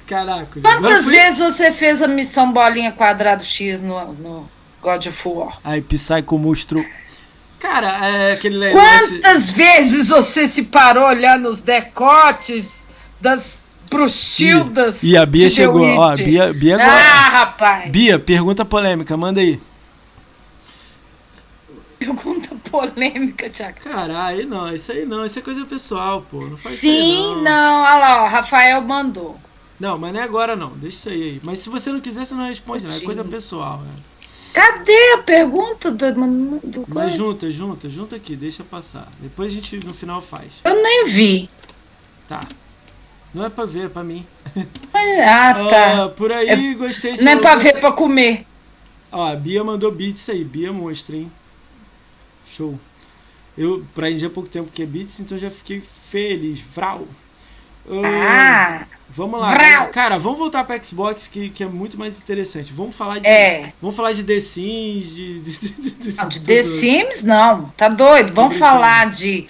Caraca. 0.06 0.61
Quantas 0.61 1.06
fui... 1.06 1.15
vezes 1.15 1.40
você 1.40 1.72
fez 1.72 1.99
a 2.02 2.07
missão 2.07 2.53
bolinha 2.53 2.91
quadrado 2.91 3.44
X 3.44 3.81
no, 3.81 4.14
no 4.14 4.49
God 4.80 5.03
of 5.07 5.27
War? 5.27 5.57
Aí, 5.64 5.81
Psycho 5.81 6.38
Monstro 6.38 6.85
Cara, 7.64 8.06
é 8.06 8.34
aquele. 8.34 8.72
Quantas 8.73 9.49
vezes 9.49 10.10
você 10.10 10.49
se 10.49 10.64
parou 10.64 11.06
olhando 11.07 11.48
os 11.48 11.61
decotes 11.61 12.76
das 13.22 13.64
bruxildas? 13.90 15.02
E, 15.02 15.11
e 15.11 15.18
a 15.18 15.26
Bia 15.26 15.49
chegou, 15.49 15.81
ó, 15.81 16.14
Bia, 16.14 16.52
Bia 16.52 16.76
agora. 16.76 16.91
Ah, 16.91 17.30
rapaz! 17.30 17.90
Bia, 17.90 18.19
pergunta 18.19 18.65
polêmica, 18.65 19.15
manda 19.15 19.40
aí. 19.40 19.61
Pergunta 21.98 22.53
polêmica, 22.69 23.49
Tiago. 23.49 23.77
Caralho, 23.81 24.45
não, 24.45 24.76
isso 24.76 24.91
aí 24.91 25.06
não, 25.06 25.26
isso 25.26 25.40
é 25.40 25.41
coisa 25.41 25.64
pessoal, 25.64 26.22
pô. 26.30 26.41
Não 26.41 26.57
faz 26.57 26.76
Sim, 26.76 26.90
isso 26.90 27.30
aí, 27.30 27.35
não. 27.35 27.44
não, 27.44 27.84
olha 27.84 27.95
lá, 27.95 28.23
ó, 28.26 28.27
Rafael 28.27 28.81
mandou. 28.81 29.40
Não, 29.80 29.98
mas 29.98 30.11
não 30.11 30.19
é 30.19 30.23
agora 30.23 30.57
não, 30.57 30.72
deixa 30.72 30.98
isso 30.98 31.10
aí. 31.10 31.40
Mas 31.41 31.60
se 31.60 31.69
você 31.69 31.94
não 31.94 32.02
quiser, 32.02 32.26
você 32.26 32.35
não 32.35 32.45
responde, 32.45 32.85
não, 32.85 32.94
é 32.94 32.99
coisa 32.99 33.23
pessoal, 33.23 33.77
né? 33.77 33.94
Cadê 34.53 35.13
a 35.13 35.17
pergunta 35.17 35.89
do, 35.89 36.11
do 36.61 36.85
Mas 36.88 37.15
junta, 37.15 37.49
junta, 37.49 37.89
junta 37.89 38.15
aqui, 38.15 38.35
deixa 38.35 38.63
passar. 38.63 39.11
Depois 39.19 39.51
a 39.51 39.55
gente 39.55 39.84
no 39.84 39.93
final 39.93 40.21
faz. 40.21 40.53
Eu 40.63 40.75
nem 40.75 41.05
vi. 41.05 41.49
Tá. 42.27 42.41
Não 43.34 43.45
é 43.45 43.49
pra 43.49 43.65
ver, 43.65 43.85
é 43.85 43.89
pra 43.89 44.03
mim. 44.03 44.25
Ah, 45.25 45.53
tá. 45.53 46.05
Uh, 46.05 46.09
por 46.11 46.31
aí, 46.31 46.47
é, 46.47 46.73
gostei 46.75 47.15
de 47.15 47.23
Não 47.23 47.31
é 47.31 47.35
pra 47.38 47.55
ver, 47.55 47.69
é 47.69 47.80
pra 47.80 47.91
comer. 47.91 48.45
Ó, 49.11 49.27
a 49.27 49.35
Bia 49.35 49.63
mandou 49.63 49.91
beats 49.91 50.30
aí. 50.30 50.43
Bia 50.43 50.71
mostra, 50.71 51.15
hein? 51.15 51.31
Show. 52.45 52.80
Eu 53.57 53.84
aprendi 53.91 54.25
há 54.25 54.30
pouco 54.30 54.49
tempo 54.49 54.71
que 54.71 54.84
é 54.84 54.85
beats, 54.85 55.19
então 55.19 55.38
já 55.38 55.49
fiquei 55.49 55.81
feliz. 55.81 56.59
Vral. 56.59 57.07
Uh, 57.85 58.01
ah! 58.05 58.85
Vamos 59.15 59.39
lá. 59.39 59.53
Vrau. 59.53 59.88
Cara, 59.89 60.18
vamos 60.18 60.39
voltar 60.39 60.64
para 60.64 60.84
Xbox 60.84 61.27
que, 61.27 61.49
que 61.49 61.64
é 61.64 61.68
muito 61.68 61.99
mais 61.99 62.18
interessante. 62.18 62.73
Vamos 62.73 62.95
falar 62.95 63.19
de 63.19 63.27
é. 63.27 63.72
Vamos 63.80 63.95
falar 63.95 64.11
de 64.11 64.23
The 64.23 64.39
Sims, 64.39 65.15
de 65.15 65.39
de, 65.39 65.60
de, 65.60 65.91
de, 65.91 66.18
não, 66.18 66.27
de 66.27 66.39
The 66.39 66.64
Sims 66.64 67.22
não, 67.22 67.65
tá 67.77 67.89
doido? 67.89 68.34
Vamos 68.34 68.57
falar 68.57 69.11
de 69.11 69.47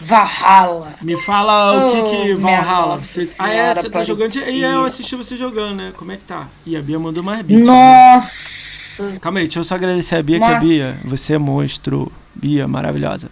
Valhalla. 0.00 0.94
Me 1.02 1.16
fala 1.16 1.88
o 1.88 1.92
que 1.92 2.10
que 2.10 2.34
Valhalla. 2.34 2.98
Você... 2.98 3.28
Ah, 3.40 3.52
é, 3.52 3.74
você 3.74 3.90
tá 3.90 4.04
jogando 4.04 4.36
e 4.36 4.62
eu 4.62 4.84
assisti 4.84 5.16
você 5.16 5.36
jogando, 5.36 5.76
né? 5.76 5.92
Como 5.96 6.12
é 6.12 6.16
que 6.16 6.24
tá? 6.24 6.46
E 6.64 6.76
a 6.76 6.80
Bia 6.80 6.98
mandou 6.98 7.22
mais 7.22 7.44
beat. 7.44 7.60
Nossa. 7.64 9.02
Né? 9.02 9.18
Calma 9.20 9.40
aí, 9.40 9.46
deixa 9.46 9.58
eu 9.58 9.64
só 9.64 9.74
agradecer 9.74 10.14
a 10.14 10.22
Bia 10.22 10.38
Nossa. 10.38 10.52
que 10.52 10.56
a 10.56 10.60
Bia, 10.60 10.96
você 11.04 11.34
é 11.34 11.38
monstro. 11.38 12.12
Bia, 12.32 12.68
maravilhosa. 12.68 13.28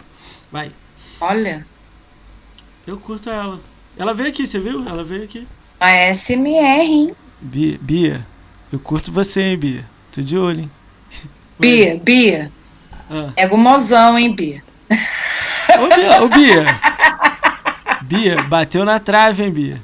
Vai. 0.51 0.71
Olha. 1.21 1.65
Eu 2.85 2.97
curto 2.97 3.29
ela. 3.29 3.59
Ela 3.99 4.13
veio 4.13 4.29
aqui, 4.29 4.47
você 4.47 4.57
viu? 4.57 4.85
Ela 4.87 5.03
veio 5.03 5.25
aqui. 5.25 5.45
A 5.77 6.13
SMR, 6.15 6.81
hein? 6.81 7.15
Bia, 7.41 7.77
Bia, 7.81 8.25
eu 8.71 8.79
curto 8.79 9.11
você, 9.11 9.41
hein, 9.41 9.57
Bia? 9.57 9.83
Tô 10.09 10.21
de 10.21 10.37
olho, 10.37 10.61
hein? 10.61 10.71
Bia, 11.59 11.99
Bia. 12.01 12.49
Ah. 13.11 13.33
É 13.35 13.45
gomozão, 13.45 14.17
hein, 14.17 14.33
Bia? 14.33 14.63
Ô, 15.77 15.93
Bia, 15.93 16.23
ô, 16.23 16.29
Bia. 16.29 16.65
Bia, 18.03 18.41
bateu 18.43 18.85
na 18.85 18.99
trave, 18.99 19.43
hein, 19.43 19.51
Bia? 19.51 19.81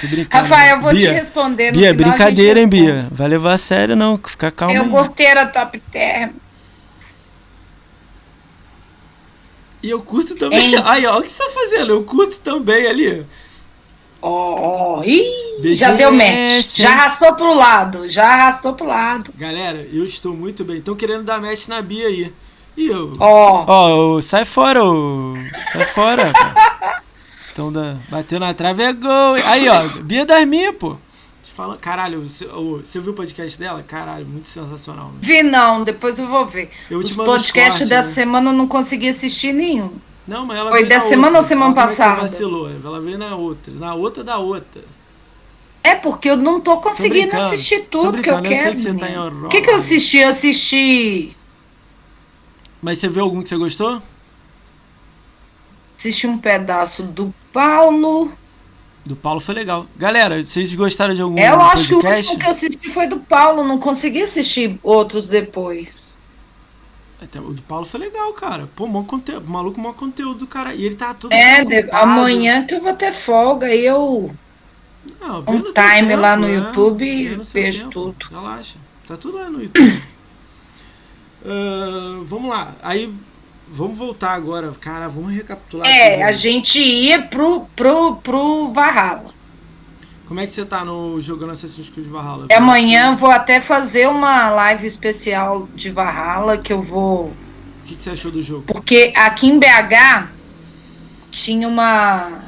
Tô 0.00 0.08
brincando. 0.08 0.42
Rafael, 0.42 0.76
eu 0.76 0.82
vou 0.82 0.90
Bia, 0.90 1.10
te 1.10 1.14
responder 1.14 1.70
no 1.70 1.78
Bia, 1.78 1.94
brincadeira, 1.94 2.58
hein, 2.58 2.68
Bia? 2.68 3.06
Vai 3.08 3.28
levar 3.28 3.52
a 3.52 3.58
sério, 3.58 3.94
não. 3.94 4.18
Fica 4.18 4.50
calma. 4.50 4.74
Eu 4.74 4.86
gorteira 4.86 5.46
top 5.46 5.78
term. 5.92 6.30
E 9.82 9.90
eu 9.90 10.00
curto 10.00 10.34
também. 10.36 10.74
Hein? 10.74 10.82
Aí, 10.84 11.06
ó, 11.06 11.18
o 11.18 11.22
que 11.22 11.30
você 11.30 11.38
tá 11.38 11.50
fazendo? 11.50 11.92
Eu 11.92 12.04
curto 12.04 12.38
também 12.40 12.86
ali. 12.86 13.24
Ó, 14.20 14.30
oh, 14.30 15.00
oh. 15.00 15.74
já 15.74 15.92
deu 15.92 16.10
match. 16.10 16.78
Já 16.78 16.90
arrastou 16.90 17.34
pro 17.34 17.54
lado. 17.54 18.08
Já 18.08 18.26
arrastou 18.26 18.74
pro 18.74 18.86
lado. 18.86 19.32
Galera, 19.36 19.86
eu 19.92 20.04
estou 20.04 20.34
muito 20.34 20.64
bem. 20.64 20.78
Estão 20.78 20.96
querendo 20.96 21.22
dar 21.22 21.40
match 21.40 21.68
na 21.68 21.80
Bia 21.80 22.08
aí. 22.08 22.32
E 22.76 22.88
eu? 22.88 23.12
Ó. 23.20 23.64
Oh. 23.66 24.16
oh, 24.16 24.22
sai 24.22 24.44
fora, 24.44 24.84
oh. 24.84 25.34
sai 25.72 25.86
fora. 25.86 26.32
então, 27.52 27.72
da... 27.72 27.96
bateu 28.08 28.40
na 28.40 28.52
trave 28.54 28.82
é 28.82 28.92
gol. 28.92 29.36
Aí, 29.44 29.68
ó, 29.68 29.88
Bia 30.02 30.26
das 30.26 30.46
minhas, 30.46 30.74
pô. 30.74 30.96
Fala, 31.58 31.76
caralho, 31.76 32.20
você, 32.20 32.46
você 32.46 33.00
viu 33.00 33.10
o 33.10 33.16
podcast 33.16 33.58
dela? 33.58 33.82
Caralho, 33.82 34.24
muito 34.24 34.46
sensacional. 34.46 35.06
Né? 35.06 35.18
Vi 35.20 35.42
não, 35.42 35.82
depois 35.82 36.16
eu 36.16 36.28
vou 36.28 36.46
ver. 36.46 36.70
Eu 36.88 37.00
Os 37.00 37.10
podcasts 37.16 37.88
dessa 37.88 38.10
né? 38.10 38.14
semana 38.14 38.50
eu 38.50 38.54
não 38.54 38.68
consegui 38.68 39.08
assistir 39.08 39.52
nenhum. 39.52 39.90
Não, 40.24 40.46
mas 40.46 40.56
ela 40.56 40.70
Foi 40.70 40.84
dessa 40.84 41.08
semana 41.08 41.38
ou 41.38 41.42
semana 41.42 41.74
passada? 41.74 42.20
vacilou, 42.20 42.70
ela 42.70 43.00
veio 43.00 43.18
na 43.18 43.34
outra. 43.34 43.72
Na 43.72 43.92
outra 43.92 44.22
da 44.22 44.38
outra. 44.38 44.84
É 45.82 45.96
porque 45.96 46.30
eu 46.30 46.36
não 46.36 46.60
tô 46.60 46.76
conseguindo 46.76 47.32
tô 47.32 47.38
assistir 47.38 47.86
tudo 47.86 48.22
que 48.22 48.30
eu 48.30 48.40
quero. 48.40 48.54
Eu 48.54 48.56
sei 48.56 48.74
que 48.74 48.80
você 48.80 48.94
tá 48.94 49.10
em 49.10 49.18
O 49.18 49.48
que, 49.48 49.60
que 49.60 49.70
eu 49.70 49.74
assisti? 49.74 50.18
Eu 50.18 50.28
assisti. 50.28 51.36
Mas 52.80 52.98
você 53.00 53.08
viu 53.08 53.24
algum 53.24 53.42
que 53.42 53.48
você 53.48 53.56
gostou? 53.56 54.00
Assisti 55.98 56.28
um 56.28 56.38
pedaço 56.38 57.02
do 57.02 57.34
Paulo. 57.52 58.32
Do 59.08 59.16
Paulo 59.16 59.40
foi 59.40 59.54
legal. 59.54 59.86
Galera, 59.96 60.44
vocês 60.44 60.74
gostaram 60.74 61.14
de 61.14 61.22
algum 61.22 61.38
Eu 61.38 61.58
acho 61.62 61.88
podcast? 61.88 61.88
que 61.88 61.94
o 61.94 62.10
último 62.10 62.38
que 62.38 62.46
eu 62.46 62.50
assisti 62.50 62.90
foi 62.90 63.06
do 63.06 63.18
Paulo, 63.18 63.64
não 63.64 63.78
consegui 63.78 64.22
assistir 64.22 64.78
outros 64.82 65.28
depois. 65.28 66.18
O 67.36 67.54
do 67.54 67.62
Paulo 67.62 67.86
foi 67.86 68.00
legal, 68.00 68.30
cara. 68.34 68.68
Pô, 68.76 68.86
bom 68.86 69.02
conteúdo, 69.02 69.48
maluco, 69.48 69.80
maior 69.80 69.94
conteúdo 69.94 70.40
do 70.40 70.46
cara. 70.46 70.74
E 70.74 70.84
ele 70.84 70.94
tá 70.94 71.14
tudo. 71.14 71.32
É, 71.32 71.64
de, 71.64 71.88
amanhã 71.90 72.66
que 72.66 72.74
eu 72.74 72.82
vou 72.82 72.92
ter 72.92 73.14
folga 73.14 73.74
e 73.74 73.86
eu. 73.86 74.30
Não, 75.18 75.40
um 75.40 75.62
time 75.62 75.72
tempo, 75.72 76.16
lá 76.16 76.36
no 76.36 76.46
né? 76.46 76.56
YouTube 76.56 77.06
e 77.06 77.28
vejo 77.36 77.78
tempo. 77.88 77.90
tudo. 77.90 78.26
Relaxa. 78.30 78.76
Tá 79.06 79.16
tudo 79.16 79.38
lá 79.38 79.48
no 79.48 79.62
YouTube. 79.62 80.02
uh, 81.46 82.24
vamos 82.28 82.50
lá. 82.50 82.74
Aí, 82.82 83.10
vamos 83.70 83.98
voltar 83.98 84.32
agora. 84.34 84.72
Cara, 84.80 85.08
vamos 85.08 85.32
recapitular. 85.32 85.86
É, 85.86 86.22
a 86.22 86.32
gente 86.32 86.80
ia 86.80 87.22
pro, 87.22 87.66
pro, 87.76 88.16
pro 88.16 88.72
Valhalla. 88.72 89.38
Como 90.26 90.40
é 90.40 90.46
que 90.46 90.52
você 90.52 90.64
tá 90.64 90.84
no 90.84 91.22
jogando 91.22 91.52
Assassin's 91.52 91.88
Creed 91.88 92.06
Valhalla? 92.06 92.46
É, 92.50 92.56
amanhã 92.56 93.16
vou 93.16 93.30
até 93.30 93.60
fazer 93.60 94.06
uma 94.08 94.50
live 94.50 94.86
especial 94.86 95.66
de 95.74 95.90
Valhalla 95.90 96.58
que 96.58 96.70
eu 96.72 96.82
vou. 96.82 97.28
O 97.28 97.32
que, 97.86 97.94
que 97.96 98.02
você 98.02 98.10
achou 98.10 98.30
do 98.30 98.42
jogo? 98.42 98.64
Porque 98.66 99.12
aqui 99.16 99.48
em 99.48 99.58
BH 99.58 100.28
tinha 101.30 101.66
uma. 101.66 102.42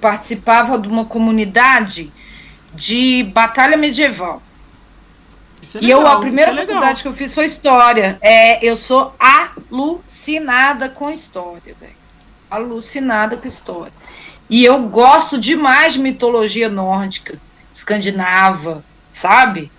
participava 0.00 0.76
de 0.78 0.88
uma 0.88 1.04
comunidade 1.04 2.12
de 2.74 3.22
batalha 3.32 3.76
medieval. 3.76 4.42
É 5.62 5.78
legal, 5.78 5.82
e 5.82 5.90
eu, 5.90 6.06
a 6.06 6.20
primeira 6.20 6.50
é 6.52 6.66
faculdade 6.66 7.02
que 7.02 7.08
eu 7.08 7.12
fiz 7.12 7.32
foi 7.32 7.44
história. 7.44 8.18
É, 8.20 8.64
eu 8.64 8.74
sou 8.74 9.14
alucinada 9.18 10.88
com 10.88 11.08
história, 11.08 11.74
velho. 11.80 11.92
Alucinada 12.50 13.36
com 13.36 13.46
história. 13.46 13.92
E 14.50 14.64
eu 14.64 14.82
gosto 14.82 15.38
demais 15.38 15.94
de 15.94 16.00
mitologia 16.00 16.68
nórdica, 16.68 17.40
escandinava, 17.72 18.84
sabe? 19.12 19.70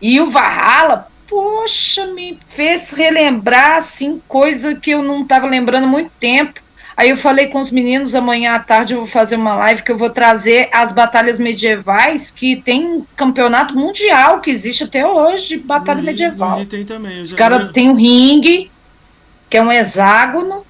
E 0.00 0.20
o 0.20 0.30
Valhalla, 0.30 1.08
poxa, 1.28 2.06
me 2.06 2.38
fez 2.46 2.92
relembrar 2.92 3.76
assim 3.76 4.22
coisa 4.26 4.74
que 4.74 4.92
eu 4.92 5.02
não 5.02 5.22
estava 5.22 5.46
lembrando 5.46 5.84
há 5.84 5.88
muito 5.88 6.10
tempo. 6.18 6.61
Aí 6.96 7.08
eu 7.10 7.16
falei 7.16 7.46
com 7.46 7.58
os 7.60 7.70
meninos, 7.70 8.14
amanhã 8.14 8.52
à 8.54 8.58
tarde 8.58 8.92
eu 8.94 8.98
vou 9.00 9.06
fazer 9.08 9.36
uma 9.36 9.54
live 9.56 9.82
que 9.82 9.90
eu 9.90 9.96
vou 9.96 10.10
trazer 10.10 10.68
as 10.72 10.92
batalhas 10.92 11.38
medievais, 11.38 12.30
que 12.30 12.56
tem 12.56 12.86
um 12.86 13.06
campeonato 13.16 13.74
mundial 13.74 14.40
que 14.40 14.50
existe 14.50 14.84
até 14.84 15.06
hoje 15.06 15.48
de 15.48 15.56
batalha 15.58 15.96
Rio- 15.98 16.06
medieval. 16.06 16.58
Rio 16.58 16.66
tem 16.66 16.84
também. 16.84 17.22
Os 17.22 17.32
caras 17.32 17.72
têm 17.72 17.88
um 17.90 17.94
ringue, 17.94 18.70
que 19.48 19.56
é 19.56 19.62
um 19.62 19.72
hexágono, 19.72 20.64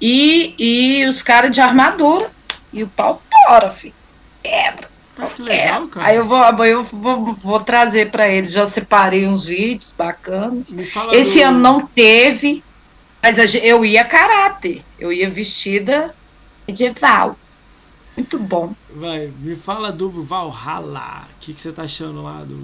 e, 0.00 0.54
e 0.58 1.04
os 1.06 1.22
caras 1.22 1.50
de 1.52 1.60
armadura. 1.60 2.30
E 2.72 2.82
o 2.82 2.88
pau 2.88 3.20
tora, 3.46 3.70
filho. 3.70 3.94
Quebra. 4.42 4.88
Ah, 5.18 5.26
que 5.26 5.42
legal, 5.42 5.84
É. 5.84 5.88
cara. 5.88 6.06
Aí 6.06 6.16
eu 6.16 6.26
vou, 6.26 6.38
eu 6.64 6.84
vou, 6.84 7.34
vou 7.42 7.60
trazer 7.60 8.10
para 8.10 8.28
eles. 8.28 8.52
Já 8.52 8.66
separei 8.66 9.26
uns 9.26 9.44
vídeos 9.44 9.92
bacanas. 9.96 10.74
Esse 11.12 11.40
do- 11.40 11.44
ano 11.46 11.58
não 11.58 11.80
teve, 11.86 12.62
mas 13.22 13.54
eu 13.54 13.84
ia 13.84 14.04
caráter. 14.04 14.82
Eu 14.98 15.12
ia 15.12 15.28
vestida 15.28 16.14
medieval. 16.66 17.36
Muito 18.16 18.38
bom. 18.38 18.74
Vai, 18.94 19.30
me 19.40 19.56
fala 19.56 19.90
do 19.90 20.10
Valhalla. 20.22 21.28
O 21.36 21.40
que, 21.40 21.54
que 21.54 21.60
você 21.60 21.72
tá 21.72 21.82
achando 21.82 22.22
lá 22.22 22.42
do. 22.44 22.58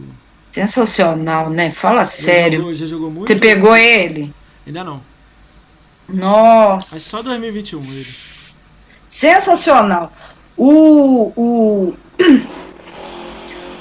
Sensacional, 0.52 1.50
né? 1.50 1.70
Fala 1.70 1.98
Já 1.98 2.04
sério. 2.04 2.58
jogou, 2.58 2.74
já 2.74 2.86
jogou 2.86 3.10
muito? 3.10 3.28
Você 3.28 3.36
pegou 3.36 3.76
ele? 3.76 4.32
Ainda 4.66 4.82
não. 4.82 5.02
Nossa. 6.08 6.94
Mas 6.94 7.04
só 7.04 7.22
2021 7.22 7.78
ele. 7.78 8.06
Sensacional. 9.08 10.12
O, 10.56 11.32
o, 11.36 11.94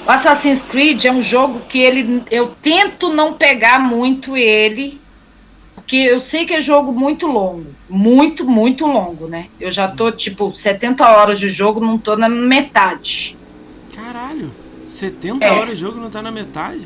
o 0.06 0.10
Assassin's 0.10 0.62
Creed 0.62 1.04
é 1.04 1.12
um 1.12 1.22
jogo 1.22 1.60
que 1.68 1.78
ele 1.78 2.22
eu 2.30 2.54
tento 2.60 3.12
não 3.12 3.32
pegar 3.34 3.78
muito 3.78 4.36
ele, 4.36 5.00
porque 5.86 5.94
eu 5.98 6.18
sei 6.18 6.44
que 6.44 6.52
é 6.52 6.60
jogo 6.60 6.92
muito 6.92 7.28
longo, 7.28 7.64
muito, 7.88 8.44
muito 8.44 8.84
longo, 8.84 9.28
né? 9.28 9.46
Eu 9.60 9.70
já 9.70 9.86
tô 9.86 10.10
tipo 10.10 10.50
70 10.50 11.08
horas 11.08 11.38
de 11.38 11.48
jogo, 11.48 11.78
não 11.78 11.96
tô 11.96 12.16
na 12.16 12.28
metade. 12.28 13.38
Caralho, 13.94 14.52
70 14.88 15.44
É. 15.44 15.52
horas 15.52 15.76
de 15.78 15.82
jogo 15.82 16.00
não 16.00 16.10
tá 16.10 16.20
na 16.20 16.32
metade? 16.32 16.84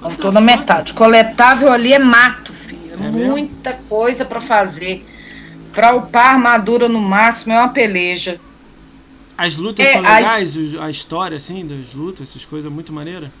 Não 0.00 0.14
tô 0.14 0.30
na 0.30 0.40
metade. 0.40 0.94
Coletável 0.94 1.72
ali 1.72 1.92
é 1.92 1.98
mato, 1.98 2.52
filho. 2.52 2.78
É, 2.92 3.06
É 3.06 3.10
mesmo? 3.10 3.30
muita 3.32 3.72
coisa 3.88 4.24
pra 4.24 4.40
fazer. 4.40 5.04
Pra 5.72 5.96
upar 5.96 6.34
armadura 6.34 6.88
no 6.88 7.00
máximo 7.00 7.52
é 7.52 7.56
uma 7.58 7.68
peleja. 7.70 8.38
As 9.36 9.56
lutas 9.56 9.84
É, 9.84 9.92
são 9.94 10.06
as- 10.06 10.16
legais, 10.18 10.56
o- 10.56 10.80
a 10.80 10.88
história, 10.88 11.36
assim, 11.36 11.66
das 11.66 11.92
lutas, 11.94 12.28
essas 12.30 12.44
coisas, 12.44 12.70
muito 12.70 12.92
maneira. 12.92 13.32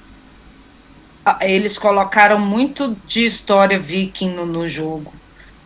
Ah, 1.24 1.38
Eles 1.42 1.78
colocaram 1.78 2.38
muito 2.38 2.96
de 3.06 3.24
história 3.24 3.78
viking 3.78 4.30
no, 4.30 4.46
no 4.46 4.68
jogo. 4.68 5.12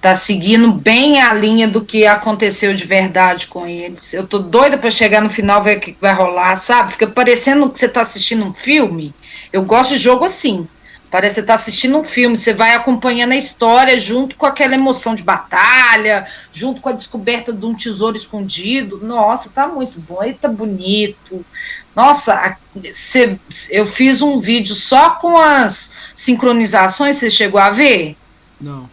Tá 0.01 0.14
seguindo 0.14 0.70
bem 0.70 1.22
a 1.22 1.32
linha 1.32 1.66
do 1.66 1.82
que 1.85 2.06
aconteceu 2.06 2.74
de 2.74 2.85
verdade 2.85 3.47
com 3.47 3.66
eles. 3.66 4.12
Eu 4.12 4.26
tô 4.26 4.39
doida 4.39 4.76
pra 4.76 4.90
chegar 4.90 5.22
no 5.22 5.31
final 5.31 5.62
ver 5.62 5.78
o 5.78 5.81
que 5.81 5.97
vai 6.01 6.12
rolar, 6.12 6.56
sabe? 6.56 6.93
Fica 6.93 7.06
parecendo 7.06 7.70
que 7.70 7.78
você 7.78 7.89
tá 7.89 8.02
assistindo 8.02 8.44
um 8.44 8.52
filme. 8.52 9.14
Eu 9.52 9.62
gosto 9.62 9.90
de 9.90 9.98
jogo 9.98 10.24
assim. 10.24 10.68
Parece 11.10 11.36
que 11.36 11.40
você 11.43 11.47
tá 11.47 11.55
assistindo 11.55 11.97
um 11.97 12.02
filme, 12.02 12.36
você 12.36 12.52
vai 12.52 12.74
acompanhando 12.74 13.32
a 13.32 13.36
história 13.36 13.97
junto 13.97 14.35
com 14.35 14.47
aquela 14.47 14.74
emoção 14.74 15.14
de 15.14 15.22
batalha, 15.22 16.26
junto 16.52 16.81
com 16.81 16.89
a 16.89 16.93
descoberta 16.93 17.52
de 17.52 17.64
um 17.64 17.72
tesouro 17.72 18.16
escondido. 18.16 18.98
Nossa, 19.01 19.48
tá 19.48 19.68
muito 19.68 20.01
bom, 20.01 20.22
ele 20.22 20.35
tá 20.35 20.48
bonito. 20.48 21.47
Nossa, 21.94 22.56
cê- 22.92 23.38
eu 23.70 23.86
fiz 23.86 24.20
um 24.20 24.38
vídeo 24.38 24.74
só 24.74 25.10
com 25.10 25.36
as 25.36 25.92
sincronizações, 26.14 27.16
você 27.16 27.30
chegou 27.30 27.60
a 27.60 27.70
ver? 27.70 28.16
Não. 28.60 28.90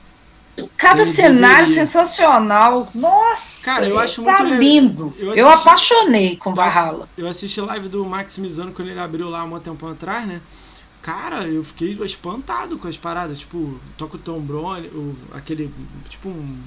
Cada 0.78 1.02
Eu 1.02 1.06
cenário 1.06 1.66
deveria. 1.68 1.86
sensacional. 1.88 2.90
Nossa, 2.94 3.66
Cara, 3.66 3.88
eu 3.88 3.98
acho 3.98 4.22
tá 4.24 4.44
muito 4.44 4.56
lindo. 4.56 5.16
eu 5.18 5.34
Eu, 5.36 5.50
assisti- 5.50 5.68
apaixonei 5.68 6.36
com 6.38 6.52
Eu 6.52 6.56
Valhalla. 6.56 7.10
Eu 7.18 7.28
assisti 7.28 7.62
live 7.62 7.90
do 7.90 8.06
Maximizando 8.06 8.72
quando 8.72 8.90
ele 8.90 9.00
abriu 9.00 9.30
lá 9.30 9.44
um 9.44 9.60
tempo 9.60 9.88
atrás, 9.88 10.28
né? 10.28 10.40
Cara, 11.02 11.48
eu 11.48 11.64
fiquei 11.64 11.98
espantado 12.06 12.78
com 12.78 12.88
as 12.88 12.98
paradas. 12.98 13.40
Tipo, 13.40 13.80
toca 13.98 14.18
o 14.18 14.20
trombone, 14.20 14.88
o, 14.90 15.16
aquele. 15.34 15.74
Tipo, 16.10 16.30
um, 16.30 16.58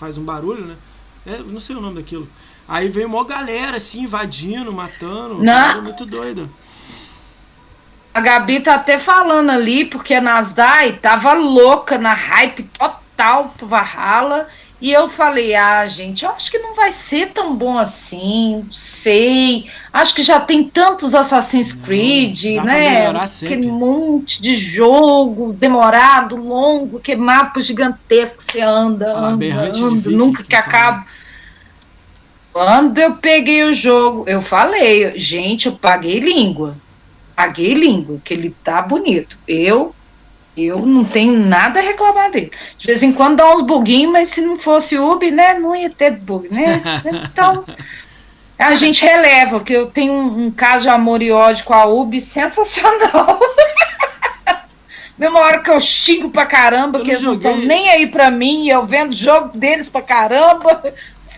faz 0.00 0.18
um 0.18 0.24
barulho, 0.24 0.64
né? 0.64 0.74
É, 1.26 1.34
eu 1.34 1.44
não 1.44 1.60
sei 1.60 1.76
o 1.76 1.80
nome 1.80 1.94
daquilo. 1.96 2.26
Aí 2.68 2.88
veio 2.88 3.08
uma 3.08 3.24
galera 3.24 3.78
assim, 3.78 4.02
invadindo, 4.02 4.70
matando. 4.72 5.42
Não. 5.42 5.82
Muito 5.82 6.04
doida. 6.04 6.46
A 8.12 8.20
Gabi 8.20 8.60
tá 8.60 8.74
até 8.74 8.98
falando 8.98 9.50
ali, 9.50 9.84
porque 9.84 10.12
a 10.12 10.20
Nasdaq 10.20 10.98
tava 10.98 11.32
louca 11.32 11.96
na 11.96 12.12
hype 12.12 12.64
total 12.64 13.54
pro 13.56 13.66
Valhalla. 13.66 14.48
E 14.80 14.92
eu 14.92 15.08
falei, 15.08 15.56
ah, 15.56 15.84
gente, 15.88 16.24
eu 16.24 16.30
acho 16.30 16.52
que 16.52 16.58
não 16.58 16.74
vai 16.74 16.92
ser 16.92 17.30
tão 17.30 17.56
bom 17.56 17.76
assim, 17.76 18.62
não 18.64 18.70
sei. 18.70 19.68
Acho 19.92 20.14
que 20.14 20.22
já 20.22 20.38
tem 20.38 20.62
tantos 20.62 21.16
Assassin's 21.16 21.74
Não, 21.74 21.82
Creed, 21.82 22.54
pra 22.54 22.64
né? 22.64 23.08
Aquele 23.08 23.66
monte 23.66 24.40
de 24.40 24.56
jogo 24.56 25.52
demorado, 25.52 26.36
longo, 26.36 27.00
que 27.00 27.16
mapa 27.16 27.60
gigantesco 27.60 28.40
você 28.40 28.60
anda, 28.60 29.16
Ah, 29.16 29.26
anda, 29.30 29.46
anda, 29.46 30.10
nunca 30.10 30.44
que 30.44 30.50
que 30.50 30.56
acaba. 30.56 31.04
Quando 32.52 32.98
eu 32.98 33.16
peguei 33.16 33.62
o 33.64 33.74
jogo, 33.74 34.24
eu 34.26 34.40
falei, 34.40 35.18
gente, 35.18 35.66
eu 35.66 35.72
paguei 35.72 36.18
língua. 36.18 36.76
Paguei 37.36 37.74
língua, 37.74 38.20
que 38.24 38.34
ele 38.34 38.54
tá 38.64 38.82
bonito. 38.82 39.38
Eu 39.46 39.94
eu 40.56 40.84
não 40.84 41.04
tenho 41.04 41.38
nada 41.38 41.78
a 41.78 41.82
reclamar 41.82 42.30
dele. 42.32 42.50
De 42.76 42.86
vez 42.86 43.02
em 43.02 43.12
quando 43.12 43.36
dá 43.36 43.54
uns 43.54 43.62
buguinhos, 43.62 44.10
mas 44.12 44.28
se 44.28 44.40
não 44.40 44.56
fosse 44.56 44.98
Ubi, 44.98 45.30
né, 45.30 45.58
não 45.58 45.74
ia 45.76 45.88
ter 45.90 46.10
bug, 46.10 46.52
né? 46.52 46.82
Então, 47.30 47.64
a 48.58 48.74
gente 48.74 49.04
releva, 49.04 49.60
que 49.60 49.72
eu 49.72 49.86
tenho 49.86 50.12
um, 50.12 50.46
um 50.46 50.50
caso 50.50 50.82
de 50.84 50.88
amor 50.88 51.22
e 51.22 51.30
ódio 51.30 51.64
com 51.64 51.74
a 51.74 51.84
Ubi 51.86 52.20
sensacional. 52.20 53.38
Mesma 55.16 55.40
hora 55.40 55.60
que 55.60 55.70
eu 55.70 55.80
xingo 55.80 56.30
pra 56.30 56.46
caramba, 56.46 56.98
Eu 56.98 57.04
que 57.04 57.10
eles 57.10 57.22
não 57.22 57.34
estão 57.34 57.52
joguei. 57.52 57.68
nem 57.68 57.90
aí 57.90 58.06
pra 58.06 58.30
mim, 58.30 58.68
eu 58.68 58.86
vendo 58.86 59.12
jogo 59.14 59.56
deles 59.56 59.88
pra 59.88 60.00
caramba, 60.02 60.82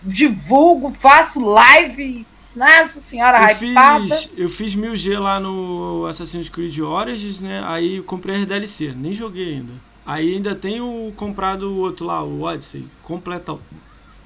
divulgo, 0.02 0.90
faço 0.90 1.44
live, 1.44 2.26
nossa 2.54 3.00
senhora, 3.00 3.52
Eu 3.52 3.56
fiz, 3.56 4.30
eu 4.36 4.48
fiz 4.48 4.74
1000G 4.74 5.18
lá 5.18 5.38
no 5.38 6.06
Assassin's 6.06 6.48
Creed 6.48 6.78
Origins, 6.80 7.40
né? 7.40 7.62
Aí 7.64 7.96
eu 7.96 8.04
comprei 8.04 8.36
as 8.36 8.46
DLC, 8.46 8.92
nem 8.96 9.14
joguei 9.14 9.54
ainda. 9.54 9.72
Aí 10.04 10.34
ainda 10.34 10.54
tenho 10.54 11.12
comprado 11.16 11.70
o 11.70 11.78
outro 11.78 12.06
lá, 12.06 12.22
o 12.22 12.42
Odyssey, 12.42 12.84
completão. 13.02 13.60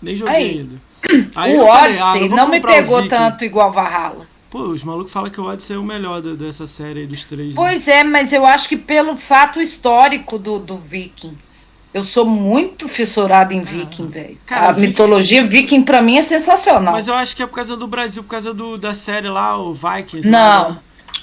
Nem 0.01 0.17
joguei 0.17 0.35
Aí. 0.35 0.59
ainda. 0.59 0.77
Aí 1.37 1.53
o 1.53 1.61
eu 1.61 1.67
falei, 1.67 1.99
ah, 1.99 2.11
Odyssey 2.11 2.29
vou 2.29 2.37
não 2.39 2.49
me 2.49 2.61
pegou 2.61 3.07
tanto 3.09 3.45
igual 3.45 3.71
Valhalla. 3.71 4.27
Pô, 4.49 4.61
os 4.69 4.83
malucos 4.83 5.13
falam 5.13 5.31
que 5.31 5.41
o 5.41 5.45
Odyssey 5.45 5.77
é 5.77 5.79
o 5.79 5.83
melhor 5.83 6.23
dessa 6.23 6.67
série 6.67 7.01
aí 7.01 7.07
dos 7.07 7.25
três. 7.25 7.49
né? 7.49 7.55
Pois 7.57 7.89
é, 7.89 8.05
mas 8.05 8.33
eu 8.33 8.47
acho 8.47 8.69
que 8.69 8.77
pelo 8.77 9.17
fato 9.17 9.61
histórico 9.61 10.39
do, 10.39 10.59
do 10.59 10.79
Vikings. 10.79 11.54
Eu 11.95 12.03
sou 12.03 12.27
muito 12.27 12.89
fissurada 12.89 13.55
em 13.55 13.63
Viking, 13.63 14.09
velho. 14.09 14.37
Ah. 14.51 14.69
A 14.69 14.73
Viking- 14.73 14.89
mitologia 14.89 15.47
Viking 15.47 15.83
pra 15.83 16.03
mim 16.03 16.17
é 16.19 16.23
sensacional. 16.23 16.93
Mas 16.93 17.07
eu 17.07 17.15
acho 17.15 17.37
que 17.37 17.43
é 17.43 17.47
por 17.47 17.55
causa 17.55 17.77
do 17.77 17.87
Brasil, 17.87 18.23
por 18.25 18.31
causa 18.31 18.53
do, 18.53 18.77
da 18.77 18.93
série 18.95 19.29
lá, 19.29 19.57
o 19.57 19.73
Vikings. 19.73 20.29
Não. 20.29 20.39
lá, 20.41 20.69
né? 20.71 20.79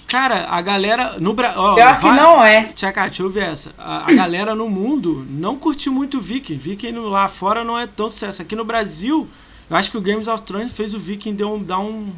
Cara, 0.08 0.48
a 0.50 0.62
galera 0.62 1.18
no 1.20 1.34
Brasil. 1.34 1.76
Pior 1.76 2.00
que 2.00 2.06
não 2.06 2.44
é. 2.44 2.64
Tcheca, 2.74 3.02
deixa 3.04 3.22
eu 3.22 3.30
ver 3.30 3.44
essa. 3.44 3.72
A, 3.78 4.10
a 4.10 4.14
galera 4.14 4.56
no 4.56 4.70
mundo 4.70 5.26
não 5.30 5.58
curtiu 5.58 5.92
muito 5.92 6.18
o 6.18 6.22
Viking. 6.22 6.58
Viking 6.58 6.94
lá 6.94 7.28
fora 7.28 7.64
não 7.66 7.78
é 7.78 7.86
tão 7.86 8.10
sucesso. 8.10 8.42
Aqui 8.42 8.56
no 8.56 8.64
Brasil, 8.64 9.28
eu 9.70 9.76
acho 9.76 9.92
que 9.92 9.98
o 9.98 10.02
Games 10.02 10.28
of 10.30 10.42
Thrones 10.44 10.72
fez 10.72 10.94
o 10.94 11.00
Viking 11.00 11.34
deu 11.34 11.54
um, 11.54 11.62
dar, 11.64 11.80
um, 11.80 12.10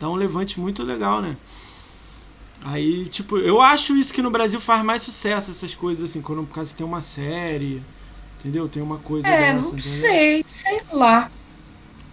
dar 0.00 0.08
um 0.08 0.14
levante 0.14 0.58
muito 0.58 0.82
legal, 0.82 1.20
né? 1.20 1.36
Aí, 2.62 3.08
tipo, 3.08 3.38
eu 3.38 3.60
acho 3.60 3.96
isso 3.96 4.12
que 4.14 4.22
no 4.22 4.30
Brasil 4.30 4.60
faz 4.60 4.84
mais 4.84 5.02
sucesso, 5.02 5.50
essas 5.50 5.74
coisas 5.74 6.10
assim, 6.10 6.22
quando 6.22 6.46
por 6.46 6.54
causa 6.54 6.74
tem 6.76 6.86
uma 6.86 7.00
série, 7.00 7.84
entendeu? 8.38 8.68
Tem 8.68 8.82
uma 8.82 9.00
coisa 9.00 9.34
É, 9.34 9.36
dessa, 9.36 9.76
não 9.76 9.76
entendeu? 9.76 10.10
sei, 10.10 10.44
sei 10.46 10.80
lá. 10.92 11.32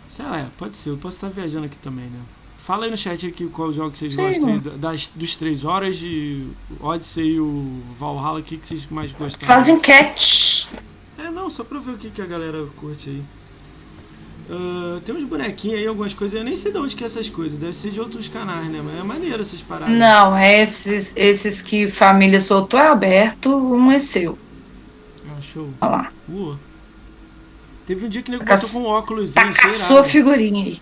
Sei 0.07 0.25
lá, 0.25 0.39
é, 0.39 0.49
pode 0.57 0.75
ser, 0.75 0.89
eu 0.89 0.97
posso 0.97 1.17
estar 1.17 1.29
viajando 1.29 1.65
aqui 1.67 1.77
também, 1.77 2.09
né? 2.09 2.25
Fala 2.57 2.85
aí 2.85 2.91
no 2.91 2.97
chat 2.97 3.25
aqui 3.27 3.47
qual 3.49 3.71
jogo 3.73 3.91
que 3.91 3.97
vocês 3.97 4.13
Sim, 4.15 4.15
gostam 4.15 4.49
aí, 4.49 4.59
das, 4.59 5.09
dos 5.09 5.37
três 5.37 5.63
horas 5.63 5.97
de 5.97 6.57
Odyssey 6.79 7.35
e 7.35 7.39
o 7.39 7.95
Valhalla, 7.97 8.39
o 8.39 8.43
que, 8.43 8.57
que 8.57 8.67
vocês 8.67 8.85
mais 8.87 9.13
gostam? 9.13 9.47
Faz 9.47 9.67
enquete. 9.69 10.69
É, 11.17 11.29
não, 11.29 11.49
só 11.51 11.63
pra 11.63 11.79
ver 11.79 11.91
o 11.91 11.97
que, 11.99 12.09
que 12.11 12.21
a 12.21 12.25
galera 12.25 12.65
curte 12.75 13.09
aí. 13.09 13.29
Ah, 14.51 14.99
tem 15.05 15.15
uns 15.15 15.23
bonequinhos 15.23 15.79
aí, 15.79 15.85
algumas 15.85 16.13
coisas, 16.13 16.37
eu 16.37 16.43
nem 16.43 16.55
sei 16.55 16.71
de 16.71 16.77
onde 16.79 16.95
que 16.95 17.03
é 17.03 17.05
essas 17.07 17.29
coisas, 17.29 17.59
deve 17.59 17.75
ser 17.75 17.91
de 17.91 17.99
outros 17.99 18.27
canais, 18.27 18.67
né? 18.67 18.81
Mas 18.83 18.99
é 18.99 19.03
maneiro 19.03 19.41
essas 19.41 19.61
paradas. 19.61 19.95
Não, 19.95 20.37
esses, 20.37 21.15
esses 21.15 21.61
que 21.61 21.87
família 21.87 22.41
soltou 22.41 22.79
é 22.79 22.87
aberto, 22.87 23.55
um 23.55 23.91
é 23.91 23.99
seu. 23.99 24.37
Ah, 25.29 25.41
show. 25.41 25.69
Olha 25.79 25.91
lá. 25.91 26.09
Uou. 26.27 26.57
Teve 27.85 28.05
um 28.05 28.09
dia 28.09 28.21
que 28.21 28.31
nego 28.31 28.43
Tá 28.45 28.55
botou 28.55 28.69
com 28.69 28.79
um 28.79 28.85
óculos 28.85 29.33
a 29.37 29.69
sua 29.73 30.03
figurinha 30.03 30.63
aí. 30.65 30.81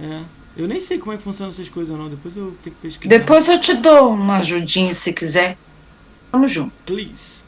É. 0.00 0.22
Eu 0.56 0.68
nem 0.68 0.80
sei 0.80 0.98
como 0.98 1.12
é 1.12 1.16
que 1.16 1.22
funciona 1.22 1.50
essas 1.50 1.68
coisas 1.68 1.96
não, 1.96 2.08
depois 2.08 2.36
eu 2.36 2.54
tenho 2.62 2.76
que 2.76 2.82
pesquisar. 2.82 3.08
Depois 3.18 3.48
eu 3.48 3.58
te 3.60 3.74
dou 3.74 4.10
uma 4.12 4.36
ajudinha 4.36 4.92
se 4.92 5.12
quiser. 5.12 5.56
Vamos 6.30 6.52
junto. 6.52 6.72
Please. 6.84 7.44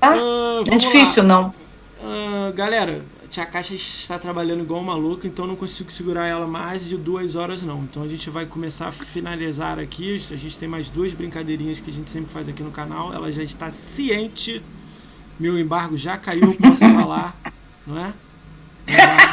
Tá? 0.00 0.12
Ah, 0.12 0.62
Não 0.66 0.74
é 0.74 0.76
difícil, 0.76 1.22
lá. 1.22 1.28
não. 1.28 1.54
Ah, 2.02 2.52
galera, 2.54 3.02
Tia 3.34 3.44
Caixa 3.44 3.74
está 3.74 4.16
trabalhando 4.16 4.62
igual 4.62 4.80
um 4.80 4.84
maluco, 4.84 5.26
então 5.26 5.44
não 5.44 5.56
consigo 5.56 5.90
segurar 5.90 6.24
ela 6.24 6.46
mais 6.46 6.88
de 6.88 6.96
duas 6.96 7.34
horas 7.34 7.64
não. 7.64 7.82
Então 7.82 8.04
a 8.04 8.06
gente 8.06 8.30
vai 8.30 8.46
começar 8.46 8.86
a 8.86 8.92
finalizar 8.92 9.80
aqui. 9.80 10.14
A 10.30 10.36
gente 10.36 10.56
tem 10.56 10.68
mais 10.68 10.88
duas 10.88 11.12
brincadeirinhas 11.12 11.80
que 11.80 11.90
a 11.90 11.92
gente 11.92 12.08
sempre 12.08 12.32
faz 12.32 12.48
aqui 12.48 12.62
no 12.62 12.70
canal. 12.70 13.12
Ela 13.12 13.32
já 13.32 13.42
está 13.42 13.72
ciente. 13.72 14.62
Meu 15.36 15.58
embargo 15.58 15.96
já 15.96 16.16
caiu, 16.16 16.54
posso 16.54 16.88
falar, 16.92 17.36
não 17.84 17.98
é? 17.98 18.12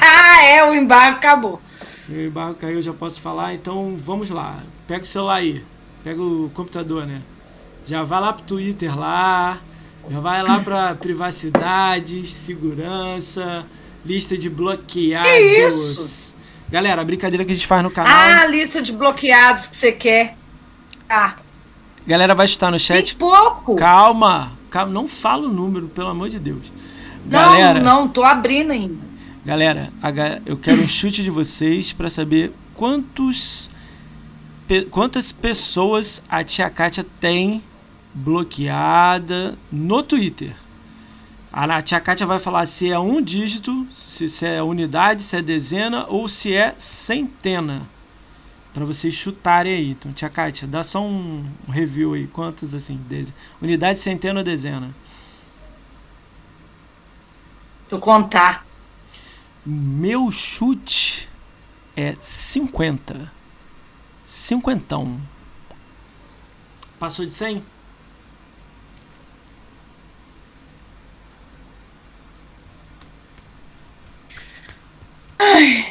Ah, 0.02 0.46
é, 0.50 0.68
o 0.68 0.74
embargo 0.74 1.18
acabou. 1.18 1.62
Meu 2.10 2.26
embargo 2.26 2.60
caiu, 2.60 2.82
já 2.82 2.94
posso 2.94 3.22
falar. 3.22 3.54
Então 3.54 3.96
vamos 4.04 4.32
lá. 4.32 4.64
Pega 4.88 5.04
o 5.04 5.08
celular 5.08 5.36
aí. 5.36 5.64
Pega 6.04 6.20
o 6.20 6.50
computador, 6.56 7.06
né? 7.06 7.22
Já 7.86 8.02
vai 8.02 8.20
lá 8.20 8.34
pro 8.34 8.46
Twitter 8.46 8.98
lá. 8.98 9.60
Já 10.10 10.20
vai 10.20 10.42
lá 10.42 10.60
pra 10.60 10.96
privacidade, 10.96 12.26
segurança, 12.26 13.64
lista 14.06 14.38
de 14.38 14.50
bloqueados. 14.50 15.30
Que 15.32 15.68
isso? 15.68 16.36
Galera, 16.70 17.02
a 17.02 17.06
brincadeira 17.06 17.44
que 17.46 17.52
a 17.52 17.56
gente 17.56 17.68
faz 17.68 17.84
no 17.84 17.92
canal. 17.92 18.12
Ah, 18.16 18.46
lista 18.46 18.82
de 18.82 18.92
bloqueados 18.94 19.68
que 19.68 19.76
você 19.78 19.92
quer. 19.92 20.36
Ah, 21.10 21.36
Galera 22.08 22.34
vai 22.34 22.46
estar 22.46 22.72
no 22.72 22.80
chat. 22.80 23.10
tem 23.12 23.16
pouco. 23.18 23.76
Calma, 23.76 24.54
calma, 24.70 24.92
não 24.92 25.08
fala 25.08 25.48
o 25.48 25.52
número, 25.52 25.88
pelo 25.88 26.08
amor 26.08 26.30
de 26.30 26.40
Deus. 26.40 26.72
Não, 27.26 27.32
Galera, 27.40 27.80
não, 27.80 28.08
tô 28.08 28.24
abrindo 28.24 28.72
ainda. 28.72 28.98
Galera, 29.46 29.92
a 30.02 30.10
ga- 30.12 30.40
eu 30.46 30.58
quero 30.58 30.82
um 30.82 30.88
chute 30.88 31.24
de 31.24 31.30
vocês 31.30 31.92
para 31.94 32.10
saber 32.10 32.52
quantos 32.76 33.70
quantas 34.90 35.32
pessoas 35.34 36.24
a 36.30 36.44
tia 36.46 36.70
Kátia 36.70 37.06
tem 37.20 37.62
bloqueada 38.14 39.56
no 39.72 40.02
Twitter. 40.02 40.54
A 41.54 41.82
tia 41.82 42.00
Kátia 42.00 42.26
vai 42.26 42.40
falar 42.40 42.66
se 42.66 42.90
é 42.90 42.98
um 42.98 43.22
dígito, 43.22 43.86
se, 43.94 44.30
se 44.30 44.46
é 44.46 44.64
unidade, 44.64 45.22
se 45.22 45.36
é 45.36 45.42
dezena 45.42 46.06
ou 46.08 46.30
se 46.30 46.54
é 46.54 46.74
centena. 46.80 47.82
Para 48.74 48.86
vocês 48.86 49.14
chutarem 49.14 49.74
aí. 49.74 49.92
Então, 49.92 50.14
tia 50.14 50.30
Kátia, 50.30 50.66
dá 50.66 50.82
só 50.82 51.04
um, 51.04 51.46
um 51.68 51.72
review 51.72 52.14
aí. 52.14 52.26
Quantas 52.28 52.74
assim? 52.74 52.96
Deze... 53.10 53.34
Unidade, 53.62 54.00
centena 54.00 54.40
ou 54.40 54.46
dezena? 54.46 54.96
Eu 57.90 58.00
contar. 58.00 58.66
Meu 59.66 60.32
chute 60.32 61.28
é 61.98 62.16
50. 62.22 63.30
Cinquentão. 64.24 65.20
Passou 66.98 67.26
de 67.26 67.34
100? 67.34 67.62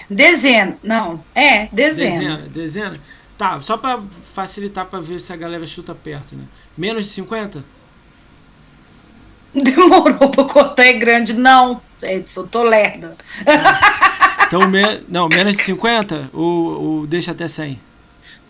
Dezena. 0.09 0.77
Não, 0.83 1.23
é, 1.35 1.67
dezena. 1.73 2.11
Dezena. 2.19 2.37
Dezena? 2.49 3.01
Tá, 3.39 3.61
só 3.63 3.77
pra 3.77 3.99
facilitar 4.35 4.85
pra 4.87 5.01
ver 5.01 5.21
se 5.21 5.33
a 5.33 5.37
galera 5.37 5.65
chuta 5.67 5.95
perto, 5.95 6.37
né? 6.37 6.45
Menos 6.77 7.07
de 7.07 7.11
50? 7.13 7.65
Demorou 9.55 10.29
pra 10.31 10.45
contar, 10.45 10.85
é 10.85 10.93
grande. 10.93 11.33
Não, 11.33 11.81
Edson, 12.03 12.47
tô 12.47 12.63
lerda. 12.63 13.17
Então, 14.47 14.69
me... 14.69 15.01
não, 15.09 15.29
menos 15.29 15.57
de 15.57 15.63
50 15.65 16.31
ou, 16.33 16.83
ou 17.01 17.07
deixa 17.07 17.33
até 17.33 17.49
100? 17.49 17.79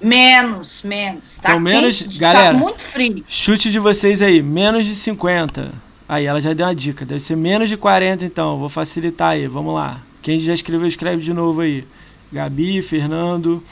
Menos, 0.02 0.82
menos. 0.82 1.38
Tá 1.38 1.50
Então, 1.50 1.60
menos- 1.60 2.02
quente, 2.02 2.18
galera. 2.18 2.46
Tá 2.48 2.52
muito 2.54 2.80
frio. 2.80 3.24
Chute 3.28 3.70
de 3.70 3.78
vocês 3.78 4.20
aí, 4.22 4.42
menos 4.42 4.86
de 4.86 4.94
50. 4.94 5.70
Aí, 6.08 6.24
ela 6.26 6.40
já 6.40 6.52
deu 6.52 6.66
uma 6.66 6.74
dica. 6.74 7.04
Deve 7.04 7.20
ser 7.20 7.36
menos 7.36 7.68
de 7.68 7.76
40, 7.76 8.24
então. 8.24 8.56
Vou 8.58 8.68
facilitar 8.68 9.32
aí. 9.32 9.46
Vamos 9.46 9.74
lá. 9.74 10.00
Quem 10.22 10.38
já 10.38 10.52
escreveu, 10.54 10.86
escreve 10.86 11.22
de 11.22 11.32
novo 11.32 11.60
aí. 11.60 11.84
Gabi, 12.32 12.80
Fernando, 12.82 13.62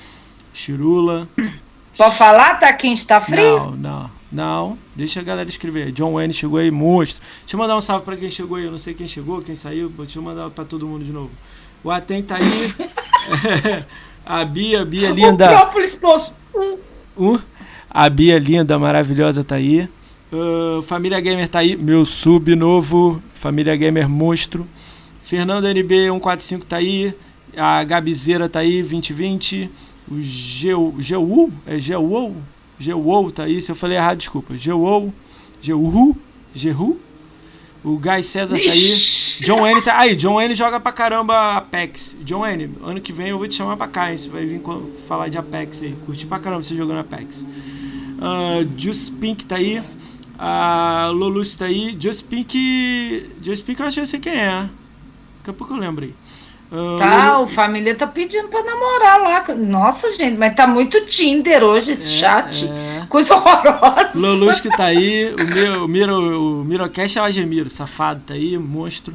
Chirula. 0.52 1.28
Pode 1.96 2.16
falar? 2.16 2.54
Tá 2.58 2.72
quente, 2.72 3.06
tá 3.06 3.20
frio? 3.20 3.58
Não, 3.58 3.76
não, 3.76 4.10
não. 4.32 4.78
Deixa 4.96 5.20
a 5.20 5.22
galera 5.22 5.48
escrever. 5.48 5.92
John 5.92 6.14
Wayne 6.14 6.32
chegou 6.32 6.58
aí, 6.58 6.70
monstro. 6.70 7.22
Deixa 7.40 7.54
eu 7.56 7.58
mandar 7.58 7.76
um 7.76 7.80
salve 7.80 8.04
pra 8.04 8.16
quem 8.16 8.30
chegou 8.30 8.56
aí. 8.56 8.64
Eu 8.64 8.70
não 8.70 8.78
sei 8.78 8.94
quem 8.94 9.06
chegou, 9.06 9.42
quem 9.42 9.54
saiu. 9.54 9.88
Deixa 9.90 10.18
eu 10.18 10.22
mandar 10.22 10.50
pra 10.50 10.64
todo 10.64 10.86
mundo 10.86 11.04
de 11.04 11.12
novo. 11.12 11.30
O 11.84 11.90
Aten 11.90 12.22
tá 12.22 12.36
aí. 12.36 12.74
a 14.24 14.44
Bia, 14.44 14.84
Bia 14.84 15.12
O 15.12 15.14
linda. 15.14 15.48
própolis 15.48 15.94
posto. 15.94 16.34
Uh, 17.16 17.40
a 17.90 18.08
Bia 18.08 18.38
linda, 18.38 18.78
maravilhosa 18.78 19.44
tá 19.44 19.56
aí. 19.56 19.88
Uh, 20.32 20.82
Família 20.82 21.20
Gamer 21.20 21.48
tá 21.48 21.60
aí. 21.60 21.76
Meu 21.76 22.04
sub 22.04 22.54
novo. 22.56 23.22
Família 23.34 23.74
Gamer 23.76 24.08
monstro. 24.08 24.66
Fernando 25.28 25.66
NB145 25.66 26.64
tá 26.64 26.78
aí. 26.78 27.12
A 27.54 27.84
Gabizeira 27.84 28.48
tá 28.48 28.60
aí, 28.60 28.80
2020. 28.80 29.70
O 30.10 30.18
Geu, 30.22 30.94
é 31.66 31.78
Geu, 31.78 32.34
Geu 32.80 33.32
tá 33.34 33.42
aí. 33.42 33.60
Se 33.60 33.70
eu 33.70 33.76
falei 33.76 33.98
errado, 33.98 34.16
desculpa. 34.16 34.56
Geu, 34.56 35.12
Geu, 35.60 36.16
Geru. 36.54 36.98
O 37.84 37.98
Guy 37.98 38.22
César 38.22 38.56
tá 38.56 38.72
aí. 38.72 38.94
John 39.44 39.66
N 39.66 39.82
tá 39.82 39.98
aí. 39.98 40.16
John 40.16 40.40
N 40.40 40.54
joga 40.54 40.80
pra 40.80 40.92
caramba 40.92 41.58
Apex. 41.58 42.16
John 42.22 42.46
N, 42.46 42.70
ano 42.82 42.98
que 42.98 43.12
vem 43.12 43.28
eu 43.28 43.36
vou 43.36 43.46
te 43.46 43.54
chamar 43.54 43.76
pra 43.76 43.86
cá, 43.86 44.10
hein? 44.10 44.16
Você 44.16 44.30
vai 44.30 44.46
vir 44.46 44.62
falar 45.06 45.28
de 45.28 45.36
Apex 45.36 45.82
aí. 45.82 45.94
Curti 46.06 46.24
pra 46.24 46.38
caramba 46.38 46.62
você 46.62 46.74
jogando 46.74 47.00
Apex. 47.00 47.42
Uh, 47.42 48.66
Juice 48.78 49.12
Pink 49.12 49.44
tá 49.44 49.56
aí. 49.56 49.82
A 50.38 51.10
Lolus 51.12 51.54
tá 51.54 51.66
aí. 51.66 51.94
Juice 52.00 52.24
Pink. 52.24 53.30
Juice 53.42 53.62
Pink 53.62 53.78
eu 53.78 53.86
acho 53.86 53.96
que 53.96 54.00
eu 54.00 54.06
sei 54.06 54.20
quem 54.20 54.32
é. 54.32 54.66
Daqui 55.48 55.50
a 55.50 55.52
pouco 55.54 55.72
eu 55.74 55.78
lembro 55.78 56.04
aí. 56.04 56.14
Uh, 56.70 56.98
Tá, 56.98 57.32
Lulu- 57.38 57.44
o 57.44 57.48
família 57.48 57.94
tá 57.94 58.06
pedindo 58.06 58.48
pra 58.48 58.62
namorar 58.62 59.18
lá. 59.22 59.44
Nossa, 59.56 60.12
gente, 60.12 60.36
mas 60.36 60.54
tá 60.54 60.66
muito 60.66 61.00
Tinder 61.06 61.64
hoje 61.64 61.92
esse 61.92 62.12
chat. 62.12 62.66
é. 62.70 63.06
Coisa 63.08 63.34
horrorosa. 63.34 64.10
Lolus 64.14 64.60
que 64.60 64.68
tá 64.68 64.84
aí, 64.84 65.34
o, 65.34 65.44
Miro, 65.46 65.84
o, 65.84 65.88
Miro, 65.88 66.60
o 66.60 66.64
Mirocast 66.66 67.18
é 67.18 67.22
o 67.22 67.24
Agemiro, 67.24 67.70
safado 67.70 68.20
tá 68.26 68.34
aí, 68.34 68.58
monstro. 68.58 69.14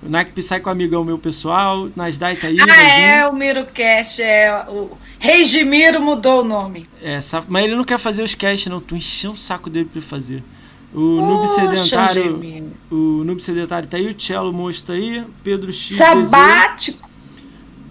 O 0.00 0.08
Nike 0.08 0.30
Psycho 0.30 0.70
amigão 0.70 1.02
meu 1.04 1.18
pessoal, 1.18 1.88
Nasdaq 1.96 2.40
tá 2.40 2.46
aí. 2.46 2.58
Ah, 2.60 2.82
é, 3.00 3.26
o 3.28 3.32
Mirocast, 3.32 4.22
é. 4.22 4.64
O 4.68 4.96
Regimiro 5.18 6.00
mudou 6.00 6.42
o 6.42 6.44
nome. 6.44 6.88
É, 7.02 7.20
saf- 7.20 7.46
mas 7.48 7.64
ele 7.64 7.74
não 7.74 7.82
quer 7.82 7.98
fazer 7.98 8.22
os 8.22 8.36
casts 8.36 8.70
não, 8.70 8.78
tu 8.80 8.94
encheu 8.94 9.32
o 9.32 9.36
saco 9.36 9.68
dele 9.68 9.86
pra 9.86 9.98
ele 9.98 10.06
fazer. 10.06 10.44
O 10.94 11.00
Noob 11.00 11.48
Poxa, 11.48 11.54
Sedentário, 11.74 12.22
Gemiro. 12.22 12.70
o 12.90 13.24
Noob 13.24 13.42
Sedentário 13.42 13.88
tá 13.88 13.96
aí, 13.96 14.06
o 14.08 14.20
Cello 14.20 14.52
Monstro 14.52 14.86
tá 14.88 14.92
aí, 14.92 15.24
Pedro 15.42 15.72
X, 15.72 15.96
Sabático. 15.96 17.10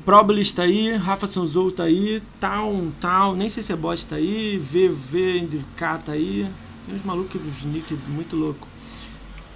Problis 0.05 0.53
tá 0.53 0.63
aí, 0.63 0.95
Rafa 0.95 1.27
Sanzou 1.27 1.71
tá 1.71 1.83
aí, 1.83 2.21
Town, 2.39 2.91
Town, 3.01 3.35
nem 3.35 3.47
sei 3.49 3.63
se 3.63 3.71
é 3.71 3.75
bot 3.75 4.05
tá 4.07 4.15
aí, 4.17 4.57
VVNDK 4.57 5.97
tá 6.05 6.11
aí. 6.13 6.45
Tem 6.85 6.95
uns 6.95 7.03
malucos, 7.05 7.39
uns 7.41 7.63
nick 7.65 7.93
muito 8.09 8.35
louco. 8.35 8.67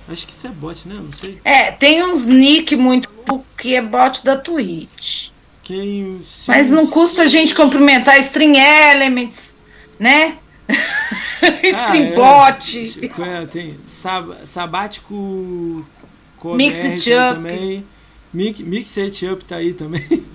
Acho 0.09 0.25
que 0.25 0.31
isso 0.31 0.47
é 0.47 0.49
bot, 0.51 0.87
né? 0.87 0.95
Não 0.95 1.11
sei. 1.11 1.37
É, 1.43 1.71
tem 1.71 2.01
uns 2.03 2.23
nick 2.23 2.75
muito 2.77 3.09
que 3.57 3.75
é 3.75 3.81
bot 3.81 4.23
da 4.23 4.37
Twitch. 4.37 5.29
Quem. 5.63 6.19
se- 6.23 6.49
Mas 6.49 6.69
não 6.69 6.87
custa 6.87 7.23
a 7.23 7.27
gente 7.27 7.53
cumprimentar 7.53 8.17
String 8.19 8.57
Elements, 8.57 9.57
né? 9.99 10.37
É. 10.69 12.15
Bot. 12.15 12.99
É, 13.21 13.45
tem 13.45 13.77
sab, 13.85 14.33
Sabático. 14.45 15.85
Mix 16.55 16.79
It 16.79 17.13
Up. 17.13 17.35
Também. 17.35 17.85
Mix, 18.33 18.59
Mix 18.61 18.97
It 18.97 19.25
Up 19.27 19.45
tá 19.45 19.57
aí 19.57 19.73
também. 19.73 20.05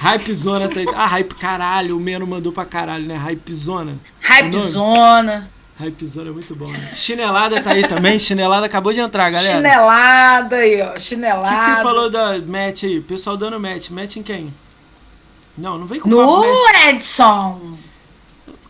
Hype 0.00 0.32
Zona 0.32 0.68
tá 0.68 0.80
aí. 0.80 0.86
Ah, 0.94 1.06
Hype 1.06 1.34
caralho. 1.34 1.96
O 1.96 2.00
Meno 2.00 2.26
mandou 2.26 2.52
pra 2.52 2.64
caralho, 2.64 3.04
né? 3.04 3.16
Hype 3.16 3.54
Zona. 3.54 3.98
Hype 4.20 4.50
nome? 4.50 4.70
Zona. 4.70 5.50
Hype 5.78 6.06
Zona 6.06 6.30
é 6.30 6.32
muito 6.32 6.54
bom, 6.54 6.70
né? 6.70 6.92
Chinelada 6.94 7.60
tá 7.62 7.72
aí 7.72 7.86
também. 7.86 8.18
Chinelada 8.18 8.66
acabou 8.66 8.92
de 8.92 9.00
entrar, 9.00 9.30
galera. 9.30 9.56
Chinelada 9.56 10.56
aí, 10.56 10.80
ó. 10.82 10.90
O 10.90 10.94
que, 10.94 11.00
Chinelada. 11.00 11.56
que 11.56 11.76
você 11.76 11.82
falou 11.82 12.10
da 12.10 12.38
match 12.38 12.84
aí? 12.84 12.98
O 12.98 13.02
pessoal 13.02 13.36
dando 13.36 13.60
match. 13.60 13.90
Match 13.90 14.16
em 14.16 14.22
quem? 14.22 14.54
Não, 15.56 15.78
não 15.78 15.86
vem 15.86 16.00
com 16.00 16.08
papo 16.08 16.22
No 16.22 16.40
match. 16.40 16.86
Edson. 16.86 17.76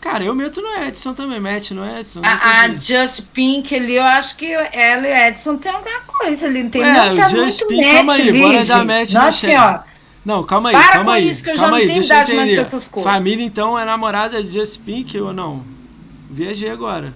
Cara, 0.00 0.24
eu 0.24 0.34
meto 0.34 0.62
no 0.62 0.82
Edson 0.84 1.12
também. 1.12 1.38
Match 1.38 1.72
no 1.72 1.84
Edson. 1.84 2.20
não 2.20 2.28
A, 2.28 2.62
a. 2.62 2.68
Just 2.76 3.22
Pink 3.34 3.74
ali, 3.74 3.96
eu 3.96 4.02
acho 4.04 4.34
que 4.36 4.46
ela 4.50 5.06
e 5.06 5.12
o 5.12 5.16
Edson 5.28 5.56
tem 5.58 5.70
alguma 5.70 6.00
coisa 6.00 6.46
ali, 6.46 6.60
entendeu? 6.60 6.88
É, 6.90 7.12
o 7.12 7.16
tá 7.16 7.28
Just 7.28 7.60
muito 7.62 7.66
Pink, 7.66 7.84
match 7.84 7.94
calma 7.94 8.12
aí, 8.14 8.40
bora 8.40 8.64
dar 8.64 8.84
match 8.86 9.12
no 9.12 9.20
Nossa 9.20 9.46
senhora. 9.46 9.84
Não, 10.24 10.42
calma 10.44 10.68
aí, 10.70 10.74
Para 10.76 10.88
calma 10.92 11.04
com 11.04 11.10
aí. 11.12 11.28
isso, 11.28 11.42
que 11.44 11.50
eu 11.50 11.56
já 11.56 11.62
calma 11.62 11.76
não 11.76 11.82
aí, 11.82 11.86
tenho 11.86 11.98
deixa 12.00 12.14
eu 12.14 12.16
idade 12.18 12.36
mais 12.36 12.48
entender. 12.50 12.60
pra 12.68 12.76
essas 12.76 12.88
coisas. 12.88 13.12
Família, 13.12 13.44
então, 13.44 13.78
é 13.78 13.84
namorada 13.84 14.42
de 14.42 14.50
Just 14.50 14.80
Pink 14.84 15.18
ou 15.20 15.32
não? 15.34 15.62
Viajei 16.30 16.70
agora. 16.70 17.12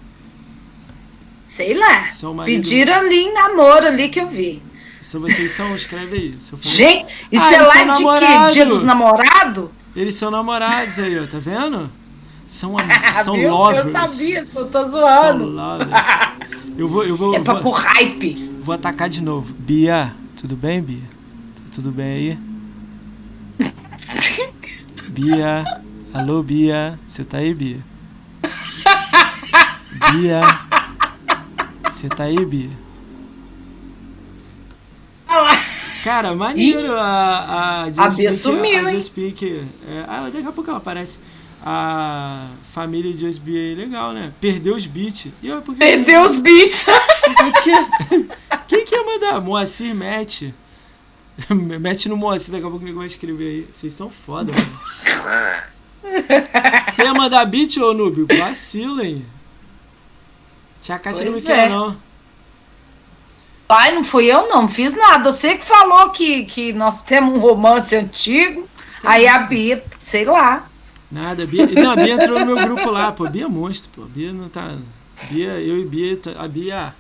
Sei 1.45 1.75
lá. 1.75 2.09
Pediram 2.45 2.95
ali 2.95 3.17
em 3.25 3.33
namoro 3.35 3.87
ali 3.87 4.09
que 4.09 4.21
eu 4.21 4.27
vi. 4.27 4.63
Se 5.03 5.19
vocês 5.19 5.53
são, 5.53 5.75
escreve 5.77 6.17
aí. 6.17 6.37
Família- 6.41 6.59
Gente, 6.63 7.15
isso 7.31 7.45
Ah, 7.45 7.55
é 7.55 7.63
live 7.63 7.93
de 7.93 8.05
quê? 8.27 8.53
Dia 8.53 8.67
dos 8.67 8.83
namorados? 8.83 9.69
Eles 9.95 10.15
são 10.17 10.31
namorados 10.31 10.99
aí, 10.99 11.19
ó, 11.19 11.27
tá 11.27 11.39
vendo? 11.39 11.91
São, 12.47 12.77
são 13.25 13.35
Viu? 13.37 13.51
lovers. 13.51 13.87
Eu 13.87 13.93
sabia, 13.93 14.47
só 14.51 14.65
tô 14.65 14.81
São 14.83 14.91
zoando. 14.91 15.45
lovers. 15.47 15.91
Eu 16.77 16.89
vou, 16.89 17.05
eu 17.05 17.17
vou, 17.17 17.35
É 17.35 17.41
pra 17.41 17.55
vou, 17.55 17.63
pôr 17.63 17.73
hype. 17.81 18.35
vou 18.61 18.75
atacar 18.75 19.09
de 19.09 19.23
novo. 19.23 19.53
Bia, 19.55 20.13
tudo 20.37 20.57
bem, 20.57 20.83
Bia? 20.83 21.15
tudo 21.75 21.91
bem 21.91 22.07
aí? 22.07 22.39
Bia, 25.09 25.65
alô 26.13 26.43
Bia, 26.43 26.99
você 27.07 27.25
tá 27.25 27.39
aí, 27.39 27.55
Bia? 27.55 27.79
Bia, 30.13 30.43
você 31.91 32.09
tá 32.09 32.25
aí, 32.25 32.45
Bia? 32.45 32.71
Cara, 36.03 36.35
maneiro 36.35 36.95
a, 36.99 37.85
a 37.85 37.85
A 37.85 38.11
Bia 38.11 38.31
sumiu, 38.31 38.79
a 38.87 38.91
hein? 38.91 38.97
Just 38.97 39.09
Speak. 39.09 39.47
É, 39.89 40.05
ah, 40.07 40.29
daqui 40.33 40.47
a 40.47 40.53
pouco 40.53 40.69
ela 40.71 40.79
aparece. 40.79 41.19
A 41.67 42.49
família 42.73 43.15
de 43.15 43.27
é 43.27 43.75
legal, 43.75 44.13
né? 44.13 44.33
Perdeu 44.39 44.77
os 44.77 44.85
beats. 44.85 45.29
E 45.43 45.49
eu, 45.49 45.63
por 45.63 45.75
que- 45.75 45.79
Perdeu 45.79 46.23
os 46.23 46.37
beats. 46.37 46.85
Quem 48.69 48.85
que 48.85 48.95
ia 48.95 49.03
mandar? 49.03 49.41
Moacir 49.41 49.95
mete. 49.95 50.55
mete 51.49 52.09
no 52.09 52.19
Moacir, 52.19 52.53
daqui 52.53 52.67
a 52.67 52.69
pouco 52.69 52.85
o 52.85 52.87
nego 52.87 52.99
vai 52.99 53.07
escrever 53.07 53.49
aí. 53.49 53.69
Vocês 53.73 53.95
são 53.95 54.11
foda, 54.11 54.53
mano. 54.53 54.79
Você 56.93 57.03
ia 57.03 57.15
mandar 57.15 57.47
beat, 57.47 57.79
ô 57.79 57.95
Noob? 57.95 58.27
Tia 60.83 60.99
Kátia 60.99 61.31
não 61.31 61.41
quer, 61.41 61.61
é. 61.61 61.69
não. 61.71 61.97
Pai, 63.67 63.95
não 63.95 64.05
fui 64.05 64.31
eu 64.31 64.49
não, 64.49 64.69
fiz 64.69 64.95
nada. 64.95 65.33
Você 65.33 65.57
que 65.57 65.65
falou 65.65 66.11
que, 66.11 66.45
que 66.45 66.75
nós 66.75 67.03
temos 67.03 67.35
um 67.35 67.39
romance 67.39 67.97
antigo. 67.97 68.69
Aí 69.03 69.27
a 69.27 69.39
Bia, 69.39 69.83
sei 69.99 70.27
lá. 70.27 70.69
Nada, 71.15 71.45
a 71.45 71.47
Bia. 71.47 71.67
Não, 71.67 71.91
a 71.93 71.97
Bia 71.97 72.15
entrou 72.15 72.41
no 72.41 72.47
meu 72.47 72.57
grupo 72.67 72.91
lá, 72.91 73.13
pô. 73.13 73.29
Bia 73.29 73.45
é 73.45 73.49
monstro, 73.49 73.89
pô. 73.95 74.03
Bia 74.03 74.33
não 74.33 74.49
tá. 74.49 74.75
Bia, 75.31 75.61
eu 75.61 75.79
e 75.81 75.85
Bia. 75.85 76.17
tá- 76.17 76.33
A 76.37 76.49
Bia. 76.49 76.95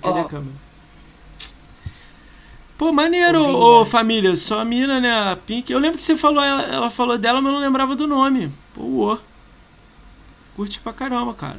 Cadê 0.00 0.18
Ó. 0.20 0.20
a 0.22 0.24
câmera? 0.24 0.54
Pô, 2.78 2.92
maneiro, 2.92 3.42
ô, 3.44 3.82
Bia. 3.82 3.90
família. 3.90 4.36
Só 4.36 4.60
a 4.60 4.64
mina, 4.64 5.00
né? 5.00 5.32
A 5.32 5.36
Pink. 5.36 5.72
Eu 5.72 5.78
lembro 5.78 5.96
que 5.98 6.02
você 6.02 6.16
falou, 6.16 6.42
ela, 6.42 6.62
ela 6.62 6.88
falou 6.90 7.18
dela, 7.18 7.40
mas 7.42 7.52
eu 7.52 7.58
não 7.58 7.66
lembrava 7.66 7.94
do 7.96 8.06
nome. 8.06 8.52
Pô, 8.74 8.82
ô. 9.12 9.18
Curte 10.56 10.80
pra 10.80 10.92
caramba, 10.92 11.34
cara. 11.34 11.58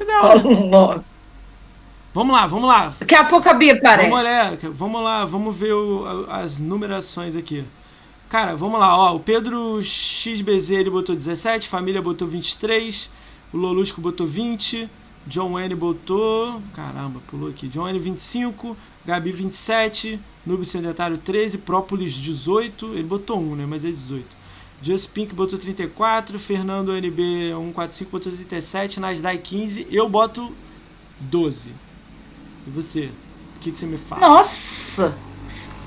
Legal. 0.00 0.36
Né? 0.96 1.00
Vamos 2.14 2.34
lá, 2.34 2.46
vamos 2.46 2.68
lá. 2.68 2.92
Daqui 2.98 3.14
a 3.14 3.24
pouco 3.24 3.48
a 3.48 3.54
Bia 3.54 3.74
aparece. 3.74 4.08
Vamos, 4.10 4.24
olhar, 4.24 4.56
vamos 4.72 5.02
lá, 5.02 5.24
vamos 5.24 5.56
ver 5.56 5.72
o- 5.74 6.26
a- 6.28 6.38
as 6.38 6.58
numerações 6.58 7.36
aqui. 7.36 7.64
Cara, 8.28 8.54
vamos 8.54 8.78
lá, 8.78 8.94
ó. 8.96 9.16
O 9.16 9.20
Pedro 9.20 9.82
XBZ 9.82 10.70
ele 10.70 10.90
botou 10.90 11.16
17, 11.16 11.66
família 11.66 12.02
botou 12.02 12.28
23, 12.28 13.08
o 13.52 13.56
Lolusco 13.56 14.02
botou 14.02 14.26
20, 14.26 14.88
John 15.26 15.58
N 15.58 15.74
botou. 15.74 16.60
Caramba, 16.74 17.20
pulou 17.26 17.48
aqui. 17.48 17.68
John 17.68 17.88
N 17.88 17.98
25, 17.98 18.76
Gabi 19.06 19.32
27, 19.32 20.20
Noob 20.44 20.64
Sedentário 20.66 21.16
13, 21.16 21.58
Própolis 21.58 22.12
18. 22.12 22.94
Ele 22.94 23.02
botou 23.02 23.38
1, 23.38 23.56
né? 23.56 23.66
Mas 23.66 23.84
é 23.86 23.90
18. 23.90 24.26
Just 24.82 25.10
Pink 25.10 25.34
botou 25.34 25.58
34, 25.58 26.38
Fernando 26.38 26.94
NB 26.94 27.52
145 27.52 28.10
botou 28.10 28.30
37, 28.30 29.00
Nasdaq 29.00 29.42
15, 29.42 29.88
eu 29.90 30.08
boto 30.08 30.52
12. 31.20 31.72
E 32.66 32.70
você? 32.70 33.10
O 33.56 33.60
que, 33.60 33.72
que 33.72 33.78
você 33.78 33.86
me 33.86 33.96
fala? 33.96 34.20
Nossa! 34.20 35.16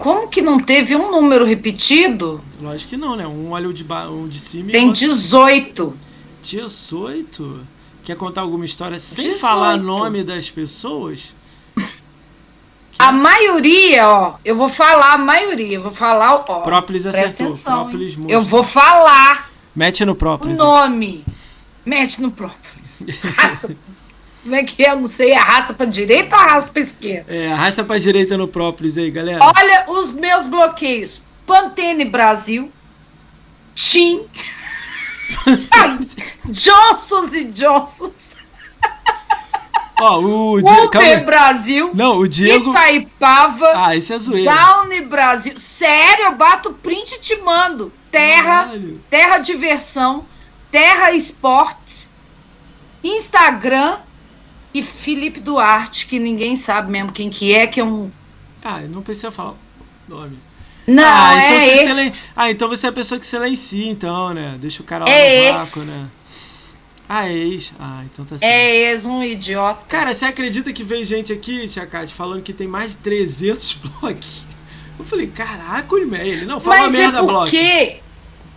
Como 0.02 0.28
que 0.28 0.42
não 0.42 0.60
teve 0.60 0.96
um 0.96 1.12
número 1.12 1.46
repetido? 1.46 2.42
Lógico 2.60 2.90
que 2.90 2.98
não, 2.98 3.16
né? 3.16 3.28
Um 3.28 3.52
olha 3.52 3.70
o 3.70 3.74
de, 3.74 3.84
ba... 3.84 4.10
um 4.10 4.28
de 4.28 4.40
cima 4.40 4.70
e 4.70 4.72
Tem 4.72 4.88
outro 4.88 5.00
18. 5.00 5.98
18. 6.42 7.60
Quer 8.04 8.16
contar 8.18 8.42
alguma 8.42 8.66
história 8.66 9.00
sem 9.00 9.26
18. 9.26 9.40
falar 9.40 9.78
nome 9.78 10.24
das 10.24 10.50
pessoas? 10.50 11.36
A 12.98 13.12
maioria, 13.12 14.08
ó, 14.08 14.36
eu 14.44 14.56
vou 14.56 14.70
falar 14.70 15.14
a 15.14 15.18
maioria, 15.18 15.76
eu 15.78 15.82
vou 15.82 15.92
falar, 15.92 16.46
ó. 16.48 16.62
Própolis 16.62 17.06
acertou. 17.06 17.48
atenção? 17.48 17.84
Própolis. 17.84 18.18
Eu 18.28 18.42
vou 18.42 18.64
falar 18.64 19.52
Mete 19.76 20.04
no 20.04 20.12
o 20.12 20.16
Própolis. 20.16 20.58
nome. 20.58 21.24
Mete 21.86 22.22
no 22.22 22.32
própolis. 22.32 23.22
Como 24.44 24.56
é 24.56 24.64
que 24.64 24.84
é? 24.84 24.92
Eu 24.92 25.00
não 25.00 25.08
sei. 25.08 25.34
Arrasta 25.34 25.74
pra 25.74 25.86
direita 25.86 26.36
ou 26.36 26.42
arrasta 26.42 26.72
pra 26.72 26.82
esquerda? 26.82 27.34
É, 27.34 27.52
arrasta 27.52 27.84
pra 27.84 27.98
direita 27.98 28.38
no 28.38 28.48
Própolis 28.48 28.98
aí, 28.98 29.12
galera. 29.12 29.40
Olha 29.44 29.86
os 29.88 30.12
meus 30.12 30.48
bloqueios. 30.48 31.22
Pantene 31.46 32.06
Brasil. 32.06 32.72
Tim. 33.76 34.22
Johnsons 36.46 37.34
e 37.34 37.46
Johnsons. 37.46 38.32
Ó, 40.00 40.20
o 40.20 40.62
Diego. 40.62 40.86
Uber. 40.88 41.26
Brasil. 41.26 41.92
Não, 41.94 42.18
o 42.18 42.28
Diego. 42.28 42.72
Itaipava. 42.72 43.72
Ah, 43.76 43.96
isso 43.96 44.14
é 44.14 44.18
zoeira. 44.18 44.52
Downy 44.52 45.02
Brasil. 45.02 45.54
Sério, 45.58 46.26
eu 46.26 46.36
bato 46.36 46.74
print 46.74 47.14
e 47.14 47.20
te 47.20 47.36
mando. 47.38 47.94
Terra, 48.10 48.64
Caralho. 48.64 49.02
Terra 49.10 49.38
Diversão, 49.38 50.26
Terra 50.72 51.12
Esportes, 51.12 52.10
Instagram 53.04 54.00
e 54.74 54.82
Felipe 54.84 55.40
Duarte, 55.40 56.06
que 56.08 56.20
ninguém 56.20 56.56
sabe 56.56 56.92
mesmo 56.92 57.12
quem 57.12 57.30
que 57.30 57.54
é, 57.54 57.68
que 57.68 57.80
é 57.80 57.84
um. 57.84 58.10
Ah, 58.64 58.80
não 58.82 59.02
precisa 59.02 59.32
falar 59.32 59.52
o 59.52 59.58
nome. 60.08 60.38
Não, 60.88 61.04
ah, 61.04 61.36
é 61.36 61.46
então 61.48 61.60
você 61.60 61.72
esse. 61.72 61.88
silen- 61.88 62.12
ah, 62.36 62.52
então 62.52 62.68
você 62.70 62.88
é 62.88 62.90
a 62.90 62.94
pessoa 62.94 63.20
que 63.20 63.26
silencia, 63.26 63.90
então, 63.90 64.34
né? 64.34 64.58
Deixa 64.60 64.82
o 64.82 64.86
cara 64.86 65.06
lá 65.06 65.12
É 65.12 65.52
no 65.52 65.58
esse. 65.60 65.66
vácuo, 65.66 65.80
né? 65.84 66.08
Ah, 67.08 67.28
é 67.28 67.34
ex. 67.34 67.74
Ah, 67.80 68.02
então 68.06 68.24
tá 68.26 68.38
certo. 68.38 68.50
É 68.52 68.92
ex, 68.92 69.06
um 69.06 69.22
idiota. 69.24 69.82
Cara, 69.90 70.14
você 70.14 70.26
acredita 70.26 70.72
que 70.72 70.84
veio 70.84 71.04
gente 71.04 71.32
aqui, 71.34 71.68
Tia 71.68 71.86
Kate, 71.86 72.14
falando 72.14 72.42
que 72.42 72.54
tem 72.54 72.68
mais 72.68 72.92
de 72.94 72.98
300 73.00 73.74
blogs? 74.00 74.46
Eu 74.98 75.06
falei, 75.06 75.28
caraca, 75.28 75.96
ele 75.96 76.46
não, 76.46 76.60
fala 76.60 76.78
Mas 76.84 76.92
merda, 76.94 77.20
é 77.20 77.22
blog. 77.24 77.44
porque, 77.50 77.98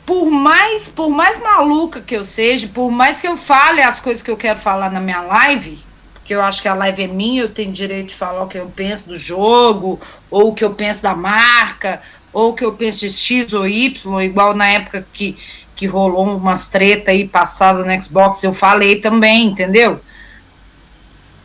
por 0.06 0.30
mais, 0.30 0.88
por 0.88 1.08
mais 1.10 1.40
maluca 1.42 2.00
que 2.00 2.14
eu 2.16 2.22
seja, 2.24 2.68
por 2.68 2.90
mais 2.90 3.20
que 3.20 3.26
eu 3.26 3.36
fale 3.36 3.80
as 3.82 3.98
coisas 4.00 4.22
que 4.22 4.30
eu 4.30 4.36
quero 4.36 4.58
falar 4.60 4.90
na 4.90 5.00
minha 5.00 5.20
live, 5.22 5.78
porque 6.24 6.34
eu 6.34 6.40
acho 6.40 6.62
que 6.62 6.68
a 6.68 6.72
live 6.72 7.02
é 7.02 7.06
minha, 7.06 7.42
eu 7.42 7.50
tenho 7.50 7.70
direito 7.70 8.06
de 8.06 8.14
falar 8.14 8.44
o 8.44 8.48
que 8.48 8.56
eu 8.56 8.72
penso 8.74 9.06
do 9.06 9.14
jogo, 9.14 10.00
ou 10.30 10.48
o 10.48 10.54
que 10.54 10.64
eu 10.64 10.72
penso 10.72 11.02
da 11.02 11.14
marca, 11.14 12.00
ou 12.32 12.48
o 12.48 12.54
que 12.54 12.64
eu 12.64 12.72
penso 12.72 13.00
de 13.00 13.12
X 13.12 13.52
ou 13.52 13.68
Y, 13.68 14.22
igual 14.22 14.56
na 14.56 14.66
época 14.66 15.06
que, 15.12 15.36
que 15.76 15.84
rolou 15.84 16.34
umas 16.34 16.66
treta 16.66 17.10
aí 17.10 17.28
passada 17.28 17.84
no 17.84 18.02
Xbox, 18.02 18.42
eu 18.42 18.54
falei 18.54 19.02
também, 19.02 19.48
entendeu? 19.48 20.00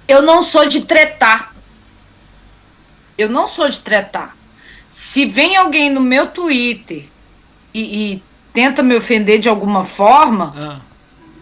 Eu 0.07 0.22
não 0.22 0.41
sou 0.41 0.65
de 0.65 0.84
tretar. 0.84 1.53
Eu 3.18 3.30
não 3.30 3.47
sou 3.47 3.68
de 3.68 3.81
tretar. 3.81 4.34
Se 4.89 5.26
vem 5.26 5.57
alguém 5.57 5.89
no 5.89 5.99
meu 5.99 6.27
Twitter 6.27 7.03
e, 7.73 8.14
e 8.14 8.23
tenta 8.53 8.81
me 8.81 8.95
ofender 8.95 9.39
de 9.39 9.49
alguma 9.49 9.84
forma, 9.84 10.53
Ah, 10.56 10.89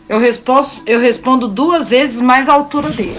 eu 0.09 0.19
respondo, 0.19 0.67
eu 0.85 0.99
respondo 0.99 1.47
duas 1.47 1.89
vezes 1.89 2.21
mais 2.21 2.47
a 2.47 2.53
altura 2.53 2.89
dele. 2.89 3.17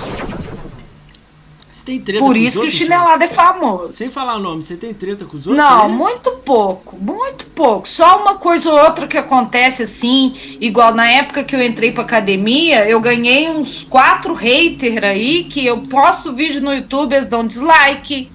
você 1.70 1.84
tem 1.84 2.00
treta 2.00 2.20
Por 2.20 2.34
com 2.34 2.40
os 2.40 2.46
isso 2.46 2.52
que 2.52 2.58
o 2.58 2.62
outros, 2.62 2.78
chinelado 2.78 3.22
é 3.22 3.28
famoso. 3.28 3.92
Sem 3.92 4.10
falar 4.10 4.36
o 4.36 4.38
nome, 4.38 4.62
você 4.62 4.76
tem 4.76 4.94
treta 4.94 5.24
com 5.24 5.36
os 5.36 5.46
outros? 5.46 5.64
Não, 5.64 5.86
aí? 5.86 5.92
muito 5.92 6.30
pouco, 6.44 6.96
muito 6.96 7.44
pouco. 7.46 7.86
Só 7.86 8.22
uma 8.22 8.36
coisa 8.36 8.70
ou 8.70 8.78
outra 8.78 9.06
que 9.06 9.18
acontece 9.18 9.82
assim, 9.82 10.34
igual 10.60 10.94
na 10.94 11.06
época 11.10 11.44
que 11.44 11.54
eu 11.54 11.62
entrei 11.62 11.92
pra 11.92 12.04
academia, 12.04 12.88
eu 12.88 13.00
ganhei 13.00 13.50
uns 13.50 13.84
quatro 13.84 14.32
haters 14.32 15.02
aí 15.02 15.44
que 15.44 15.66
eu 15.66 15.82
posto 15.82 16.34
vídeo 16.34 16.62
no 16.62 16.72
YouTube, 16.72 17.14
eles 17.14 17.26
dão 17.26 17.46
dislike. 17.46 18.30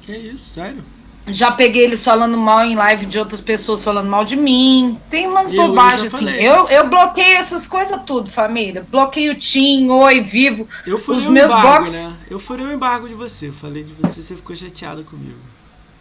Que 0.00 0.12
isso, 0.12 0.54
sério? 0.54 0.93
Já 1.26 1.50
peguei 1.50 1.84
eles 1.84 2.04
falando 2.04 2.36
mal 2.36 2.62
em 2.64 2.74
live 2.74 3.06
de 3.06 3.18
outras 3.18 3.40
pessoas 3.40 3.82
falando 3.82 4.10
mal 4.10 4.24
de 4.26 4.36
mim. 4.36 4.98
Tem 5.08 5.26
umas 5.26 5.50
Eu- 5.50 5.62
eu 5.62 5.68
bobagens 5.68 6.12
já 6.12 6.18
assim. 6.18 6.28
Eu, 6.30 6.68
eu 6.68 6.88
bloqueio 6.90 7.38
essas 7.38 7.66
coisas 7.66 7.98
tudo, 8.04 8.28
família. 8.30 8.86
Bloqueio 8.90 9.34
Tim, 9.34 9.88
Oi, 9.88 10.20
Vivo. 10.20 10.68
Eu 10.86 10.98
furei 10.98 11.20
Os 11.20 11.26
o 11.26 11.30
meus 11.30 11.50
embargo, 11.50 11.68
box- 11.78 11.92
né? 11.92 12.12
Eu 12.30 12.38
furei 12.38 12.66
o 12.66 12.72
embargo 12.72 13.08
de 13.08 13.14
você. 13.14 13.50
Falei 13.50 13.82
de 13.84 13.94
você, 13.94 14.22
você 14.22 14.36
ficou 14.36 14.54
chateada 14.54 15.02
comigo. 15.02 15.38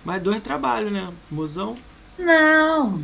Mas 0.03 0.21
dois 0.21 0.41
trabalho, 0.41 0.91
né? 0.91 1.07
Mozão. 1.31 1.75
Não. 2.19 3.01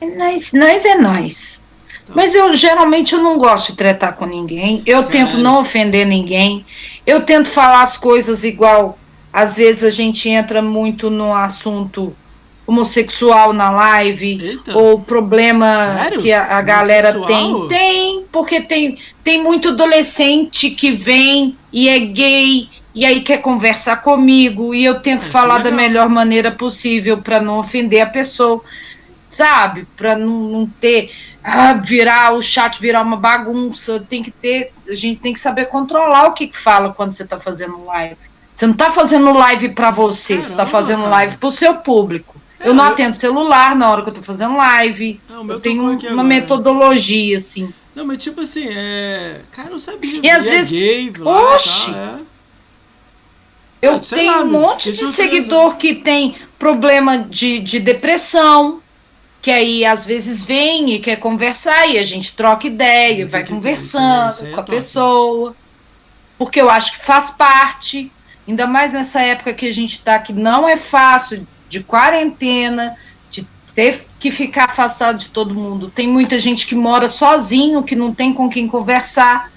É 0.00 0.06
nós, 0.16 0.52
nós 0.52 0.84
é 0.84 0.94
nós. 0.96 1.64
Tá. 2.06 2.12
Mas 2.14 2.34
eu 2.34 2.52
geralmente 2.54 3.14
eu 3.14 3.22
não 3.22 3.38
gosto 3.38 3.70
de 3.70 3.78
tretar 3.78 4.14
com 4.14 4.26
ninguém. 4.26 4.82
Eu 4.84 5.04
Caralho. 5.04 5.10
tento 5.12 5.38
não 5.38 5.60
ofender 5.60 6.04
ninguém. 6.06 6.66
Eu 7.06 7.22
tento 7.22 7.48
falar 7.48 7.82
as 7.82 7.96
coisas 7.96 8.42
igual. 8.44 8.98
Às 9.36 9.54
vezes 9.54 9.84
a 9.84 9.90
gente 9.90 10.30
entra 10.30 10.62
muito 10.62 11.10
no 11.10 11.34
assunto 11.34 12.16
homossexual 12.66 13.52
na 13.52 13.68
live. 13.68 14.40
Eita. 14.42 14.74
ou 14.74 14.98
problema 14.98 15.66
Sério? 15.98 16.22
que 16.22 16.32
a, 16.32 16.56
a 16.56 16.62
galera 16.62 17.12
tem. 17.26 17.68
Tem, 17.68 18.24
porque 18.32 18.62
tem, 18.62 18.96
tem 19.22 19.42
muito 19.42 19.68
adolescente 19.68 20.70
que 20.70 20.90
vem 20.90 21.54
e 21.70 21.86
é 21.86 21.98
gay 21.98 22.66
e 22.94 23.04
aí 23.04 23.20
quer 23.20 23.42
conversar 23.42 23.96
comigo 23.96 24.74
e 24.74 24.86
eu 24.86 25.00
tento 25.00 25.24
isso 25.24 25.30
falar 25.30 25.60
é 25.60 25.64
da 25.64 25.70
melhor 25.70 26.08
maneira 26.08 26.50
possível 26.50 27.18
para 27.18 27.38
não 27.38 27.58
ofender 27.58 28.00
a 28.00 28.06
pessoa, 28.06 28.64
sabe? 29.28 29.86
Para 29.98 30.16
não, 30.16 30.48
não 30.48 30.66
ter 30.66 31.10
ah, 31.44 31.74
virar 31.74 32.32
o 32.32 32.40
chat 32.40 32.80
virar 32.80 33.02
uma 33.02 33.18
bagunça, 33.18 34.00
tem 34.00 34.22
que 34.22 34.30
ter, 34.30 34.72
a 34.88 34.94
gente 34.94 35.20
tem 35.20 35.34
que 35.34 35.40
saber 35.40 35.66
controlar 35.66 36.28
o 36.28 36.32
que, 36.32 36.46
que 36.46 36.56
fala 36.56 36.94
quando 36.94 37.12
você 37.12 37.22
está 37.22 37.38
fazendo 37.38 37.84
live. 37.84 38.16
Você 38.56 38.66
não 38.66 38.72
tá 38.72 38.90
fazendo 38.90 39.30
live 39.34 39.68
para 39.68 39.90
você, 39.90 40.36
Caramba, 40.36 40.48
você 40.48 40.56
tá 40.56 40.66
fazendo 40.66 41.00
cara. 41.00 41.10
live 41.10 41.36
pro 41.36 41.50
seu 41.50 41.74
público. 41.74 42.40
É, 42.58 42.66
eu 42.66 42.72
não 42.72 42.86
eu... 42.86 42.92
atendo 42.92 43.14
celular 43.14 43.76
na 43.76 43.90
hora 43.90 44.02
que 44.02 44.08
eu 44.08 44.14
tô 44.14 44.22
fazendo 44.22 44.56
live. 44.56 45.20
Não, 45.28 45.46
eu 45.46 45.60
tenho 45.60 45.82
uma 45.82 45.94
agora. 45.94 46.22
metodologia, 46.22 47.36
assim. 47.36 47.70
Não, 47.94 48.06
mas 48.06 48.16
tipo 48.16 48.40
assim, 48.40 48.66
é. 48.66 49.42
Cara, 49.52 49.72
eu 49.72 49.78
sabia. 49.78 50.20
E 50.22 50.30
às 50.30 50.46
é 50.46 50.50
vezes. 50.52 50.70
Gay, 50.70 51.12
lá, 51.18 51.54
Oxi! 51.54 51.92
Tal, 51.92 52.00
é. 52.00 52.18
Eu 53.82 53.96
ah, 53.96 54.00
tenho 54.00 54.32
lá, 54.32 54.40
um 54.40 54.50
monte 54.50 54.90
de 54.90 55.04
seguidor 55.12 55.76
que 55.76 55.96
tem 55.96 56.36
problema 56.58 57.18
de, 57.18 57.58
de 57.58 57.78
depressão, 57.78 58.80
que 59.42 59.50
aí 59.50 59.84
às 59.84 60.06
vezes 60.06 60.42
vem 60.42 60.94
e 60.94 60.98
quer 60.98 61.16
conversar 61.16 61.86
e 61.90 61.98
a 61.98 62.02
gente 62.02 62.34
troca 62.34 62.66
ideia, 62.66 63.26
vai 63.26 63.46
conversando 63.46 64.30
isso, 64.30 64.44
isso 64.44 64.54
com 64.54 64.60
a 64.60 64.64
top. 64.64 64.70
pessoa. 64.70 65.56
Porque 66.38 66.58
eu 66.58 66.70
acho 66.70 66.92
que 66.92 67.04
faz 67.04 67.30
parte, 67.30 68.10
ainda 68.46 68.66
mais 68.66 68.92
nessa 68.92 69.20
época 69.20 69.52
que 69.52 69.66
a 69.66 69.72
gente 69.72 69.94
está, 69.94 70.18
que 70.18 70.32
não 70.32 70.68
é 70.68 70.76
fácil, 70.76 71.46
de 71.68 71.82
quarentena, 71.82 72.96
de 73.30 73.46
ter 73.74 74.04
que 74.18 74.30
ficar 74.30 74.64
afastado 74.64 75.18
de 75.18 75.28
todo 75.28 75.54
mundo. 75.54 75.90
Tem 75.90 76.06
muita 76.06 76.38
gente 76.38 76.66
que 76.66 76.74
mora 76.74 77.08
sozinho, 77.08 77.82
que 77.82 77.96
não 77.96 78.14
tem 78.14 78.32
com 78.32 78.48
quem 78.48 78.68
conversar. 78.68 79.50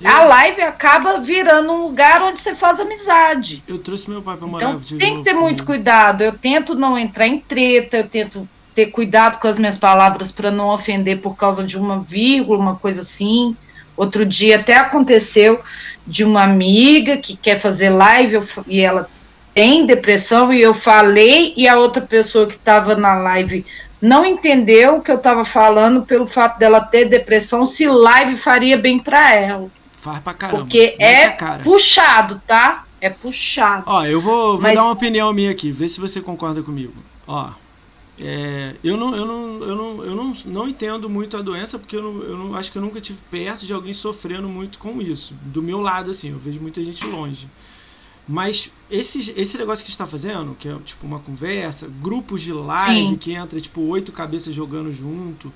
Eu... 0.00 0.10
A 0.10 0.24
live 0.24 0.62
acaba 0.62 1.18
virando 1.18 1.72
um 1.72 1.82
lugar 1.82 2.22
onde 2.22 2.40
você 2.40 2.54
faz 2.54 2.78
amizade. 2.78 3.62
Eu 3.66 3.78
trouxe 3.78 4.08
meu 4.08 4.22
pai 4.22 4.36
para 4.36 4.46
morar 4.46 4.70
Então 4.70 4.98
tem 4.98 5.18
que 5.18 5.24
ter 5.24 5.34
muito 5.34 5.64
cuidado. 5.64 6.22
Eu 6.22 6.36
tento 6.36 6.74
não 6.74 6.96
entrar 6.96 7.26
em 7.26 7.40
treta, 7.40 7.96
eu 7.96 8.08
tento 8.08 8.48
ter 8.74 8.86
cuidado 8.86 9.40
com 9.40 9.48
as 9.48 9.58
minhas 9.58 9.76
palavras 9.76 10.30
para 10.30 10.52
não 10.52 10.68
ofender 10.68 11.20
por 11.20 11.36
causa 11.36 11.64
de 11.64 11.76
uma 11.76 11.98
vírgula, 11.98 12.60
uma 12.60 12.76
coisa 12.76 13.00
assim. 13.00 13.56
Outro 13.96 14.24
dia 14.24 14.60
até 14.60 14.76
aconteceu 14.76 15.60
de 16.08 16.24
uma 16.24 16.42
amiga 16.42 17.18
que 17.18 17.36
quer 17.36 17.58
fazer 17.60 17.90
live 17.90 18.34
eu, 18.34 18.44
e 18.66 18.80
ela 18.80 19.08
tem 19.54 19.84
depressão 19.84 20.52
e 20.52 20.60
eu 20.60 20.72
falei 20.72 21.52
e 21.56 21.68
a 21.68 21.78
outra 21.78 22.00
pessoa 22.00 22.46
que 22.46 22.54
estava 22.54 22.94
na 22.94 23.14
live 23.14 23.64
não 24.00 24.24
entendeu 24.24 24.96
o 24.96 25.02
que 25.02 25.10
eu 25.10 25.16
estava 25.16 25.44
falando 25.44 26.02
pelo 26.02 26.26
fato 26.26 26.58
dela 26.58 26.80
ter 26.80 27.06
depressão, 27.06 27.66
se 27.66 27.86
live 27.86 28.36
faria 28.36 28.76
bem 28.76 28.98
para 28.98 29.34
ela. 29.34 29.68
Faz 30.00 30.20
pra 30.20 30.32
caramba. 30.32 30.60
Porque 30.60 30.96
é 30.98 31.30
puxado, 31.62 32.40
tá? 32.46 32.84
É 33.00 33.10
puxado. 33.10 33.82
Ó, 33.86 34.04
eu 34.04 34.20
vou, 34.20 34.52
vou 34.52 34.60
Mas... 34.60 34.74
dar 34.74 34.84
uma 34.84 34.92
opinião 34.92 35.32
minha 35.32 35.50
aqui, 35.50 35.70
ver 35.70 35.88
se 35.88 36.00
você 36.00 36.20
concorda 36.20 36.62
comigo. 36.62 36.94
Ó, 37.26 37.50
é, 38.20 38.74
eu 38.82 38.96
não, 38.96 39.14
eu, 39.14 39.24
não, 39.24 39.62
eu, 39.62 39.76
não, 39.76 40.04
eu 40.04 40.14
não, 40.14 40.32
não 40.46 40.68
entendo 40.68 41.08
muito 41.08 41.36
a 41.36 41.42
doença, 41.42 41.78
porque 41.78 41.96
eu, 41.96 42.02
não, 42.02 42.22
eu 42.22 42.36
não, 42.36 42.54
acho 42.54 42.72
que 42.72 42.78
eu 42.78 42.82
nunca 42.82 43.00
tive 43.00 43.18
perto 43.30 43.64
de 43.64 43.72
alguém 43.72 43.92
sofrendo 43.92 44.48
muito 44.48 44.78
com 44.78 45.00
isso. 45.00 45.34
Do 45.42 45.62
meu 45.62 45.80
lado, 45.80 46.10
assim, 46.10 46.30
eu 46.30 46.38
vejo 46.38 46.60
muita 46.60 46.84
gente 46.84 47.04
longe. 47.06 47.48
Mas 48.26 48.70
esse, 48.90 49.32
esse 49.36 49.56
negócio 49.56 49.84
que 49.84 49.90
está 49.90 50.06
fazendo, 50.06 50.54
que 50.54 50.68
é 50.68 50.74
tipo 50.84 51.06
uma 51.06 51.18
conversa, 51.20 51.88
grupos 52.00 52.42
de 52.42 52.52
live 52.52 53.10
Sim. 53.10 53.16
que 53.16 53.32
entra 53.32 53.60
tipo 53.60 53.80
oito 53.82 54.12
cabeças 54.12 54.54
jogando 54.54 54.92
junto. 54.92 55.52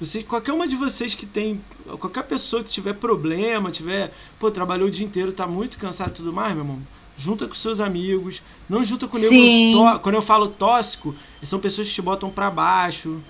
Você, 0.00 0.22
qualquer 0.22 0.52
uma 0.52 0.66
de 0.66 0.74
vocês 0.74 1.14
que 1.14 1.26
tem, 1.26 1.60
qualquer 2.00 2.24
pessoa 2.24 2.64
que 2.64 2.70
tiver 2.70 2.94
problema, 2.94 3.70
tiver, 3.70 4.12
pô, 4.38 4.50
trabalhou 4.50 4.88
o 4.88 4.90
dia 4.90 5.06
inteiro, 5.06 5.32
tá 5.32 5.46
muito 5.46 5.78
cansado 5.78 6.10
e 6.10 6.14
tudo 6.14 6.32
mais, 6.32 6.54
meu 6.54 6.64
irmão, 6.64 6.78
junta 7.16 7.46
com 7.46 7.54
seus 7.54 7.80
amigos, 7.80 8.42
não 8.68 8.84
junta 8.84 9.06
com 9.06 9.18
nego. 9.18 9.98
Quando 10.00 10.14
eu 10.14 10.22
falo 10.22 10.48
tóxico, 10.48 11.14
são 11.42 11.58
pessoas 11.58 11.88
que 11.88 11.94
te 11.94 12.02
botam 12.02 12.30
para 12.30 12.50
baixo. 12.50 13.20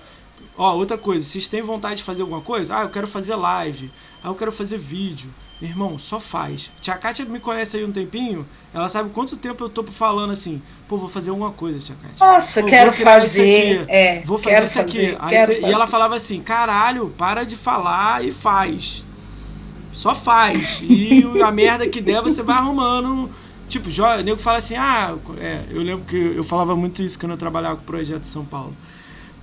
Ó, 0.57 0.73
outra 0.75 0.97
coisa, 0.97 1.23
vocês 1.23 1.47
têm 1.47 1.61
vontade 1.61 1.97
de 1.97 2.03
fazer 2.03 2.21
alguma 2.21 2.41
coisa? 2.41 2.77
Ah, 2.77 2.83
eu 2.83 2.89
quero 2.89 3.07
fazer 3.07 3.35
live. 3.35 3.91
Ah, 4.23 4.29
eu 4.29 4.35
quero 4.35 4.51
fazer 4.51 4.77
vídeo. 4.77 5.29
Meu 5.61 5.69
irmão, 5.69 5.97
só 5.97 6.19
faz. 6.19 6.69
Tia 6.81 6.97
Kátia 6.97 7.23
me 7.25 7.39
conhece 7.39 7.77
aí 7.77 7.85
um 7.85 7.91
tempinho, 7.91 8.45
ela 8.73 8.89
sabe 8.89 9.09
quanto 9.11 9.37
tempo 9.37 9.63
eu 9.63 9.69
tô 9.69 9.83
falando 9.83 10.31
assim, 10.31 10.61
pô, 10.87 10.97
vou 10.97 11.07
fazer 11.07 11.29
alguma 11.29 11.51
coisa, 11.51 11.79
Tia 11.79 11.95
Kátia. 11.95 12.27
Nossa, 12.27 12.61
pô, 12.61 12.67
quero 12.67 12.91
fazer. 12.91 13.85
É, 13.87 14.21
vou 14.21 14.37
fazer 14.37 14.65
isso 14.65 14.79
aqui. 14.81 15.15
Aí, 15.17 15.45
te, 15.45 15.61
e 15.61 15.65
ela 15.65 15.87
falava 15.87 16.15
assim, 16.15 16.41
caralho, 16.41 17.13
para 17.17 17.45
de 17.45 17.55
falar 17.55 18.25
e 18.25 18.31
faz. 18.31 19.05
Só 19.93 20.13
faz. 20.13 20.81
E 20.81 21.23
a 21.41 21.49
merda 21.51 21.87
que 21.87 22.01
der, 22.01 22.21
você 22.21 22.43
vai 22.43 22.57
arrumando 22.57 23.31
Tipo, 23.67 23.89
o 23.89 24.23
nego 24.23 24.39
fala 24.39 24.59
assim, 24.59 24.75
ah, 24.75 25.15
é, 25.39 25.63
eu 25.71 25.81
lembro 25.81 26.05
que 26.05 26.15
eu 26.15 26.43
falava 26.43 26.75
muito 26.75 27.01
isso 27.01 27.19
quando 27.19 27.31
eu 27.31 27.37
trabalhava 27.37 27.77
com 27.77 27.81
o 27.81 27.85
projeto 27.85 28.21
de 28.21 28.27
São 28.27 28.45
Paulo. 28.45 28.75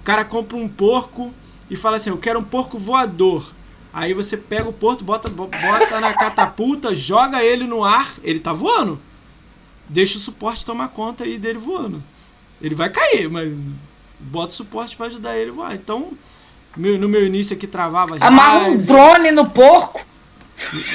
O 0.00 0.04
cara 0.04 0.24
compra 0.24 0.56
um 0.56 0.68
porco 0.68 1.32
e 1.68 1.76
fala 1.76 1.96
assim, 1.96 2.10
eu 2.10 2.18
quero 2.18 2.38
um 2.38 2.44
porco 2.44 2.78
voador. 2.78 3.52
Aí 3.92 4.14
você 4.14 4.36
pega 4.36 4.68
o 4.68 4.72
porco, 4.72 5.04
bota, 5.04 5.28
bota 5.28 6.00
na 6.00 6.14
catapulta, 6.14 6.94
joga 6.96 7.42
ele 7.42 7.64
no 7.64 7.84
ar, 7.84 8.10
ele 8.22 8.40
tá 8.40 8.52
voando. 8.52 8.98
Deixa 9.88 10.16
o 10.16 10.20
suporte 10.20 10.64
tomar 10.64 10.88
conta 10.88 11.24
aí 11.24 11.38
dele 11.38 11.58
voando. 11.58 12.02
Ele 12.60 12.74
vai 12.74 12.88
cair, 12.88 13.28
mas 13.28 13.52
bota 14.20 14.52
o 14.52 14.56
suporte 14.56 14.96
para 14.96 15.06
ajudar 15.06 15.36
ele 15.36 15.50
a 15.50 15.54
voar. 15.54 15.74
Então, 15.74 16.12
no 16.76 17.08
meu 17.08 17.26
início 17.26 17.54
aqui 17.56 17.66
travava. 17.66 18.16
Amarra 18.20 18.68
um 18.68 18.76
drone 18.76 19.30
no 19.32 19.50
porco. 19.50 20.00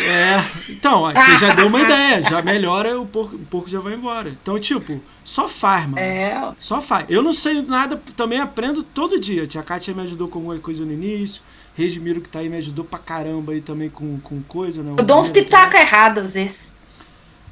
É, 0.08 0.44
então, 0.70 1.04
você 1.12 1.38
já 1.40 1.54
deu 1.54 1.68
uma 1.68 1.82
ideia, 1.82 2.22
já 2.22 2.42
melhora, 2.42 3.00
o 3.00 3.06
porco, 3.06 3.36
o 3.36 3.40
porco 3.40 3.70
já 3.70 3.80
vai 3.80 3.94
embora. 3.94 4.30
Então, 4.30 4.60
tipo, 4.60 5.02
só 5.24 5.48
faz, 5.48 5.86
mano. 5.86 6.00
É. 6.00 6.54
Só 6.60 6.82
faz. 6.82 7.06
Eu 7.10 7.22
não 7.22 7.34
sei 7.34 7.62
nada, 7.62 8.02
também 8.16 8.40
aprendo 8.40 8.84
todo 8.84 9.20
dia. 9.20 9.46
Tia 9.46 9.64
Kátia 9.64 9.94
me 9.94 10.02
ajudou 10.04 10.28
com 10.28 10.40
alguma 10.40 10.58
coisa 10.60 10.84
no 10.86 10.92
início. 10.92 11.42
Regimiro 11.76 12.22
que 12.22 12.30
tá 12.30 12.40
aí 12.40 12.50
me 12.50 12.58
ajudou 12.58 12.84
pra 12.84 12.98
caramba 12.98 13.52
aí 13.52 13.62
também 13.62 13.90
com, 13.90 14.20
com 14.20 14.42
coisa, 14.42 14.82
né? 14.82 14.96
Eu 14.98 15.04
dou 15.04 15.20
uns 15.20 15.28
pitacos 15.28 15.80
errados 15.80 16.24
às 16.24 16.34
vezes. 16.34 16.72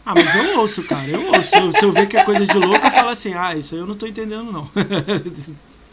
Ah, 0.05 0.13
mas 0.15 0.35
eu 0.35 0.59
ouço, 0.59 0.83
cara. 0.83 1.07
Eu 1.07 1.27
ouço. 1.27 1.49
Se 1.49 1.57
eu, 1.57 1.71
se 1.71 1.83
eu 1.83 1.91
ver 1.91 2.07
que 2.07 2.15
é 2.17 2.23
coisa 2.23 2.45
de 2.45 2.57
louco, 2.57 2.85
eu 2.85 2.91
falo 2.91 3.09
assim, 3.09 3.33
ah, 3.33 3.55
isso 3.55 3.75
aí 3.75 3.81
eu 3.81 3.87
não 3.87 3.95
tô 3.95 4.05
entendendo, 4.05 4.51
não. 4.51 4.69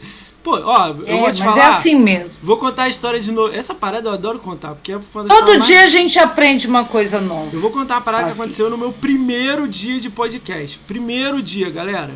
Pô, 0.43 0.59
ó, 0.61 0.87
eu 0.89 1.07
é, 1.07 1.19
vou 1.19 1.31
te 1.31 1.41
é 1.41 1.45
falar. 1.45 1.57
É 1.57 1.75
assim 1.77 1.95
mesmo. 1.95 2.39
Vou 2.43 2.57
contar 2.57 2.83
a 2.83 2.89
história 2.89 3.19
de 3.19 3.31
novo. 3.31 3.55
Essa 3.55 3.73
parada 3.73 4.09
eu 4.09 4.13
adoro 4.13 4.39
contar, 4.39 4.75
porque 4.75 4.91
é 4.91 4.99
Todo 4.99 5.57
dia 5.59 5.77
mais... 5.77 5.85
a 5.85 5.87
gente 5.87 6.19
aprende 6.19 6.67
uma 6.67 6.83
coisa 6.83 7.21
nova. 7.21 7.49
Eu 7.53 7.61
vou 7.61 7.71
contar 7.71 7.97
a 7.97 8.01
parada 8.01 8.25
assim. 8.25 8.35
que 8.35 8.41
aconteceu 8.41 8.69
no 8.69 8.77
meu 8.77 8.91
primeiro 8.91 9.67
dia 9.67 9.99
de 9.99 10.09
podcast. 10.09 10.77
Primeiro 10.79 11.41
dia, 11.41 11.69
galera. 11.69 12.11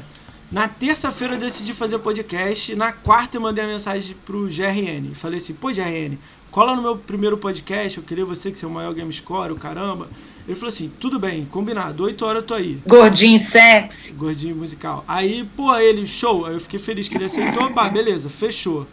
Na 0.51 0.67
terça-feira 0.67 1.35
eu 1.35 1.39
decidi 1.39 1.73
fazer 1.73 1.99
podcast. 1.99 2.75
Na 2.75 2.91
quarta 2.91 3.37
eu 3.37 3.41
mandei 3.41 3.63
a 3.63 3.67
mensagem 3.67 4.15
pro 4.25 4.47
GRN. 4.47 5.13
Falei 5.13 5.37
assim, 5.37 5.53
pô, 5.53 5.69
GRN, 5.69 6.17
cola 6.51 6.75
no 6.75 6.81
meu 6.81 6.97
primeiro 6.97 7.37
podcast. 7.37 7.97
Eu 7.97 8.03
queria 8.03 8.25
você 8.25 8.51
que 8.51 8.63
é 8.63 8.67
o 8.67 8.71
maior 8.71 8.93
game 8.93 9.11
score, 9.13 9.53
o 9.53 9.55
caramba. 9.55 10.09
Ele 10.47 10.55
falou 10.55 10.69
assim: 10.69 10.89
tudo 10.99 11.19
bem, 11.19 11.45
combinado, 11.45 12.05
8 12.05 12.25
horas 12.25 12.41
eu 12.41 12.47
tô 12.47 12.53
aí. 12.53 12.79
Gordinho 12.87 13.39
sexy. 13.39 14.13
Gordinho 14.13 14.55
musical. 14.55 15.03
Aí, 15.05 15.43
pô, 15.57 15.75
ele, 15.75 16.07
show. 16.07 16.45
Aí 16.45 16.53
eu 16.53 16.59
fiquei 16.61 16.79
feliz 16.79 17.09
que 17.09 17.17
ele 17.17 17.25
aceitou. 17.25 17.69
Bah, 17.69 17.89
beleza, 17.89 18.29
fechou. 18.29 18.87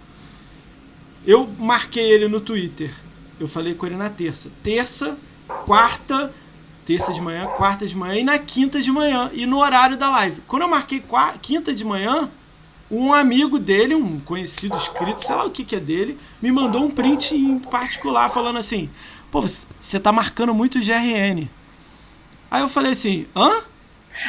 Eu 1.25 1.49
marquei 1.59 2.11
ele 2.11 2.27
no 2.27 2.41
Twitter. 2.41 2.93
Eu 3.39 3.47
falei 3.47 3.75
com 3.75 3.87
ele 3.87 3.95
na 3.95 4.11
terça. 4.11 4.51
Terça, 4.65 5.17
quarta, 5.65 6.33
terça 6.85 7.13
de 7.13 7.21
manhã, 7.21 7.47
quarta 7.47 7.87
de 7.87 7.97
manhã 7.97 8.17
e 8.17 8.25
na 8.25 8.39
quinta 8.39 8.81
de 8.81 8.91
manhã. 8.91 9.31
E 9.33 9.47
no 9.47 9.59
horário 9.59 9.97
da 9.97 10.11
live. 10.11 10.43
Quando 10.49 10.63
eu 10.63 10.69
marquei 10.69 10.99
quarta, 10.99 11.39
quinta 11.39 11.73
de 11.73 11.85
manhã, 11.85 12.29
um 12.91 13.13
amigo 13.13 13.59
dele, 13.59 13.95
um 13.95 14.19
conhecido 14.21 14.77
inscrito, 14.77 15.25
sei 15.25 15.35
lá 15.35 15.45
o 15.45 15.51
que, 15.51 15.65
que 15.65 15.77
é 15.77 15.81
dele, 15.81 16.19
me 16.43 16.53
mandou 16.53 16.85
um 16.85 16.91
print 16.91 17.35
em 17.35 17.59
particular 17.59 18.29
falando 18.29 18.59
assim: 18.59 18.91
pô, 19.35 19.41
você 19.41 19.99
tá 19.99 20.13
marcando 20.13 20.55
muito 20.55 20.79
GRN. 20.79 21.49
Aí 22.49 22.63
eu 22.63 22.69
falei 22.69 22.93
assim, 22.93 23.27
hã? 23.35 23.65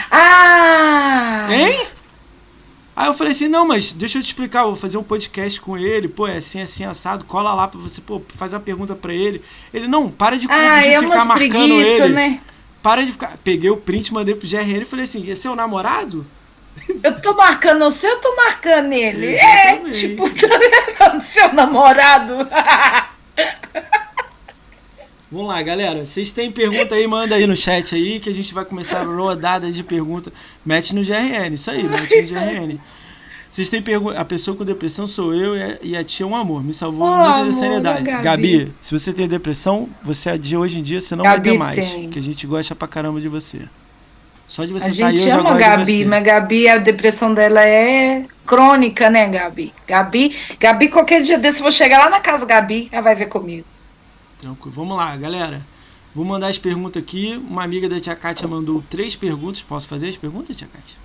Ah! 0.10 1.48
Hein? 1.52 1.86
Aí 2.96 3.08
eu 3.08 3.14
falei 3.14 3.34
assim, 3.34 3.48
não, 3.48 3.68
mas 3.68 3.94
deixa 3.94 4.18
eu 4.18 4.24
te 4.24 4.26
explicar, 4.26 4.62
eu 4.62 4.70
vou 4.70 4.76
fazer 4.76 4.98
um 4.98 5.04
podcast 5.04 5.62
com 5.62 5.78
ele, 5.78 6.08
pô, 6.08 6.26
é 6.26 6.38
assim, 6.38 6.60
assim, 6.60 6.86
assado, 6.86 7.24
cola 7.26 7.54
lá 7.54 7.68
pra 7.68 7.80
você, 7.80 8.02
pô, 8.02 8.20
faz 8.30 8.56
a 8.56 8.60
pergunta 8.60 8.96
pra 8.96 9.14
ele. 9.14 9.44
Ele, 9.72 9.88
não, 9.88 10.10
para 10.10 10.40
de, 10.40 10.48
ah, 10.50 10.82
de 10.82 10.88
é 10.88 11.00
ficar 11.00 11.26
marcando 11.26 11.52
preguiça, 11.52 12.06
ele. 12.06 12.14
Né? 12.16 12.42
Para 12.82 13.06
de 13.06 13.12
ficar. 13.12 13.38
Peguei 13.44 13.70
o 13.70 13.78
print, 13.78 14.12
mandei 14.12 14.34
pro 14.34 14.48
GRN 14.48 14.82
e 14.82 14.86
falei 14.86 15.06
assim, 15.06 15.30
esse 15.30 15.46
é 15.46 15.52
o 15.52 15.56
namorado? 15.56 16.26
Eu 17.04 17.22
tô 17.22 17.34
marcando 17.36 17.86
você, 17.86 18.08
eu 18.08 18.18
tô 18.18 18.36
marcando 18.36 18.92
ele. 18.92 19.36
É, 19.36 19.78
tipo, 19.92 20.28
tá 20.98 21.20
seu 21.20 21.54
namorado. 21.54 22.38
Vamos 25.32 25.48
lá, 25.48 25.62
galera. 25.62 26.06
Vocês 26.06 26.32
têm 26.32 26.52
pergunta 26.52 26.96
aí, 26.96 27.08
manda 27.08 27.36
aí 27.36 27.48
no 27.48 27.56
chat 27.56 27.96
aí 27.96 28.20
que 28.20 28.30
a 28.30 28.34
gente 28.34 28.54
vai 28.54 28.64
começar 28.64 29.00
a 29.00 29.04
rodada 29.04 29.72
de 29.72 29.84
pergunta. 29.84 30.32
Mete 30.66 30.94
no 30.94 31.02
GRN, 31.02 31.56
isso 31.56 31.72
aí, 31.72 31.84
mete 31.84 32.22
no 32.22 32.28
GRN. 32.28 32.80
Vocês 33.50 33.70
têm 33.70 33.82
pergunta. 33.82 34.20
A 34.20 34.26
pessoa 34.26 34.56
com 34.56 34.66
depressão 34.66 35.08
sou 35.08 35.34
eu 35.34 35.56
e 35.82 35.96
a 35.96 36.04
tia 36.04 36.26
é 36.26 36.28
um 36.28 36.36
amor. 36.36 36.64
Me 36.64 36.74
salvou 36.74 37.08
oh, 37.08 37.18
muito 37.18 37.46
da 37.46 37.54
seriedade. 37.54 38.04
Gabi. 38.04 38.24
Gabi. 38.24 38.74
se 38.82 38.92
você 38.92 39.14
tem 39.14 39.28
depressão, 39.28 39.90
você 40.04 40.32
é 40.32 40.38
de 40.38 40.58
hoje 40.58 40.80
em 40.80 40.84
dia, 40.84 41.00
você 41.00 41.16
não 41.16 41.24
Gabi 41.24 41.36
vai 41.36 41.52
ter 41.52 41.58
mais. 41.58 41.92
Tem. 41.92 42.10
Que 42.10 42.20
a 42.20 42.22
gente 42.22 42.46
gosta 42.46 42.76
pra 42.76 42.88
caramba 42.88 43.20
de 43.20 43.30
você. 43.30 43.62
Só 44.48 44.64
de 44.64 44.74
você 44.74 44.90
a 44.90 45.12
gente 45.12 45.30
ama 45.30 45.52
a 45.52 45.58
Gabi, 45.58 46.06
mas 46.06 46.24
Gabi, 46.24 46.70
a 46.70 46.78
depressão 46.78 47.34
dela 47.34 47.66
é 47.66 48.26
crônica, 48.46 49.10
né, 49.10 49.28
Gabi? 49.28 49.74
Gabi, 49.88 50.36
Gabi, 50.60 50.90
qualquer 50.90 51.22
dia 51.22 51.40
desse 51.40 51.60
eu 51.60 51.64
vou 51.64 51.72
chegar 51.72 51.98
lá 51.98 52.10
na 52.10 52.20
casa 52.20 52.46
Gabi, 52.46 52.88
ela 52.92 53.02
vai 53.02 53.16
ver 53.16 53.28
comigo. 53.28 53.66
Tranquilo. 54.46 54.76
Vamos 54.76 54.96
lá, 54.96 55.16
galera. 55.18 55.60
Vou 56.14 56.24
mandar 56.24 56.50
as 56.50 56.58
perguntas 56.60 57.02
aqui. 57.02 57.36
Uma 57.50 57.64
amiga 57.64 57.90
da 57.90 58.00
Tia 58.00 58.16
Kátia 58.16 58.48
mandou 58.48 58.84
três 58.92 59.16
perguntas. 59.16 59.62
Posso 59.62 59.88
fazer 59.88 60.08
as 60.10 60.18
perguntas, 60.18 60.56
Tia 60.56 60.68
Kátia? 60.72 60.96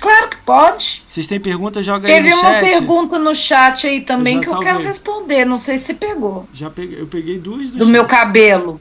Claro 0.00 0.30
que 0.30 0.36
pode. 0.38 1.02
Vocês 1.06 1.28
têm 1.28 1.38
pergunta, 1.38 1.82
joga 1.82 2.08
aí 2.08 2.14
Teve 2.14 2.30
no 2.30 2.36
uma 2.36 2.50
chat. 2.50 2.60
pergunta 2.64 3.18
no 3.18 3.34
chat 3.34 3.86
aí 3.86 4.00
também 4.00 4.36
Eu 4.36 4.40
que 4.40 4.48
eu 4.48 4.60
quero 4.60 4.80
responder. 4.80 5.44
Não 5.44 5.58
sei 5.58 5.76
se 5.76 5.84
você 5.84 5.94
pegou. 5.94 6.48
Já 6.54 6.70
peguei, 6.70 7.00
eu 7.00 7.06
peguei 7.06 7.38
duas 7.38 7.70
do, 7.70 7.78
Do 7.78 7.84
chat. 7.84 7.92
meu 7.92 8.06
cabelo. 8.06 8.80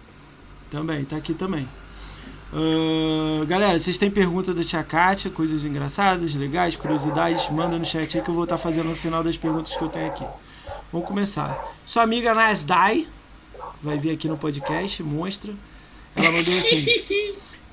Também, 0.72 1.04
tá 1.04 1.18
aqui 1.18 1.34
também. 1.34 1.68
Ahn, 2.54 3.46
galera, 3.46 3.78
vocês 3.78 3.98
têm 3.98 4.10
pergunta 4.10 4.54
da 4.54 4.64
Tia 4.64 4.84
Kátia, 4.84 5.30
coisas 5.30 5.66
engraçadas, 5.66 6.34
legais, 6.34 6.76
curiosidades, 6.78 7.50
manda 7.50 7.78
no 7.78 7.86
chat 7.86 8.18
aí 8.18 8.24
que 8.24 8.30
eu 8.30 8.34
vou 8.36 8.44
estar 8.46 8.58
fazendo 8.58 8.90
no 8.90 8.96
final 8.96 9.24
das 9.24 9.36
perguntas 9.36 9.76
que 9.76 9.82
eu 9.82 9.90
tenho 9.90 10.08
aqui. 10.08 10.26
Vamos 10.92 11.08
começar. 11.08 11.58
Sua 11.86 12.04
amiga 12.04 12.34
Nasdai 12.34 13.08
vai 13.84 13.98
vir 13.98 14.12
aqui 14.12 14.28
no 14.28 14.38
podcast, 14.38 15.04
monstra. 15.04 15.54
Ela 16.16 16.32
mandou 16.32 16.58
assim. 16.58 16.86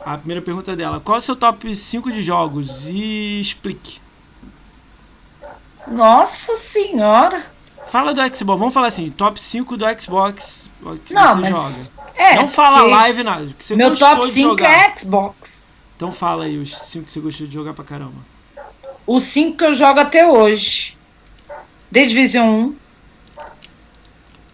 A 0.05 0.16
primeira 0.19 0.43
pergunta 0.43 0.74
dela: 0.74 1.01
Qual 1.01 1.16
é 1.16 1.19
o 1.19 1.23
seu 1.23 1.37
top 1.37 1.74
5 1.74 2.11
de 2.11 2.23
jogos? 2.23 2.87
E 2.89 3.41
explique. 3.41 4.01
Nossa 5.87 6.57
senhora. 6.57 7.45
Fala 7.89 8.15
do 8.15 8.20
Xbox, 8.37 8.59
vamos 8.59 8.74
falar 8.74 8.87
assim: 8.89 9.11
top 9.11 9.41
5 9.41 9.77
do 9.77 9.85
Xbox 10.01 10.70
que 11.05 11.12
Não, 11.12 11.37
você 11.37 11.51
joga. 11.51 11.91
É, 12.15 12.37
Não 12.37 12.49
fala 12.49 12.82
live 12.82 13.23
nada, 13.23 13.47
que 13.47 13.65
você 13.65 13.77
Meu 13.77 13.97
top 13.97 14.27
de 14.27 14.32
5 14.32 14.49
jogar. 14.51 14.70
é 14.70 14.97
Xbox. 14.97 15.65
Então 15.97 16.12
fala 16.12 16.45
aí 16.45 16.57
os 16.59 16.77
5 16.78 17.07
que 17.07 17.12
você 17.12 17.20
gostou 17.20 17.47
de 17.47 17.53
jogar 17.55 17.74
pra 17.74 17.85
caramba. 17.85 18.15
Os 19.07 19.24
5 19.24 19.57
que 19.59 19.65
eu 19.65 19.74
jogo 19.74 20.01
até 20.01 20.27
hoje. 20.27 20.97
The 21.93 22.05
Division 22.07 22.47
1, 22.47 22.69
The 22.69 22.77
Division 22.77 22.81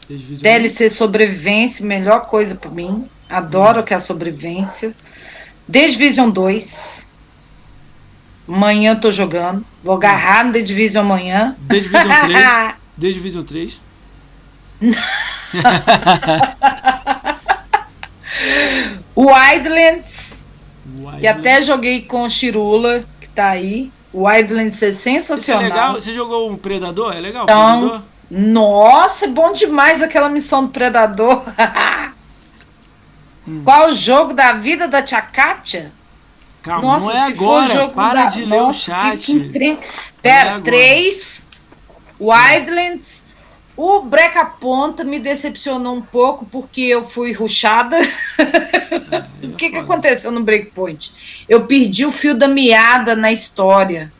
DLC 0.08 0.88
Sobrevivência, 0.88 1.84
melhor 1.84 2.26
coisa 2.26 2.54
pra 2.54 2.70
mim. 2.70 3.06
Adoro 3.28 3.82
que 3.82 3.92
é 3.92 3.96
a 3.96 4.00
sobrevivência. 4.00 4.94
The 5.70 5.88
Division 5.88 6.30
2. 6.30 7.10
Amanhã 8.48 8.92
eu 8.92 9.00
tô 9.00 9.10
jogando. 9.10 9.64
Vou 9.82 9.96
agarrar 9.96 10.44
no 10.44 10.52
The 10.52 10.60
Division 10.60 11.04
amanhã. 11.04 11.56
The 11.68 11.80
Division 11.80 12.08
3. 12.20 12.38
The 13.00 13.12
Division 13.12 13.42
3. 13.42 13.80
Wildlands, 19.16 20.46
que 20.84 21.00
Wildlands. 21.00 21.26
até 21.26 21.62
joguei 21.62 22.02
com 22.02 22.22
o 22.22 22.28
Chirula, 22.30 23.04
que 23.20 23.28
tá 23.28 23.50
aí. 23.50 23.90
Wildlands 24.14 24.82
é 24.82 24.88
Isso 24.88 25.08
é 25.08 25.12
sensacional. 25.20 25.62
legal. 25.62 25.94
Você 25.94 26.12
jogou 26.12 26.50
um 26.50 26.56
Predador? 26.56 27.14
É 27.14 27.20
legal? 27.20 27.44
Então, 27.44 27.78
Predador? 27.80 28.02
Nossa, 28.30 29.24
é 29.26 29.28
bom 29.28 29.52
demais 29.52 30.02
aquela 30.02 30.28
missão 30.28 30.64
do 30.66 30.72
Predador. 30.72 31.42
Hum. 33.46 33.62
Qual 33.64 33.88
o 33.88 33.92
jogo 33.92 34.32
da 34.34 34.52
vida 34.52 34.88
da 34.88 35.02
Tia 35.02 35.22
Kátia? 35.22 35.92
Calma, 36.62 36.82
Nossa, 36.94 37.04
não 37.06 37.12
é 37.12 37.20
o 37.20 37.28
agora. 37.28 37.68
jogo 37.68 37.94
Para 37.94 38.24
da... 38.24 38.28
de 38.30 38.44
ler 38.44 38.56
o 38.60 38.66
Nossa, 38.66 38.78
chat. 38.92 39.24
que- 39.26 39.48
que 39.50 39.64
é 39.64 39.78
Pera, 40.20 40.50
agora. 40.50 40.62
três. 40.64 41.44
Wildlands. 42.20 43.24
O 43.76 44.00
Breca 44.00 44.44
Ponta 44.44 45.04
me 45.04 45.20
decepcionou 45.20 45.94
um 45.94 46.00
pouco 46.02 46.46
porque 46.46 46.80
eu 46.80 47.04
fui 47.04 47.32
ruxada. 47.32 47.96
Aí 47.98 48.06
O 49.42 49.52
é 49.52 49.56
que, 49.56 49.70
que 49.70 49.76
aconteceu 49.76 50.30
no 50.32 50.42
Breakpoint? 50.42 51.12
Eu 51.48 51.66
perdi 51.66 52.04
o 52.04 52.10
fio 52.10 52.34
da 52.34 52.48
meada 52.48 53.14
na 53.14 53.30
história. 53.30 54.10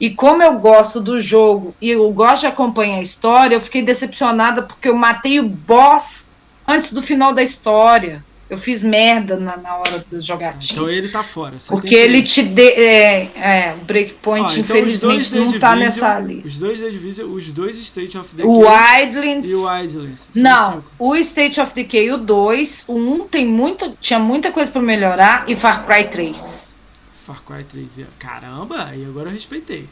E 0.00 0.08
como 0.10 0.42
eu 0.42 0.54
gosto 0.58 0.98
do 0.98 1.20
jogo 1.20 1.74
e 1.80 1.90
eu 1.90 2.10
gosto 2.10 2.40
de 2.42 2.46
acompanhar 2.46 2.96
a 2.98 3.02
história, 3.02 3.54
eu 3.56 3.60
fiquei 3.60 3.82
decepcionada 3.82 4.62
porque 4.62 4.88
eu 4.88 4.94
matei 4.96 5.38
o 5.38 5.42
boss 5.44 6.26
antes 6.66 6.90
do 6.92 7.02
final 7.02 7.32
da 7.34 7.42
história. 7.42 8.24
Eu 8.48 8.58
fiz 8.58 8.82
merda 8.82 9.36
na, 9.36 9.56
na 9.56 9.76
hora 9.76 10.04
do 10.10 10.20
jogatinho. 10.20 10.72
Então 10.72 10.90
ele 10.90 11.08
tá 11.08 11.22
fora. 11.22 11.56
Porque 11.68 11.94
ele 11.94 12.20
te 12.20 12.42
dê. 12.42 12.68
É, 12.70 13.30
é, 13.36 13.74
o 13.80 13.84
Breakpoint, 13.84 14.44
Ó, 14.44 14.50
então 14.58 14.76
infelizmente, 14.76 15.32
não 15.36 15.52
The 15.52 15.58
tá 15.60 15.74
Division- 15.76 15.78
nessa 15.78 16.18
lista. 16.18 16.48
Os 16.48 16.58
dois 16.58 16.80
The 16.80 16.90
Division, 16.90 17.32
os 17.32 17.52
dois 17.52 17.76
State 17.76 18.18
of 18.18 18.34
the 18.34 18.42
O 18.42 18.62
Wildlands. 18.66 19.48
e 19.48 19.54
o 19.54 19.66
Wildlands. 19.70 20.28
Não, 20.34 20.72
cinco. 20.72 20.84
o 20.98 21.14
State 21.14 21.60
of 21.60 21.72
Decay, 21.72 22.10
o 22.10 22.16
2, 22.18 22.84
o 22.88 22.94
1 22.94 23.28
tem 23.28 23.46
muita, 23.46 23.92
tinha 24.00 24.18
muita 24.18 24.50
coisa 24.50 24.68
pra 24.68 24.82
melhorar 24.82 25.44
e 25.46 25.54
Far 25.54 25.86
Cry 25.86 26.08
3. 26.08 26.69
Far 27.30 27.42
Cry 27.44 27.64
3. 27.64 27.98
é- 28.00 28.06
Caramba, 28.18 28.86
aí 28.86 29.04
agora 29.04 29.28
eu 29.28 29.32
respeitei. 29.32 29.88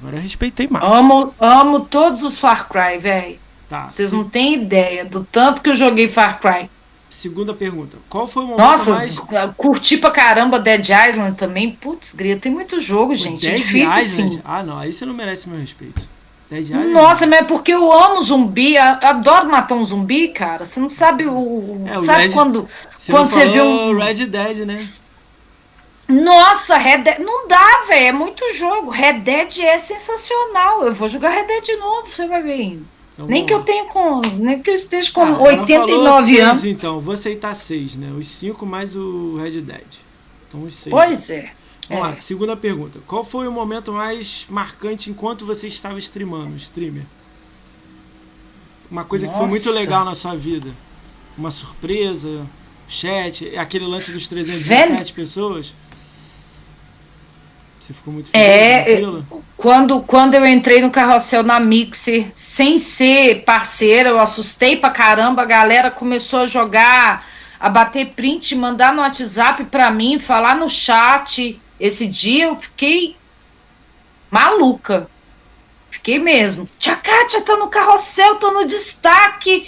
Agora 0.00 0.16
eu 0.16 0.22
respeitei 0.22 0.68
mais. 0.68 0.90
Amo, 0.92 1.34
amo 1.40 1.80
todos 1.80 2.22
os 2.22 2.38
Far 2.38 2.68
Cry, 2.68 2.98
velho. 2.98 3.38
Tá. 3.68 3.88
Vocês 3.88 4.10
se- 4.10 4.16
não 4.16 4.24
têm 4.28 4.54
ideia 4.54 5.04
do 5.04 5.24
tanto 5.24 5.62
que 5.62 5.70
eu 5.70 5.74
joguei 5.74 6.08
Far 6.08 6.38
Cry. 6.40 6.70
Segunda 7.10 7.54
pergunta. 7.54 7.96
Qual 8.10 8.28
foi 8.28 8.42
o 8.44 8.48
momento 8.48 8.60
Nossa, 8.60 8.94
mais. 8.94 9.18
curti 9.56 9.96
pra 9.96 10.10
caramba 10.10 10.58
Dead 10.60 10.86
Island 10.90 11.36
também. 11.36 11.70
Putz, 11.72 12.12
grita, 12.12 12.42
tem 12.42 12.52
muito 12.52 12.78
jogo, 12.80 13.14
gente. 13.14 13.46
é 13.46 13.50
Dead 13.52 13.60
difícil 13.62 13.98
Island? 14.02 14.34
sim. 14.34 14.40
Ah, 14.44 14.62
não. 14.62 14.78
Aí 14.78 14.92
você 14.92 15.06
não 15.06 15.14
merece 15.14 15.48
meu 15.48 15.58
respeito. 15.58 16.06
Dead 16.50 16.64
Island? 16.64 16.88
Nossa, 16.92 17.26
mas 17.26 17.40
é 17.40 17.42
porque 17.44 17.72
eu 17.72 17.90
amo 17.90 18.22
zumbi, 18.22 18.74
eu 18.76 18.82
adoro 18.82 19.50
matar 19.50 19.74
um 19.74 19.84
zumbi, 19.84 20.28
cara. 20.28 20.64
Você 20.66 20.78
não 20.78 20.88
sabe 20.90 21.26
o. 21.26 21.82
É, 21.86 21.98
o 21.98 22.04
sabe 22.04 22.24
Red- 22.24 22.32
quando. 22.34 22.68
Você 22.96 23.10
quando 23.10 23.30
você 23.30 23.46
viu 23.48 23.64
falou 23.64 23.94
um- 23.94 23.98
Red 23.98 24.26
Dead, 24.26 24.58
né? 24.66 24.74
Nossa, 26.08 26.78
Red 26.78 26.98
Dead. 27.02 27.18
Não 27.18 27.46
dá, 27.46 27.84
velho. 27.86 28.06
É 28.06 28.12
muito 28.12 28.42
jogo. 28.54 28.90
Red 28.90 29.20
Dead 29.20 29.58
é 29.60 29.78
sensacional. 29.78 30.86
Eu 30.86 30.94
vou 30.94 31.08
jogar 31.08 31.30
Red 31.30 31.44
Dead 31.46 31.64
de 31.64 31.76
novo, 31.76 32.06
você 32.08 32.26
vai 32.26 32.42
ver. 32.42 32.80
Então, 33.14 33.26
Nem 33.26 33.44
que 33.44 33.52
eu 33.52 33.62
tenha 33.62 33.84
com. 33.86 34.20
Nem 34.38 34.62
que 34.62 34.70
eu 34.70 34.74
esteja 34.74 35.12
com 35.12 35.20
Ah, 35.22 35.26
ela 35.26 35.36
falou 35.36 35.52
89 35.52 36.26
seis, 36.32 36.40
anos. 36.40 36.64
então. 36.64 37.00
Vou 37.00 37.12
aceitar 37.14 37.54
seis, 37.54 37.96
né? 37.96 38.10
Os 38.18 38.26
cinco 38.28 38.64
mais 38.64 38.96
o 38.96 39.36
Red 39.36 39.60
Dead. 39.60 39.86
Então 40.48 40.62
os 40.62 40.74
seis. 40.74 40.94
Pois 40.94 41.28
é. 41.30 41.52
Vamos 41.88 42.04
é. 42.04 42.08
lá, 42.08 42.16
segunda 42.16 42.56
pergunta. 42.56 43.00
Qual 43.06 43.24
foi 43.24 43.46
o 43.48 43.52
momento 43.52 43.92
mais 43.92 44.46
marcante 44.48 45.10
enquanto 45.10 45.44
você 45.44 45.68
estava 45.68 45.98
streamando, 45.98 46.56
streamer? 46.56 47.04
Uma 48.90 49.04
coisa 49.04 49.28
que 49.28 49.36
foi 49.36 49.46
muito 49.46 49.66
Nossa. 49.66 49.78
legal 49.78 50.04
na 50.04 50.14
sua 50.14 50.34
vida. 50.34 50.70
Uma 51.36 51.50
surpresa, 51.50 52.46
chat, 52.88 53.54
aquele 53.56 53.86
lance 53.86 54.10
dos 54.12 54.26
317 54.28 54.92
Velho. 55.02 55.14
pessoas. 55.14 55.74
Você 57.88 57.94
ficou 57.94 58.12
muito 58.12 58.30
feliz 58.30 58.46
É, 58.46 58.84
com 58.84 58.92
aquilo? 58.92 59.26
Quando, 59.56 60.00
quando 60.02 60.34
eu 60.34 60.44
entrei 60.44 60.82
no 60.82 60.90
carrossel 60.90 61.42
na 61.42 61.58
Mixer, 61.58 62.30
sem 62.34 62.76
ser 62.76 63.44
parceira, 63.44 64.10
eu 64.10 64.20
assustei 64.20 64.76
pra 64.76 64.90
caramba. 64.90 65.40
A 65.40 65.46
galera 65.46 65.90
começou 65.90 66.40
a 66.40 66.46
jogar, 66.46 67.26
a 67.58 67.70
bater 67.70 68.08
print, 68.08 68.54
mandar 68.54 68.92
no 68.92 69.00
WhatsApp 69.00 69.64
pra 69.64 69.90
mim, 69.90 70.18
falar 70.18 70.54
no 70.54 70.68
chat. 70.68 71.58
Esse 71.80 72.06
dia 72.06 72.44
eu 72.44 72.56
fiquei 72.56 73.16
maluca. 74.30 75.08
Fiquei 75.88 76.18
mesmo. 76.18 76.68
Tia 76.78 76.94
Kátia 76.94 77.40
tá 77.40 77.56
no 77.56 77.68
carrossel, 77.68 78.34
tô 78.34 78.50
no 78.50 78.66
destaque. 78.66 79.66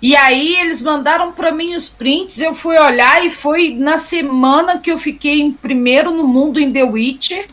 E 0.00 0.16
aí 0.16 0.56
eles 0.56 0.80
mandaram 0.80 1.32
pra 1.32 1.52
mim 1.52 1.74
os 1.74 1.86
prints, 1.88 2.40
eu 2.40 2.54
fui 2.54 2.78
olhar 2.78 3.26
e 3.26 3.30
foi 3.30 3.74
na 3.74 3.98
semana 3.98 4.78
que 4.78 4.90
eu 4.90 4.96
fiquei 4.96 5.42
em 5.42 5.52
primeiro 5.52 6.12
no 6.12 6.26
mundo 6.26 6.58
em 6.58 6.72
The 6.72 6.84
Witcher. 6.84 7.46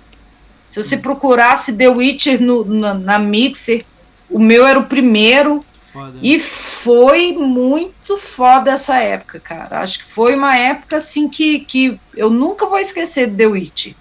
Se 0.76 0.84
você 0.84 0.97
procurasse 0.97 1.72
The 1.72 1.88
Witcher 1.88 2.41
no- 2.41 2.65
na, 2.65 2.93
na 2.93 3.18
Mixer, 3.18 3.85
o 4.30 4.38
meu 4.38 4.68
era 4.68 4.77
o 4.77 4.85
primeiro. 4.88 5.64
Foda. 5.93 6.18
E 6.22 6.38
foi 6.38 7.31
muito 7.31 8.18
foda 8.18 8.72
essa 8.72 8.97
época, 8.97 9.39
cara. 9.39 9.80
Acho 9.80 9.99
que 9.99 10.03
foi 10.03 10.35
uma 10.35 10.53
época 10.57 10.97
assim 10.97 11.30
que, 11.30 11.60
que 11.61 11.97
eu 12.14 12.30
nunca 12.30 12.65
vou 12.65 12.77
esquecer 12.77 13.30
de 13.30 13.38
The 13.38 13.47
Witch. 13.47 13.93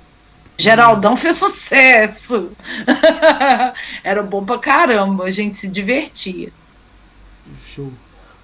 Geraldão 0.58 1.14
fez 1.16 1.36
sucesso. 1.36 2.50
Era 4.02 4.24
bom 4.24 4.44
pra 4.44 4.58
caramba, 4.58 5.26
a 5.26 5.30
gente 5.30 5.56
se 5.56 5.68
divertia. 5.68 6.52
Show. 7.64 7.92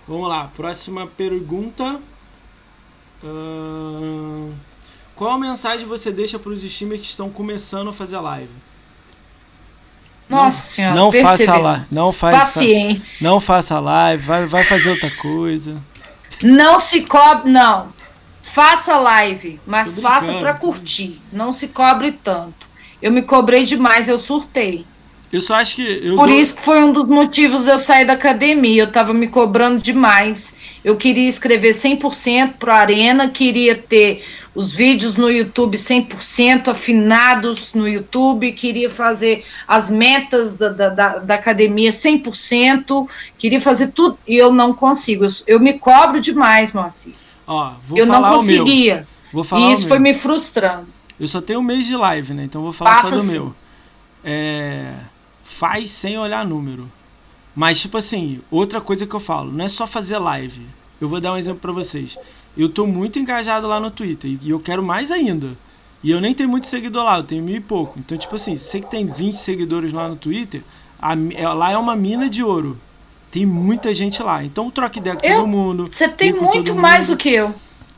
Vamos 0.06 0.28
lá, 0.28 0.48
próxima 0.56 1.08
pergunta. 1.08 2.00
Ahn, 3.24 4.52
qual 5.20 5.38
mensagem 5.38 5.86
você 5.86 6.10
deixa 6.10 6.38
para 6.38 6.50
os 6.50 6.64
streamers 6.64 7.02
que 7.02 7.08
estão 7.08 7.28
começando 7.28 7.88
a 7.90 7.92
fazer 7.92 8.18
live? 8.18 8.48
Nossa 10.30 10.62
senhora, 10.62 10.94
não 10.94 11.12
faça 11.12 11.56
lá, 11.56 11.84
não 11.92 12.10
faça- 12.12 12.38
Paciência. 12.38 13.28
Não 13.28 13.38
faça 13.38 13.78
live, 13.80 14.22
vai, 14.24 14.46
vai 14.46 14.64
fazer 14.64 14.88
outra 14.88 15.10
coisa. 15.10 15.76
Não 16.42 16.80
se 16.80 17.02
cobre, 17.02 17.50
não. 17.50 17.92
Faça 18.40 18.96
live, 18.98 19.60
mas 19.66 20.00
faça 20.00 20.32
pra 20.40 20.54
curtir. 20.54 21.20
Não 21.30 21.52
se 21.52 21.68
cobre 21.68 22.12
tanto. 22.12 22.66
Eu 23.02 23.12
me 23.12 23.20
cobrei 23.20 23.64
demais, 23.64 24.08
eu 24.08 24.18
surtei. 24.18 24.86
Eu 25.32 25.40
só 25.40 25.54
acho 25.54 25.76
que. 25.76 26.00
Eu 26.02 26.16
Por 26.16 26.28
dou... 26.28 26.38
isso 26.38 26.54
que 26.56 26.62
foi 26.62 26.82
um 26.82 26.92
dos 26.92 27.04
motivos 27.04 27.64
de 27.64 27.70
eu 27.70 27.78
sair 27.78 28.04
da 28.04 28.14
academia. 28.14 28.82
Eu 28.82 28.90
tava 28.90 29.12
me 29.14 29.28
cobrando 29.28 29.80
demais. 29.80 30.54
Eu 30.82 30.96
queria 30.96 31.28
escrever 31.28 31.72
100% 31.72 32.54
pro 32.58 32.72
Arena, 32.72 33.28
queria 33.28 33.76
ter 33.76 34.24
os 34.54 34.72
vídeos 34.72 35.14
no 35.14 35.30
YouTube 35.30 35.76
100% 35.76 36.68
afinados 36.68 37.72
no 37.74 37.86
YouTube, 37.86 38.50
queria 38.52 38.88
fazer 38.90 39.44
as 39.68 39.90
metas 39.90 40.54
da, 40.54 40.70
da, 40.70 41.18
da, 41.18 41.34
academia 41.34 41.90
100%, 41.90 43.06
queria 43.38 43.60
fazer 43.60 43.88
tudo, 43.88 44.18
e 44.26 44.36
eu 44.36 44.52
não 44.52 44.72
consigo. 44.72 45.24
Eu, 45.24 45.30
eu 45.46 45.60
me 45.60 45.74
cobro 45.74 46.20
demais, 46.20 46.72
Moacir. 46.72 47.12
Ó, 47.46 47.72
eu 47.94 48.06
não 48.06 48.22
conseguia. 48.22 49.06
E 49.32 49.72
isso 49.72 49.86
foi 49.86 49.98
me 49.98 50.14
frustrando. 50.14 50.88
Eu 51.18 51.28
só 51.28 51.40
tenho 51.40 51.60
um 51.60 51.62
mês 51.62 51.86
de 51.86 51.94
live, 51.94 52.32
né? 52.32 52.44
Então 52.44 52.62
vou 52.62 52.72
falar 52.72 52.96
Passa 52.96 53.10
só 53.10 53.16
do 53.16 53.22
sim. 53.22 53.32
meu. 53.32 53.54
É, 54.24 54.92
Faz 55.60 55.90
sem 55.90 56.16
olhar 56.16 56.46
número. 56.46 56.88
Mas, 57.54 57.78
tipo 57.78 57.98
assim, 57.98 58.40
outra 58.50 58.80
coisa 58.80 59.06
que 59.06 59.14
eu 59.14 59.20
falo, 59.20 59.52
não 59.52 59.66
é 59.66 59.68
só 59.68 59.86
fazer 59.86 60.16
live. 60.16 60.62
Eu 60.98 61.06
vou 61.06 61.20
dar 61.20 61.34
um 61.34 61.36
exemplo 61.36 61.60
pra 61.60 61.70
vocês. 61.70 62.16
Eu 62.56 62.70
tô 62.70 62.86
muito 62.86 63.18
engajado 63.18 63.66
lá 63.66 63.78
no 63.78 63.90
Twitter 63.90 64.38
e 64.40 64.48
eu 64.48 64.58
quero 64.58 64.82
mais 64.82 65.10
ainda. 65.10 65.50
E 66.02 66.10
eu 66.10 66.18
nem 66.18 66.32
tenho 66.32 66.48
muito 66.48 66.66
seguidor 66.66 67.04
lá, 67.04 67.18
eu 67.18 67.24
tenho 67.24 67.44
mil 67.44 67.56
e 67.56 67.60
pouco. 67.60 67.98
Então, 67.98 68.16
tipo 68.16 68.36
assim, 68.36 68.56
você 68.56 68.80
que 68.80 68.90
tem 68.90 69.04
20 69.04 69.34
seguidores 69.36 69.92
lá 69.92 70.08
no 70.08 70.16
Twitter, 70.16 70.62
a 70.98 71.12
é- 71.34 71.46
lá 71.48 71.70
é 71.72 71.76
uma 71.76 71.94
mina 71.94 72.30
de 72.30 72.42
ouro. 72.42 72.78
Tem 73.30 73.44
muita 73.44 73.92
gente 73.92 74.22
lá. 74.22 74.42
Então 74.42 74.70
troca 74.70 74.98
ideia 74.98 75.16
com 75.16 75.26
Eu- 75.26 75.40
todo 75.40 75.46
mundo. 75.46 75.88
Você 75.90 76.08
tem 76.08 76.32
muito 76.32 76.74
mais 76.74 77.06
do 77.06 77.18
que 77.18 77.28
eu. 77.28 77.54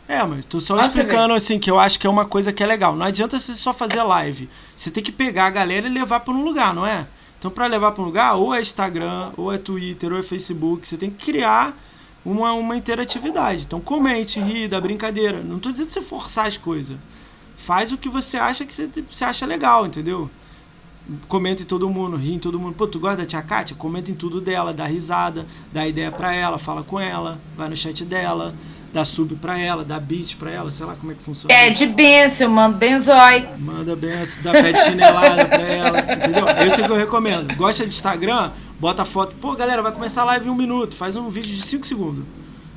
É, 0.09 0.21
mas 0.25 0.45
tô 0.47 0.59
só 0.59 0.81
explicando 0.81 1.33
assim 1.33 1.61
que 1.61 1.71
eu 1.71 1.79
acho 1.79 2.01
que 2.01 2.09
é 2.09 2.11
uma 2.11 2.25
coisa 2.25 2.53
que 2.53 2.61
é 2.61 2.67
legal. 2.67 2.97
Não 2.97 3.07
adianta 3.07 3.39
você 3.39 3.55
só 3.55 3.73
fazer 3.73 4.03
live. 4.03 4.51
Você 4.77 4.91
tem 4.91 5.01
que 5.01 5.13
pegar 5.13 5.47
a 5.47 5.51
galera 5.51 5.87
e 5.87 5.91
levar 5.91 6.19
para 6.19 6.35
um 6.35 6.43
lugar, 6.43 6.75
não 6.75 6.85
é? 6.85 7.07
Então 7.43 7.51
para 7.51 7.67
levar 7.67 7.91
para 7.91 8.03
um 8.03 8.07
lugar, 8.07 8.37
ou 8.37 8.55
é 8.55 8.61
Instagram, 8.61 9.33
ou 9.37 9.53
é 9.53 9.59
Twitter, 9.59 10.13
ou 10.13 10.19
é 10.21 10.23
Facebook, 10.23 10.87
você 10.87 10.97
tem 10.97 11.11
que 11.11 11.25
criar 11.25 11.77
uma, 12.25 12.53
uma 12.53 12.77
interatividade. 12.77 13.65
Então 13.65 13.81
comente, 13.81 14.39
ri, 14.39 14.69
dá 14.69 14.81
brincadeira. 14.81 15.43
Não 15.43 15.59
tô 15.59 15.73
dizendo 15.73 15.91
você 15.91 16.01
forçar 16.01 16.47
as 16.47 16.57
coisas. 16.57 16.97
Faz 17.57 17.91
o 17.91 17.99
que 17.99 18.09
você 18.09 18.37
acha 18.37 18.65
que 18.65 18.73
você, 18.73 18.89
você 19.11 19.25
acha 19.25 19.45
legal, 19.45 19.85
entendeu? 19.85 20.31
Comenta 21.27 21.65
em 21.65 21.67
todo 21.67 21.91
mundo, 21.91 22.17
ri 22.17 22.35
em 22.35 22.39
todo 22.39 22.61
mundo. 22.61 22.77
Pô, 22.77 22.87
tu 22.87 23.01
gosta 23.01 23.17
da 23.17 23.27
tia 23.27 23.43
Kátia? 23.43 23.75
Comenta 23.75 24.09
em 24.09 24.15
tudo 24.15 24.41
dela, 24.41 24.73
dá 24.73 24.87
risada, 24.87 25.45
dá 25.73 25.85
ideia 25.85 26.13
pra 26.13 26.33
ela, 26.33 26.59
fala 26.59 26.85
com 26.85 27.01
ela, 27.01 27.41
vai 27.57 27.69
no 27.69 27.75
chat 27.75 28.05
dela, 28.05 28.55
dá 28.93 29.05
sub 29.05 29.35
pra 29.37 29.59
ela, 29.59 29.85
dá 29.85 29.99
beat 29.99 30.37
pra 30.37 30.51
ela, 30.51 30.71
sei 30.71 30.85
lá 30.85 30.95
como 30.95 31.13
é 31.13 31.15
que 31.15 31.23
funciona. 31.23 31.55
É 31.55 31.71
de 31.71 31.87
benção, 31.87 32.47
eu 32.47 32.51
mando 32.51 32.77
benzói. 32.77 33.49
Manda 33.59 33.97
benção, 33.97 34.43
dá 34.43 34.53
pé 34.53 34.73
de 34.73 34.81
chinelada 34.85 35.45
pra 35.47 35.61
ela, 35.63 35.99
entendeu? 36.01 36.49
É 36.49 36.67
isso 36.67 36.77
que 36.77 36.91
eu 36.91 36.97
recomendo. 36.97 37.55
Gosta 37.57 37.85
de 37.87 37.95
Instagram? 37.95 38.51
Bota 38.79 39.05
foto. 39.05 39.35
Pô, 39.41 39.55
galera, 39.57 39.81
vai 39.83 39.93
começar 39.93 40.23
a 40.23 40.27
live 40.27 40.47
em 40.47 40.51
um 40.51 40.55
minuto. 40.55 40.95
Faz 40.97 41.17
um 41.17 41.29
vídeo 41.29 41.55
de 41.57 41.63
5 41.63 41.87
segundos. 41.87 42.25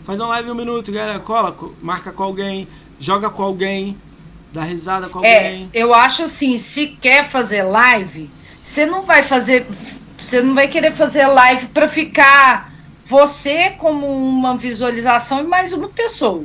Faz 0.06 0.20
uma 0.20 0.30
live 0.30 0.50
em 0.50 0.52
um 0.52 0.56
minuto, 0.56 0.92
galera. 0.92 1.20
Cola, 1.20 1.52
co- 1.52 1.74
marca 1.82 2.12
com 2.12 2.24
alguém, 2.24 2.68
joga 3.00 3.30
com 3.30 3.42
alguém, 3.44 3.98
dá 4.54 4.62
risada 4.64 5.10
com 5.10 5.26
É, 5.26 5.48
alguém. 5.50 5.70
eu 5.74 5.94
acho 5.94 6.24
assim, 6.24 6.58
se 6.58 6.88
quer 6.88 7.28
fazer 7.28 7.64
live, 7.64 8.30
você 8.64 8.86
não 8.86 9.02
vai 9.02 9.24
fazer, 9.24 9.66
você 10.18 10.42
não 10.42 10.54
vai 10.54 10.68
querer 10.68 10.92
fazer 10.92 11.26
live 11.28 11.66
para 11.68 11.88
ficar 11.88 12.72
você 13.06 13.72
como 13.72 14.08
uma 14.08 14.58
visualização 14.58 15.40
e 15.42 15.44
mais 15.44 15.72
uma 15.74 15.88
pessoa, 15.88 16.44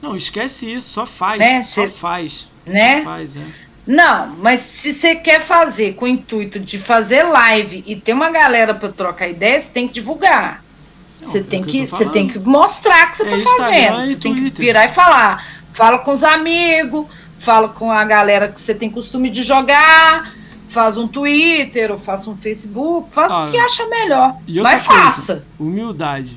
Não, 0.00 0.16
esquece 0.16 0.72
isso, 0.72 0.88
só 0.90 1.04
faz. 1.04 1.38
Né, 1.38 1.62
Só 1.62 1.82
cê- 1.82 1.88
faz. 1.88 2.48
Só 2.64 2.72
né? 2.72 3.02
faz, 3.02 3.36
é. 3.36 3.44
Não, 3.86 4.28
mas 4.38 4.60
se 4.60 4.94
você 4.94 5.16
quer 5.16 5.40
fazer 5.40 5.94
com 5.94 6.04
o 6.04 6.08
intuito 6.08 6.58
de 6.60 6.78
fazer 6.78 7.24
live 7.24 7.82
e 7.86 7.96
ter 7.96 8.12
uma 8.12 8.30
galera 8.30 8.72
para 8.74 8.90
trocar 8.90 9.28
ideia, 9.28 9.58
você 9.58 9.70
tem 9.70 9.88
que 9.88 9.94
divulgar. 9.94 10.62
Não, 11.20 11.26
Você 11.28 11.38
é 11.38 11.42
tem 11.42 11.62
que, 11.62 11.86
você 11.86 12.08
tem 12.08 12.28
que 12.28 12.38
mostrar 12.38 13.10
que 13.10 13.16
você 13.18 13.24
É 13.24 13.30
tá 13.42 13.50
fazendo. 13.56 14.02
Você 14.02 14.16
tem 14.16 14.34
que 14.34 14.50
virar 14.60 14.84
e 14.84 14.88
falar. 14.88 15.44
Fala 15.72 15.98
com 15.98 16.12
os 16.12 16.22
amigos, 16.24 17.06
fala 17.38 17.68
com 17.68 17.90
a 17.90 18.04
galera 18.04 18.48
que 18.48 18.60
você 18.60 18.74
tem 18.74 18.88
costume 18.90 19.28
de 19.28 19.42
jogar, 19.42 20.32
faz 20.70 20.96
um 20.96 21.06
Twitter 21.08 21.90
ou 21.90 21.98
faça 21.98 22.30
um 22.30 22.36
Facebook, 22.36 23.08
faça 23.12 23.34
Ah, 23.34 23.46
o 23.46 23.50
que 23.50 23.58
acha 23.58 23.86
melhor. 23.88 24.36
E 24.46 24.60
Mas 24.60 24.86
coisa, 24.86 25.02
faça. 25.04 25.44
Humildade. 25.58 26.36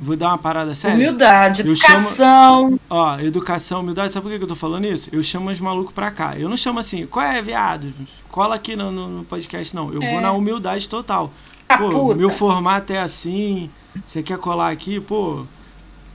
Vou 0.00 0.16
dar 0.16 0.28
uma 0.28 0.38
parada 0.38 0.74
séria. 0.74 0.96
Humildade, 0.96 1.66
Eu 1.66 1.76
chamo- 1.76 1.94
educação. 1.98 2.80
Ó, 2.90 3.18
educação, 3.20 3.80
humildade, 3.80 4.12
sabe 4.12 4.28
por 4.28 4.36
que 4.36 4.42
eu 4.44 4.48
tô 4.48 4.56
falando 4.56 4.84
isso? 4.84 5.08
Eu 5.12 5.22
chamo 5.22 5.48
os 5.50 5.60
malucos 5.60 5.94
pra 5.94 6.10
cá. 6.10 6.36
Eu 6.36 6.48
não 6.48 6.56
chamo 6.56 6.80
assim, 6.80 7.06
qual 7.06 7.24
é, 7.24 7.40
viado? 7.40 7.92
Cola 8.28 8.56
aqui 8.56 8.74
no, 8.74 8.90
no- 8.90 9.08
no 9.08 9.24
podcast, 9.24 9.74
não. 9.76 9.92
Eu 9.92 10.02
É. 10.02 10.10
vou 10.12 10.20
na 10.20 10.32
humildade 10.32 10.88
total. 10.88 11.32
Ah, 11.68 11.78
Pô, 11.78 11.88
puta. 11.90 12.16
meu 12.16 12.30
formato 12.30 12.92
é 12.92 12.98
assim. 13.00 13.70
Você 14.04 14.22
quer 14.24 14.38
colar 14.38 14.70
aqui? 14.72 14.98
Pô, 15.00 15.44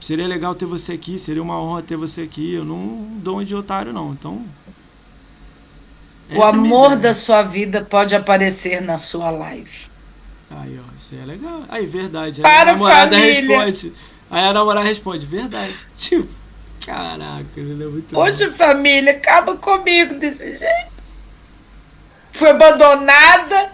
seria 0.00 0.26
legal 0.28 0.54
ter 0.54 0.66
você 0.66 0.92
aqui, 0.92 1.18
seria 1.18 1.42
uma 1.42 1.58
honra 1.60 1.80
ter 1.82 1.96
você 1.96 2.20
aqui. 2.22 2.52
Eu 2.54 2.64
não 2.66 3.08
dou 3.22 3.40
um 3.40 3.44
de 3.44 3.54
otário, 3.54 3.92
não. 3.92 4.12
Então. 4.12 4.42
O 6.30 6.34
essa 6.34 6.46
é 6.46 6.48
a 6.48 6.52
minha 6.52 6.64
amor 6.66 6.86
ideia. 6.92 7.00
da 7.00 7.14
sua 7.14 7.42
vida 7.42 7.80
pode 7.88 8.14
aparecer 8.14 8.80
na 8.82 8.98
sua 8.98 9.30
live. 9.30 9.86
Aí, 10.50 10.78
ó, 10.78 10.96
isso 10.96 11.14
aí 11.14 11.20
é 11.20 11.24
legal. 11.24 11.62
Aí, 11.68 11.86
verdade. 11.86 12.40
Aí 12.40 12.42
Para, 12.42 12.70
a 12.70 12.72
namorada 12.74 13.16
família. 13.16 13.58
responde. 13.60 13.92
Aí 14.30 14.44
a 14.44 14.52
namorada 14.52 14.86
responde, 14.86 15.26
verdade. 15.26 15.76
Tipo, 15.96 16.28
caraca, 16.84 17.44
ele 17.56 17.82
é 17.82 17.86
muito 17.86 18.14
bom. 18.14 18.20
Hoje, 18.22 18.50
família, 18.50 19.12
acaba 19.12 19.56
comigo 19.56 20.14
desse 20.14 20.56
jeito. 20.56 20.92
Fui 22.32 22.48
abandonada. 22.48 23.72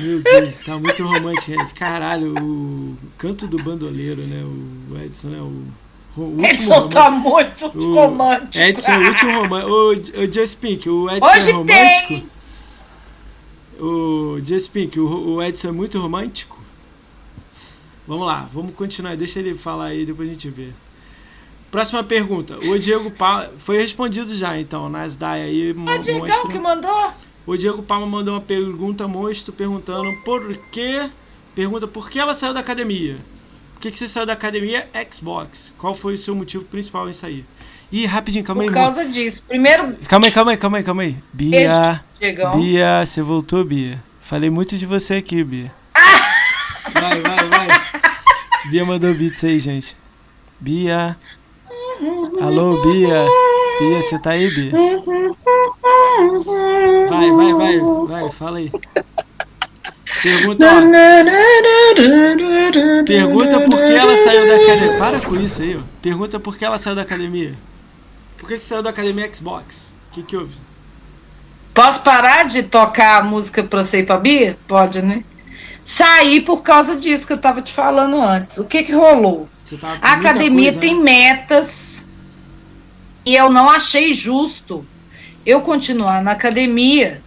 Meu 0.00 0.20
Deus, 0.22 0.60
tá 0.60 0.76
muito 0.78 1.02
romântico. 1.04 1.52
Ed. 1.60 1.74
Caralho, 1.74 2.34
o 2.38 2.96
canto 3.16 3.46
do 3.46 3.62
bandoleiro, 3.62 4.20
né? 4.22 4.42
O 4.90 4.96
Edson, 5.04 5.28
né? 5.28 5.38
O, 5.38 5.64
o 6.22 6.44
Edson 6.44 6.88
tá 6.88 7.10
muito 7.10 7.66
o 7.66 7.94
romântico. 7.94 8.58
Edson 8.64 8.90
é 8.92 8.98
o 8.98 9.08
último 9.08 9.32
romântico. 9.40 10.18
O, 10.18 10.24
o 10.24 10.32
Just 10.32 10.58
Pink, 10.60 10.88
o 10.88 11.10
Edson 11.10 11.26
Hoje 11.26 11.50
é 11.50 11.52
romântico. 11.52 12.08
tem. 12.08 12.28
O 13.80 14.40
Just 14.44 14.70
Pink, 14.72 14.98
o, 14.98 15.06
o 15.36 15.42
Edson 15.42 15.68
é 15.68 15.72
muito 15.72 15.98
romântico. 16.00 16.58
Vamos 18.06 18.26
lá, 18.26 18.48
vamos 18.52 18.74
continuar. 18.74 19.16
Deixa 19.16 19.38
ele 19.38 19.54
falar 19.54 19.86
aí, 19.86 20.04
depois 20.06 20.28
a 20.28 20.32
gente 20.32 20.48
vê. 20.50 20.68
Próxima 21.70 22.02
pergunta. 22.02 22.58
O 22.64 22.78
Diego 22.78 23.10
Palma. 23.10 23.50
Foi 23.58 23.76
respondido 23.78 24.34
já, 24.34 24.58
então, 24.58 24.88
nas 24.88 25.16
DAI 25.16 25.42
aí. 25.42 25.74
mo- 25.74 25.90
O 25.90 25.98
Diegão 25.98 26.26
mostra- 26.26 26.50
que 26.50 26.58
mandou? 26.58 27.12
O 27.46 27.56
Diego 27.56 27.82
Palma 27.82 28.06
mandou 28.06 28.34
uma 28.34 28.40
pergunta 28.40 29.06
monstro 29.06 29.52
perguntando 29.52 30.10
por 30.24 30.56
que. 30.72 31.08
Pergunta 31.54 31.86
por 31.86 32.08
que 32.08 32.18
ela 32.18 32.34
saiu 32.34 32.54
da 32.54 32.60
academia. 32.60 33.18
Por 33.78 33.82
que, 33.82 33.92
que 33.92 33.98
você 34.00 34.08
saiu 34.08 34.26
da 34.26 34.32
academia 34.32 34.88
Xbox? 35.08 35.72
Qual 35.78 35.94
foi 35.94 36.14
o 36.14 36.18
seu 36.18 36.34
motivo 36.34 36.64
principal 36.64 37.08
em 37.08 37.12
sair? 37.12 37.44
Ih, 37.92 38.06
rapidinho, 38.06 38.44
calma 38.44 38.64
Por 38.64 38.70
aí. 38.70 38.74
causa 38.74 39.04
disso. 39.04 39.40
Primeiro, 39.46 39.94
Calma 40.08 40.26
aí, 40.26 40.32
calma 40.32 40.50
aí, 40.50 40.56
calma 40.56 40.78
aí, 40.78 40.82
calma 40.82 41.02
aí. 41.04 41.16
Bia. 41.32 42.04
Diegão. 42.18 42.58
Bia, 42.60 43.06
você 43.06 43.22
voltou, 43.22 43.64
Bia? 43.64 44.02
Falei 44.20 44.50
muito 44.50 44.76
de 44.76 44.84
você 44.84 45.14
aqui, 45.14 45.44
Bia. 45.44 45.70
Vai, 46.92 47.20
vai, 47.20 47.48
vai. 47.48 47.68
Bia 48.68 48.84
mandou 48.84 49.14
beats 49.14 49.44
aí, 49.44 49.60
gente. 49.60 49.96
Bia. 50.58 51.16
Alô, 52.40 52.82
Bia. 52.82 53.24
Bia, 53.78 54.02
você 54.02 54.18
tá 54.18 54.30
aí, 54.32 54.50
Bia? 54.50 54.72
Vai, 57.08 57.30
vai, 57.30 57.52
vai. 57.54 57.78
Vai, 58.08 58.32
fala 58.32 58.58
aí. 58.58 58.72
Pergunta, 60.22 60.66
ó. 60.66 60.80
Pergunta 63.04 63.60
por 63.60 63.84
que 63.84 63.92
ela 63.92 64.16
saiu 64.16 64.46
da 64.46 64.56
academia. 64.56 64.98
Para 64.98 65.20
com 65.20 65.36
isso 65.36 65.62
aí, 65.62 65.76
ó. 65.76 65.80
Pergunta 66.02 66.40
por 66.40 66.56
que 66.56 66.64
ela 66.64 66.78
saiu 66.78 66.96
da 66.96 67.02
academia. 67.02 67.54
Por 68.38 68.48
que 68.48 68.54
que 68.54 68.60
você 68.60 68.68
saiu 68.68 68.82
da 68.82 68.90
academia 68.90 69.32
Xbox? 69.32 69.92
O 70.08 70.14
que 70.14 70.22
que 70.22 70.36
houve? 70.36 70.54
Posso 71.74 72.02
parar 72.02 72.44
de 72.44 72.64
tocar 72.64 73.20
a 73.20 73.24
música 73.24 73.62
pra 73.62 73.84
você 73.84 74.00
e 74.00 74.02
pra 74.02 74.16
Bia? 74.16 74.58
Pode, 74.66 75.00
né? 75.00 75.22
Saí 75.84 76.40
por 76.40 76.62
causa 76.62 76.96
disso 76.96 77.26
que 77.26 77.32
eu 77.32 77.38
tava 77.38 77.62
te 77.62 77.72
falando 77.72 78.20
antes. 78.20 78.58
O 78.58 78.64
que 78.64 78.82
que 78.82 78.92
rolou? 78.92 79.48
A 80.02 80.12
academia 80.12 80.72
coisa, 80.72 80.80
tem 80.80 80.96
né? 80.96 81.02
metas 81.02 82.10
e 83.24 83.34
eu 83.34 83.50
não 83.50 83.68
achei 83.68 84.14
justo 84.14 84.84
eu 85.44 85.60
continuar 85.60 86.22
na 86.22 86.32
academia 86.32 87.22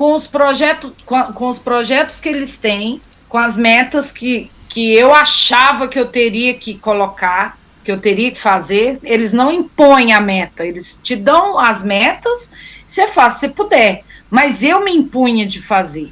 com 0.00 0.14
os 0.14 0.26
projetos 0.26 0.92
com, 1.04 1.22
com 1.24 1.46
os 1.50 1.58
projetos 1.58 2.20
que 2.20 2.28
eles 2.30 2.56
têm, 2.56 3.02
com 3.28 3.36
as 3.36 3.54
metas 3.54 4.10
que, 4.10 4.50
que 4.66 4.94
eu 4.94 5.12
achava 5.12 5.86
que 5.88 5.98
eu 5.98 6.06
teria 6.06 6.54
que 6.54 6.72
colocar, 6.72 7.58
que 7.84 7.92
eu 7.92 8.00
teria 8.00 8.30
que 8.30 8.40
fazer. 8.40 8.98
Eles 9.02 9.30
não 9.30 9.52
impõem 9.52 10.14
a 10.14 10.20
meta, 10.22 10.64
eles 10.64 10.98
te 11.02 11.14
dão 11.14 11.58
as 11.58 11.84
metas, 11.84 12.50
você 12.86 13.08
faz 13.08 13.34
se 13.34 13.50
puder. 13.50 14.02
Mas 14.30 14.62
eu 14.62 14.82
me 14.82 14.90
impunha 14.90 15.46
de 15.46 15.60
fazer. 15.60 16.10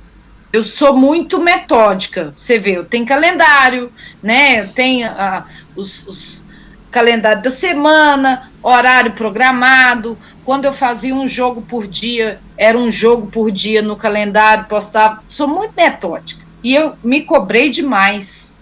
Eu 0.52 0.62
sou 0.62 0.94
muito 0.94 1.40
metódica. 1.40 2.34
Você 2.36 2.58
vê, 2.58 2.76
eu 2.76 2.84
tenho 2.84 3.06
calendário, 3.06 3.90
né? 4.22 4.60
Eu 4.60 4.68
tenho 4.68 5.08
ah, 5.08 5.46
os, 5.74 6.06
os 6.06 6.44
calendários 6.90 7.42
da 7.42 7.50
semana, 7.50 8.50
horário 8.62 9.12
programado, 9.12 10.18
quando 10.48 10.64
eu 10.64 10.72
fazia 10.72 11.14
um 11.14 11.28
jogo 11.28 11.60
por 11.60 11.86
dia, 11.86 12.40
era 12.56 12.78
um 12.78 12.90
jogo 12.90 13.26
por 13.26 13.50
dia 13.50 13.82
no 13.82 13.94
calendário, 13.94 14.64
postava. 14.64 15.22
Sou 15.28 15.46
muito 15.46 15.74
metódica. 15.76 16.42
E 16.64 16.74
eu 16.74 16.96
me 17.04 17.20
cobrei 17.20 17.68
demais. 17.68 18.56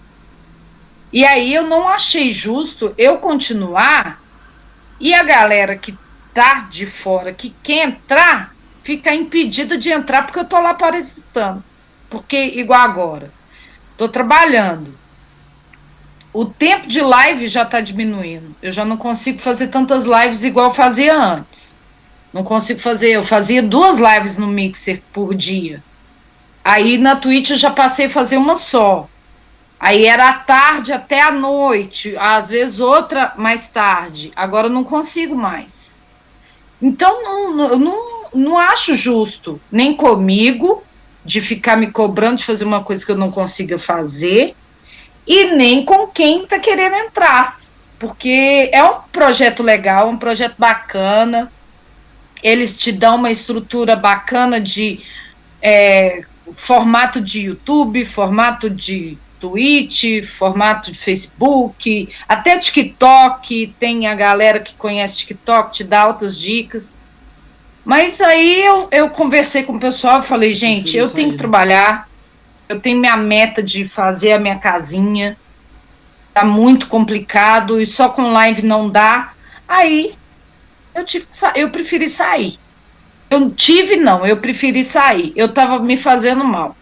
E 1.13 1.25
aí 1.25 1.53
eu 1.53 1.63
não 1.63 1.87
achei 1.87 2.29
justo 2.29 2.93
eu 2.97 3.19
continuar 3.19 4.21
e 4.99 5.13
a 5.13 5.23
galera 5.23 5.77
que 5.77 5.97
tá 6.33 6.67
de 6.69 6.85
fora, 6.85 7.31
que 7.31 7.55
quer 7.63 7.87
entrar, 7.87 8.53
ficar 8.83 9.15
impedida 9.15 9.77
de 9.77 9.89
entrar 9.89 10.23
porque 10.23 10.39
eu 10.39 10.45
tô 10.45 10.59
lá 10.59 10.73
parasitando. 10.73 11.63
Porque, 12.09 12.37
igual 12.37 12.81
agora, 12.81 13.31
tô 13.95 14.09
trabalhando. 14.09 14.93
O 16.33 16.43
tempo 16.43 16.85
de 16.85 16.99
live 16.99 17.47
já 17.47 17.61
está 17.61 17.79
diminuindo. 17.79 18.53
Eu 18.61 18.73
já 18.73 18.83
não 18.83 18.97
consigo 18.97 19.39
fazer 19.39 19.67
tantas 19.67 20.03
lives 20.03 20.43
igual 20.43 20.73
fazia 20.73 21.15
antes. 21.15 21.76
Não 22.33 22.43
consigo 22.43 22.79
fazer. 22.79 23.11
Eu 23.11 23.23
fazia 23.23 23.61
duas 23.61 23.97
lives 23.97 24.37
no 24.37 24.47
Mixer 24.47 25.01
por 25.11 25.33
dia. 25.33 25.83
Aí 26.63 26.97
na 26.97 27.15
Twitch 27.15 27.51
eu 27.51 27.57
já 27.57 27.71
passei 27.71 28.07
a 28.07 28.09
fazer 28.09 28.37
uma 28.37 28.55
só. 28.55 29.07
Aí 29.79 30.05
era 30.05 30.29
à 30.29 30.33
tarde 30.33 30.91
até 30.91 31.21
à 31.21 31.31
noite, 31.31 32.15
às 32.17 32.49
vezes 32.49 32.79
outra 32.79 33.33
mais 33.37 33.67
tarde. 33.69 34.31
Agora 34.35 34.67
eu 34.67 34.71
não 34.71 34.83
consigo 34.83 35.35
mais. 35.35 36.01
Então 36.81 37.23
não, 37.23 37.69
eu 37.69 37.79
não, 37.79 38.25
não 38.33 38.57
acho 38.57 38.95
justo, 38.95 39.61
nem 39.71 39.95
comigo, 39.95 40.83
de 41.23 41.41
ficar 41.41 41.77
me 41.77 41.91
cobrando 41.91 42.37
de 42.37 42.45
fazer 42.45 42.65
uma 42.65 42.83
coisa 42.83 43.05
que 43.05 43.11
eu 43.11 43.17
não 43.17 43.31
consiga 43.31 43.77
fazer, 43.77 44.55
e 45.25 45.55
nem 45.55 45.83
com 45.83 46.07
quem 46.07 46.43
está 46.43 46.59
querendo 46.59 46.95
entrar. 46.95 47.59
Porque 47.99 48.69
é 48.71 48.83
um 48.83 48.99
projeto 49.11 49.61
legal, 49.63 50.09
um 50.09 50.17
projeto 50.17 50.55
bacana 50.57 51.51
eles 52.43 52.77
te 52.77 52.91
dão 52.91 53.15
uma 53.15 53.31
estrutura 53.31 53.95
bacana 53.95 54.59
de 54.59 54.99
é, 55.61 56.23
formato 56.55 57.19
de 57.19 57.41
YouTube, 57.41 58.05
formato 58.05 58.69
de 58.69 59.17
Twitch, 59.39 60.23
formato 60.25 60.91
de 60.91 60.97
Facebook, 60.97 62.09
até 62.27 62.57
TikTok, 62.57 63.75
tem 63.79 64.07
a 64.07 64.15
galera 64.15 64.59
que 64.59 64.73
conhece 64.73 65.17
TikTok, 65.17 65.73
te 65.73 65.83
dá 65.83 66.01
altas 66.01 66.39
dicas. 66.39 66.97
Mas 67.85 68.19
aí 68.19 68.65
eu, 68.65 68.87
eu 68.91 69.09
conversei 69.09 69.63
com 69.63 69.73
o 69.73 69.79
pessoal 69.79 70.19
e 70.19 70.23
falei, 70.23 70.53
gente, 70.53 70.97
eu 70.97 71.09
tenho 71.09 71.31
que 71.31 71.37
trabalhar, 71.37 72.09
eu 72.67 72.79
tenho 72.79 72.99
minha 72.99 73.15
meta 73.15 73.63
de 73.63 73.85
fazer 73.85 74.33
a 74.33 74.39
minha 74.39 74.57
casinha, 74.57 75.37
tá 76.33 76.43
muito 76.43 76.87
complicado 76.87 77.79
e 77.79 77.85
só 77.85 78.09
com 78.09 78.33
live 78.33 78.61
não 78.63 78.89
dá. 78.89 79.31
Aí 79.67 80.15
eu 80.97 81.05
tive 81.05 81.27
que 81.27 81.59
eu 81.59 81.69
preferi 81.69 82.09
sair. 82.09 82.57
Eu 83.29 83.51
tive, 83.51 83.97
não, 83.97 84.25
eu 84.25 84.37
preferi 84.37 84.83
sair. 84.83 85.33
Eu 85.35 85.47
estava 85.47 85.79
me 85.79 85.97
fazendo 85.97 86.43
mal. 86.43 86.75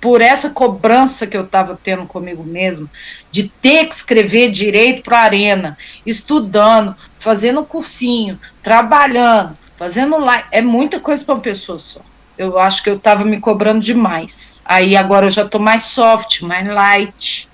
Por 0.00 0.20
essa 0.20 0.50
cobrança 0.50 1.26
que 1.26 1.36
eu 1.36 1.44
estava 1.44 1.78
tendo 1.80 2.06
comigo 2.06 2.42
mesmo, 2.42 2.90
de 3.30 3.48
ter 3.48 3.86
que 3.86 3.94
escrever 3.94 4.50
direito 4.50 5.02
para 5.02 5.18
a 5.18 5.22
arena, 5.22 5.78
estudando, 6.04 6.96
fazendo 7.18 7.64
cursinho, 7.64 8.38
trabalhando, 8.62 9.56
fazendo 9.76 10.18
live. 10.18 10.44
É 10.50 10.60
muita 10.60 10.98
coisa 10.98 11.24
para 11.24 11.34
uma 11.34 11.40
pessoa 11.40 11.78
só. 11.78 12.00
Eu 12.36 12.58
acho 12.58 12.82
que 12.82 12.90
eu 12.90 12.96
estava 12.96 13.24
me 13.24 13.38
cobrando 13.38 13.80
demais. 13.80 14.62
Aí 14.64 14.96
agora 14.96 15.26
eu 15.26 15.30
já 15.30 15.42
estou 15.42 15.60
mais 15.60 15.84
soft, 15.84 16.40
mais 16.40 16.66
light. 16.66 17.48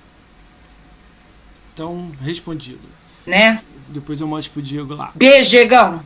Então, 1.73 2.11
respondido. 2.21 2.81
Né? 3.27 3.61
Depois 3.89 4.21
eu 4.21 4.27
mostro 4.27 4.53
pro 4.53 4.61
Diego 4.61 4.93
lá. 4.93 5.11
Beijo, 5.15 5.49
Diegão. 5.49 6.01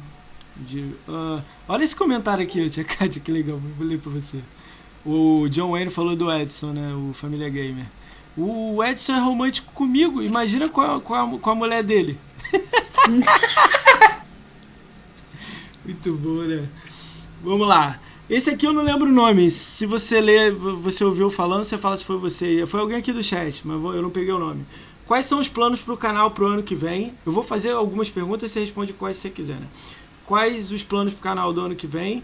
Diego, 0.55 0.95
uh, 1.07 1.41
olha 1.67 1.83
esse 1.83 1.95
comentário 1.95 2.43
aqui, 2.43 2.67
tia 2.71 2.83
Cátia, 2.83 3.21
que 3.21 3.31
legal. 3.31 3.59
Vou 3.77 3.85
ler 3.87 3.99
pra 3.99 4.11
você. 4.11 4.39
O 5.05 5.47
John 5.49 5.71
Wayne 5.71 5.91
falou 5.91 6.15
do 6.15 6.31
Edson, 6.31 6.71
né? 6.71 6.93
O 6.93 7.13
Família 7.13 7.49
Gamer. 7.49 7.85
O 8.37 8.81
Edson 8.83 9.13
é 9.13 9.19
romântico 9.19 9.73
comigo. 9.73 10.21
Imagina 10.21 10.69
com 10.69 10.81
a, 10.81 10.99
com 10.99 11.13
a, 11.13 11.37
com 11.37 11.49
a 11.49 11.55
mulher 11.55 11.83
dele. 11.83 12.17
Muito 15.83 16.13
bom, 16.13 16.43
né? 16.43 16.65
Vamos 17.43 17.67
lá. 17.67 17.99
Esse 18.29 18.51
aqui 18.51 18.65
eu 18.65 18.71
não 18.71 18.83
lembro 18.83 19.09
o 19.09 19.13
nome. 19.13 19.51
Se 19.51 19.85
você 19.85 20.21
ler, 20.21 20.53
você 20.53 21.03
ouviu 21.03 21.29
falando, 21.29 21.65
você 21.65 21.77
fala 21.77 21.97
se 21.97 22.05
foi 22.05 22.17
você. 22.17 22.65
Foi 22.65 22.79
alguém 22.79 22.97
aqui 22.97 23.11
do 23.11 23.21
chat, 23.21 23.61
mas 23.67 23.75
eu 23.93 24.01
não 24.01 24.09
peguei 24.09 24.31
o 24.31 24.39
nome. 24.39 24.65
Quais 25.05 25.25
são 25.25 25.39
os 25.39 25.49
planos 25.49 25.81
para 25.81 25.93
o 25.93 25.97
canal 25.97 26.31
para 26.31 26.43
o 26.43 26.47
ano 26.47 26.63
que 26.63 26.75
vem? 26.75 27.13
Eu 27.25 27.31
vou 27.31 27.43
fazer 27.43 27.71
algumas 27.71 28.09
perguntas 28.09 28.49
e 28.49 28.53
você 28.53 28.59
responde 28.61 28.93
quais 28.93 29.17
você 29.17 29.29
quiser. 29.29 29.55
Né? 29.55 29.67
Quais 30.25 30.71
os 30.71 30.83
planos 30.83 31.13
para 31.13 31.19
o 31.19 31.23
canal 31.23 31.53
do 31.53 31.61
ano 31.61 31.75
que 31.75 31.87
vem? 31.87 32.23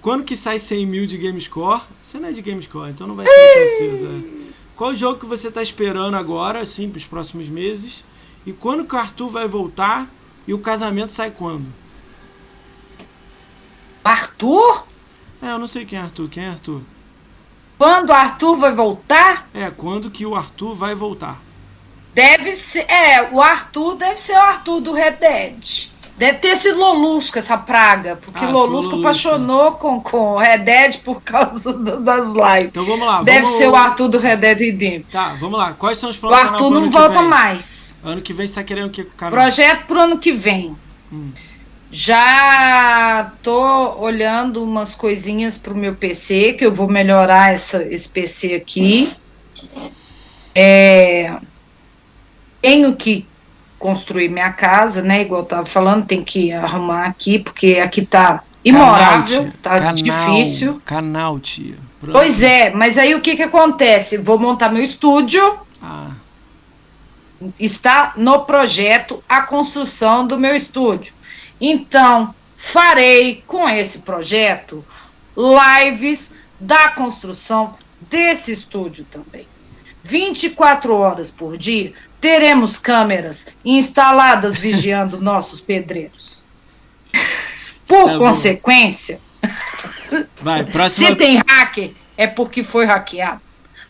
Quando 0.00 0.24
que 0.24 0.36
sai 0.36 0.58
100 0.58 0.86
mil 0.86 1.06
de 1.06 1.18
Gamescore? 1.18 1.82
Você 2.02 2.18
não 2.18 2.28
é 2.28 2.32
de 2.32 2.40
Gamescore, 2.40 2.90
então 2.90 3.06
não 3.06 3.14
vai 3.14 3.26
ser 3.26 3.54
tão 3.54 3.76
cedo. 3.76 4.08
Né? 4.08 4.52
Qual 4.76 4.90
o 4.92 4.96
jogo 4.96 5.18
que 5.18 5.26
você 5.26 5.48
está 5.48 5.62
esperando 5.62 6.14
agora, 6.14 6.60
assim, 6.60 6.88
para 6.88 6.98
os 6.98 7.06
próximos 7.06 7.48
meses? 7.48 8.04
E 8.46 8.52
quando 8.52 8.84
que 8.84 8.94
o 8.94 8.98
Arthur 8.98 9.28
vai 9.28 9.46
voltar? 9.46 10.08
E 10.46 10.54
o 10.54 10.58
casamento 10.58 11.12
sai 11.12 11.30
quando? 11.30 11.66
Arthur? 14.02 14.84
É, 15.42 15.52
eu 15.52 15.58
não 15.58 15.66
sei 15.66 15.84
quem 15.84 15.98
é 15.98 16.02
Arthur. 16.02 16.28
Quem 16.28 16.44
é 16.44 16.48
Arthur? 16.48 16.80
Quando 17.76 18.10
o 18.10 18.12
Arthur 18.12 18.56
vai 18.56 18.74
voltar? 18.74 19.48
É, 19.52 19.70
quando 19.70 20.10
que 20.10 20.24
o 20.24 20.34
Arthur 20.34 20.74
vai 20.74 20.94
voltar? 20.94 21.40
Deve 22.20 22.54
ser. 22.54 22.84
É, 22.90 23.30
o 23.32 23.40
Arthur 23.40 23.96
deve 23.96 24.20
ser 24.20 24.34
o 24.34 24.40
Arthur 24.40 24.80
do 24.80 24.92
Red 24.92 25.12
Dead. 25.12 25.88
Deve 26.18 26.36
ter 26.36 26.54
sido 26.56 26.78
Lolusco 26.78 27.38
essa 27.38 27.56
praga, 27.56 28.16
porque 28.16 28.44
ah, 28.44 28.50
Lolusco 28.50 29.00
apaixonou 29.00 29.72
com, 29.72 30.02
com 30.02 30.36
Red 30.36 30.58
Dead 30.58 30.98
por 30.98 31.22
causa 31.22 31.72
do, 31.72 31.98
das 31.98 32.26
lives. 32.26 32.64
Então 32.64 32.84
vamos 32.84 33.06
lá. 33.06 33.22
Deve 33.22 33.46
vamos... 33.46 33.56
ser 33.56 33.68
o 33.68 33.74
Arthur 33.74 34.08
do 34.08 34.18
Red 34.18 34.36
Dead 34.36 34.58
Redemption. 34.58 35.10
Tá, 35.10 35.34
vamos 35.40 35.58
lá. 35.58 35.72
Quais 35.72 35.96
são 35.96 36.10
os 36.10 36.18
planos 36.18 36.38
O 36.38 36.42
Arthur 36.42 36.70
não 36.70 36.90
volta 36.90 37.22
mais. 37.22 37.98
Ano 38.04 38.20
que 38.20 38.34
vem 38.34 38.46
você 38.46 38.54
tá 38.54 38.62
querendo 38.62 38.88
o 38.88 38.90
que, 38.90 39.02
cara? 39.04 39.30
Projeto 39.30 39.86
pro 39.86 40.00
ano 40.00 40.18
que 40.18 40.32
vem. 40.32 40.76
Hum. 41.10 41.30
Já 41.90 43.32
tô 43.42 43.98
olhando 43.98 44.62
umas 44.62 44.94
coisinhas 44.94 45.56
pro 45.56 45.74
meu 45.74 45.94
PC, 45.94 46.52
que 46.52 46.66
eu 46.66 46.72
vou 46.72 46.86
melhorar 46.86 47.54
essa, 47.54 47.82
esse 47.82 48.08
PC 48.08 48.54
aqui. 48.54 49.10
É, 50.54 51.34
tenho 52.60 52.94
que 52.94 53.26
construir 53.78 54.28
minha 54.28 54.52
casa, 54.52 55.02
né? 55.02 55.22
Igual 55.22 55.42
eu 55.42 55.46
tava 55.46 55.66
falando, 55.66 56.06
tem 56.06 56.22
que 56.22 56.52
arrumar 56.52 57.06
aqui, 57.06 57.38
porque 57.38 57.76
aqui 57.76 58.04
tá 58.04 58.42
imorável, 58.64 59.50
tá 59.62 59.78
canal, 59.78 59.94
difícil. 59.94 60.82
Canal, 60.84 61.40
tia. 61.40 61.76
Pronto. 61.98 62.12
Pois 62.12 62.42
é, 62.42 62.70
mas 62.70 62.98
aí 62.98 63.14
o 63.14 63.20
que 63.20 63.36
que 63.36 63.42
acontece? 63.42 64.18
Vou 64.18 64.38
montar 64.38 64.70
meu 64.70 64.82
estúdio. 64.82 65.58
Ah. 65.82 66.10
Está 67.58 68.12
no 68.16 68.40
projeto 68.40 69.24
a 69.26 69.42
construção 69.42 70.26
do 70.26 70.38
meu 70.38 70.54
estúdio. 70.54 71.14
Então, 71.58 72.34
farei 72.56 73.42
com 73.46 73.66
esse 73.68 74.00
projeto 74.00 74.84
lives 75.36 76.30
da 76.58 76.90
construção 76.90 77.74
desse 78.10 78.52
estúdio 78.52 79.06
também. 79.10 79.46
24 80.02 80.94
horas 80.94 81.30
por 81.30 81.56
dia, 81.56 81.92
teremos 82.20 82.78
câmeras 82.78 83.46
instaladas 83.64 84.58
vigiando 84.58 85.18
nossos 85.22 85.60
pedreiros. 85.60 86.42
Por 87.86 88.10
é 88.10 88.18
consequência, 88.18 89.20
Vai, 90.40 90.66
se 90.88 91.14
tem 91.16 91.40
hacker, 91.48 91.92
é 92.16 92.26
porque 92.26 92.62
foi 92.62 92.84
hackeado. 92.84 93.40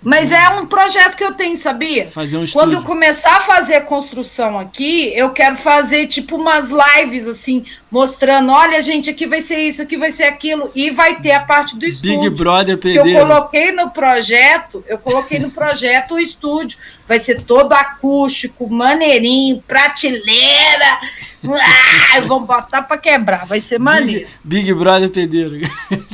Mas 0.02 0.32
é 0.32 0.48
um 0.48 0.64
projeto 0.64 1.14
que 1.14 1.24
eu 1.24 1.34
tenho, 1.34 1.56
sabia? 1.56 2.08
Fazer 2.08 2.38
um 2.38 2.44
Quando 2.46 2.72
eu 2.72 2.82
começar 2.82 3.36
a 3.36 3.40
fazer 3.40 3.74
a 3.74 3.80
construção 3.82 4.58
aqui, 4.58 5.12
eu 5.14 5.30
quero 5.30 5.56
fazer 5.56 6.06
tipo 6.06 6.36
umas 6.36 6.70
lives 6.70 7.28
assim, 7.28 7.66
mostrando, 7.90 8.52
olha, 8.52 8.80
gente, 8.80 9.10
aqui 9.10 9.26
vai 9.26 9.40
ser 9.40 9.58
isso, 9.58 9.82
aqui 9.82 9.96
vai 9.96 10.10
ser 10.10 10.24
aquilo, 10.24 10.70
e 10.74 10.90
vai 10.90 11.20
ter 11.20 11.32
a 11.32 11.40
parte 11.40 11.76
do 11.76 11.84
estúdio. 11.84 12.30
Big 12.30 12.42
Brother 12.42 12.78
que 12.78 12.94
Eu 12.94 13.04
coloquei 13.04 13.72
no 13.72 13.90
projeto, 13.90 14.84
eu 14.86 14.98
coloquei 14.98 15.38
no 15.38 15.50
projeto 15.50 16.14
o 16.14 16.18
estúdio. 16.18 16.78
Vai 17.08 17.18
ser 17.18 17.42
todo 17.42 17.72
acústico, 17.72 18.70
maneirinho, 18.70 19.62
prateleira. 19.66 21.00
Ah, 21.42 22.20
vamos 22.26 22.46
botar 22.46 22.82
pra 22.82 22.96
quebrar, 22.98 23.46
vai 23.46 23.60
ser 23.60 23.80
maneiro. 23.80 24.28
Big, 24.44 24.66
Big 24.66 24.74
Brother 24.74 25.10
Pedreiro. 25.10 25.68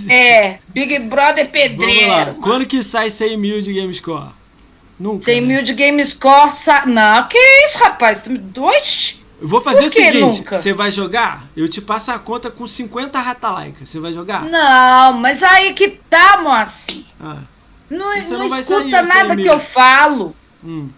É, 0.09 0.59
Big 0.69 0.99
Brother 1.01 1.49
Pedreiro. 1.51 2.09
Vamos 2.09 2.27
lá. 2.29 2.35
Quando 2.41 2.65
que 2.65 2.83
sai 2.83 3.11
100 3.11 3.37
mil 3.37 3.61
de 3.61 3.75
Gamescore? 3.75 4.31
Nunca. 4.99 5.25
100 5.25 5.41
né? 5.41 5.47
mil 5.47 5.63
de 5.63 5.75
Gamescore. 5.75 6.53
Sa... 6.53 6.87
Não, 6.87 7.27
que 7.29 7.39
isso, 7.39 7.79
rapaz? 7.83 8.25
Dois? 8.27 9.16
Eu 9.41 9.49
vou 9.49 9.61
fazer 9.61 9.87
o 9.87 9.91
seguinte: 9.91 10.43
você 10.49 10.73
vai 10.73 10.91
jogar? 10.91 11.45
Eu 11.57 11.69
te 11.69 11.81
passo 11.81 12.11
a 12.11 12.19
conta 12.19 12.51
com 12.51 12.67
50 12.67 13.19
ratalaika. 13.19 13.85
Você 13.85 14.01
vai 14.01 14.13
jogar? 14.13 14.45
Não, 14.45 15.13
mas 15.15 15.43
aí 15.43 15.75
que 15.75 15.89
tá, 16.09 16.39
Moacir. 16.43 17.05
Ah. 17.21 17.39
Não, 17.89 18.15
não, 18.17 18.49
não 18.49 18.59
escuta 18.59 19.03
nada 19.03 19.37
que 19.37 19.47
eu 19.47 19.61
falo. 19.61 20.35
Hum. 20.65 20.89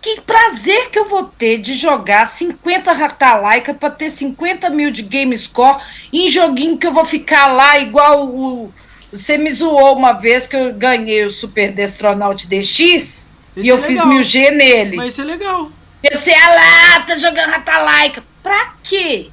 que 0.00 0.20
prazer 0.20 0.90
que 0.90 0.98
eu 0.98 1.06
vou 1.06 1.24
ter 1.24 1.58
de 1.58 1.74
jogar 1.74 2.26
50 2.26 2.92
Ratalaika 2.92 3.74
para 3.74 3.90
ter 3.90 4.10
50 4.10 4.68
mil 4.70 4.90
de 4.90 5.02
game 5.02 5.36
score 5.36 5.82
em 6.12 6.28
joguinho 6.28 6.78
que 6.78 6.86
eu 6.86 6.92
vou 6.92 7.04
ficar 7.04 7.48
lá 7.48 7.78
igual 7.78 8.28
o. 8.28 8.72
Você 9.10 9.38
me 9.38 9.50
zoou 9.50 9.96
uma 9.96 10.12
vez 10.12 10.46
que 10.46 10.54
eu 10.56 10.74
ganhei 10.74 11.24
o 11.24 11.30
Super 11.30 11.72
Destronaut 11.72 12.46
DX 12.46 12.80
Esse 12.80 13.30
e 13.56 13.68
eu 13.68 13.78
é 13.78 13.82
fiz 13.82 14.04
mil 14.04 14.22
G 14.22 14.50
nele. 14.50 14.96
Mas 14.96 15.14
isso 15.14 15.22
é 15.22 15.24
legal. 15.24 15.70
Eu 16.10 16.18
sei, 16.18 16.34
ah 16.34 16.48
lá, 16.54 17.00
tá 17.06 17.16
jogando 17.16 17.50
Ratalaika. 17.50 18.22
Pra 18.42 18.74
quê? 18.82 19.30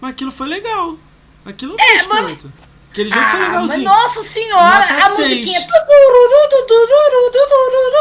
Mas 0.00 0.10
aquilo 0.10 0.30
foi 0.30 0.46
legal. 0.48 0.96
Aquilo 1.44 1.76
não 1.76 1.84
É, 1.84 1.98
foi 2.00 2.20
mas- 2.22 2.32
escroto. 2.32 2.52
Aquele 2.90 3.08
jogo 3.08 3.22
foi 3.22 3.30
Ah, 3.30 3.38
mas 3.40 3.48
legalzinho. 3.52 3.84
nossa 3.84 4.22
senhora, 4.22 4.80
Nota 4.92 5.06
a 5.06 5.10
seis. 5.10 5.28
musiquinha. 5.40 5.60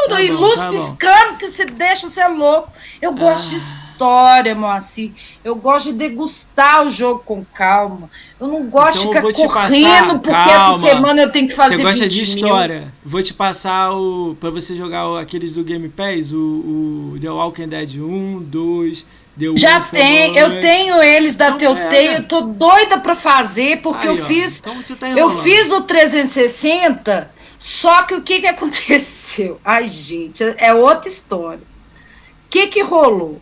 Tá 0.09 0.21
e 0.21 0.27
bom, 0.31 0.39
luz 0.41 0.59
tá 0.59 0.69
bom. 0.71 0.95
piscando 0.95 1.37
que 1.37 1.49
você 1.49 1.65
deixa 1.65 2.09
você 2.09 2.19
é 2.21 2.27
louco. 2.27 2.71
Eu 3.01 3.13
gosto 3.13 3.55
Ah. 3.55 3.59
História, 4.01 4.55
Moacir. 4.55 5.11
Eu 5.43 5.55
gosto 5.55 5.91
de 5.91 5.93
degustar 5.97 6.83
o 6.85 6.89
jogo 6.89 7.21
com 7.23 7.45
calma. 7.45 8.09
Eu 8.39 8.47
não 8.47 8.65
gosto 8.67 9.07
Então 9.07 9.31
de 9.31 9.35
ficar 9.41 9.47
correndo 9.61 10.19
porque 10.19 10.31
calma. 10.33 10.75
essa 10.77 10.89
semana 10.95 11.21
eu 11.21 11.31
tenho 11.31 11.47
que 11.47 11.53
fazer 11.53 11.77
Você 11.77 11.83
gosta 11.83 12.03
20 12.05 12.11
de 12.11 12.15
mil. 12.17 12.23
história? 12.45 12.93
Vou 13.05 13.21
te 13.21 13.33
passar 13.33 13.91
o. 13.93 14.35
pra 14.39 14.49
você 14.49 14.75
jogar 14.75 15.19
aqueles 15.19 15.53
do 15.55 15.63
Game 15.63 15.87
Pass, 15.89 16.31
o, 16.31 16.37
o 17.13 17.17
The 17.21 17.29
Walking 17.29 17.67
Dead 17.67 17.95
1, 17.97 18.39
2, 18.47 19.05
The 19.39 19.45
Já 19.55 19.73
Wolf 19.77 19.91
tem, 19.91 20.35
eu 20.35 20.59
tenho 20.61 21.01
eles 21.01 21.35
da 21.35 21.47
Então 21.49 21.57
Telltale, 21.59 21.89
pega. 21.89 22.13
eu 22.17 22.23
tô 22.27 22.41
doida 22.41 22.99
pra 22.99 23.15
fazer, 23.15 23.81
porque 23.81 24.07
Aí, 24.07 24.17
eu 24.17 24.23
ó. 24.23 24.25
fiz 24.25 24.59
Então 24.59 24.75
você 24.81 24.95
tá 24.95 25.09
Eu 25.09 25.29
fiz 25.41 25.67
no 25.67 25.81
360, 25.81 27.29
só 27.59 28.01
que 28.03 28.15
o 28.15 28.21
que, 28.21 28.41
que 28.41 28.47
aconteceu? 28.47 29.59
Ai, 29.63 29.87
gente, 29.87 30.43
é 30.57 30.73
outra 30.73 31.07
história. 31.07 31.59
O 31.59 32.49
que, 32.51 32.67
que 32.67 32.81
rolou? 32.81 33.39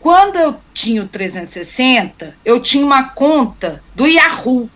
Quando 0.00 0.36
eu 0.36 0.56
tinha 0.72 1.02
o 1.02 1.08
360, 1.08 2.36
eu 2.44 2.60
tinha 2.60 2.84
uma 2.84 3.10
conta 3.10 3.82
do 3.94 4.06
Yahoo. 4.06 4.70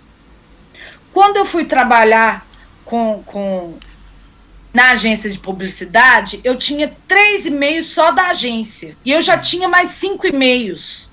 Quando 1.13 1.37
eu 1.37 1.45
fui 1.45 1.65
trabalhar 1.65 2.47
com, 2.85 3.23
com 3.25 3.75
na 4.73 4.91
agência 4.91 5.29
de 5.31 5.39
publicidade, 5.39 6.41
eu 6.45 6.57
tinha 6.57 6.95
três 7.07 7.47
e-mails 7.47 7.89
só 7.89 8.11
da 8.11 8.29
agência. 8.29 8.97
E 9.05 9.11
eu 9.13 9.21
já 9.21 9.37
tinha 9.37 9.69
mais 9.69 9.91
cinco 9.91 10.27
e-mails. 10.27 11.11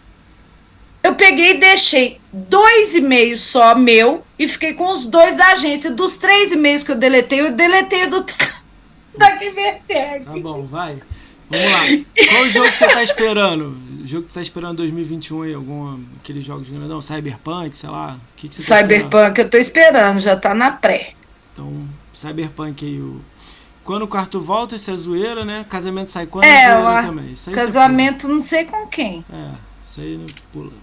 Eu 1.04 1.16
peguei 1.16 1.52
e 1.52 1.60
deixei 1.60 2.20
dois 2.32 2.94
e-mails 2.96 3.42
só 3.42 3.76
meu 3.76 4.24
e 4.38 4.48
fiquei 4.48 4.74
com 4.74 4.92
os 4.92 5.06
dois 5.06 5.36
da 5.36 5.48
agência. 5.52 5.90
Dos 5.90 6.18
três 6.18 6.52
e-mails 6.52 6.84
que 6.84 6.92
eu 6.92 6.96
deletei, 6.96 7.42
eu 7.42 7.54
deletei 7.54 8.08
do 8.08 8.26
da 9.18 9.38
Kibertec. 9.38 10.26
Tá 10.26 10.40
bom, 10.40 10.64
vai. 10.66 10.98
Vamos 11.50 11.72
lá. 11.72 11.80
Qual 12.30 12.50
jogo 12.50 12.70
que 12.72 12.78
você 12.78 12.88
tá 12.88 13.02
esperando? 13.04 13.78
O 14.04 14.08
jogo 14.08 14.26
que 14.28 14.34
você 14.34 14.40
tá 14.40 14.42
esperando 14.42 14.78
2021 14.78 15.42
aí? 15.44 15.54
Algum 15.54 16.00
aqueles 16.22 16.44
jogos 16.46 16.68
grandão? 16.70 17.02
Cyberpunk, 17.02 17.78
sei 17.78 17.90
lá? 17.90 18.16
O 18.16 18.36
que, 18.36 18.50
que 18.50 18.56
você 18.56 18.68
tá? 18.68 18.78
Cyberpunk 18.78 19.40
eu 19.40 19.50
tô 19.50 19.58
esperando, 19.58 20.20
já 20.20 20.36
tá 20.36 20.54
na 20.54 20.72
pré. 20.72 21.14
Então, 21.54 21.72
Cyberpunk 22.14 22.86
aí, 22.86 23.00
o. 23.00 23.22
Quando 23.84 24.02
o 24.04 24.08
quarto 24.08 24.42
volta, 24.42 24.76
isso 24.76 24.92
é 24.92 24.98
zoeira, 24.98 25.46
né? 25.46 25.66
Casamento 25.70 26.12
sai 26.12 26.26
quando 26.26 26.44
É, 26.44 26.64
é 26.66 26.70
zoeira 26.82 27.02
o 27.02 27.06
também. 27.06 27.34
Casamento 27.54 28.28
não 28.28 28.42
sei 28.42 28.66
com 28.66 28.86
quem. 28.88 29.24
É, 29.32 29.52
isso 29.84 30.02
aí 30.02 30.18
não 30.18 30.26
pula. 30.52 30.74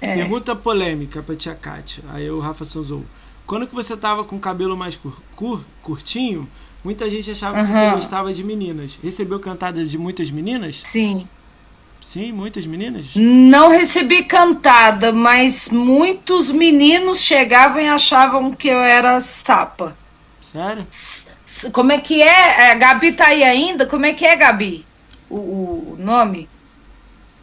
É. 0.00 0.14
Pergunta 0.16 0.56
polêmica 0.56 1.22
pra 1.22 1.36
tia 1.36 1.54
Kátia. 1.54 2.02
Aí 2.12 2.28
o 2.28 2.40
Rafa 2.40 2.64
Sanzou. 2.64 3.04
Quando 3.46 3.66
que 3.68 3.74
você 3.74 3.96
tava 3.96 4.24
com 4.24 4.34
o 4.36 4.40
cabelo 4.40 4.76
mais 4.76 4.96
cur, 4.96 5.16
cur- 5.36 5.64
curtinho, 5.80 6.48
muita 6.84 7.10
gente 7.10 7.30
achava 7.30 7.64
que 7.64 7.72
você 7.72 7.90
gostava 7.90 8.32
de 8.32 8.42
meninas. 8.42 8.98
Recebeu 9.02 9.38
cantada 9.38 9.84
de 9.84 9.98
muitas 9.98 10.30
meninas? 10.30 10.80
Sim. 10.84 11.26
Sim, 12.00 12.32
muitas 12.32 12.64
meninas? 12.66 13.06
Não 13.16 13.68
recebi 13.70 14.24
cantada, 14.24 15.12
mas 15.12 15.68
muitos 15.68 16.50
meninos 16.50 17.20
chegavam 17.20 17.80
e 17.80 17.88
achavam 17.88 18.52
que 18.52 18.68
eu 18.68 18.78
era 18.78 19.20
sapa. 19.20 19.96
Sério? 20.40 20.86
Como 21.72 21.90
é 21.92 21.98
que 21.98 22.22
é? 22.22 22.70
A 22.70 22.74
Gabi 22.74 23.12
tá 23.12 23.28
aí 23.28 23.42
ainda? 23.42 23.84
Como 23.84 24.06
é 24.06 24.12
que 24.12 24.24
é, 24.24 24.36
Gabi? 24.36 24.86
O, 25.28 25.36
o 25.36 25.96
nome? 25.98 26.48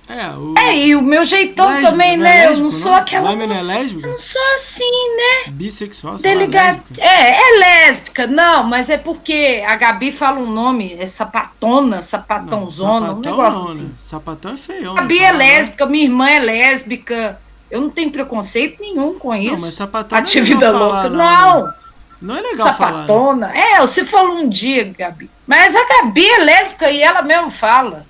É, 0.07 0.29
o. 0.29 0.53
É, 0.57 0.77
e 0.77 0.95
o 0.95 1.01
meu 1.01 1.23
jeitão 1.25 1.81
também, 1.81 2.15
não 2.15 2.25
é 2.27 2.29
né? 2.29 2.45
eu 2.45 2.49
lésbico, 2.49 2.63
não 2.63 2.71
sou 2.71 2.93
aquela. 2.93 3.29
Lame 3.31 3.47
não 3.47 3.55
é 3.55 3.61
lésbica? 3.63 4.07
Eu 4.07 4.11
não 4.11 4.19
sou 4.19 4.41
assim, 4.55 5.15
né? 5.17 5.51
Bissexual, 5.51 6.19
sei 6.19 6.31
Delegado. 6.33 6.83
lésbica? 6.89 7.01
É, 7.03 7.31
é 7.41 7.57
lésbica, 7.59 8.27
não, 8.27 8.63
mas 8.63 8.89
é 8.91 8.97
porque 8.97 9.63
a 9.67 9.75
Gabi 9.75 10.11
fala 10.11 10.39
um 10.39 10.45
nome, 10.51 10.95
é 10.99 11.07
sapatona, 11.07 12.03
sapatãozona, 12.03 13.13
um 13.13 13.23
sapatão 13.23 13.31
negócio 13.31 13.59
não, 13.63 13.71
assim. 13.71 13.83
né? 13.85 13.89
Sapatão 13.97 14.53
é 14.53 14.57
feião. 14.57 14.93
Gabi 14.95 15.17
é 15.19 15.31
né? 15.31 15.37
lésbica, 15.39 15.85
minha 15.87 16.03
irmã 16.03 16.29
é 16.29 16.39
lésbica. 16.39 17.39
Eu 17.71 17.81
não 17.81 17.89
tenho 17.89 18.11
preconceito 18.11 18.79
nenhum 18.79 19.17
com 19.17 19.29
Não, 19.29 19.37
isso. 19.41 19.61
mas 19.65 19.73
sapatão 19.73 20.17
Atividade 20.19 20.71
não 20.71 20.79
é 20.79 20.83
louca. 20.83 21.01
falar, 21.01 21.09
Não, 21.09 21.73
Não 22.21 22.35
é 22.37 22.41
legal 22.41 22.73
falar. 22.75 22.91
né? 22.91 22.97
sapatona. 23.07 23.51
É, 23.57 23.79
você 23.81 24.05
falou 24.05 24.35
um 24.37 24.47
dia, 24.47 24.93
Gabi. 24.95 25.29
Mas 25.47 25.75
a 25.75 25.83
Gabi 25.83 26.29
é 26.29 26.37
lésbica 26.43 26.91
e 26.91 27.01
ela 27.01 27.23
mesmo 27.23 27.49
fala. 27.49 28.05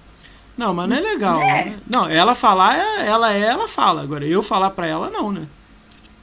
Não, 0.57 0.73
mas 0.73 0.87
não 0.89 0.95
é 0.95 0.99
legal. 1.01 1.41
É. 1.41 1.65
né? 1.65 1.75
Não, 1.89 2.07
ela 2.09 2.33
falar, 2.33 2.77
é- 2.77 3.07
ela 3.07 3.33
é, 3.33 3.41
ela 3.41 3.67
fala. 3.67 4.01
Agora, 4.01 4.25
eu 4.25 4.41
falar 4.41 4.69
pra 4.69 4.87
ela, 4.87 5.09
não, 5.09 5.31
né? 5.31 5.41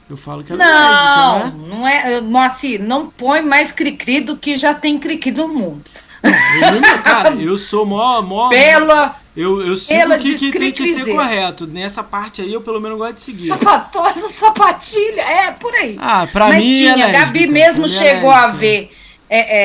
Eu 0.09 0.17
falo 0.17 0.43
que 0.43 0.51
ela 0.51 0.63
Não, 0.63 1.35
é 1.37 1.43
lésbica, 1.43 1.57
né? 1.57 1.75
não 1.75 1.87
é. 1.87 2.21
Moacir, 2.21 2.81
não 2.81 3.07
põe 3.09 3.41
mais 3.41 3.71
cri-cri 3.71 4.19
do 4.21 4.35
que 4.37 4.57
já 4.57 4.73
tem 4.73 4.99
cri-cri 4.99 5.31
no 5.31 5.47
mundo. 5.47 5.83
Eu, 6.23 6.71
não 6.81 6.81
cara, 7.01 7.35
eu 7.35 7.57
sou 7.57 7.85
mó, 7.85 8.21
mó. 8.21 8.49
Pela 8.49 9.15
Eu, 9.35 9.61
eu 9.65 9.75
sigo 9.75 10.13
o 10.13 10.19
que, 10.19 10.37
que 10.37 10.51
tem 10.51 10.71
que 10.71 10.87
ser 10.87 11.05
correto. 11.11 11.65
Nessa 11.67 12.03
parte 12.03 12.41
aí, 12.41 12.51
eu 12.53 12.61
pelo 12.61 12.79
menos 12.81 12.97
gosto 12.97 13.15
de 13.15 13.21
seguir. 13.21 13.47
sapatosa, 13.47 14.29
sapatilha, 14.29 15.21
é 15.21 15.51
por 15.51 15.73
aí. 15.73 15.95
Ah, 15.99 16.27
pra 16.31 16.49
Mas 16.49 16.65
mim. 16.65 16.75
sim, 16.75 16.87
é 16.87 17.03
a 17.03 17.11
Gabi 17.11 17.47
mesmo 17.47 17.85
é 17.85 17.89
chegou 17.89 18.29
a 18.31 18.45
lésbica. 18.47 18.57
ver 18.59 18.97
é, 19.29 19.57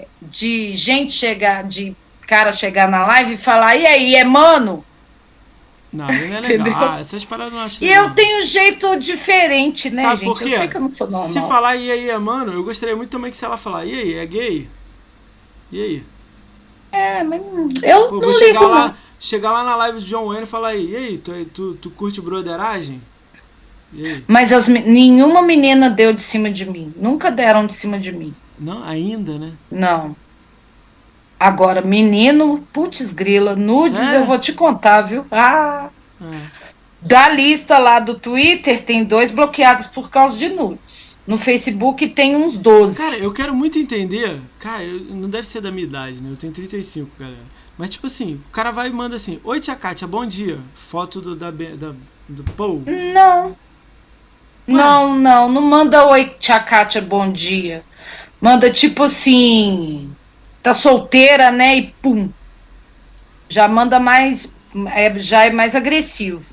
é, 0.00 0.06
de 0.20 0.72
gente 0.74 1.12
chegar, 1.12 1.64
de 1.64 1.96
cara 2.26 2.52
chegar 2.52 2.88
na 2.88 3.06
live 3.06 3.34
e 3.34 3.36
falar, 3.36 3.76
e 3.76 3.86
aí, 3.86 4.14
é 4.16 4.24
mano? 4.24 4.84
Não, 5.92 6.06
não 6.06 6.12
é 6.36 6.40
legal. 6.40 6.92
Ah, 6.92 7.00
essas 7.00 7.24
paradas 7.24 7.52
não 7.52 7.60
acho 7.60 7.82
E 7.84 7.86
legal. 7.86 8.04
eu 8.04 8.14
tenho 8.14 8.42
um 8.42 8.46
jeito 8.46 8.96
diferente, 8.98 9.90
né, 9.90 10.02
Sabe 10.02 10.16
gente? 10.22 10.42
Eu 10.42 10.48
sei 10.58 10.68
que 10.68 10.76
eu 10.76 10.80
não 10.80 10.92
sou 10.92 11.08
normal. 11.08 11.28
Se 11.28 11.40
falar 11.42 11.76
e 11.76 11.90
aí, 11.90 12.10
é 12.10 12.18
mano, 12.18 12.52
eu 12.52 12.64
gostaria 12.64 12.96
muito 12.96 13.10
também 13.10 13.30
que 13.30 13.36
se 13.36 13.44
ela 13.44 13.56
falar, 13.56 13.84
e 13.84 13.94
aí, 13.94 14.14
é 14.14 14.26
gay? 14.26 14.68
E 15.70 15.80
aí? 15.82 16.02
É, 16.90 17.22
mas 17.24 17.40
eu 17.82 18.08
Pô, 18.08 18.20
não 18.20 18.20
vou 18.20 18.32
ligo, 18.32 18.34
chegar 18.34 18.60
não. 18.60 18.68
lá, 18.70 18.96
chegar 19.18 19.52
lá 19.52 19.64
na 19.64 19.76
live 19.76 19.98
do 20.00 20.04
John 20.04 20.26
Wayne 20.28 20.44
e 20.44 20.46
falar 20.46 20.74
e 20.74 20.96
aí, 20.96 21.18
tu, 21.18 21.32
tu, 21.46 21.74
tu 21.74 21.90
curte 21.90 22.20
broderagem? 22.20 23.00
Mas 24.26 24.50
as 24.52 24.66
nenhuma 24.66 25.40
menina 25.42 25.88
deu 25.88 26.12
de 26.12 26.22
cima 26.22 26.50
de 26.50 26.68
mim. 26.68 26.92
Nunca 26.96 27.30
deram 27.30 27.66
de 27.66 27.74
cima 27.74 27.98
de 27.98 28.10
mim. 28.10 28.34
Não, 28.58 28.82
ainda, 28.82 29.38
né? 29.38 29.52
Não. 29.70 30.16
Agora, 31.38 31.82
menino, 31.82 32.66
putz 32.72 33.12
grila, 33.12 33.54
nudes 33.56 34.00
Sério? 34.00 34.20
eu 34.20 34.26
vou 34.26 34.38
te 34.38 34.52
contar, 34.52 35.02
viu? 35.02 35.24
Ah, 35.30 35.88
É. 36.22 36.24
da 37.02 37.28
lista 37.28 37.76
lá 37.78 37.98
do 38.00 38.14
Twitter, 38.18 38.82
tem 38.82 39.04
dois 39.04 39.30
bloqueados 39.30 39.86
por 39.86 40.08
causa 40.10 40.36
de 40.38 40.48
nudes. 40.48 41.14
No 41.26 41.36
Facebook 41.38 42.08
tem 42.08 42.36
uns 42.36 42.56
12. 42.56 42.98
Cara, 42.98 43.16
eu 43.16 43.32
quero 43.32 43.54
muito 43.54 43.78
entender. 43.78 44.40
Cara, 44.58 44.82
eu- 44.84 45.00
não 45.10 45.28
deve 45.28 45.48
ser 45.48 45.60
da 45.60 45.70
minha 45.70 45.86
idade, 45.86 46.20
né? 46.20 46.30
Eu 46.30 46.36
tenho 46.36 46.52
35, 46.52 47.10
galera. 47.18 47.38
Mas, 47.76 47.90
tipo 47.90 48.06
assim, 48.06 48.34
o 48.48 48.50
cara 48.52 48.70
vai 48.70 48.88
e 48.88 48.92
manda 48.92 49.16
assim: 49.16 49.40
Oi, 49.42 49.58
tia 49.58 49.74
Kátia, 49.74 50.06
bom 50.06 50.24
dia. 50.26 50.58
Foto 50.74 51.20
do, 51.20 51.34
da, 51.34 51.50
da, 51.50 51.92
do 52.28 52.44
Paul. 52.52 52.82
Não. 53.12 53.56
Não, 54.66 55.14
não, 55.18 55.48
não 55.50 55.60
manda 55.62 56.06
oi, 56.06 56.26
tia 56.38 56.58
Kátia, 56.60 57.00
bom 57.02 57.30
dia. 57.30 57.82
Manda 58.40 58.70
tipo 58.70 59.02
assim, 59.02 60.10
tá 60.64 60.72
solteira, 60.72 61.50
né? 61.52 61.76
E 61.76 61.82
pum. 62.02 62.30
Já 63.50 63.68
manda 63.68 64.00
mais, 64.00 64.50
é, 64.92 65.16
já 65.20 65.44
é 65.44 65.50
mais 65.50 65.76
agressivo. 65.76 66.50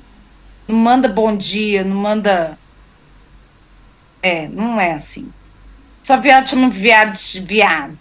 Não 0.68 0.76
manda 0.76 1.08
bom 1.08 1.34
dia, 1.34 1.82
não 1.82 1.96
manda. 1.96 2.58
É, 4.22 4.46
não 4.48 4.78
é 4.78 4.92
assim. 4.92 5.32
Só 6.02 6.20
viado 6.20 6.48
chama 6.48 6.68
viado 6.68 7.16
viado. 7.40 7.98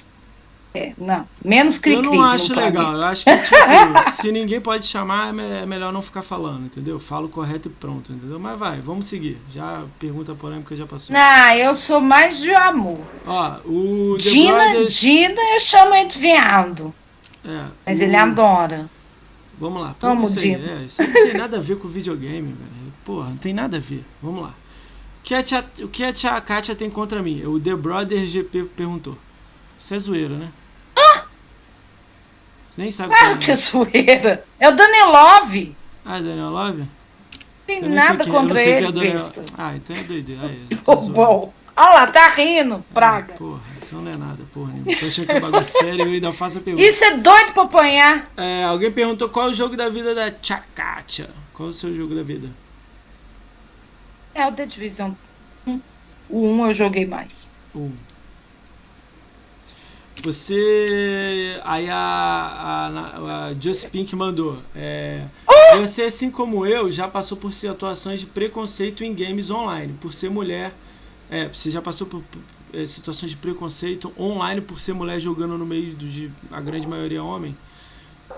É, 0.74 0.94
não. 0.98 1.28
Menos 1.44 1.76
Eu 1.76 1.82
cri-cri. 1.82 2.18
não 2.18 2.22
acho 2.24 2.56
legal. 2.56 2.94
Eu 2.94 3.04
acho 3.04 3.26
que, 3.26 3.38
tipo, 3.38 3.56
se 4.22 4.32
ninguém 4.32 4.62
pode 4.62 4.86
chamar, 4.86 5.38
é 5.38 5.64
é 5.64 5.66
melhor 5.66 5.92
não 5.92 6.02
ficar 6.02 6.22
falando, 6.22 6.66
entendeu? 6.66 6.98
Falo 6.98 7.28
correto 7.28 7.68
e 7.68 7.72
pronto, 7.72 8.14
entendeu? 8.14 8.40
Mas 8.40 8.58
vai, 8.58 8.80
vamos 8.80 9.06
seguir. 9.08 9.38
Já 9.54 9.84
pergunta 10.00 10.34
polêmica 10.34 10.74
já 10.76 10.86
passou. 10.86 11.14
Ah, 11.14 11.58
eu 11.58 11.76
sou 11.76 12.00
mais 12.00 12.40
de 12.40 12.54
amor. 12.54 13.00
Ó, 13.28 13.58
o 13.66 14.16
The 14.18 14.30
Dina, 14.30 14.54
Brothers- 14.54 15.00
Dina 15.00 15.42
eu 15.56 15.60
chamo 15.60 15.94
ele 15.94 16.08
de 16.08 16.20
viado. 16.20 16.94
é, 17.44 17.66
Mas 17.86 18.00
o- 18.00 18.04
ele 18.04 18.16
adora. 18.16 18.90
Vamos 19.60 19.82
lá. 19.82 19.94
Vamos, 20.00 20.34
Dino. 20.36 20.66
é, 20.68 20.86
isso 20.86 21.04
não 21.04 21.12
tem 21.12 21.34
nada 21.34 21.58
a 21.58 21.62
ver 21.62 21.78
com 21.78 21.88
videogame, 21.90 22.48
velho. 22.54 22.94
Porra, 23.06 23.28
não 23.30 23.38
tem 23.38 23.54
nada 23.54 23.76
a 23.76 23.80
ver. 23.80 24.04
Vamos 24.24 24.44
lá. 24.44 24.54
O 25.20 25.24
que 25.24 25.36
a 25.36 25.44
tia, 25.44 25.66
o 25.82 25.88
que 25.90 26.04
a 26.04 26.14
tia 26.14 26.40
Kátia 26.42 26.76
tem 26.76 26.90
contra 26.90 27.22
mim? 27.22 27.44
O 27.46 27.60
The 27.60 27.76
Brother 27.76 28.26
GP 28.26 28.64
perguntou. 28.76 29.18
Isso 29.80 29.94
é 29.96 30.00
zoeira, 30.00 30.36
né? 30.36 30.48
Você 32.68 32.82
nem 32.82 32.92
sabe 32.92 33.14
Claro 33.14 33.38
que 33.38 33.52
é 33.52 33.56
zoeira. 33.56 34.46
É 34.60 34.70
o 34.70 34.76
Daniel 34.76 35.10
Love. 35.10 35.76
Ah, 36.06 36.18
é 36.18 36.22
Daniel 36.22 36.50
Love? 36.50 36.86
Tem 37.68 37.82
nada 37.82 38.24
não 38.24 38.32
contra 38.32 38.62
ele, 38.62 38.88
é 38.88 38.92
Daniel-. 38.92 39.34
Ah, 39.58 39.76
então 39.76 39.96
é 39.96 40.04
doideira. 40.04 40.42
Aí, 40.44 40.68
Ô, 40.86 40.96
tá 40.96 41.02
bom. 41.04 41.54
Olha 41.76 41.90
lá, 41.90 42.08
tá 42.08 42.30
rindo, 42.30 42.84
praga. 42.94 43.34
Porra, 43.34 43.62
então 43.82 44.02
não 44.02 44.12
é 44.12 44.16
nada, 44.18 44.44
porra. 44.54 44.74
Tô 45.00 45.06
achando 45.06 45.26
que 45.26 45.32
é 45.32 45.40
bagulho 45.40 45.64
sério 45.64 46.06
e 46.06 46.10
eu 46.10 46.14
ainda 46.14 46.34
faço 46.34 46.58
a 46.58 46.62
pergunta. 46.62 46.88
Isso 46.88 47.04
é 47.04 47.18
doido 47.18 47.54
pra 47.54 47.64
apanhar. 47.64 48.30
É, 48.36 48.64
alguém 48.64 48.92
perguntou 48.92 49.30
qual 49.30 49.48
é 49.48 49.52
o 49.52 49.54
jogo 49.54 49.76
da 49.76 49.90
vida 49.90 50.14
da 50.14 50.32
Chakacha. 50.42 51.30
Qual 51.54 51.68
é 51.68 51.70
o 51.70 51.74
seu 51.74 51.96
jogo 51.96 52.14
da 52.14 52.24
vida? 52.24 52.50
É 54.34 54.48
o 54.48 54.52
The 54.52 54.66
Division 54.66 55.12
1. 55.68 55.82
O 56.30 56.48
1 56.48 56.68
eu 56.68 56.74
joguei 56.74 57.06
mais. 57.06 57.54
Um. 57.76 57.92
Você. 60.24 61.60
Aí 61.64 61.90
a, 61.90 61.96
a, 61.96 63.48
a 63.48 63.54
Just 63.60 63.90
Pink 63.90 64.16
mandou. 64.16 64.58
É, 64.76 65.24
você, 65.78 66.04
assim 66.04 66.30
como 66.30 66.66
eu, 66.66 66.92
já 66.92 67.08
passou 67.08 67.38
por 67.38 67.54
situações 67.54 68.20
de 68.20 68.26
preconceito 68.26 69.04
em 69.04 69.14
games 69.14 69.50
online, 69.50 69.94
por 70.02 70.14
ser 70.14 70.30
mulher. 70.30 70.74
É, 71.30 71.48
você 71.48 71.72
já 71.72 71.82
passou 71.82 72.06
por, 72.08 72.22
por, 72.22 72.42
é, 72.74 72.86
situações 72.86 73.32
de 73.32 73.38
preconceito 73.38 74.12
online 74.20 74.60
por 74.62 74.80
ser 74.80 74.94
mulher 74.94 75.20
jogando 75.20 75.58
no 75.58 75.66
meio 75.66 75.94
do- 75.96 76.06
de 76.08 76.30
a 76.52 76.60
grande 76.60 76.88
maioria 76.88 77.24
homem? 77.24 77.56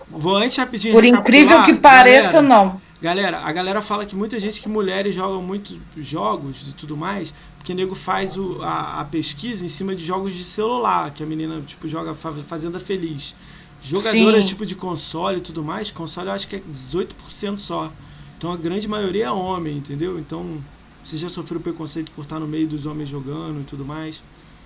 Vou 0.10 0.36
antes 0.36 0.56
rapidinho. 0.58 0.94
Por 0.94 1.04
incrível 1.04 1.64
que 1.64 1.74
pareça, 1.74 2.34
Galera, 2.34 2.48
não. 2.48 2.82
Galera, 3.02 3.40
a 3.40 3.52
galera 3.52 3.82
fala 3.82 4.06
que 4.06 4.16
muita 4.16 4.40
gente 4.40 4.62
que 4.62 4.70
mulheres 4.70 5.14
jogam 5.14 5.42
muito 5.42 5.78
jogos 5.98 6.70
e 6.70 6.74
tudo 6.74 6.96
mais, 6.96 7.34
porque 7.64 7.72
o 7.72 7.76
nego 7.78 7.96
faz 7.96 8.36
o, 8.36 8.62
a, 8.62 9.00
a 9.00 9.06
pesquisa 9.06 9.66
em 9.66 9.70
cima 9.70 9.96
de 9.96 10.04
jogos 10.04 10.34
de 10.34 10.44
celular, 10.44 11.12
que 11.12 11.24
a 11.24 11.26
menina 11.26 11.62
tipo 11.66 11.88
joga 11.88 12.14
fa- 12.14 12.34
Fazenda 12.46 12.78
Feliz. 12.78 13.34
Jogadora 13.82 14.42
Sim. 14.42 14.48
tipo 14.48 14.66
de 14.66 14.76
console 14.76 15.38
e 15.38 15.42
tudo 15.42 15.64
mais, 15.64 15.90
console 15.90 16.28
eu 16.28 16.34
acho 16.34 16.46
que 16.50 16.58
é 16.58 16.60
18% 16.60 17.58
só. 17.58 17.90
Então 18.38 18.52
a 18.52 18.58
grande 18.58 18.86
maioria 18.86 19.28
é 19.28 19.32
homem, 19.32 19.78
entendeu? 19.78 20.20
Então 20.20 20.58
você 21.06 21.16
já 21.16 21.30
sofreu 21.30 21.62
preconceito 21.62 22.12
por 22.12 22.24
estar 22.24 22.38
no 22.38 22.48
meio 22.48 22.68
dos 22.68 22.86
homens 22.86 23.08
jogando 23.08 23.62
e 23.62 23.64
tudo 23.64 23.86
mais. 23.86 24.22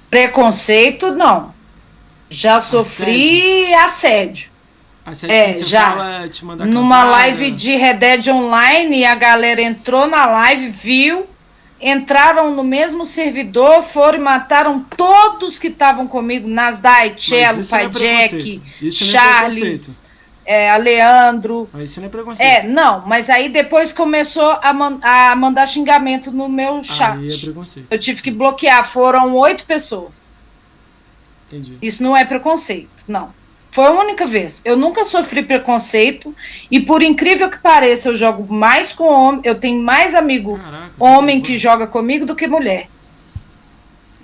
Preconceito, 0.10 1.12
não. 1.12 1.54
Já 2.32 2.60
sofri 2.60 3.72
assédio. 3.76 4.50
A 5.06 5.14
série 5.14 5.34
É, 5.34 5.54
que 5.54 5.64
já. 5.64 5.92
fala 5.92 6.28
te 6.30 6.44
mandar 6.44 6.66
Numa 6.66 7.04
live 7.04 7.52
de 7.52 7.76
Red 7.76 7.94
Dead 7.94 8.28
Online, 8.28 9.06
a 9.06 9.14
galera 9.16 9.62
entrou 9.62 10.08
na 10.08 10.26
live, 10.26 10.70
viu, 10.70 11.26
entraram 11.80 12.56
no 12.56 12.64
mesmo 12.64 13.06
servidor, 13.06 13.84
foram 13.84 14.18
e 14.18 14.22
mataram 14.22 14.80
todos 14.96 15.60
que 15.60 15.68
estavam 15.68 16.08
comigo, 16.08 16.48
Nasdai, 16.48 17.16
Cello, 17.18 17.58
não 17.58 17.62
é 17.62 17.66
Pai 17.70 17.90
Jack, 17.90 18.62
é 18.88 18.92
Charles, 18.92 20.02
é, 20.46 20.72
a 20.72 20.78
Leandro. 20.78 21.70
Mas 21.74 21.92
isso 21.92 22.00
não 22.00 22.08
é 22.08 22.10
preconceito. 22.10 22.48
É, 22.50 22.64
não, 22.68 23.06
mas 23.06 23.30
aí 23.30 23.50
depois 23.50 23.92
começou 23.92 24.58
a, 24.62 24.74
man- 24.74 25.00
a 25.02 25.36
mandar 25.36 25.68
xingamento 25.68 26.32
no 26.32 26.48
meu 26.50 26.82
chat. 26.84 27.18
Aí 27.20 27.28
é 27.34 27.38
preconceito. 27.38 27.88
Eu 27.92 28.00
tive 28.00 28.22
que 28.22 28.32
bloquear, 28.32 28.88
foram 28.88 29.34
oito 29.36 29.66
pessoas. 29.66 30.36
Entendi. 31.48 31.78
Isso 31.82 32.02
não 32.04 32.16
é 32.16 32.26
preconceito, 32.26 32.90
não. 33.08 33.34
Foi 33.78 33.86
a 33.86 33.92
única 33.92 34.26
vez. 34.26 34.60
Eu 34.66 34.76
nunca 34.76 35.06
sofri 35.06 35.44
preconceito 35.44 36.34
e 36.72 36.80
por 36.80 37.04
incrível 37.04 37.48
que 37.48 37.60
pareça, 37.60 38.10
eu 38.10 38.16
jogo 38.16 38.52
mais 38.52 38.92
com 38.92 39.04
homem, 39.04 39.42
eu 39.44 39.54
tenho 39.54 39.80
mais 39.84 40.16
amigo 40.16 40.58
Caraca. 40.58 40.94
homem 40.98 41.40
que 41.40 41.60
joga 41.60 41.86
comigo 41.86 42.26
do 42.26 42.36
que 42.36 42.48
mulher. 42.48 42.90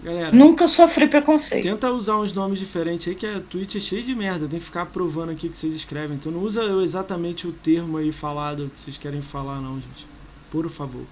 Galera, 0.01 0.31
Nunca 0.31 0.67
sofri 0.67 1.07
preconceito. 1.07 1.65
tenta 1.65 1.91
usar 1.91 2.17
uns 2.17 2.33
nomes 2.33 2.57
diferentes 2.57 3.07
aí, 3.07 3.13
que 3.13 3.27
a 3.27 3.39
Twitch 3.41 3.75
é 3.75 3.79
cheio 3.79 4.01
de 4.01 4.15
merda. 4.15 4.45
Eu 4.45 4.49
tenho 4.49 4.59
que 4.59 4.65
ficar 4.65 4.87
provando 4.87 5.29
aqui 5.31 5.47
que 5.47 5.55
vocês 5.55 5.75
escrevem. 5.75 6.15
Então 6.15 6.31
não 6.31 6.39
usa 6.39 6.63
exatamente 6.81 7.47
o 7.47 7.51
termo 7.51 7.97
aí 7.99 8.11
falado 8.11 8.71
que 8.73 8.81
vocês 8.81 8.97
querem 8.97 9.21
falar, 9.21 9.61
não, 9.61 9.75
gente. 9.75 10.07
Por 10.49 10.67
favor. 10.67 11.05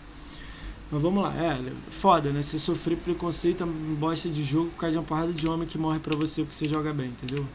Mas 0.91 0.99
vamos 0.99 1.21
lá. 1.23 1.31
É, 1.37 1.59
foda, 1.91 2.31
né? 2.31 2.41
Você 2.41 2.57
sofrer 2.57 2.97
preconceito, 2.97 3.63
uma 3.63 3.95
bosta 3.97 4.27
de 4.27 4.41
jogo 4.41 4.71
por 4.71 4.79
causa 4.79 4.93
de 4.93 4.97
uma 4.97 5.05
porrada 5.05 5.31
de 5.31 5.47
homem 5.47 5.67
que 5.67 5.77
morre 5.77 5.99
pra 5.99 6.17
você 6.17 6.41
porque 6.41 6.55
você 6.55 6.67
joga 6.67 6.91
bem, 6.91 7.09
entendeu? 7.09 7.45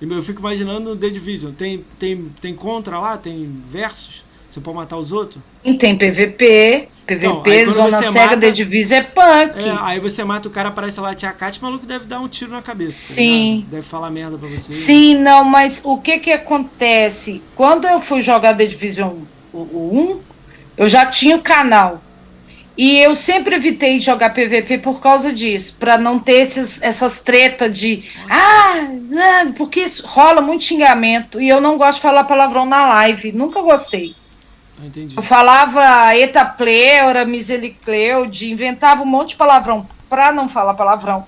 Eu 0.00 0.22
fico 0.22 0.40
imaginando 0.40 0.94
The 0.96 1.08
Division. 1.10 1.52
Tem, 1.52 1.84
tem, 1.98 2.26
tem 2.40 2.54
contra 2.54 2.98
lá? 3.00 3.16
Tem 3.16 3.48
versus? 3.70 4.24
Você 4.48 4.60
pode 4.60 4.76
matar 4.76 4.96
os 4.96 5.12
outros? 5.12 5.42
E 5.62 5.74
tem 5.74 5.94
PVP, 5.96 6.88
Então, 7.06 7.42
PVP, 7.42 7.64
quando 7.64 7.74
Zona 7.74 8.02
Cega 8.02 8.12
mata- 8.30 8.36
de 8.38 8.52
Divisa 8.52 8.96
é 8.96 9.02
punk. 9.02 9.58
É, 9.58 9.76
aí 9.80 10.00
você 10.00 10.24
mata 10.24 10.48
o 10.48 10.50
cara, 10.50 10.70
aparece 10.70 10.98
lá, 11.00 11.14
tia 11.14 11.30
Kat, 11.32 11.58
o 11.60 11.62
maluco 11.62 11.84
deve 11.84 12.06
dar 12.06 12.18
um 12.20 12.28
tiro 12.28 12.52
na 12.52 12.62
cabeça. 12.62 13.08
tá 13.08 13.14
Sim. 13.14 13.66
deve 13.70 13.82
falar 13.82 14.10
merda 14.10 14.38
pra 14.38 14.48
você. 14.48 14.72
Sim, 14.72 15.16
não, 15.18 15.44
mas 15.44 15.82
o 15.84 15.98
que 15.98 16.18
que 16.18 16.32
acontece? 16.32 17.42
Quando 17.54 17.86
eu 17.86 18.00
fui 18.00 18.22
jogar 18.22 18.54
The 18.54 18.64
Division 18.64 19.16
o, 19.52 19.58
o 19.58 20.22
1, 20.78 20.82
eu 20.82 20.88
já 20.88 21.04
tinha 21.04 21.36
o 21.36 21.42
canal. 21.42 22.02
E 22.78 22.96
eu 23.00 23.16
sempre 23.16 23.56
evitei 23.56 23.98
jogar 23.98 24.30
PVP 24.30 24.78
por 24.78 25.00
causa 25.00 25.32
disso, 25.32 25.74
pra 25.80 25.98
não 25.98 26.20
ter 26.20 26.42
esses, 26.42 26.80
essas 26.80 27.18
tretas 27.18 27.76
de 27.76 28.04
ah, 28.30 28.86
ah, 29.18 29.46
porque 29.56 29.84
rola 30.04 30.40
muito 30.40 30.62
xingamento 30.62 31.40
e 31.40 31.48
eu 31.48 31.60
não 31.60 31.76
gosto 31.76 31.96
de 31.96 32.02
falar 32.02 32.22
palavrão 32.22 32.64
na 32.64 32.86
live, 32.86 33.32
nunca 33.32 33.60
gostei. 33.62 34.14
Ah, 34.80 34.86
entendi. 34.86 35.16
Eu 35.16 35.22
falava 35.24 36.14
eta 36.16 36.44
pleura, 36.44 37.24
misericleude, 37.24 38.48
inventava 38.48 39.02
um 39.02 39.06
monte 39.06 39.30
de 39.30 39.36
palavrão 39.36 39.84
pra 40.08 40.30
não 40.30 40.48
falar 40.48 40.74
palavrão. 40.74 41.26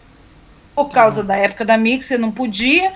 Por 0.73 0.89
causa 0.89 1.23
bom. 1.23 1.27
da 1.27 1.37
época 1.37 1.65
da 1.65 1.77
Mix, 1.77 2.13
eu 2.13 2.19
não 2.21 2.31
podia. 2.31 2.93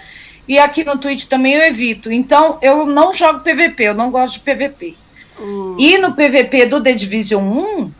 E 0.47 0.61
aqui 0.61 0.85
no 0.85 0.97
Twitch 0.97 1.25
também 1.25 1.55
eu 1.55 1.63
evito. 1.63 2.13
Então, 2.13 2.59
eu 2.63 2.87
não 2.87 3.13
jogo 3.13 3.41
PVP, 3.41 3.89
eu 3.89 3.95
não 3.95 4.11
gosto 4.13 4.35
de 4.35 4.41
PVP. 4.41 4.95
O- 5.41 5.77
E 5.79 5.99
no 5.99 6.13
PVP 6.15 6.67
do 6.67 6.81
The 6.81 6.93
Division 6.93 7.43
1, 7.43 7.91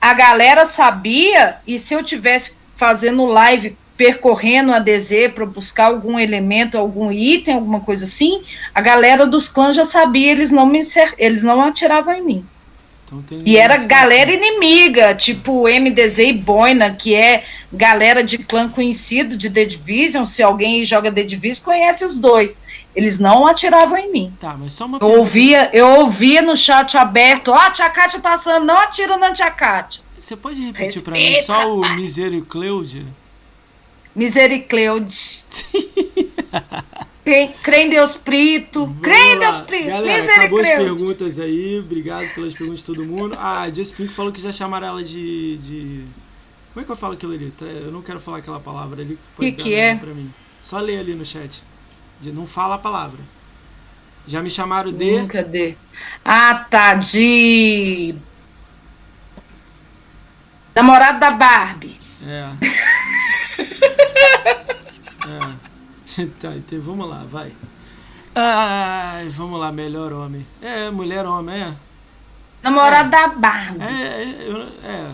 a 0.00 0.14
galera 0.14 0.64
sabia, 0.64 1.56
e 1.66 1.78
se 1.78 1.94
eu 1.94 2.02
tivesse 2.02 2.54
fazendo 2.74 3.26
live 3.26 3.76
percorrendo 3.96 4.72
a 4.72 4.78
DZ 4.78 5.30
para 5.34 5.44
buscar 5.44 5.88
algum 5.88 6.18
elemento, 6.18 6.78
algum 6.78 7.12
item, 7.12 7.54
alguma 7.54 7.80
coisa 7.80 8.06
assim, 8.06 8.42
a 8.74 8.80
galera 8.80 9.26
dos 9.26 9.46
clãs 9.46 9.76
já 9.76 9.84
sabia, 9.84 10.32
eles 10.32 10.50
não 10.50 10.64
me 10.64 10.80
eles 11.18 11.42
não 11.42 11.60
atiravam 11.60 12.14
em 12.14 12.22
mim. 12.22 12.46
Então 13.12 13.22
E 13.44 13.58
era 13.58 13.74
essa 13.74 13.86
galera 13.86 14.32
inimiga, 14.32 15.14
tipo 15.14 15.64
MDZ 15.64 16.18
e 16.18 16.32
Boina, 16.32 16.94
que 16.94 17.14
é 17.14 17.44
galera 17.72 18.22
de 18.22 18.38
clã 18.38 18.68
conhecido 18.68 19.36
de 19.36 19.50
The 19.50 19.64
Division. 19.64 20.24
Se 20.24 20.42
alguém 20.42 20.84
joga 20.84 21.12
The 21.12 21.24
Division, 21.24 21.64
conhece 21.64 22.04
os 22.04 22.16
dois. 22.16 22.62
Eles 22.94 23.18
não 23.18 23.46
atiravam 23.46 23.96
em 23.96 24.10
mim. 24.10 24.32
Tá, 24.40 24.56
mas 24.58 24.72
só 24.72 24.86
uma 24.86 24.98
Eu 25.00 25.18
ouvia, 25.18 25.70
eu 25.72 25.88
ouvia 26.00 26.42
no 26.42 26.56
chat 26.56 26.96
aberto, 26.96 27.48
ó, 27.52 27.54
a 27.56 27.70
Tia 27.70 27.88
Kátia 27.88 28.18
passando, 28.20 28.66
não 28.66 28.76
atira 28.76 29.16
na 29.16 29.32
Tia 29.32 29.50
Kátia. 29.50 30.02
Você 30.18 30.36
pode 30.36 30.60
repetir 30.60 31.02
pra 31.02 31.14
mim 31.14 31.42
só 31.42 31.74
o 31.76 31.88
Misericleude? 31.96 33.06
Misericleude. 34.14 35.44
Crê 37.62 37.82
em 37.82 37.90
Deus 37.90 38.16
Prito. 38.16 38.92
Crê 39.00 39.14
em 39.14 39.38
Vamos 39.38 39.44
lá. 39.44 39.50
Deus 39.52 39.66
Prito. 39.66 39.86
Galera, 39.86 40.32
acabou 40.34 40.60
as 40.60 40.68
perguntas 40.70 41.38
aí. 41.38 41.78
Obrigado 41.78 42.34
pelas 42.34 42.54
perguntas 42.54 42.80
de 42.80 42.86
todo 42.86 43.04
mundo. 43.04 43.36
Ah, 43.38 43.62
a 43.62 43.70
Jess 43.70 43.92
Pink 43.92 44.12
falou 44.12 44.32
que 44.32 44.40
já 44.40 44.50
chamaram 44.50 44.88
ela 44.88 45.04
de, 45.04 45.56
de- 45.58 46.04
Como 46.72 46.82
é 46.82 46.84
que 46.84 46.90
eu 46.90 46.96
falo 46.96 47.14
aquilo 47.14 47.32
ali? 47.32 47.52
Eu 47.60 47.92
não 47.92 48.02
quero 48.02 48.18
falar 48.18 48.38
aquela 48.38 48.58
palavra 48.58 49.02
ali. 49.02 49.16
pode 49.36 49.52
Que 49.52 49.62
que 49.62 49.74
é? 49.74 49.94
Pra 49.94 50.12
mim. 50.12 50.30
Só 50.62 50.78
lê 50.80 50.98
ali 50.98 51.14
no 51.14 51.24
chat. 51.24 51.62
De- 52.20 52.32
Não 52.32 52.46
fala 52.46 52.74
a 52.76 52.78
palavra. 52.78 53.18
Já 54.26 54.42
me 54.42 54.50
chamaram 54.50 54.92
de. 54.92 55.16
Hum, 55.16 55.26
cadê? 55.26 55.76
Ah, 56.24 56.54
tá. 56.70 56.94
De. 56.94 58.14
Namorado 60.74 61.18
da 61.18 61.30
Barbie. 61.30 61.98
É. 62.24 62.50
é. 65.26 65.70
Tá, 66.40 66.54
então 66.56 66.80
vamos 66.80 67.08
lá, 67.08 67.24
vai. 67.30 67.52
Ai, 68.34 69.28
vamos 69.30 69.58
lá, 69.60 69.70
melhor 69.72 70.12
homem. 70.12 70.44
É, 70.60 70.90
mulher 70.90 71.24
homem, 71.24 71.54
é. 71.62 71.74
Namorado 72.62 73.10
da 73.10 73.28
Barbie. 73.28 73.82
É, 73.82 74.22
é, 74.22 74.88
é, 74.88 75.12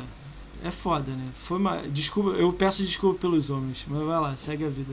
é 0.64 0.70
foda, 0.70 1.10
né? 1.10 1.28
Foi 1.44 1.58
uma. 1.58 1.76
Desculpa, 1.88 2.30
eu 2.30 2.52
peço 2.52 2.82
desculpa 2.82 3.20
pelos 3.20 3.50
homens, 3.50 3.84
mas 3.86 4.02
vai 4.02 4.20
lá, 4.20 4.36
segue 4.36 4.64
a 4.64 4.68
vida. 4.68 4.92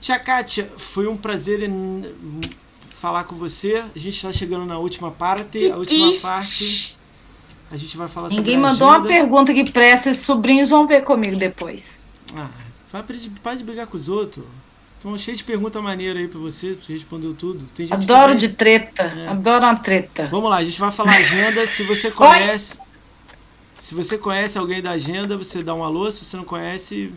Tia 0.00 0.18
Kátia, 0.18 0.70
foi 0.76 1.06
um 1.06 1.16
prazer 1.16 1.62
em- 1.62 2.04
falar 2.90 3.24
com 3.24 3.36
você. 3.36 3.84
A 3.94 3.98
gente 3.98 4.16
está 4.16 4.32
chegando 4.32 4.64
na 4.66 4.78
última 4.78 5.10
parte. 5.10 5.70
A 5.70 5.76
última 5.76 6.10
Ixi. 6.10 6.22
parte 6.22 6.96
a 7.70 7.76
gente 7.76 7.96
vai 7.96 8.08
falar 8.08 8.28
Ninguém 8.28 8.54
sobre 8.56 8.66
a 8.66 8.70
mandou 8.72 8.88
uma 8.88 9.02
pergunta 9.02 9.52
que 9.52 9.70
presta, 9.70 10.10
esses 10.10 10.24
sobrinhos 10.24 10.70
vão 10.70 10.86
ver 10.86 11.02
comigo 11.02 11.36
depois. 11.36 12.06
Ah, 12.34 12.48
para 12.90 13.02
de, 13.16 13.28
para 13.30 13.54
de 13.56 13.64
brigar 13.64 13.86
com 13.86 13.96
os 13.96 14.08
outros. 14.08 14.44
Estão 14.96 15.16
cheio 15.16 15.36
de 15.36 15.44
pergunta 15.44 15.80
maneira 15.80 16.18
aí 16.18 16.26
pra 16.26 16.40
você, 16.40 16.72
você 16.74 16.92
respondeu 16.94 17.32
tudo. 17.32 17.64
Tem 17.72 17.86
gente 17.86 18.04
que 18.04 18.12
Adoro 18.12 18.34
de 18.34 18.48
treta. 18.48 19.02
É. 19.04 19.28
Adoro 19.28 19.64
uma 19.64 19.76
treta. 19.76 20.26
Vamos 20.26 20.50
lá, 20.50 20.56
a 20.56 20.64
gente 20.64 20.80
vai 20.80 20.90
falar 20.90 21.14
agenda. 21.14 21.66
Se 21.68 21.84
você 21.84 22.10
conhece. 22.10 22.78
Se 23.78 23.94
você 23.94 24.18
conhece 24.18 24.58
alguém 24.58 24.82
da 24.82 24.90
agenda, 24.92 25.36
você 25.36 25.62
dá 25.62 25.72
um 25.72 25.84
alô. 25.84 26.10
Se 26.10 26.24
você 26.24 26.36
não 26.36 26.44
conhece, 26.44 27.12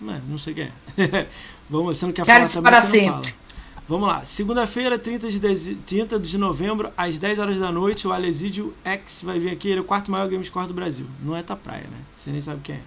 Não, 0.00 0.20
não 0.30 0.38
sei 0.38 0.52
quem 0.54 0.64
é. 0.98 1.26
Vamos, 1.70 1.98
você 1.98 2.06
não 2.06 2.12
quer 2.12 2.24
Cálice 2.26 2.54
falar 2.54 2.70
também, 2.80 2.80
para 2.80 2.90
sempre. 2.90 3.30
fala. 3.30 3.42
Vamos 3.88 4.08
lá. 4.08 4.24
Segunda-feira, 4.24 4.98
30 4.98 5.28
de, 5.30 5.38
deze- 5.40 5.74
30 5.74 6.18
de 6.18 6.38
novembro, 6.38 6.90
às 6.96 7.18
10 7.18 7.38
horas 7.38 7.58
da 7.58 7.70
noite, 7.72 8.06
o 8.06 8.12
Alesídio 8.12 8.72
X 8.84 9.22
vai 9.22 9.38
vir 9.38 9.50
aqui. 9.50 9.68
Ele 9.68 9.78
é 9.78 9.80
o 9.80 9.84
quarto 9.84 10.10
maior 10.10 10.28
game 10.28 10.44
score 10.44 10.66
do 10.68 10.74
Brasil. 10.74 11.04
Não 11.22 11.36
é 11.36 11.42
tua 11.42 11.56
praia, 11.56 11.82
né? 11.90 11.98
Você 12.16 12.30
nem 12.30 12.40
sabe 12.40 12.60
quem 12.62 12.76
é. 12.76 12.80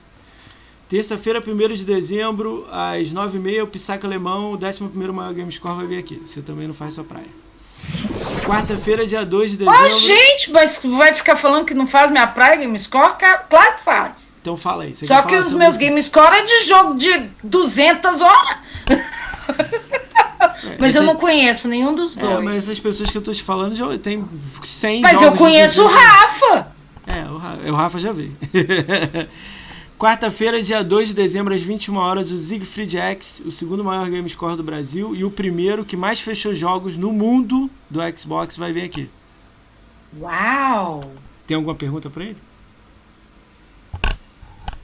Terça-feira, 0.88 1.44
1 1.46 1.74
de 1.74 1.84
dezembro, 1.84 2.66
às 2.72 3.12
9h30, 3.12 3.64
o 3.64 3.68
Pissaca 3.68 4.06
Alemão, 4.08 4.52
o 4.54 4.56
11 4.56 4.82
maior 5.12 5.34
game 5.34 5.52
score, 5.52 5.76
vai 5.78 5.88
vir 5.88 5.98
aqui. 5.98 6.22
Você 6.26 6.42
também 6.42 6.68
não 6.68 6.74
faz 6.76 6.94
sua 6.94 7.04
praia. 7.04 7.26
Quarta-feira, 8.46 9.06
dia 9.06 9.26
2 9.26 9.52
de 9.52 9.58
dezembro. 9.58 9.80
Ó, 9.84 9.90
gente, 9.90 10.52
mas 10.52 10.80
vai 10.84 11.14
ficar 11.14 11.36
falando 11.36 11.66
que 11.66 11.74
não 11.74 11.86
faz 11.88 12.10
minha 12.12 12.26
praia 12.28 12.56
Game 12.58 12.78
Score? 12.80 13.16
Ca- 13.18 13.40
Claro 13.50 13.76
que 13.76 13.84
faz. 13.84 14.35
Então 14.46 14.56
fala 14.56 14.84
aí. 14.84 14.94
Só 14.94 15.24
que 15.24 15.36
os 15.36 15.52
meus 15.56 15.76
Game 15.76 16.00
Score 16.00 16.36
é 16.36 16.44
de 16.44 16.66
jogo 16.68 16.94
de 16.94 17.32
200 17.44 18.22
horas. 18.22 18.58
Mas 20.78 20.94
eu 20.94 21.02
Esse- 21.02 21.12
não 21.12 21.16
conheço 21.16 21.68
nenhum 21.68 21.96
dos 21.96 22.16
É, 22.16 22.22
dois. 22.22 22.44
mas 22.44 22.58
essas 22.58 22.80
pessoas 22.80 23.10
que 23.10 23.18
eu 23.18 23.24
tô 23.24 23.32
te 23.34 23.42
falando 23.42 23.74
já 23.74 23.98
tem 23.98 24.24
100 24.64 25.02
Mas 25.02 25.20
eu 25.20 25.32
conheço 25.32 25.84
o. 25.84 25.88
Rafa. 25.88 26.68
É, 27.08 27.22
o 27.24 27.38
Rafa, 27.38 27.72
o 27.72 27.76
Rafa 27.76 27.98
já 28.00 28.12
veio. 28.12 28.36
Quarta-feira, 29.98 30.62
dia 30.62 30.84
2 30.84 31.08
de 31.08 31.14
dezembro, 31.16 31.52
às 31.56 31.62
21 31.62 31.96
horas, 31.98 32.30
o 32.30 32.38
Siegfried 32.38 32.98
X, 33.00 33.42
o 33.48 33.52
segundo 33.52 33.84
maior 33.84 34.08
game 34.12 34.30
score 34.30 34.56
do 34.56 34.64
Brasil 34.64 35.16
e 35.16 35.24
o 35.24 35.32
primeiro 35.32 35.84
que 35.84 35.98
mais 35.98 36.20
fechou 36.20 36.54
jogos 36.54 36.98
no 36.98 37.12
mundo 37.12 37.68
do 37.90 38.00
Xbox, 38.16 38.58
vai 38.58 38.72
vir 38.72 38.84
aqui. 38.84 39.10
Uau. 40.20 41.10
Tem 41.48 41.56
alguma 41.56 41.74
pergunta 41.74 42.12
pra 42.12 42.26
ele? 42.26 42.38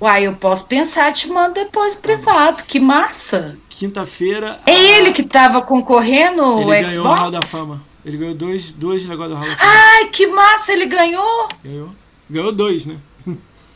Uai, 0.02 0.26
eu 0.26 0.34
posso 0.34 0.66
pensar, 0.66 1.14
te 1.14 1.30
mando 1.30 1.54
depois 1.54 1.94
privado. 1.94 2.64
Que 2.64 2.80
massa. 2.80 3.56
Quinta-feira. 3.70 4.60
É 4.66 4.72
a- 4.72 4.80
ele 4.98 5.12
que 5.12 5.22
tava 5.24 5.62
concorrendo 5.62 6.44
o 6.44 6.74
ele 6.74 6.88
ganhou 6.90 7.06
o 7.06 7.14
Hall 7.14 7.30
da 7.32 7.42
Fama. 7.46 7.82
Ele 8.04 8.18
ganhou 8.18 8.34
dois, 8.34 8.74
dois 8.74 9.06
negócios 9.06 9.38
do 9.38 9.40
Hall 9.40 9.48
da 9.50 9.56
Fama. 9.58 9.72
Ai, 9.72 10.08
que 10.10 10.26
massa, 10.26 10.74
ele 10.74 10.88
ganhou. 10.88 11.48
Ganhou. 11.64 11.90
Ganhou 12.30 12.52
dois, 12.52 12.86
né? 12.88 12.98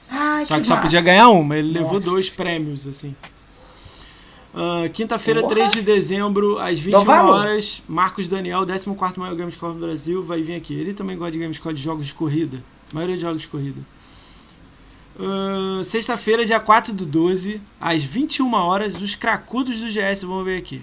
Ai, 0.10 0.44
Só 0.46 0.60
que, 0.60 0.66
só 0.66 0.74
massa. 0.76 0.82
podia 0.88 1.02
ganhar 1.02 1.30
um, 1.30 1.44
mas 1.44 1.60
ele 1.60 1.74
levou 1.74 1.94
Nossa. 1.94 2.10
dois 2.10 2.30
prêmios, 2.30 2.88
assim. 2.88 3.16
Ah, 4.54 4.88
Quinta-feira, 4.94 5.42
Porra. 5.42 5.54
3 5.54 5.72
de 5.72 5.82
dezembro, 5.82 6.58
às 6.58 6.80
21 6.80 7.04
valor. 7.04 7.36
horas, 7.36 7.84
Marcos 7.88 8.28
Daniel, 8.30 8.66
14 8.66 9.20
maior 9.20 9.36
Gamescore 9.36 9.74
do 9.74 9.80
Brasil, 9.86 10.24
vai 10.24 10.42
vir 10.42 10.56
aqui. 10.56 10.74
Ele 10.74 10.94
também 10.94 11.18
gosta 11.18 11.34
de 11.34 11.40
Gamescore 11.40 11.76
de 11.76 11.82
jogos 11.84 12.08
de 12.08 12.14
corrida. 12.14 12.64
A 12.92 12.96
maioria 12.96 13.16
de 13.16 13.22
jogos 13.22 13.42
de 13.42 13.48
corrida. 13.48 13.82
Ah, 15.20 15.82
Sexta-feira, 15.84 16.46
dia 16.46 16.60
4 16.60 16.94
do 16.94 17.06
12, 17.06 17.62
às 17.80 18.04
21 18.04 18.54
horas, 18.54 19.00
os 19.02 19.16
cracudos 19.16 19.80
do 19.80 19.88
GS 19.88 20.24
vão 20.24 20.44
vir 20.44 20.58
aqui. 20.58 20.82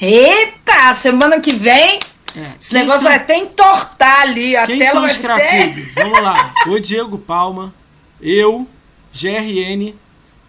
Eita, 0.00 0.94
semana 0.94 1.40
que 1.40 1.52
vem, 1.52 1.98
É, 2.34 2.52
esse 2.58 2.72
negócio 2.74 3.02
são- 3.02 3.10
vai 3.10 3.16
até 3.18 3.36
entortar 3.36 4.22
ali. 4.22 4.56
A 4.56 4.66
Quem 4.66 4.78
tela 4.78 4.92
são 4.92 5.04
os 5.04 5.16
cracudos? 5.16 5.84
Vamos 5.94 6.20
lá. 6.22 6.52
O 6.66 6.78
Diego 6.80 7.18
Palma, 7.18 7.72
eu, 8.20 8.66
GRN. 9.14 9.94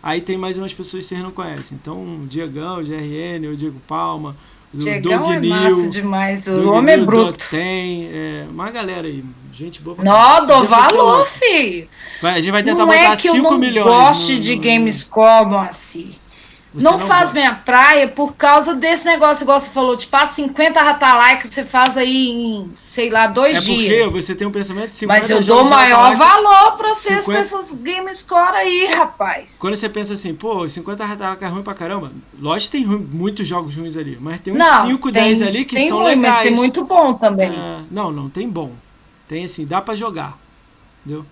Aí 0.01 0.19
tem 0.19 0.37
mais 0.37 0.57
umas 0.57 0.73
pessoas 0.73 1.03
que 1.03 1.09
vocês 1.09 1.21
não 1.21 1.31
conhecem. 1.31 1.77
Então, 1.81 1.95
o 1.97 2.27
Diegão, 2.27 2.79
o 2.79 2.83
GRN, 2.83 3.47
o 3.47 3.55
Diego 3.55 3.79
Palma, 3.87 4.35
o 4.73 4.77
Diegão 4.77 5.19
Doug 5.23 5.31
é 5.33 5.39
demais, 5.39 5.73
o 6.47 6.51
Doug 6.51 6.67
homem 6.73 6.95
é 6.95 6.97
bruto. 6.97 7.45
Tem, 7.49 8.09
é, 8.11 8.45
uma 8.49 8.69
galera 8.71 9.07
aí. 9.07 9.23
Gente 9.53 9.81
boa 9.81 9.95
pra 9.95 10.03
caralho. 10.05 10.47
dou 10.47 10.65
valor, 10.65 11.27
filho. 11.27 11.87
Vai, 12.21 12.33
A 12.33 12.41
gente 12.41 12.51
vai 12.51 12.63
tentar 12.63 12.79
Não 12.79 12.87
botar 12.87 12.99
é 13.13 13.15
que 13.15 13.27
eu 13.29 13.33
5 13.35 13.51
não 13.51 13.57
milhões. 13.59 13.85
goste 13.87 14.33
no- 14.33 14.41
de 14.41 14.55
no- 14.55 14.61
Gamescore, 14.61 15.45
Moacir. 15.45 16.07
Você 16.75 16.83
Não, 16.83 16.99
faz 17.01 17.25
gosta. 17.29 17.33
minha 17.35 17.53
praia 17.53 18.07
por 18.07 18.33
causa 18.33 18.73
desse 18.73 19.05
negócio, 19.05 19.43
igual 19.43 19.59
você 19.59 19.69
falou, 19.69 19.95
tipo, 19.95 20.17
ah, 20.17 20.25
50 20.25 20.81
ratalaicas 20.81 21.51
você 21.51 21.63
faz 21.63 21.95
aí 21.95 22.29
em, 22.31 22.71
sei 22.87 23.11
lá, 23.11 23.27
dois 23.27 23.57
É 23.57 23.59
porque 23.61 23.75
dias. 23.89 24.11
você 24.11 24.33
tem 24.33 24.47
um 24.47 24.51
pensamento 24.51 24.89
de 24.89 24.95
50 24.95 25.19
Mas 25.21 25.29
eu 25.29 25.39
dou 25.41 25.65
maior 25.65 26.15
valor 26.15 26.71
pra 26.75 26.95
vocês 26.95 27.25
50 27.25 27.49
com 27.51 27.57
essas 27.59 27.73
Gamescore 27.79 28.55
aí, 28.55 28.87
rapaz. 28.87 29.57
Quando 29.61 29.77
você 29.77 29.87
pensa 29.87 30.15
assim, 30.15 30.33
pô, 30.33 30.67
50 30.67 31.05
Ratalaika 31.05 31.45
é 31.45 31.47
ruim 31.49 31.61
pra 31.61 31.75
caramba. 31.75 32.11
Lógico 32.41 32.71
que 32.71 32.77
tem 32.79 32.87
ruim- 32.87 33.07
muitos 33.11 33.47
jogos 33.47 33.75
ruins 33.77 33.95
ali, 33.95 34.17
mas 34.19 34.39
tem 34.39 34.51
uns 34.51 34.57
não, 34.57 34.87
5, 34.87 35.11
tem, 35.11 35.21
10 35.25 35.43
ali 35.43 35.65
que 35.65 35.75
tem 35.75 35.89
são 35.89 35.99
ruim, 35.99 36.15
legais. 36.15 36.33
mas 36.37 36.43
tem 36.43 36.55
muito 36.55 36.83
bom 36.83 37.13
também. 37.13 37.51
É, 37.51 37.81
não, 37.91 38.11
não, 38.11 38.29
tem 38.31 38.49
bom. 38.49 38.71
Tem 39.33 39.45
assim, 39.45 39.65
dá 39.65 39.81
pra 39.81 39.95
jogar. 39.95 40.37
Entendeu? 41.03 41.25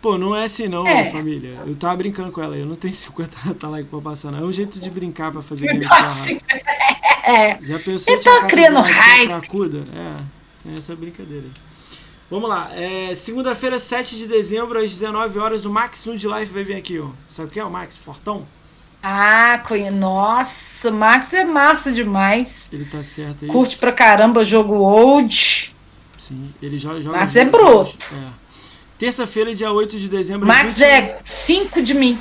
Pô, 0.00 0.16
não 0.16 0.34
é 0.34 0.44
assim 0.44 0.66
não, 0.66 0.86
É. 0.86 1.10
família. 1.10 1.58
Eu 1.66 1.74
tava 1.76 1.94
brincando 1.96 2.32
com 2.32 2.42
ela, 2.42 2.56
eu 2.56 2.64
não 2.64 2.74
tenho 2.74 2.94
50 2.94 3.68
like 3.68 3.86
pra 3.90 4.00
passar, 4.00 4.30
não. 4.32 4.38
É 4.38 4.42
um 4.44 4.50
jeito 4.50 4.80
de 4.80 4.88
brincar 4.88 5.30
pra 5.30 5.42
fazer 5.42 5.66
game 5.66 5.84
Assim, 5.90 6.40
é, 7.22 7.58
Já 7.60 7.78
pensou 7.80 8.14
Eu 8.14 8.18
tô 8.22 8.30
casa 8.30 8.46
criando 8.46 8.80
hype. 8.80 9.26
cracuda? 9.26 9.84
É, 9.94 10.22
tem 10.64 10.74
essa 10.78 10.96
brincadeira 10.96 11.44
aí. 11.44 11.52
Vamos 12.30 12.48
lá, 12.48 12.70
é, 12.74 13.14
segunda-feira, 13.14 13.78
7 13.78 14.16
de 14.16 14.26
dezembro, 14.26 14.78
às 14.78 14.90
19 14.90 15.38
horas, 15.38 15.66
o 15.66 15.70
Max 15.70 16.06
1 16.06 16.16
de 16.16 16.26
Life 16.26 16.50
vai 16.50 16.64
vir 16.64 16.76
aqui, 16.76 16.98
ó. 16.98 17.08
Sabe 17.28 17.50
quem 17.50 17.60
é 17.60 17.66
o 17.66 17.70
Max? 17.70 17.94
Fortão? 17.98 18.46
Ah, 19.02 19.62
conhe... 19.68 19.90
nossa, 19.90 20.90
Max 20.90 21.34
é 21.34 21.44
massa 21.44 21.92
demais. 21.92 22.70
Ele 22.72 22.86
tá 22.86 23.02
certo 23.02 23.44
aí. 23.44 23.50
Curte 23.50 23.76
pra 23.76 23.92
caramba 23.92 24.42
jogo 24.44 24.76
old. 24.76 25.74
Sim, 26.20 26.52
ele 26.60 26.78
joga. 26.78 27.00
joga 27.00 27.16
Max 27.16 27.34
é 27.34 27.46
bruto. 27.46 27.96
É. 28.14 28.28
Terça-feira, 28.98 29.54
dia 29.54 29.72
8 29.72 29.98
de 29.98 30.06
dezembro. 30.06 30.46
Max 30.46 30.74
21 30.74 30.86
é 30.86 31.18
5 31.24 31.82
de 31.82 31.94
mim. 31.94 32.20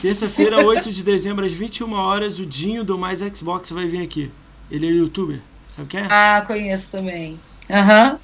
Terça-feira, 0.00 0.58
8 0.64 0.92
de 0.92 1.02
dezembro, 1.02 1.44
às 1.44 1.50
21 1.50 1.92
horas, 1.92 2.38
o 2.38 2.46
Dinho 2.46 2.84
do 2.84 2.96
Mais 2.96 3.18
Xbox 3.20 3.70
vai 3.70 3.86
vir 3.86 4.02
aqui. 4.04 4.30
Ele 4.70 4.86
é 4.86 4.90
youtuber. 4.90 5.40
Sabe 5.68 5.88
quem 5.88 6.00
é? 6.00 6.06
Ah, 6.08 6.44
conheço 6.46 6.88
também. 6.92 7.40
Aham. 7.68 8.20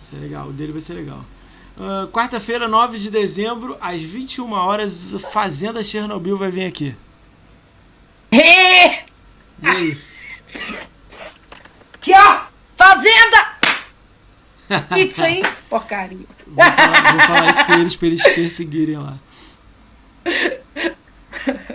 Isso 0.00 0.14
é 0.14 0.18
legal, 0.20 0.46
o 0.46 0.52
dele 0.52 0.70
vai 0.70 0.80
ser 0.80 0.94
legal. 0.94 1.18
Ah, 1.80 2.06
Quarta-feira, 2.12 2.68
9 2.68 3.00
de 3.00 3.10
dezembro, 3.10 3.76
às 3.80 4.00
21 4.00 4.52
horas, 4.52 5.16
Fazenda 5.32 5.82
Chernobyl 5.82 6.36
vai 6.36 6.52
vir 6.52 6.66
aqui. 6.66 6.94
E 8.30 8.38
é 8.40 9.80
isso. 9.80 10.22
Aqui, 11.94 12.12
ó! 12.14 12.42
Fazenda! 12.76 13.53
Pizza 14.94 15.26
aí, 15.26 15.42
porcaria. 15.68 16.26
Vou 16.46 16.64
falar, 16.64 17.12
vou 17.12 17.20
falar 17.20 17.50
isso 17.50 17.66
pra 17.66 17.78
eles, 17.78 17.96
pra 17.96 18.06
eles 18.08 18.22
perseguirem 18.22 18.96
lá. 18.96 19.18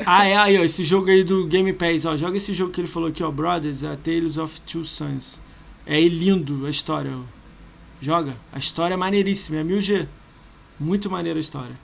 Ah, 0.05 0.25
é 0.25 0.35
aí, 0.35 0.57
ó, 0.57 0.63
esse 0.63 0.83
jogo 0.83 1.09
aí 1.09 1.23
do 1.23 1.45
Game 1.45 1.71
Pass, 1.73 2.05
ó. 2.05 2.17
Joga 2.17 2.37
esse 2.37 2.53
jogo 2.53 2.71
que 2.71 2.81
ele 2.81 2.87
falou 2.87 3.09
aqui, 3.09 3.23
ó, 3.23 3.29
Brothers, 3.29 3.83
a 3.83 3.95
Tales 3.95 4.37
of 4.37 4.59
Two 4.61 4.83
Sons. 4.83 5.39
É 5.85 5.99
lindo 6.01 6.65
a 6.65 6.69
história, 6.69 7.11
ó. 7.13 7.21
Joga. 8.01 8.35
A 8.51 8.57
história 8.57 8.93
é 8.93 8.97
maneiríssima, 8.97 9.59
é 9.59 9.63
1000G. 9.63 10.07
Muito 10.79 11.09
maneira 11.09 11.37
a 11.37 11.41
história. 11.41 11.75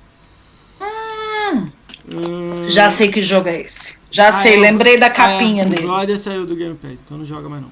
Ah, 0.79 1.67
Já 2.67 2.89
sei 2.89 3.11
que 3.11 3.21
jogo 3.21 3.49
é 3.49 3.61
esse. 3.61 3.97
Já 4.09 4.29
ah, 4.29 4.41
sei, 4.41 4.55
é, 4.55 4.59
lembrei 4.59 4.97
da 4.97 5.07
ah, 5.07 5.11
capinha 5.11 5.63
é, 5.63 5.65
O 5.65 5.69
dele. 5.69 5.83
Brother 5.83 6.17
saiu 6.17 6.45
do 6.45 6.55
Game 6.55 6.75
Pass, 6.75 7.01
então 7.05 7.17
não 7.17 7.25
joga 7.25 7.49
mais 7.49 7.61
não. 7.61 7.71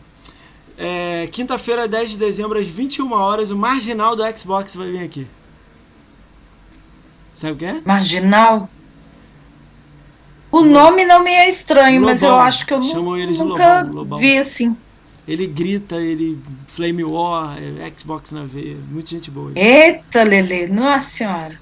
É, 0.78 1.28
Quinta-feira, 1.32 1.88
10 1.88 2.12
de 2.12 2.18
dezembro, 2.18 2.58
às 2.60 2.68
21 2.68 3.12
horas, 3.14 3.52
o 3.52 3.56
Marginal 3.58 4.16
do 4.16 4.24
Xbox 4.38 4.76
vai 4.76 4.92
vir 4.92 5.04
aqui. 5.04 5.28
Sabe 7.36 7.54
o 7.54 7.56
que 7.58 7.66
é? 7.66 7.82
Marginal? 7.86 8.70
O 10.52 10.62
nome 10.62 11.04
não 11.06 11.24
me 11.24 11.32
é 11.32 11.50
estranho, 11.50 12.02
mas 12.02 12.22
eu 12.22 12.30
Lobão. 12.30 12.46
acho 12.46 12.66
que 12.66 12.74
eu 12.74 12.82
Chamam 12.84 13.18
ele 13.18 13.36
nunca 13.38 13.80
Lobão, 13.82 13.94
Lobão. 13.94 14.20
vi 14.20 14.38
assim. 14.38 14.76
Ele 15.28 15.48
grita, 15.48 15.96
ele 15.96 16.38
flame 16.68 17.04
war, 17.04 17.58
é 17.58 17.92
Xbox 17.98 18.32
na 18.32 18.44
veia, 18.44 18.78
muita 18.92 19.10
gente 19.12 19.32
boa. 19.32 19.52
Eita, 19.56 20.22
Lele, 20.24 20.68
nossa 20.68 21.08
senhora. 21.10 21.60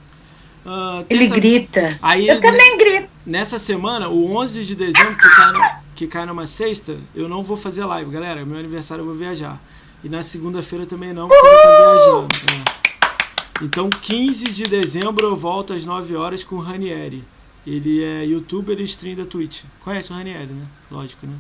Ah, 0.65 1.03
Ele 1.09 1.27
grita. 1.27 1.97
Aí, 2.01 2.27
Eu 2.27 2.41
também 2.41 2.77
grito. 2.77 3.09
nessa 3.25 3.57
semana, 3.57 4.09
o 4.09 4.35
11 4.35 4.65
de 4.65 4.75
dezembro, 4.75 5.15
que 5.15 5.27
no- 5.53 5.61
que 6.02 6.07
cai 6.07 6.26
numa 6.26 6.48
sexta, 6.48 6.98
eu 7.14 7.30
não 7.30 7.44
vou 7.44 7.56
fazer 7.56 7.86
live, 7.86 8.10
galera. 8.10 8.44
Meu 8.44 8.57
aniversário 8.57 9.03
eu 9.03 9.06
vou 9.06 9.14
viajar. 9.14 9.61
E 10.03 10.10
na 10.10 10.23
segunda-feira 10.23 10.84
também 10.84 11.14
não, 11.14 11.28
porque 11.28 11.45
eu 11.45 11.52
vou 11.52 11.94
viajando. 11.94 12.36
é. 12.49 13.64
Então, 13.64 13.88
15 13.88 14.45
de 14.45 14.64
dezembro 14.64 15.28
eu 15.28 15.36
volto 15.36 15.73
às 15.73 15.86
9 15.86 16.15
horas 16.15 16.44
com 16.44 16.56
o 16.56 16.60
Ranieri. 16.60 17.23
Ele 17.68 18.03
é 18.03 18.26
youtuber 18.26 18.80
e 18.80 18.84
stream 18.86 19.15
da 19.15 19.26
Twitch. 19.26 19.61
Conhece 19.82 20.11
o 20.11 20.15
Ranieri, 20.15 20.52
né? 20.52 20.65
Lógico, 20.90 21.28
né? 21.28 21.36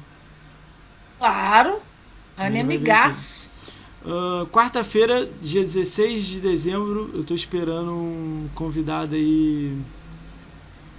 Claro. 1.17 1.79
Rani 2.37 2.59
Ele 2.59 2.67
vai 2.67 2.77
vir 2.77 2.91
amigaço. 2.91 3.49
Ah, 4.05 4.45
Quarta-feira, 4.51 5.27
dia 5.41 5.61
16 5.61 6.23
de 6.23 6.39
dezembro, 6.39 7.09
eu 7.15 7.23
tô 7.23 7.33
esperando 7.33 7.91
um 7.91 8.47
convidado 8.53 9.15
aí 9.15 9.75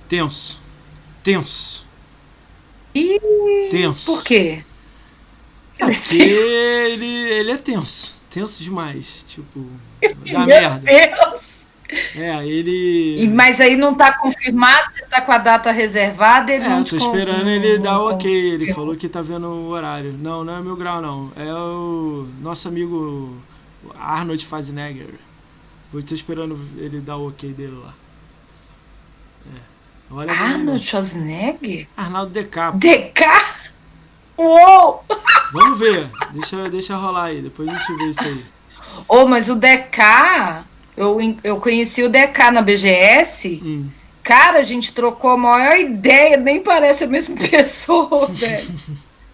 tenso. 0.09 0.59
Tenso. 1.23 1.92
Ih, 2.95 3.69
Tenso. 3.71 4.07
por 4.07 4.23
quê? 4.25 4.65
Porque 5.79 6.17
ele, 6.17 7.07
ele 7.07 7.51
é 7.53 7.57
tenso. 7.57 8.23
Tenso 8.31 8.63
demais. 8.63 9.25
Tipo, 9.27 9.67
dá 10.01 10.39
Meu 10.41 10.47
merda. 10.47 10.79
Deus. 10.79 11.53
É, 12.15 12.47
ele. 12.47 13.29
Mas 13.29 13.61
aí 13.61 13.77
não 13.77 13.95
tá 13.95 14.17
confirmado, 14.17 14.95
você 14.95 15.05
tá 15.05 15.21
com 15.21 15.33
a 15.33 15.39
data 15.39 15.71
reservada, 15.71 16.53
ele 16.53 16.65
é, 16.65 16.69
não 16.69 16.83
te 16.83 16.91
tô 16.91 16.97
esperando 16.97 17.49
ele 17.49 17.79
dar 17.79 18.01
o 18.01 18.13
ok. 18.13 18.31
Ele 18.31 18.73
falou 18.73 18.97
que 18.97 19.09
tá 19.09 19.21
vendo 19.21 19.47
o 19.47 19.69
horário. 19.69 20.15
Não, 20.19 20.43
não 20.43 20.57
é 20.57 20.61
mil 20.63 20.77
grau, 20.77 21.03
não. 21.03 21.31
É 21.37 21.53
o 21.53 22.27
nosso 22.41 22.69
amigo 22.69 23.37
Arnold 23.99 24.43
Schwarzenegger. 24.43 25.09
Eu 25.93 26.03
tô 26.03 26.15
esperando 26.15 26.59
ele 26.79 27.01
dar 27.01 27.17
o 27.17 27.29
ok 27.29 27.53
dele 27.53 27.77
lá. 27.85 27.93
Olha 30.15 30.31
Arnold 30.31 30.85
Schwarzenegger? 30.85 31.87
Arnaldo 31.97 32.33
DK. 32.33 32.73
DK? 32.75 33.23
Uou! 34.37 35.03
Vamos 35.53 35.79
ver. 35.79 36.11
Deixa, 36.33 36.69
deixa 36.69 36.97
rolar 36.97 37.25
aí. 37.27 37.41
Depois 37.41 37.67
a 37.67 37.75
gente 37.75 37.97
vê 37.97 38.05
isso 38.11 38.23
aí. 38.23 38.45
Ô, 39.09 39.27
mas 39.27 39.49
o 39.49 39.55
DK, 39.55 40.65
eu, 40.97 41.19
eu 41.43 41.57
conheci 41.59 42.03
o 42.03 42.11
DK 42.11 42.51
na 42.53 42.61
BGS. 42.61 43.61
Hum. 43.65 43.89
Cara, 44.23 44.59
a 44.59 44.63
gente 44.63 44.93
trocou 44.93 45.31
a 45.31 45.37
maior 45.37 45.77
ideia, 45.77 46.37
nem 46.37 46.61
parece 46.61 47.05
a 47.05 47.09
mesma 47.09 47.35
pessoa, 47.49 48.27
velho. 48.27 48.75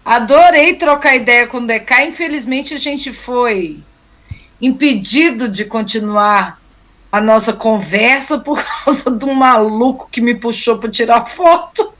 Adorei 0.05 0.75
trocar 0.75 1.15
ideia 1.15 1.45
com 1.45 1.57
o 1.57 1.67
DK. 1.67 2.07
Infelizmente, 2.07 2.73
a 2.73 2.77
gente 2.77 3.11
foi 3.11 3.79
impedido 4.61 5.49
de 5.49 5.65
continuar 5.65 6.58
a 7.11 7.19
nossa 7.21 7.53
conversa 7.53 8.39
por 8.39 8.61
causa 8.85 9.09
de 9.11 9.25
um 9.25 9.33
maluco 9.33 10.07
que 10.11 10.21
me 10.21 10.35
puxou 10.35 10.77
para 10.77 10.91
tirar 10.91 11.25
foto. 11.25 11.91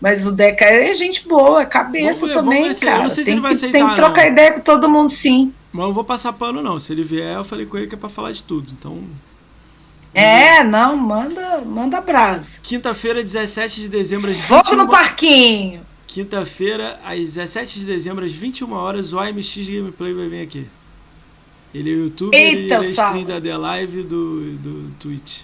Mas 0.00 0.26
o 0.26 0.32
Deca 0.32 0.64
é 0.66 0.92
gente 0.92 1.26
boa, 1.26 1.62
é 1.62 1.66
cabeça 1.66 2.26
ver, 2.26 2.34
também, 2.34 2.72
se- 2.74 2.84
eu 2.84 2.90
cara. 2.90 3.02
não 3.02 3.10
sei 3.10 3.24
se 3.24 3.30
tem, 3.30 3.34
ele 3.34 3.40
vai 3.40 3.52
que, 3.52 3.56
aceitar, 3.56 3.78
tem 3.78 3.88
que 3.88 3.96
trocar 3.96 4.24
não. 4.24 4.30
ideia 4.32 4.52
com 4.52 4.60
todo 4.60 4.88
mundo, 4.88 5.10
sim. 5.10 5.52
Mas 5.72 5.80
eu 5.82 5.86
não 5.88 5.94
vou 5.94 6.04
passar 6.04 6.32
pano, 6.34 6.62
não. 6.62 6.78
Se 6.78 6.92
ele 6.92 7.02
vier, 7.02 7.34
eu 7.36 7.44
falei 7.44 7.64
com 7.64 7.78
ele 7.78 7.86
que 7.86 7.94
é 7.94 7.98
pra 7.98 8.08
falar 8.10 8.32
de 8.32 8.42
tudo. 8.42 8.70
Então. 8.78 9.02
É, 10.12 10.62
não, 10.62 10.96
manda, 10.96 11.60
manda 11.60 12.00
brasa. 12.00 12.58
Quinta-feira, 12.62 13.22
17 13.22 13.82
de 13.82 13.88
dezembro, 13.88 14.30
às 14.30 14.38
Fogo 14.38 14.62
21 14.64 14.76
no 14.76 14.88
parquinho. 14.90 15.80
Quinta-feira, 16.06 16.98
às 17.04 17.18
17 17.18 17.80
de 17.80 17.86
dezembro, 17.86 18.24
às 18.24 18.32
21 18.32 18.72
horas, 18.72 19.12
o 19.12 19.18
AMX 19.18 19.56
Gameplay 19.68 20.12
vai 20.14 20.28
vir 20.28 20.42
aqui. 20.42 20.66
Ele 21.78 21.90
é 21.90 21.94
youtuber 21.94 22.38
Eita, 22.40 22.56
e 22.56 22.64
ele 22.64 22.86
é 22.86 22.90
stream 22.90 23.24
da 23.24 23.40
The 23.40 23.56
Live 23.56 24.02
do, 24.02 24.52
do 24.56 24.90
Twitch. 24.98 25.42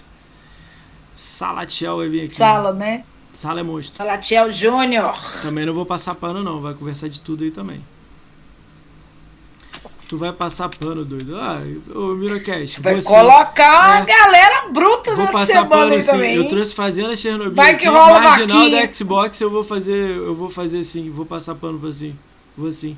Salatiel 1.15 1.97
vai 1.97 2.07
vir 2.09 2.21
aqui. 2.23 2.33
Sala, 2.33 2.73
né? 2.73 3.03
Sala 3.33 3.59
é 3.59 3.63
monstro. 3.63 3.97
Salatiel 3.97 4.51
Júnior. 4.51 5.15
Também 5.41 5.65
não 5.65 5.73
vou 5.73 5.85
passar 5.85 6.15
pano, 6.15 6.41
não. 6.43 6.59
Vai 6.61 6.73
conversar 6.73 7.07
de 7.07 7.19
tudo 7.19 7.43
aí 7.43 7.51
também. 7.51 7.81
Tu 10.09 10.17
vai 10.17 10.31
passar 10.33 10.69
pano, 10.69 11.03
doido. 11.05 11.35
Ah, 11.37 11.59
ô 11.95 12.13
Mirocast, 12.15 12.81
Vai 12.81 12.95
você... 13.01 13.07
colocar 13.07 13.89
uma 13.89 13.99
É. 13.99 14.05
galera 14.05 14.67
bruta 14.69 15.11
Vou 15.15 15.25
nessa 15.25 15.31
passar 15.31 15.53
semana 15.53 15.69
pano 15.69 15.95
assim. 15.95 16.07
também. 16.07 16.35
Eu 16.35 16.47
trouxe 16.47 16.73
Fazenda 16.73 17.15
Chernobyl. 17.15 17.53
Vai 17.55 17.77
que 17.77 17.85
aqui, 17.87 17.95
rola 17.95 18.19
marginal 18.19 18.57
vaquinha. 18.59 18.87
da 18.87 18.93
Xbox, 18.93 19.39
eu 19.41 19.49
vou 19.49 19.63
fazer, 19.63 20.15
eu 20.15 20.35
vou 20.35 20.49
fazer 20.49 20.79
assim, 20.79 21.09
vou 21.09 21.25
passar 21.25 21.55
pano 21.55 21.79
pra 21.79 21.89
assim. 21.89 22.15
Vou 22.57 22.67
assim. 22.69 22.97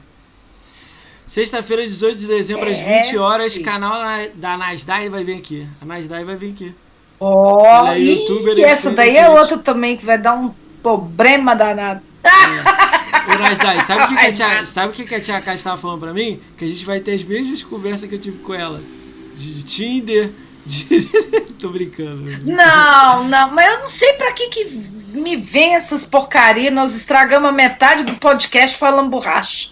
Sexta-feira, 1.28 1.84
18 1.86 2.18
de 2.20 2.28
dezembro, 2.28 2.70
às 2.70 2.78
É, 2.78 3.02
20 3.02 3.18
horas, 3.18 3.54
filho. 3.54 3.66
canal 3.66 4.00
na- 4.00 4.28
da 4.36 4.58
Nasdaq 4.58 5.10
vai 5.10 5.24
vir 5.24 5.38
aqui. 5.38 5.68
A 5.82 5.86
Nasdaq 5.86 6.24
vai 6.24 6.36
vir 6.36 6.52
aqui. 6.52 6.74
Ó, 7.20 7.66
Ela 7.66 7.96
é 7.96 8.00
ih, 8.00 8.20
youtuber 8.20 8.58
e 8.58 8.64
essa 8.64 8.92
daí 8.92 9.18
é 9.18 9.30
outra 9.30 9.58
também 9.58 9.98
que 9.98 10.06
vai 10.06 10.18
dar 10.18 10.36
um 10.36 10.54
problema 10.84 11.56
danado. 11.56 12.02
Ô, 13.28 13.38
Nasdaq, 13.40 13.86
sabe 13.86 14.04
o 14.04 14.08
que, 14.10 14.16
que 14.18 14.26
a 14.28 14.34
tia, 14.34 14.66
sabe 14.66 14.88
o 14.90 14.96
que, 14.96 15.04
que 15.06 15.16
a 15.16 15.22
tia 15.22 15.36
Cássia 15.40 15.56
estava 15.56 15.78
falando 15.78 16.00
pra 16.02 16.14
mim? 16.14 16.40
Que 16.58 16.66
a 16.66 16.68
gente 16.68 16.86
vai 16.86 17.00
ter 17.00 17.14
as 17.16 17.24
mesmas 17.24 17.64
conversas 17.64 18.08
que 18.08 18.16
eu 18.16 18.20
tive 18.20 18.38
com 18.40 18.54
ela. 18.54 18.80
De 19.36 19.64
Tinder, 19.64 20.30
de... 20.66 20.86
Tô 21.60 21.70
brincando. 21.70 22.22
Não, 22.44 23.24
não, 23.24 23.50
mas 23.52 23.74
eu 23.74 23.80
não 23.80 23.88
sei 23.88 24.14
pra 24.14 24.32
que 24.34 24.48
que 24.50 24.66
me 25.14 25.36
vem 25.36 25.74
essas 25.74 26.06
porcarias. 26.06 26.72
Nós 26.74 26.94
estragamos 26.96 27.50
a 27.50 27.52
metade 27.52 28.04
do 28.04 28.14
podcast 28.16 28.78
falando 28.78 29.10
borracha. 29.10 29.70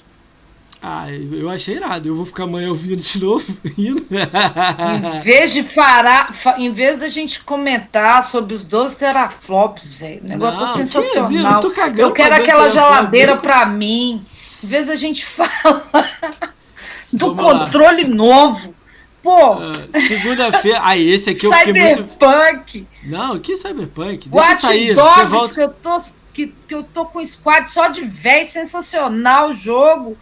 Ah, 0.85 1.05
eu 1.09 1.49
achei 1.49 1.75
irado. 1.77 2.09
Eu 2.09 2.15
vou 2.15 2.25
ficar 2.25 2.43
amanhã 2.43 2.67
ouvindo 2.67 2.97
de 3.01 3.19
novo. 3.23 3.45
Em 3.77 5.19
vez 5.21 5.53
de 5.53 5.63
falar, 5.63 6.33
fa- 6.33 6.55
em 6.59 6.73
vez 6.73 6.99
da 6.99 7.07
gente 7.07 7.39
comentar 7.41 8.21
sobre 8.23 8.53
os 8.53 8.65
12 8.65 8.95
teraflops, 8.97 9.93
velho, 9.95 10.21
o 10.23 10.27
negócio 10.27 10.57
Não, 10.59 10.65
tá 10.65 10.73
que 10.73 10.79
vida, 10.83 11.01
sensacional. 11.01 11.53
eu 11.53 11.59
tô 11.61 11.71
cagando 11.71 12.01
Eu 12.01 12.11
quero 12.11 12.35
aquela 12.35 12.69
geladeira 12.69 13.37
pra 13.37 13.65
mim. 13.65 14.25
Em 14.61 14.67
vez 14.67 14.87
da 14.87 14.95
gente 14.95 15.23
falar 15.25 16.13
do 17.11 17.27
Vamos 17.33 17.43
lá. 17.45 17.59
controle 17.65 18.03
novo. 18.05 18.75
Pô, 19.21 19.53
Ah, 19.53 19.71
Segunda-feira. 20.01 20.81
Ah, 20.83 20.97
esse 20.97 21.29
aqui 21.29 21.45
eu 21.45 21.53
fiquei 21.53 21.73
muito. 21.73 21.95
Cyberpunk, 22.01 22.87
Não, 23.03 23.39
que 23.39 23.55
Cyberpunk? 23.55 24.27
Deixa 24.27 24.47
Watch 24.49 24.61
sair. 24.61 24.93
Dogs, 24.93 25.25
volta. 25.29 25.53
que, 25.53 25.61
eu 25.61 25.69
tô, 25.69 26.01
que, 26.33 26.47
que 26.67 26.75
eu 26.75 26.83
tô 26.83 27.05
com 27.05 27.23
squad 27.23 27.71
só 27.71 27.87
de 27.87 28.01
véi, 28.03 28.43
sensacional 28.43 29.49
o 29.49 29.53
jogo. 29.53 30.17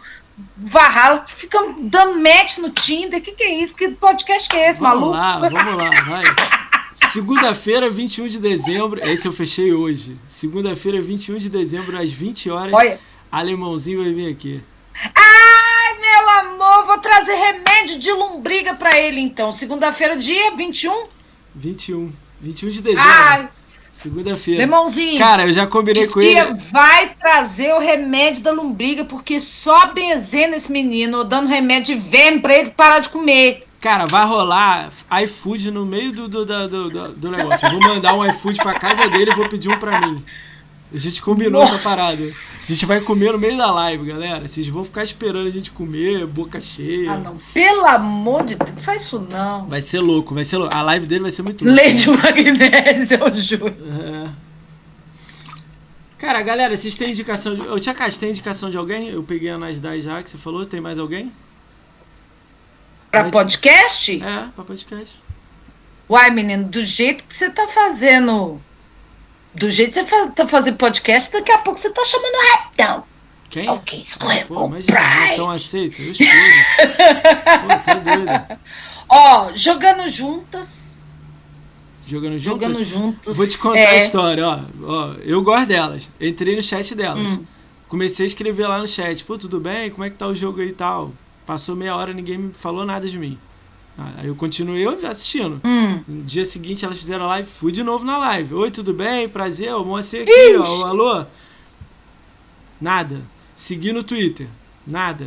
Varralo, 0.56 1.22
fica 1.26 1.58
dando 1.78 2.18
match 2.20 2.58
no 2.58 2.70
Tinder. 2.70 3.20
Que 3.20 3.32
que 3.32 3.42
é 3.42 3.62
isso? 3.62 3.76
Que 3.76 3.90
podcast 3.90 4.48
que 4.48 4.56
é 4.56 4.70
esse, 4.70 4.80
Vamos 4.80 5.10
maluco? 5.10 5.16
lá, 5.16 5.38
vamos 5.48 5.76
lá, 5.76 5.90
vai. 6.04 6.24
Segunda-feira, 7.12 7.90
21 7.90 8.26
de 8.28 8.38
dezembro. 8.38 9.00
Esse 9.06 9.28
eu 9.28 9.32
fechei 9.32 9.72
hoje. 9.72 10.16
Segunda-feira, 10.28 11.00
21 11.00 11.36
de 11.36 11.50
dezembro, 11.50 11.98
às 11.98 12.10
20 12.10 12.50
horas. 12.50 12.72
Olha. 12.74 12.98
Alemãozinho 13.30 14.02
vai 14.02 14.12
vir 14.12 14.30
aqui. 14.32 14.62
Ai, 15.14 15.98
meu 16.00 16.28
amor, 16.30 16.86
vou 16.86 16.98
trazer 16.98 17.34
remédio 17.34 17.98
de 17.98 18.10
lombriga 18.12 18.74
pra 18.74 18.98
ele 18.98 19.20
então. 19.20 19.52
Segunda-feira, 19.52 20.16
dia 20.16 20.54
21? 20.56 21.06
21. 21.54 22.12
21 22.40 22.68
de 22.70 22.82
dezembro. 22.82 23.04
Ai, 23.06 23.48
Segunda-feira. 23.92 24.62
irmãozinho. 24.62 25.18
Cara, 25.18 25.46
eu 25.46 25.52
já 25.52 25.66
combinei 25.66 26.06
com 26.08 26.20
ele. 26.20 26.54
vai 26.72 27.10
trazer 27.20 27.72
o 27.74 27.78
remédio 27.78 28.42
da 28.42 28.50
lombriga, 28.50 29.04
porque 29.04 29.38
só 29.38 29.92
benzendo 29.92 30.54
esse 30.54 30.72
menino, 30.72 31.22
dando 31.24 31.46
remédio 31.48 31.94
de 31.94 32.00
verme 32.00 32.40
pra 32.40 32.54
ele 32.56 32.70
parar 32.70 32.98
de 33.00 33.08
comer. 33.10 33.66
Cara, 33.80 34.06
vai 34.06 34.24
rolar 34.26 34.90
iFood 35.24 35.70
no 35.72 35.84
meio 35.84 36.12
do, 36.12 36.28
do, 36.28 36.44
do, 36.46 36.68
do, 36.68 36.90
do- 36.90 37.08
do 37.14 37.30
negócio. 37.30 37.66
Eu 37.66 37.72
vou 37.72 37.80
mandar 37.80 38.14
um 38.14 38.24
iFood 38.28 38.58
pra 38.62 38.78
casa 38.78 39.08
dele 39.08 39.32
e 39.32 39.34
vou 39.34 39.48
pedir 39.48 39.68
um 39.68 39.78
pra 39.78 40.00
mim. 40.00 40.24
A 40.94 40.98
gente 40.98 41.22
combinou 41.22 41.62
Nossa. 41.62 41.74
essa 41.74 41.82
parada. 41.82 42.22
A 42.22 42.72
gente 42.72 42.86
vai 42.86 43.00
comer 43.00 43.32
no 43.32 43.38
meio 43.38 43.56
da 43.56 43.70
live, 43.70 44.04
galera. 44.04 44.46
Vocês 44.46 44.68
vão 44.68 44.84
ficar 44.84 45.02
esperando 45.02 45.48
a 45.48 45.50
gente 45.50 45.72
comer, 45.72 46.26
boca 46.26 46.60
cheia. 46.60 47.12
Ah, 47.12 47.18
não. 47.18 47.38
Pelo 47.52 47.86
amor 47.86 48.44
de 48.44 48.54
Deus, 48.54 48.70
não 48.70 48.78
faz 48.78 49.02
isso 49.02 49.18
não. 49.30 49.66
Vai 49.66 49.80
ser 49.80 50.00
louco, 50.00 50.34
vai 50.34 50.44
ser 50.44 50.58
louco. 50.58 50.74
A 50.74 50.82
live 50.82 51.06
dele 51.06 51.22
vai 51.22 51.30
ser 51.30 51.42
muito 51.42 51.64
louca. 51.64 51.82
Leite 51.82 52.10
magnésio, 52.10 53.18
eu 53.18 53.34
juro. 53.34 53.74
É. 54.28 54.30
Cara, 56.18 56.40
galera, 56.40 56.76
vocês 56.76 56.94
têm 56.94 57.10
indicação 57.10 57.54
de. 57.54 57.62
Ô, 57.62 57.80
Tia 57.80 57.92
Cássio, 57.92 58.20
tem 58.20 58.30
indicação 58.30 58.70
de 58.70 58.76
alguém? 58.76 59.08
Eu 59.08 59.24
peguei 59.24 59.50
a 59.50 59.58
Nasdaq 59.58 60.00
já 60.00 60.22
que 60.22 60.30
você 60.30 60.38
falou. 60.38 60.64
Tem 60.64 60.80
mais 60.80 60.98
alguém? 60.98 61.32
Pra 63.10 63.28
podcast? 63.28 64.22
É, 64.22 64.48
pra 64.54 64.64
podcast. 64.64 65.20
Uai, 66.08 66.30
menino, 66.30 66.64
do 66.64 66.84
jeito 66.84 67.24
que 67.24 67.34
você 67.34 67.50
tá 67.50 67.66
fazendo. 67.66 68.60
Do 69.54 69.70
jeito 69.70 69.92
que 70.02 70.08
você 70.10 70.28
tá 70.30 70.46
fazendo 70.46 70.76
podcast, 70.76 71.30
daqui 71.32 71.52
a 71.52 71.58
pouco 71.58 71.78
você 71.78 71.90
tá 71.90 72.02
chamando 72.04 72.34
o 72.34 72.52
Raptão. 72.56 73.04
Quem? 73.50 73.68
Ok, 73.68 73.98
Ah, 73.98 74.02
escorregou. 74.02 74.70
pô, 74.70 74.76
Pride. 74.76 74.92
então 75.34 75.50
aceita, 75.50 76.00
eu 76.00 76.12
escolho. 76.12 76.30
pô, 77.60 77.68
tá 77.84 77.94
doido. 77.94 78.58
Ó, 79.08 79.50
jogando 79.54 80.08
juntas. 80.08 80.96
Jogando 82.06 82.38
juntas? 82.38 82.42
Jogando 82.78 82.84
juntos. 82.84 83.36
Vou 83.36 83.46
te 83.46 83.58
contar 83.58 83.78
é, 83.78 84.00
a 84.00 84.04
história, 84.04 84.46
ó. 84.48 84.60
ó. 84.84 85.12
Eu 85.22 85.42
gosto 85.42 85.66
delas. 85.66 86.10
Entrei 86.18 86.56
no 86.56 86.62
chat 86.62 86.94
delas. 86.94 87.30
Hum. 87.30 87.44
Comecei 87.88 88.24
a 88.24 88.26
escrever 88.26 88.66
lá 88.66 88.78
no 88.78 88.88
chat. 88.88 89.22
Pô, 89.22 89.36
tudo 89.36 89.60
bem? 89.60 89.90
Como 89.90 90.02
é 90.02 90.08
que 90.08 90.16
tá 90.16 90.26
o 90.26 90.34
jogo 90.34 90.62
aí 90.62 90.68
e 90.68 90.72
tal? 90.72 91.12
Passou 91.46 91.76
meia 91.76 91.94
hora, 91.94 92.14
ninguém 92.14 92.38
me 92.38 92.54
falou 92.54 92.86
nada 92.86 93.06
de 93.06 93.18
mim. 93.18 93.38
Ah, 93.98 94.10
Aí 94.18 94.26
eu 94.26 94.34
continuei 94.34 94.86
assistindo. 95.06 95.60
Hum. 95.64 96.00
No 96.08 96.22
dia 96.24 96.44
seguinte 96.44 96.84
elas 96.84 96.98
fizeram 96.98 97.24
a 97.26 97.28
live, 97.28 97.48
fui 97.48 97.70
de 97.72 97.82
novo 97.82 98.04
na 98.04 98.16
live. 98.18 98.54
Oi, 98.54 98.70
tudo 98.70 98.92
bem? 98.94 99.28
Prazer, 99.28 99.74
o 99.74 99.84
Moacir 99.84 100.22
aqui, 100.22 100.56
ó. 100.58 100.86
Alô? 100.86 101.24
Nada. 102.80 103.20
Segui 103.54 103.92
no 103.92 104.02
Twitter. 104.02 104.46
Nada. 104.86 105.26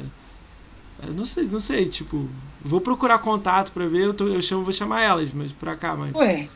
Eu 1.05 1.13
não 1.13 1.25
sei, 1.25 1.45
não 1.45 1.59
sei, 1.59 1.85
tipo, 1.87 2.27
vou 2.63 2.81
procurar 2.81 3.19
contato 3.19 3.71
pra 3.71 3.85
ver, 3.85 4.05
eu, 4.05 4.13
tô- 4.13 4.27
eu 4.27 4.41
chamo, 4.41 4.63
vou 4.63 4.73
chamar 4.73 5.01
elas, 5.01 5.29
mas 5.33 5.51
pra 5.51 5.75
cá, 5.75 5.95
mas. 5.95 6.13
Ué. 6.15 6.47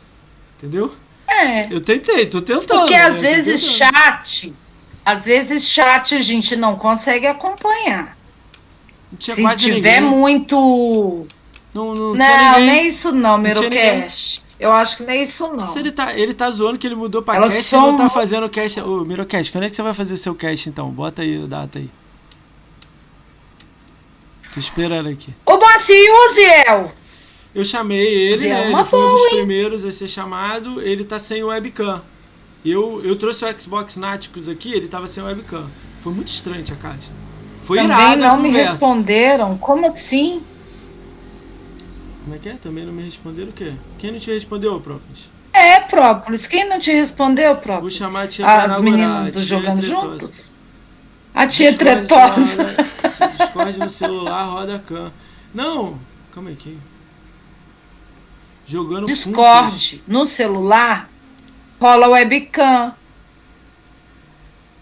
Entendeu? 0.57 0.93
É. 1.27 1.71
Eu 1.73 1.79
tentei, 1.79 2.25
tô 2.25 2.41
tentando. 2.41 2.65
Porque 2.79 2.93
né? 2.93 3.01
às 3.03 3.15
Tô 3.17 3.21
vezes 3.21 3.61
chat. 3.63 4.53
Às 5.05 5.25
vezes 5.25 5.63
chat 5.69 6.15
a 6.15 6.21
gente 6.21 6.55
não 6.55 6.75
consegue 6.75 7.27
acompanhar. 7.27 8.17
Se 9.19 9.35
tiver 9.55 10.01
ninguém. 10.01 10.01
muito. 10.01 11.27
Não, 11.73 11.93
não, 11.93 12.13
Não, 12.15 12.51
ninguém. 12.59 12.65
nem 12.65 12.87
isso 12.87 13.11
não, 13.11 13.37
Mirocast. 13.37 14.41
Eu 14.59 14.71
acho 14.73 14.97
que 14.97 15.03
nem 15.03 15.21
isso 15.21 15.47
não. 15.53 15.63
Se 15.63 15.79
ele 15.79 15.91
tá, 15.91 16.17
ele 16.17 16.33
tá 16.33 16.49
zoando 16.51 16.77
que 16.77 16.85
ele 16.85 16.95
mudou 16.95 17.21
pra 17.21 17.35
Elas 17.35 17.53
cast 17.53 17.61
e 17.61 17.69
são 17.69 17.87
não 17.91 17.95
tá 17.95 18.09
fazendo 18.09 18.49
cast. 18.49 18.81
Ô, 18.81 19.05
Mirocast, 19.05 19.51
quando 19.51 19.63
é 19.63 19.69
que 19.69 19.75
você 19.75 19.81
vai 19.81 19.93
fazer 19.93 20.17
seu 20.17 20.35
cast 20.35 20.67
então? 20.67 20.89
Bota 20.89 21.21
aí 21.21 21.41
a 21.43 21.45
data 21.47 21.79
aí. 21.79 21.89
Tô 24.53 24.59
esperando 24.59 25.09
aqui. 25.09 25.33
Ô, 25.45 25.57
Moacir, 25.57 25.95
e 25.95 26.09
o 26.09 26.25
Uziel? 26.25 26.91
Eu 27.53 27.63
chamei 27.63 28.05
ele, 28.05 28.47
É 28.47 28.53
né? 28.53 28.71
Ele 28.71 28.83
foi 28.83 28.99
um 28.99 29.11
dos 29.11 29.21
hein? 29.25 29.29
primeiros 29.37 29.85
a 29.85 29.91
ser 29.91 30.07
chamado. 30.07 30.81
Ele 30.81 31.03
tá 31.03 31.19
sem 31.19 31.43
webcam. 31.43 32.01
Eu, 32.65 33.01
eu 33.03 33.15
trouxe 33.15 33.45
o 33.45 33.61
Xbox 33.61 33.95
Náticos 33.95 34.49
aqui, 34.49 34.73
ele 34.73 34.87
tava 34.87 35.07
sem 35.07 35.23
webcam. 35.23 35.67
Foi 36.03 36.13
muito 36.13 36.27
estranho 36.27 36.63
a 36.69 36.75
caixa. 36.75 37.09
Foi 37.63 37.77
Também 37.77 38.17
não 38.17 38.39
me 38.39 38.49
responderam. 38.49 39.57
Como 39.57 39.87
assim? 39.87 40.41
Como 42.29 42.37
é 42.37 42.43
que 42.43 42.49
é? 42.49 42.53
Também 42.53 42.85
não 42.85 42.93
me 42.93 43.01
responderam 43.01 43.49
o 43.49 43.53
quê? 43.53 43.73
Quem 43.97 44.11
não 44.11 44.19
te 44.19 44.31
respondeu, 44.31 44.79
próprios? 44.79 45.31
É, 45.51 45.79
Própolis. 45.79 46.45
Quem 46.45 46.69
não 46.69 46.77
te 46.77 46.91
respondeu, 46.91 47.55
Vou 47.55 47.63
Própolis? 47.63 47.95
chamar 47.95 48.25
a 48.25 48.27
tia 48.27 48.45
As 48.45 48.79
meninas 48.79 49.33
do 49.33 49.41
Jogando 49.41 49.81
tretosa. 49.81 50.19
Juntos? 50.19 50.55
A 51.33 51.47
tia 51.47 51.71
Discord, 51.71 52.05
tretosa. 52.05 52.75
Discord 53.35 53.79
no 53.79 53.89
celular, 53.89 54.43
roda 54.43 54.75
a 54.75 54.79
cam. 54.79 55.11
Não, 55.55 55.97
calma 56.31 56.51
aí. 56.51 56.55
Aqui. 56.55 56.77
Jogando. 58.67 59.07
Discord 59.07 60.03
no 60.07 60.23
celular 60.23 61.09
rola 61.81 62.09
webcam. 62.09 62.93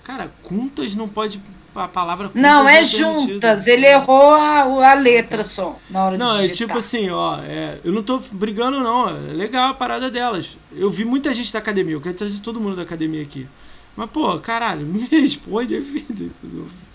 Cara, 0.03 0.29
juntas 0.49 0.95
não 0.97 1.07
pode. 1.07 1.39
A 1.77 1.87
palavra 1.87 2.25
juntas 2.27 2.41
Não, 2.41 2.67
é 2.67 2.81
não 2.81 2.87
permitida. 2.89 3.31
juntas. 3.31 3.67
Ele 3.67 3.85
errou 3.85 4.33
a, 4.33 4.91
a 4.91 4.93
letra 4.95 5.43
só 5.43 5.77
na 5.89 6.05
hora 6.05 6.17
Não, 6.17 6.27
de 6.37 6.45
é 6.45 6.47
digitar. 6.47 6.67
tipo 6.67 6.77
assim, 6.79 7.09
ó, 7.09 7.37
é, 7.43 7.77
eu 7.83 7.91
não 7.91 8.01
tô 8.01 8.19
brigando 8.31 8.79
não, 8.79 9.09
é 9.09 9.33
legal 9.33 9.69
a 9.69 9.73
parada 9.73 10.09
delas. 10.09 10.57
Eu 10.75 10.89
vi 10.89 11.05
muita 11.05 11.33
gente 11.33 11.53
da 11.53 11.59
academia, 11.59 11.93
eu 11.93 12.01
quero 12.01 12.15
trazer 12.15 12.39
todo 12.41 12.59
mundo 12.59 12.75
da 12.75 12.81
academia 12.81 13.21
aqui. 13.21 13.47
Mas, 13.95 14.09
pô, 14.09 14.37
caralho, 14.39 14.85
me 14.85 15.01
responde 15.11 15.79
vida, 15.79 16.31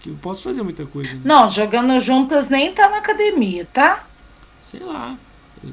eu 0.07 0.15
posso 0.21 0.43
fazer 0.43 0.63
muita 0.63 0.85
coisa. 0.87 1.13
Né? 1.15 1.21
Não, 1.25 1.49
jogando 1.49 1.99
juntas 2.01 2.49
nem 2.49 2.73
tá 2.73 2.89
na 2.89 2.99
academia, 2.99 3.67
tá? 3.73 4.05
Sei 4.61 4.81
lá. 4.81 5.17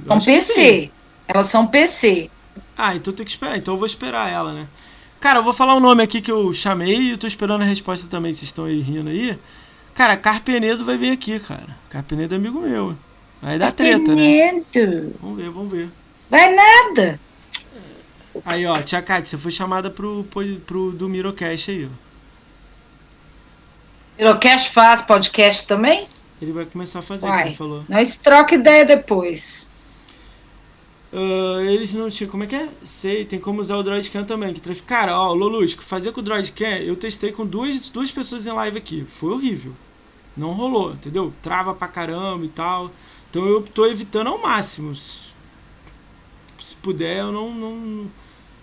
São. 0.08 0.20
PC. 0.22 0.92
Elas 1.28 1.48
são 1.48 1.66
PC. 1.68 2.30
Ah, 2.78 2.96
então 2.96 3.14
tem 3.14 3.26
que 3.26 3.32
esperar. 3.32 3.58
Então 3.58 3.74
eu 3.74 3.78
vou 3.78 3.86
esperar 3.86 4.32
ela, 4.32 4.54
né? 4.54 4.68
Cara, 5.20 5.40
eu 5.40 5.44
vou 5.44 5.54
falar 5.54 5.76
um 5.76 5.80
nome 5.82 6.02
aqui 6.02 6.22
que 6.22 6.32
eu 6.32 6.54
chamei 6.54 6.98
e 6.98 7.10
eu 7.12 7.18
tô 7.18 7.28
esperando 7.28 7.62
a 7.62 7.66
resposta 7.66 8.08
também. 8.08 8.34
Vocês 8.34 8.50
estão 8.50 8.66
aí 8.66 8.80
rindo 8.80 9.10
aí. 9.10 9.38
Cara, 9.94 10.16
Carpenedo 10.16 10.86
vai 10.86 10.98
vir 10.98 11.12
aqui, 11.12 11.40
cara. 11.40 11.76
Carpenedo 11.90 12.34
é 12.34 12.38
amigo 12.38 12.62
meu. 12.62 12.96
Vai 13.42 13.60
dar 13.60 13.72
treta, 13.72 14.16
né? 14.16 14.64
Vamos 15.22 15.38
ver, 15.38 15.50
vamos 15.50 15.72
ver. 15.72 15.90
Vai 16.30 16.54
nada. 16.54 17.20
Aí, 18.46 18.66
ó, 18.66 18.82
Tia 18.82 19.02
Kate, 19.02 19.28
você 19.28 19.38
foi 19.38 19.52
chamada 19.52 19.90
pro, 19.90 20.24
pro, 20.26 20.56
pro 20.62 20.92
do 20.92 21.10
Mirocast 21.10 21.72
aí, 21.72 21.86
ó. 21.86 22.10
Pirocast 24.16 24.72
faz 24.72 25.02
podcast 25.02 25.66
também? 25.66 26.08
Ele 26.42 26.52
vai 26.52 26.66
começar 26.66 27.00
a 27.00 27.02
fazer, 27.02 27.28
Vai. 27.28 27.38
como 27.38 27.50
ele 27.50 27.56
falou. 27.58 27.84
Nós 27.90 28.16
troca 28.16 28.56
ideia 28.56 28.86
depois. 28.86 29.69
Ah, 31.12 31.62
eles 31.64 31.94
não 31.94 32.10
tinham. 32.10 32.30
Como 32.30 32.44
é 32.44 32.48
que 32.48 32.56
é? 32.56 32.70
Sei, 32.84 33.26
tem 33.26 33.40
como 33.40 33.62
usar 33.62 33.78
o 33.78 33.84
Droidcam 33.84 34.24
também. 34.26 34.54
Que 34.54 34.62
trans- 34.62 34.82
Cara, 34.82 35.18
ó, 35.20 35.34
Lolusco, 35.34 35.84
fazer 35.84 36.12
com 36.12 36.22
o 36.22 36.24
Droidcam, 36.24 36.78
eu 36.80 36.96
testei 36.96 37.32
com 37.32 37.46
duas, 37.46 37.90
duas 37.90 38.12
pessoas 38.12 38.46
em 38.46 38.52
live 38.52 38.78
aqui. 38.78 39.06
Foi 39.20 39.32
horrível. 39.32 39.74
Não 40.38 40.52
rolou, 40.54 40.94
entendeu? 40.94 41.34
Trava 41.44 41.74
pra 41.76 41.88
caramba 41.88 42.46
e 42.46 42.50
tal. 42.50 42.92
Então 43.30 43.46
eu 43.48 43.62
tô 43.62 43.86
evitando 43.88 44.28
ao 44.28 44.40
máximo. 44.42 44.96
Se, 44.96 45.32
puder, 46.82 47.20
eu 47.20 47.32
não, 47.32 47.54
não. 47.54 48.08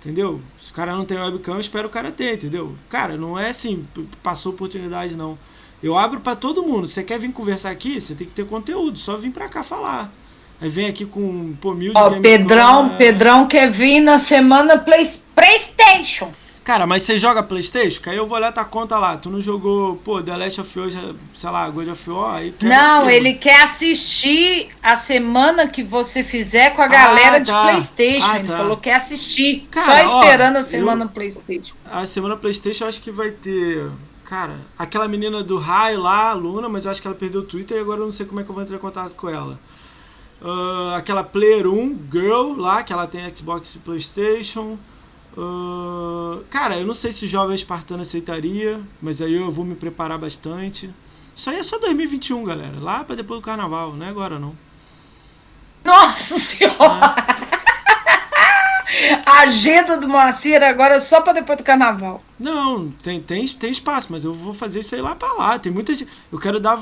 Entendeu? 0.01 0.41
Se 0.61 0.71
o 0.71 0.75
cara 0.75 0.95
não 0.97 1.05
tem 1.05 1.19
webcam, 1.19 1.55
eu 1.55 1.61
espero 1.61 1.89
o 1.89 1.91
cara 1.91 2.13
ter, 2.13 2.35
entendeu? 2.37 2.77
Cara, 2.89 3.17
não 3.17 3.39
é 3.39 3.49
assim, 3.51 3.87
passou 4.23 4.53
oportunidade, 4.53 5.17
não. 5.17 5.37
Eu 5.83 5.97
abro 5.97 6.21
pra 6.21 6.37
todo 6.37 6.63
mundo. 6.63 6.87
Você 6.87 7.03
quer 7.03 7.19
vir 7.19 7.33
conversar 7.33 7.71
aqui? 7.71 8.01
Você 8.01 8.15
tem 8.15 8.27
que 8.27 8.33
ter 8.33 8.47
conteúdo. 8.47 8.99
Só 8.99 9.17
vir 9.17 9.33
pra 9.33 9.49
cá 9.49 9.63
falar. 9.65 10.13
Aí 10.61 10.69
vem 10.69 10.87
aqui 10.89 11.05
com 11.05 11.55
pô, 11.61 11.75
de 11.75 11.91
Ó, 11.95 12.11
Gamescom, 12.11 12.23
Pedrão, 12.23 12.89
Pedrão 12.97 13.47
quer 13.47 13.71
vir 13.71 14.01
na 14.01 14.19
semana 14.19 14.79
Play, 14.79 15.07
PlayStation. 15.35 16.33
Cara, 16.65 16.85
mas 16.85 17.05
você 17.05 17.17
joga 17.17 17.45
Playstation? 17.45 18.03
Que 18.03 18.11
aí 18.11 18.17
eu 18.17 18.27
vou 18.27 18.37
olhar 18.37 18.51
tua 18.53 18.65
conta 18.65 18.99
lá. 18.99 19.17
Tu 19.17 19.31
não 19.31 19.41
jogou, 19.41 19.95
pô, 20.05 20.21
The 20.21 20.37
Last 20.37 20.61
of 20.61 20.81
Us, 20.81 20.95
sei 21.33 21.51
lá, 21.51 21.71
God 21.71 21.87
of 21.87 22.11
War? 22.11 22.35
Aí 22.39 22.53
Não, 22.61 23.09
ele 23.09 23.35
quer 23.35 23.63
assistir 23.63 24.69
a 24.83 24.97
semana 24.97 25.69
que 25.69 25.85
você 25.85 26.25
fizer 26.25 26.71
com 26.71 26.83
a 26.83 26.89
galera 26.89 27.37
Ah, 27.37 27.39
de 27.39 27.53
tá. 27.53 27.63
PlayStation. 27.63 28.27
Ah, 28.29 28.39
ele 28.41 28.49
tá. 28.49 28.57
falou 28.57 28.77
que 28.77 28.83
quer 28.83 28.95
assistir. 28.95 29.69
Cara, 29.71 30.07
só 30.09 30.17
ó, 30.17 30.23
esperando 30.25 30.57
a 30.57 30.59
eu- 30.59 30.63
semana 30.65 31.07
PlayStation. 31.07 31.75
A 31.89 32.05
semana 32.05 32.37
Playstation 32.37 32.85
eu 32.85 32.89
acho 32.89 33.01
que 33.01 33.13
vai 33.13 33.31
ter... 33.31 33.89
Cara, 34.25 34.55
aquela 34.77 35.07
menina 35.07 35.45
do 35.45 35.57
raio 35.59 36.01
lá, 36.01 36.31
a 36.31 36.35
Luna, 36.35 36.69
mas 36.69 36.85
eu 36.85 36.91
acho 36.91 37.01
que 37.01 37.07
ela 37.07 37.17
perdeu 37.17 37.43
o 37.43 37.45
Twitter 37.45 37.77
e 37.77 37.81
agora 37.81 38.01
eu 38.01 38.07
não 38.07 38.13
sei 38.13 38.27
como 38.27 38.41
é 38.41 38.43
que 38.43 38.51
eu 38.51 38.55
vou 38.55 38.65
entrar 38.65 38.75
em 38.75 38.81
contato 38.81 39.13
com 39.13 39.29
ela. 39.29 39.57
Ah, 40.43 40.97
aquela 40.97 41.25
Player 41.25 41.67
1 41.67 41.99
Girl 42.11 42.53
lá, 42.57 42.83
que 42.83 42.93
ela 42.93 43.07
tem 43.07 43.35
Xbox 43.35 43.75
e 43.75 43.79
Playstation. 43.79 44.77
Ah, 45.37 46.39
cara, 46.51 46.79
eu 46.79 46.87
não 46.87 46.95
sei 46.95 47.13
se 47.13 47.25
o 47.25 47.29
jovem 47.29 47.55
espartano 47.55 48.03
aceitaria, 48.03 48.81
mas 49.01 49.21
aí 49.21 49.35
eu 49.35 49.51
vou 49.51 49.65
me 49.65 49.75
preparar 49.75 50.19
bastante. 50.19 50.91
Isso 51.35 51.51
aí 51.51 51.59
é 51.59 51.63
só 51.63 51.79
2021, 51.79 52.45
galera. 52.45 52.79
Lá 52.81 53.05
pra 53.05 53.15
depois 53.15 53.41
do 53.41 53.45
carnaval, 53.45 53.93
não 53.93 54.07
é 54.07 54.09
agora 54.09 54.39
não. 54.39 54.55
Nossa 55.85 56.39
senhora! 56.41 57.15
a 59.27 59.41
agenda 59.41 59.99
do 59.99 60.09
Moacir 60.09 60.63
agora 60.63 60.95
é 60.95 60.99
só 60.99 61.21
pra 61.21 61.33
depois 61.33 61.59
do 61.59 61.65
carnaval. 61.65 62.23
Não, 62.39 62.91
tem, 63.03 63.21
tem, 63.21 63.47
tem 63.47 63.71
espaço, 63.71 64.09
mas 64.11 64.25
eu 64.25 64.33
vou 64.33 64.55
fazer 64.55 64.81
isso 64.81 64.95
aí 64.95 65.01
lá 65.01 65.15
pra 65.15 65.33
lá. 65.35 65.59
Tem 65.59 65.71
muita 65.71 65.95
gente. 65.95 66.11
Eu 66.33 66.39
quero 66.39 66.59
dar 66.59 66.79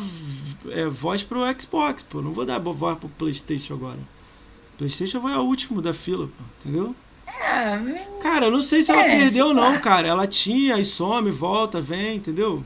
é, 0.71 0.87
voz 0.87 1.23
pro 1.23 1.41
Xbox, 1.61 2.03
pô. 2.03 2.21
Não 2.23 2.33
vou 2.33 2.45
dar 2.45 2.59
voz 2.59 2.99
pro 2.99 3.09
PlayStation 3.09 3.75
agora. 3.75 3.99
PlayStation 4.79 5.21
vai 5.21 5.35
ao 5.35 5.45
último 5.47 5.81
da 5.81 5.95
fila, 5.95 6.27
pô. 6.27 6.45
Entendeu? 6.61 6.95
Ah, 7.27 7.79
Cara, 8.23 8.47
eu 8.47 8.51
não 8.51 8.63
sei 8.63 8.83
se 8.83 8.91
ela 8.91 9.03
É, 9.05 9.19
perdeu 9.19 9.49
ou 9.49 9.55
não, 9.55 9.73
lá. 9.73 9.79
cara. 9.79 10.09
Ela 10.09 10.27
tinha, 10.27 10.77
aí 10.77 10.85
some, 10.85 11.31
volta, 11.31 11.81
vem, 11.81 12.17
entendeu? 12.17 12.65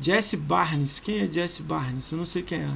Jesse 0.00 0.36
Barnes. 0.36 0.98
Quem 0.98 1.20
é 1.20 1.32
Jesse 1.32 1.62
Barnes? 1.62 2.10
Eu 2.10 2.18
não 2.18 2.24
sei 2.24 2.42
quem 2.42 2.60
é. 2.60 2.70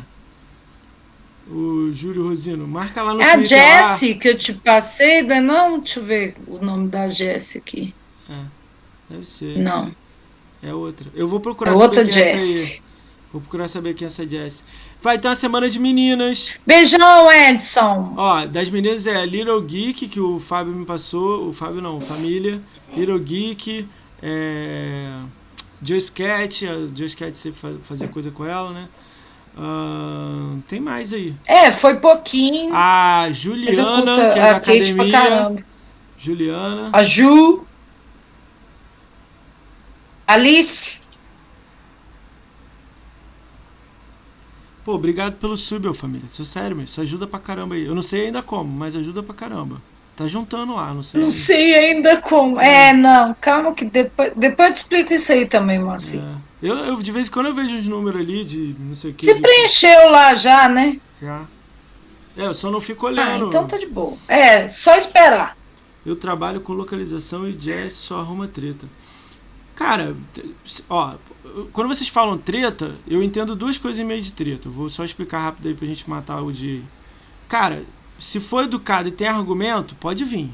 O 1.48 1.90
Júlio 1.92 2.28
Rosino. 2.28 2.66
Marca 2.66 3.02
lá 3.02 3.14
no 3.14 3.20
é 3.20 3.32
a 3.32 3.34
Twitter 3.34 3.58
lá. 3.58 3.98
Que 3.98 4.28
eu 4.28 4.38
te 4.38 4.54
passei, 4.54 5.18
ainda 5.18 5.40
não? 5.40 5.78
Deixa 5.80 6.00
eu 6.00 6.04
ver 6.04 6.36
o 6.46 6.64
nome 6.64 6.88
da 6.88 7.08
Jessie 7.08 7.58
aqui. 7.58 7.94
Deve 9.10 9.28
ser. 9.28 9.58
Não, 9.58 9.90
É 10.62 10.72
outra. 10.72 11.08
Eu 11.14 11.26
vou 11.28 11.40
procurar 11.40 11.72
é 11.72 11.74
outra 11.74 12.04
quem 12.04 12.12
Vou 13.32 13.40
procurar 13.40 13.66
saber 13.66 13.94
quem 13.94 14.04
é 14.04 14.08
essa 14.08 14.26
Jess. 14.26 14.62
Vai 15.02 15.18
ter 15.18 15.26
uma 15.28 15.34
semana 15.34 15.68
de 15.68 15.78
meninas. 15.78 16.54
Beijão, 16.66 17.32
Edson. 17.32 18.12
Ó, 18.16 18.44
das 18.46 18.68
meninas 18.68 19.06
é 19.06 19.24
Little 19.24 19.60
Geek, 19.62 20.06
que 20.08 20.20
o 20.20 20.38
Fábio 20.38 20.72
me 20.74 20.84
passou. 20.84 21.48
O 21.48 21.52
Fábio 21.52 21.80
não, 21.80 21.98
família. 22.00 22.60
Little 22.94 23.18
Geek. 23.18 23.88
É... 24.22 25.10
Joyce 25.82 26.12
Cat. 26.12 26.66
A 26.68 26.74
Joyce 26.94 27.16
Cat 27.16 27.36
sempre 27.36 27.58
fa- 27.58 27.72
fazia 27.88 28.06
coisa 28.06 28.30
com 28.30 28.44
ela, 28.44 28.70
né? 28.70 28.86
Ah, 29.56 30.54
tem 30.68 30.78
mais 30.80 31.12
aí. 31.12 31.34
É, 31.46 31.72
foi 31.72 31.96
pouquinho. 32.00 32.70
A 32.74 33.28
Juliana, 33.32 34.30
que 34.30 34.38
é 34.38 34.42
da 34.42 34.56
a 34.56 34.60
Kate 34.60 34.94
pra 34.94 35.04
academia. 35.08 35.64
Juliana. 36.18 36.90
A 36.92 37.02
Ju. 37.02 37.64
Alice. 40.26 41.01
Pô, 44.84 44.94
obrigado 44.94 45.34
pelo 45.34 45.56
sub, 45.56 45.86
ô 45.88 45.94
família. 45.94 46.26
Isso 46.30 46.42
é 46.42 46.44
sério, 46.44 46.74
meu. 46.76 46.84
Isso 46.84 47.00
ajuda 47.00 47.26
pra 47.26 47.38
caramba 47.38 47.74
aí. 47.76 47.84
Eu 47.86 47.94
não 47.94 48.02
sei 48.02 48.26
ainda 48.26 48.42
como, 48.42 48.68
mas 48.68 48.96
ajuda 48.96 49.22
pra 49.22 49.34
caramba. 49.34 49.80
Tá 50.16 50.26
juntando 50.26 50.74
lá, 50.74 50.92
não 50.92 51.02
sei. 51.02 51.20
Não 51.20 51.28
ainda. 51.28 51.38
sei 51.40 51.74
ainda 51.74 52.16
como. 52.20 52.60
É, 52.60 52.92
não, 52.92 53.34
calma 53.40 53.72
que 53.74 53.84
depois, 53.84 54.32
depois 54.36 54.68
eu 54.68 54.74
te 54.74 54.76
explico 54.78 55.14
isso 55.14 55.32
aí 55.32 55.46
também, 55.46 55.78
Moacir. 55.78 56.20
É. 56.20 56.34
Eu, 56.62 56.76
eu, 56.76 56.96
de 57.02 57.10
vez 57.10 57.28
em 57.28 57.30
quando 57.30 57.46
eu 57.46 57.54
vejo 57.54 57.76
uns 57.76 57.86
números 57.86 58.20
ali 58.20 58.44
de 58.44 58.74
não 58.78 58.94
sei 58.94 59.10
o 59.10 59.14
que. 59.14 59.24
Você 59.24 59.34
preencheu 59.36 60.10
lá 60.10 60.34
já, 60.34 60.68
né? 60.68 60.98
Já. 61.20 61.42
É, 62.36 62.46
eu 62.46 62.54
só 62.54 62.70
não 62.70 62.80
fico 62.80 63.06
Ah, 63.06 63.10
olhando. 63.10 63.48
então 63.48 63.66
tá 63.66 63.76
de 63.78 63.86
boa. 63.86 64.16
É, 64.28 64.68
só 64.68 64.94
esperar. 64.96 65.56
Eu 66.04 66.16
trabalho 66.16 66.60
com 66.60 66.72
localização 66.72 67.48
e 67.48 67.52
jazz 67.52 67.92
só 67.94 68.20
arruma 68.20 68.46
treta. 68.48 68.86
Cara, 69.74 70.14
ó, 70.88 71.14
quando 71.72 71.88
vocês 71.88 72.08
falam 72.08 72.38
treta, 72.38 72.94
eu 73.08 73.22
entendo 73.22 73.56
duas 73.56 73.78
coisas 73.78 73.98
em 73.98 74.04
meio 74.04 74.22
de 74.22 74.32
treta. 74.32 74.68
Eu 74.68 74.72
vou 74.72 74.88
só 74.88 75.04
explicar 75.04 75.40
rápido 75.40 75.68
aí 75.68 75.74
pra 75.74 75.86
gente 75.86 76.08
matar 76.08 76.40
o 76.42 76.52
dia. 76.52 76.80
Cara, 77.48 77.82
se 78.18 78.38
for 78.38 78.64
educado 78.64 79.08
e 79.08 79.12
tem 79.12 79.26
argumento, 79.28 79.94
pode 79.96 80.24
vir. 80.24 80.50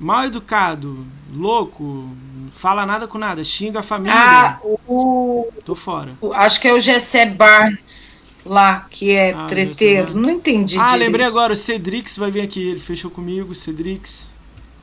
Mal 0.00 0.24
educado, 0.26 1.04
louco, 1.34 2.08
fala 2.54 2.86
nada 2.86 3.08
com 3.08 3.18
nada, 3.18 3.42
xinga 3.42 3.80
a 3.80 3.82
família, 3.82 4.14
Ah, 4.16 4.58
o, 4.64 5.48
tô 5.64 5.74
fora. 5.74 6.12
acho 6.34 6.60
que 6.60 6.68
é 6.68 6.72
o 6.72 6.78
Gessé 6.78 7.26
Barnes 7.26 8.28
lá, 8.46 8.86
que 8.88 9.10
é 9.10 9.32
Ah, 9.32 9.46
treteiro. 9.46 10.14
Não 10.16 10.30
entendi 10.30 10.78
Ah, 10.78 10.84
direito. 10.86 11.00
lembrei 11.00 11.26
agora, 11.26 11.52
o 11.52 11.56
Cedrix 11.56 12.16
vai 12.16 12.30
vir 12.30 12.42
aqui, 12.42 12.60
ele 12.62 12.78
fechou 12.78 13.10
comigo, 13.10 13.54
Cedrix. 13.56 14.30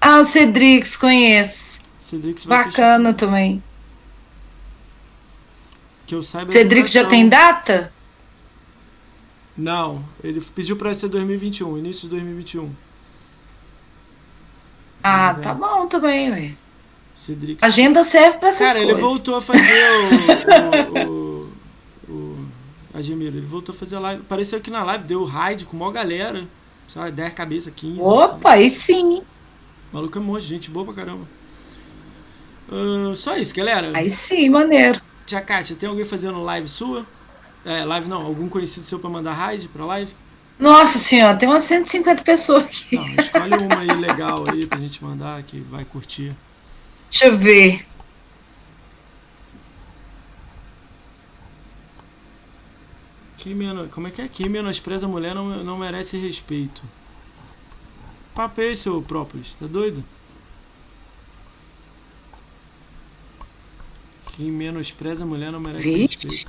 Ah, 0.02 0.20
o 0.20 0.26
Cedrix, 0.26 0.98
conheço. 0.98 1.82
Cedrix 2.06 2.46
vai 2.46 2.66
Bacana 2.66 3.16
também. 3.16 3.64
Que 6.06 6.14
eu 6.14 6.22
saiba. 6.22 6.52
Cedrix 6.52 6.92
já 6.92 7.04
tem 7.06 7.28
data? 7.28 7.92
Não, 9.58 10.04
ele 10.24 10.40
pediu 10.54 10.76
pra 10.76 10.94
ser 10.94 11.08
2021, 11.08 11.80
início 11.80 12.04
de 12.04 12.10
2021. 12.10 12.70
Ah, 15.02 15.34
Tá 15.34 15.42
tá 15.42 15.54
bom 15.56 15.88
também, 15.88 16.30
ué. 16.30 16.52
Cedric. 17.16 17.66
Agenda 17.66 18.04
serve 18.04 18.38
pra 18.38 18.50
essas 18.50 18.68
Cara, 18.68 18.80
ele 18.80 18.92
coisas. 18.94 19.02
voltou 19.10 19.36
a 19.38 19.42
fazer 19.42 19.90
o. 20.94 21.10
o, 21.10 21.50
o, 22.08 22.14
o 22.14 22.48
Admiro, 22.94 23.38
ele 23.38 23.48
voltou 23.48 23.74
a 23.74 23.78
fazer 23.78 23.98
live. 23.98 24.22
Apareceu 24.22 24.60
aqui 24.60 24.70
na 24.70 24.84
live, 24.84 25.06
deu 25.06 25.24
raid 25.26 25.66
com 25.66 25.76
maior 25.76 25.92
galera. 25.92 26.46
Sei 26.88 27.02
lá, 27.02 27.10
10 27.10 27.34
cabeça, 27.34 27.72
15. 27.72 27.98
sabe? 27.98 28.08
Opa, 28.10 28.52
aí 28.52 28.70
sim. 28.70 29.24
O 29.92 29.96
maluco 29.96 30.20
é 30.20 30.22
monstro, 30.22 30.50
gente 30.50 30.70
boa 30.70 30.86
pra 30.86 30.94
caramba. 30.94 31.26
Ah, 32.72 33.16
só 33.16 33.38
isso, 33.38 33.54
galera. 33.56 33.92
Aí 33.96 34.10
sim, 34.10 34.50
maneiro. 34.50 35.02
Tia 35.26 35.42
Kátia, 35.42 35.76
tem 35.76 35.90
alguém 35.90 36.06
fazendo 36.06 36.44
live 36.44 36.70
sua? 36.70 37.06
É, 37.64 37.84
live 37.84 38.08
não, 38.08 38.22
algum 38.22 38.48
conhecido 38.48 38.86
seu 38.86 39.00
pra 39.00 39.10
mandar 39.10 39.34
raid 39.34 39.68
pra 39.70 39.86
live? 39.86 40.14
Nossa 40.60 41.00
senhora, 41.00 41.38
tem 41.38 41.50
umas 41.50 41.64
150 41.64 42.24
pessoas 42.24 42.64
aqui. 42.64 42.96
Não, 42.96 43.08
escolhe 43.16 43.58
uma 43.58 43.80
aí 43.80 44.00
legal 44.00 44.50
aí 44.50 44.66
pra 44.66 44.78
gente 44.78 45.04
mandar, 45.04 45.42
que 45.44 45.60
vai 45.60 45.84
curtir. 45.84 46.34
Deixa 47.10 47.26
eu 47.28 47.38
ver. 47.38 47.86
Quem 53.38 53.54
menos, 53.54 53.92
como 53.92 54.08
é 54.08 54.12
que 54.12 54.22
é? 54.22 54.28
Quem 54.28 54.48
menospreza 54.48 55.06
a 55.06 55.10
mulher 55.10 55.36
não, 55.36 55.64
não 55.64 55.78
merece 55.78 56.18
respeito. 56.18 56.82
Papo 58.34 58.62
é 58.62 58.72
esse, 58.72 58.90
ô 58.90 59.02
própolis? 59.02 59.56
Tá 59.56 59.66
doido? 59.66 60.04
Quem 64.38 64.52
menospreza 64.52 65.24
a 65.24 65.28
mulher 65.28 65.52
não 65.52 65.60
merece 65.60 65.84
Vixe. 65.86 66.18
respeito. 66.28 66.48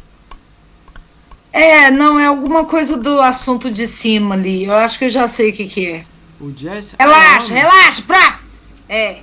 É, 1.52 1.90
não, 1.90 2.18
é 2.18 2.26
alguma 2.26 2.64
coisa 2.64 2.96
do 2.96 3.20
assunto 3.20 3.70
de 3.70 3.86
cima 3.86 4.34
ali. 4.34 4.64
Eu 4.64 4.74
acho 4.74 4.98
que 4.98 5.06
eu 5.06 5.10
já 5.10 5.26
sei 5.26 5.50
o 5.50 5.52
que, 5.52 5.66
que 5.66 5.86
é. 5.86 6.04
O 6.40 6.52
Jesse. 6.54 6.96
Relaxa, 6.98 7.52
Ah, 7.52 7.56
relaxa, 7.56 8.02
pra. 8.02 8.40
É. 8.88 9.20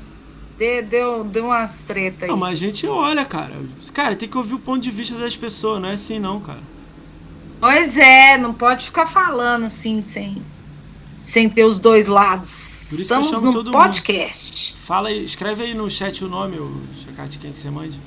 Deu, 0.58 0.84
deu, 0.86 1.24
deu 1.26 1.46
umas 1.46 1.82
treta 1.82 2.26
aí. 2.26 2.32
Não, 2.32 2.38
mas 2.38 2.54
a 2.54 2.56
gente 2.66 2.88
olha, 2.88 3.26
cara. 3.26 3.52
Cara, 3.94 4.16
tem 4.16 4.28
que 4.30 4.38
ouvir 4.38 4.56
o 4.56 4.60
ponto 4.60 4.82
de 4.82 4.90
vista 4.90 5.16
das 5.18 5.36
pessoas, 5.36 5.82
não 5.82 5.90
é 5.90 5.94
assim 5.94 6.18
não, 6.20 6.40
cara. 6.40 6.60
Pois 7.60 7.98
é, 7.98 8.38
não 8.38 8.54
pode 8.54 8.86
ficar 8.86 9.06
falando 9.06 9.66
assim 9.66 10.02
sem, 10.02 10.42
sem 11.22 11.48
ter 11.50 11.66
os 11.66 11.78
dois 11.80 12.08
lados. 12.08 12.86
Por 12.90 13.00
isso 13.00 13.08
que 13.10 13.14
eu 13.14 13.20
Estamos 13.22 13.28
chamo 13.30 13.46
no 13.48 13.52
todo 13.54 13.66
mundo. 13.72 13.78
podcast. 13.82 14.76
Fala 14.86 15.10
aí, 15.10 15.24
escreve 15.24 15.64
aí 15.64 15.74
no 15.74 15.90
chat 15.90 16.24
o 16.24 16.28
nome, 16.28 16.58
o 16.58 16.82
Chacate, 17.06 17.38
quem 17.40 17.52
que 17.52 17.60
você 17.60 17.70
mande. 17.70 18.00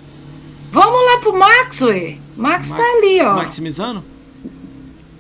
Vamos 0.77 1.07
lá 1.07 1.21
pro 1.21 1.35
Max, 1.35 1.81
ué. 1.81 2.19
Max, 2.37 2.69
tá 2.69 2.77
ali, 2.77 3.23
ó. 3.23 3.35
Maximizando? 3.35 4.05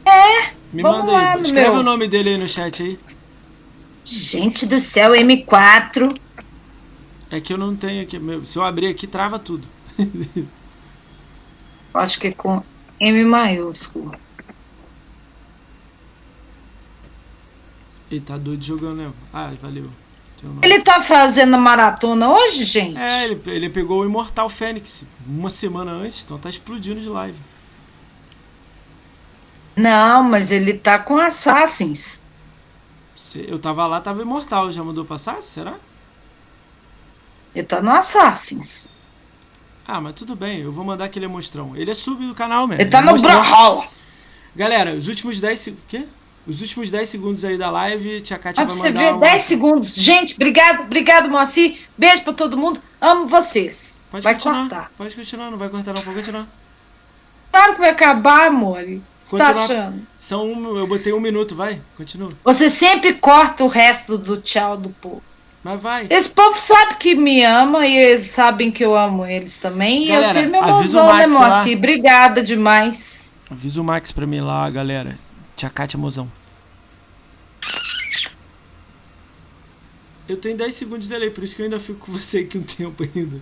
É. 0.04 0.50
Me 0.70 0.82
vamos 0.82 0.98
manda 0.98 1.12
lá 1.12 1.32
aí. 1.32 1.40
Escreve 1.40 1.70
meu. 1.70 1.80
o 1.80 1.82
nome 1.82 2.06
dele 2.06 2.28
aí 2.28 2.36
no 2.36 2.46
chat 2.46 2.82
aí. 2.82 2.98
Gente 4.04 4.66
do 4.66 4.78
céu, 4.78 5.12
M4. 5.12 6.14
É 7.30 7.40
que 7.40 7.54
eu 7.54 7.56
não 7.56 7.74
tenho 7.74 8.02
aqui. 8.02 8.18
meu, 8.18 8.44
se 8.44 8.58
eu 8.58 8.64
abrir 8.64 8.88
aqui, 8.88 9.06
trava 9.06 9.38
tudo. 9.38 9.66
Acho 11.94 12.20
que 12.20 12.26
é 12.26 12.32
com 12.32 12.62
M 13.00 13.24
maiúsculo. 13.24 14.14
Ele 18.10 18.20
tá 18.20 18.36
doido 18.36 18.62
jogando, 18.62 18.96
né? 18.96 19.10
Ah, 19.32 19.54
valeu. 19.62 19.88
Ele 20.62 20.80
tá 20.80 21.00
fazendo 21.02 21.58
maratona 21.58 22.28
hoje, 22.30 22.64
gente? 22.64 22.96
É, 22.98 23.24
ele, 23.24 23.40
ele 23.46 23.70
pegou 23.70 24.00
o 24.00 24.04
Imortal 24.04 24.48
Fênix 24.48 25.04
uma 25.26 25.50
semana 25.50 25.92
antes, 25.92 26.22
então 26.24 26.38
tá 26.38 26.48
explodindo 26.48 27.00
de 27.00 27.08
live. 27.08 27.38
Não, 29.76 30.22
mas 30.22 30.50
ele 30.50 30.74
tá 30.74 30.98
com 30.98 31.18
Assassins. 31.18 32.22
Se- 33.14 33.44
Eu 33.48 33.58
tava 33.58 33.86
lá, 33.86 34.00
tava 34.00 34.22
Imortal. 34.22 34.72
Já 34.72 34.82
mudou 34.82 35.04
pra 35.04 35.18
Sass? 35.18 35.44
Será? 35.44 35.74
Ele 37.54 37.66
tá 37.66 37.80
no 37.82 37.90
Assassins. 37.90 38.88
Ah, 39.86 40.00
mas 40.00 40.14
tudo 40.14 40.34
bem, 40.34 40.60
eu 40.60 40.72
vou 40.72 40.84
mandar 40.84 41.04
aquele 41.04 41.28
monstrão. 41.28 41.76
Ele 41.76 41.90
é 41.90 41.94
sub 41.94 42.26
do 42.26 42.34
canal 42.34 42.66
mesmo. 42.66 42.82
Ele 42.82 42.90
tá 42.90 43.00
no. 43.00 43.16
Brawlhalla. 43.20 43.86
Galera, 44.54 44.94
os 44.94 45.06
últimos 45.08 45.40
10 45.40 45.60
segundos. 45.60 45.84
Quê? 45.86 46.06
Os 46.46 46.60
últimos 46.60 46.90
10 46.90 47.08
segundos 47.08 47.44
aí 47.44 47.58
da 47.58 47.70
live, 47.70 48.20
Tia 48.20 48.38
Kátia 48.38 48.64
pra 48.64 48.72
vai 48.72 48.76
você 48.82 48.88
mandar. 48.90 49.00
ver, 49.00 49.14
um- 49.14 49.18
10 49.20 49.42
segundos. 49.42 49.94
Gente, 49.94 50.34
obrigado, 50.34 50.82
obrigado, 50.82 51.28
Moacir. 51.28 51.78
Beijo 51.98 52.22
pra 52.22 52.32
todo 52.32 52.56
mundo. 52.56 52.80
Amo 53.00 53.26
vocês. 53.26 53.98
Pode 54.10 54.22
vai 54.22 54.34
continuar. 54.34 54.60
cortar. 54.60 54.90
Pode 54.96 55.16
continuar, 55.16 55.50
não 55.50 55.58
vai 55.58 55.68
cortar 55.68 55.92
não, 55.92 56.02
pode 56.02 56.16
continuar. 56.16 56.46
Claro 57.52 57.72
que 57.74 57.80
vai 57.80 57.90
acabar, 57.90 58.46
amor. 58.46 58.78
O 58.80 58.84
que 58.84 59.02
você 59.24 59.36
tá 59.38 59.48
achando? 59.48 60.06
São 60.20 60.46
um, 60.52 60.76
eu 60.78 60.86
botei 60.86 61.12
um 61.12 61.18
minuto, 61.20 61.54
vai, 61.56 61.80
continua. 61.96 62.32
Você 62.44 62.70
sempre 62.70 63.14
corta 63.14 63.64
o 63.64 63.68
resto 63.68 64.16
do 64.16 64.36
tchau 64.36 64.76
do 64.76 64.90
povo. 64.90 65.22
Mas 65.64 65.80
vai. 65.80 66.06
Esse 66.08 66.30
povo 66.30 66.56
sabe 66.56 66.94
que 66.94 67.16
me 67.16 67.42
ama 67.42 67.84
e 67.88 67.96
eles 67.96 68.30
sabem 68.30 68.70
que 68.70 68.84
eu 68.84 68.96
amo 68.96 69.26
eles 69.26 69.56
também. 69.56 70.04
E 70.04 70.08
Galera, 70.08 70.28
eu 70.28 70.32
sei 70.32 70.46
meu 70.46 70.62
mozão, 70.62 71.12
né. 71.16 71.26
Moacir? 71.26 71.76
Obrigada 71.76 72.40
demais. 72.40 73.34
Avisa 73.50 73.80
o 73.80 73.84
Max 73.84 74.12
pra 74.12 74.26
mim 74.26 74.40
lá, 74.40 74.70
galera. 74.70 75.16
Tia 75.56 75.70
Kátia 75.70 75.98
Mozão. 75.98 76.30
Eu 80.28 80.36
tenho 80.36 80.56
10 80.56 80.74
segundos 80.74 81.08
de 81.08 81.14
delay, 81.14 81.30
por 81.30 81.42
isso 81.42 81.54
que 81.54 81.62
eu 81.62 81.64
ainda 81.64 81.80
fico 81.80 82.00
com 82.00 82.12
você 82.12 82.40
aqui 82.40 82.58
um 82.58 82.62
tempo 82.62 83.02
ainda. 83.02 83.40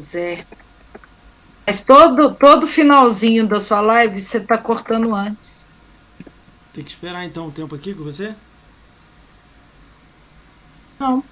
Zé. 0.00 0.46
Mas 1.66 1.80
todo, 1.80 2.34
todo 2.34 2.66
finalzinho 2.66 3.46
da 3.46 3.60
sua 3.62 3.80
live 3.80 4.20
você 4.20 4.40
tá 4.40 4.58
cortando 4.58 5.14
antes. 5.14 5.68
Tem 6.72 6.84
que 6.84 6.90
esperar 6.90 7.24
então 7.24 7.46
um 7.46 7.50
tempo 7.50 7.74
aqui 7.74 7.94
com 7.94 8.04
você? 8.04 8.34
Não. 10.98 11.22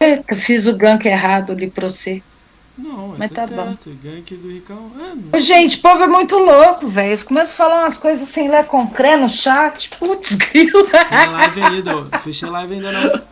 Eita, 0.00 0.36
fiz 0.36 0.66
o 0.66 0.76
gank 0.76 1.06
errado 1.06 1.52
ali 1.52 1.70
pra 1.70 1.88
você. 1.88 2.22
Não, 2.76 3.14
Mas 3.16 3.30
tá, 3.30 3.46
tá 3.46 3.54
bom. 3.54 3.64
certo. 3.66 3.96
Gank 4.02 4.34
do 4.36 4.48
Ricão. 4.50 4.90
É, 4.98 5.14
não. 5.14 5.38
Gente, 5.38 5.76
o 5.76 5.80
povo 5.80 6.02
é 6.02 6.06
muito 6.08 6.36
louco, 6.36 6.88
velho. 6.88 7.08
Eles 7.08 7.22
começam 7.22 7.54
a 7.54 7.56
falar 7.56 7.82
umas 7.82 7.98
coisas 7.98 8.28
sem 8.28 8.50
ler 8.50 8.64
concrê 8.64 9.16
no 9.16 9.28
chat. 9.28 9.90
Putz, 9.90 10.34
grilo. 10.34 10.84
Tem 10.88 11.30
live 11.30 11.62
ainda. 11.62 12.18
Fechei 12.18 12.48
live 12.48 12.74
ainda 12.74 12.92
não. 12.92 13.22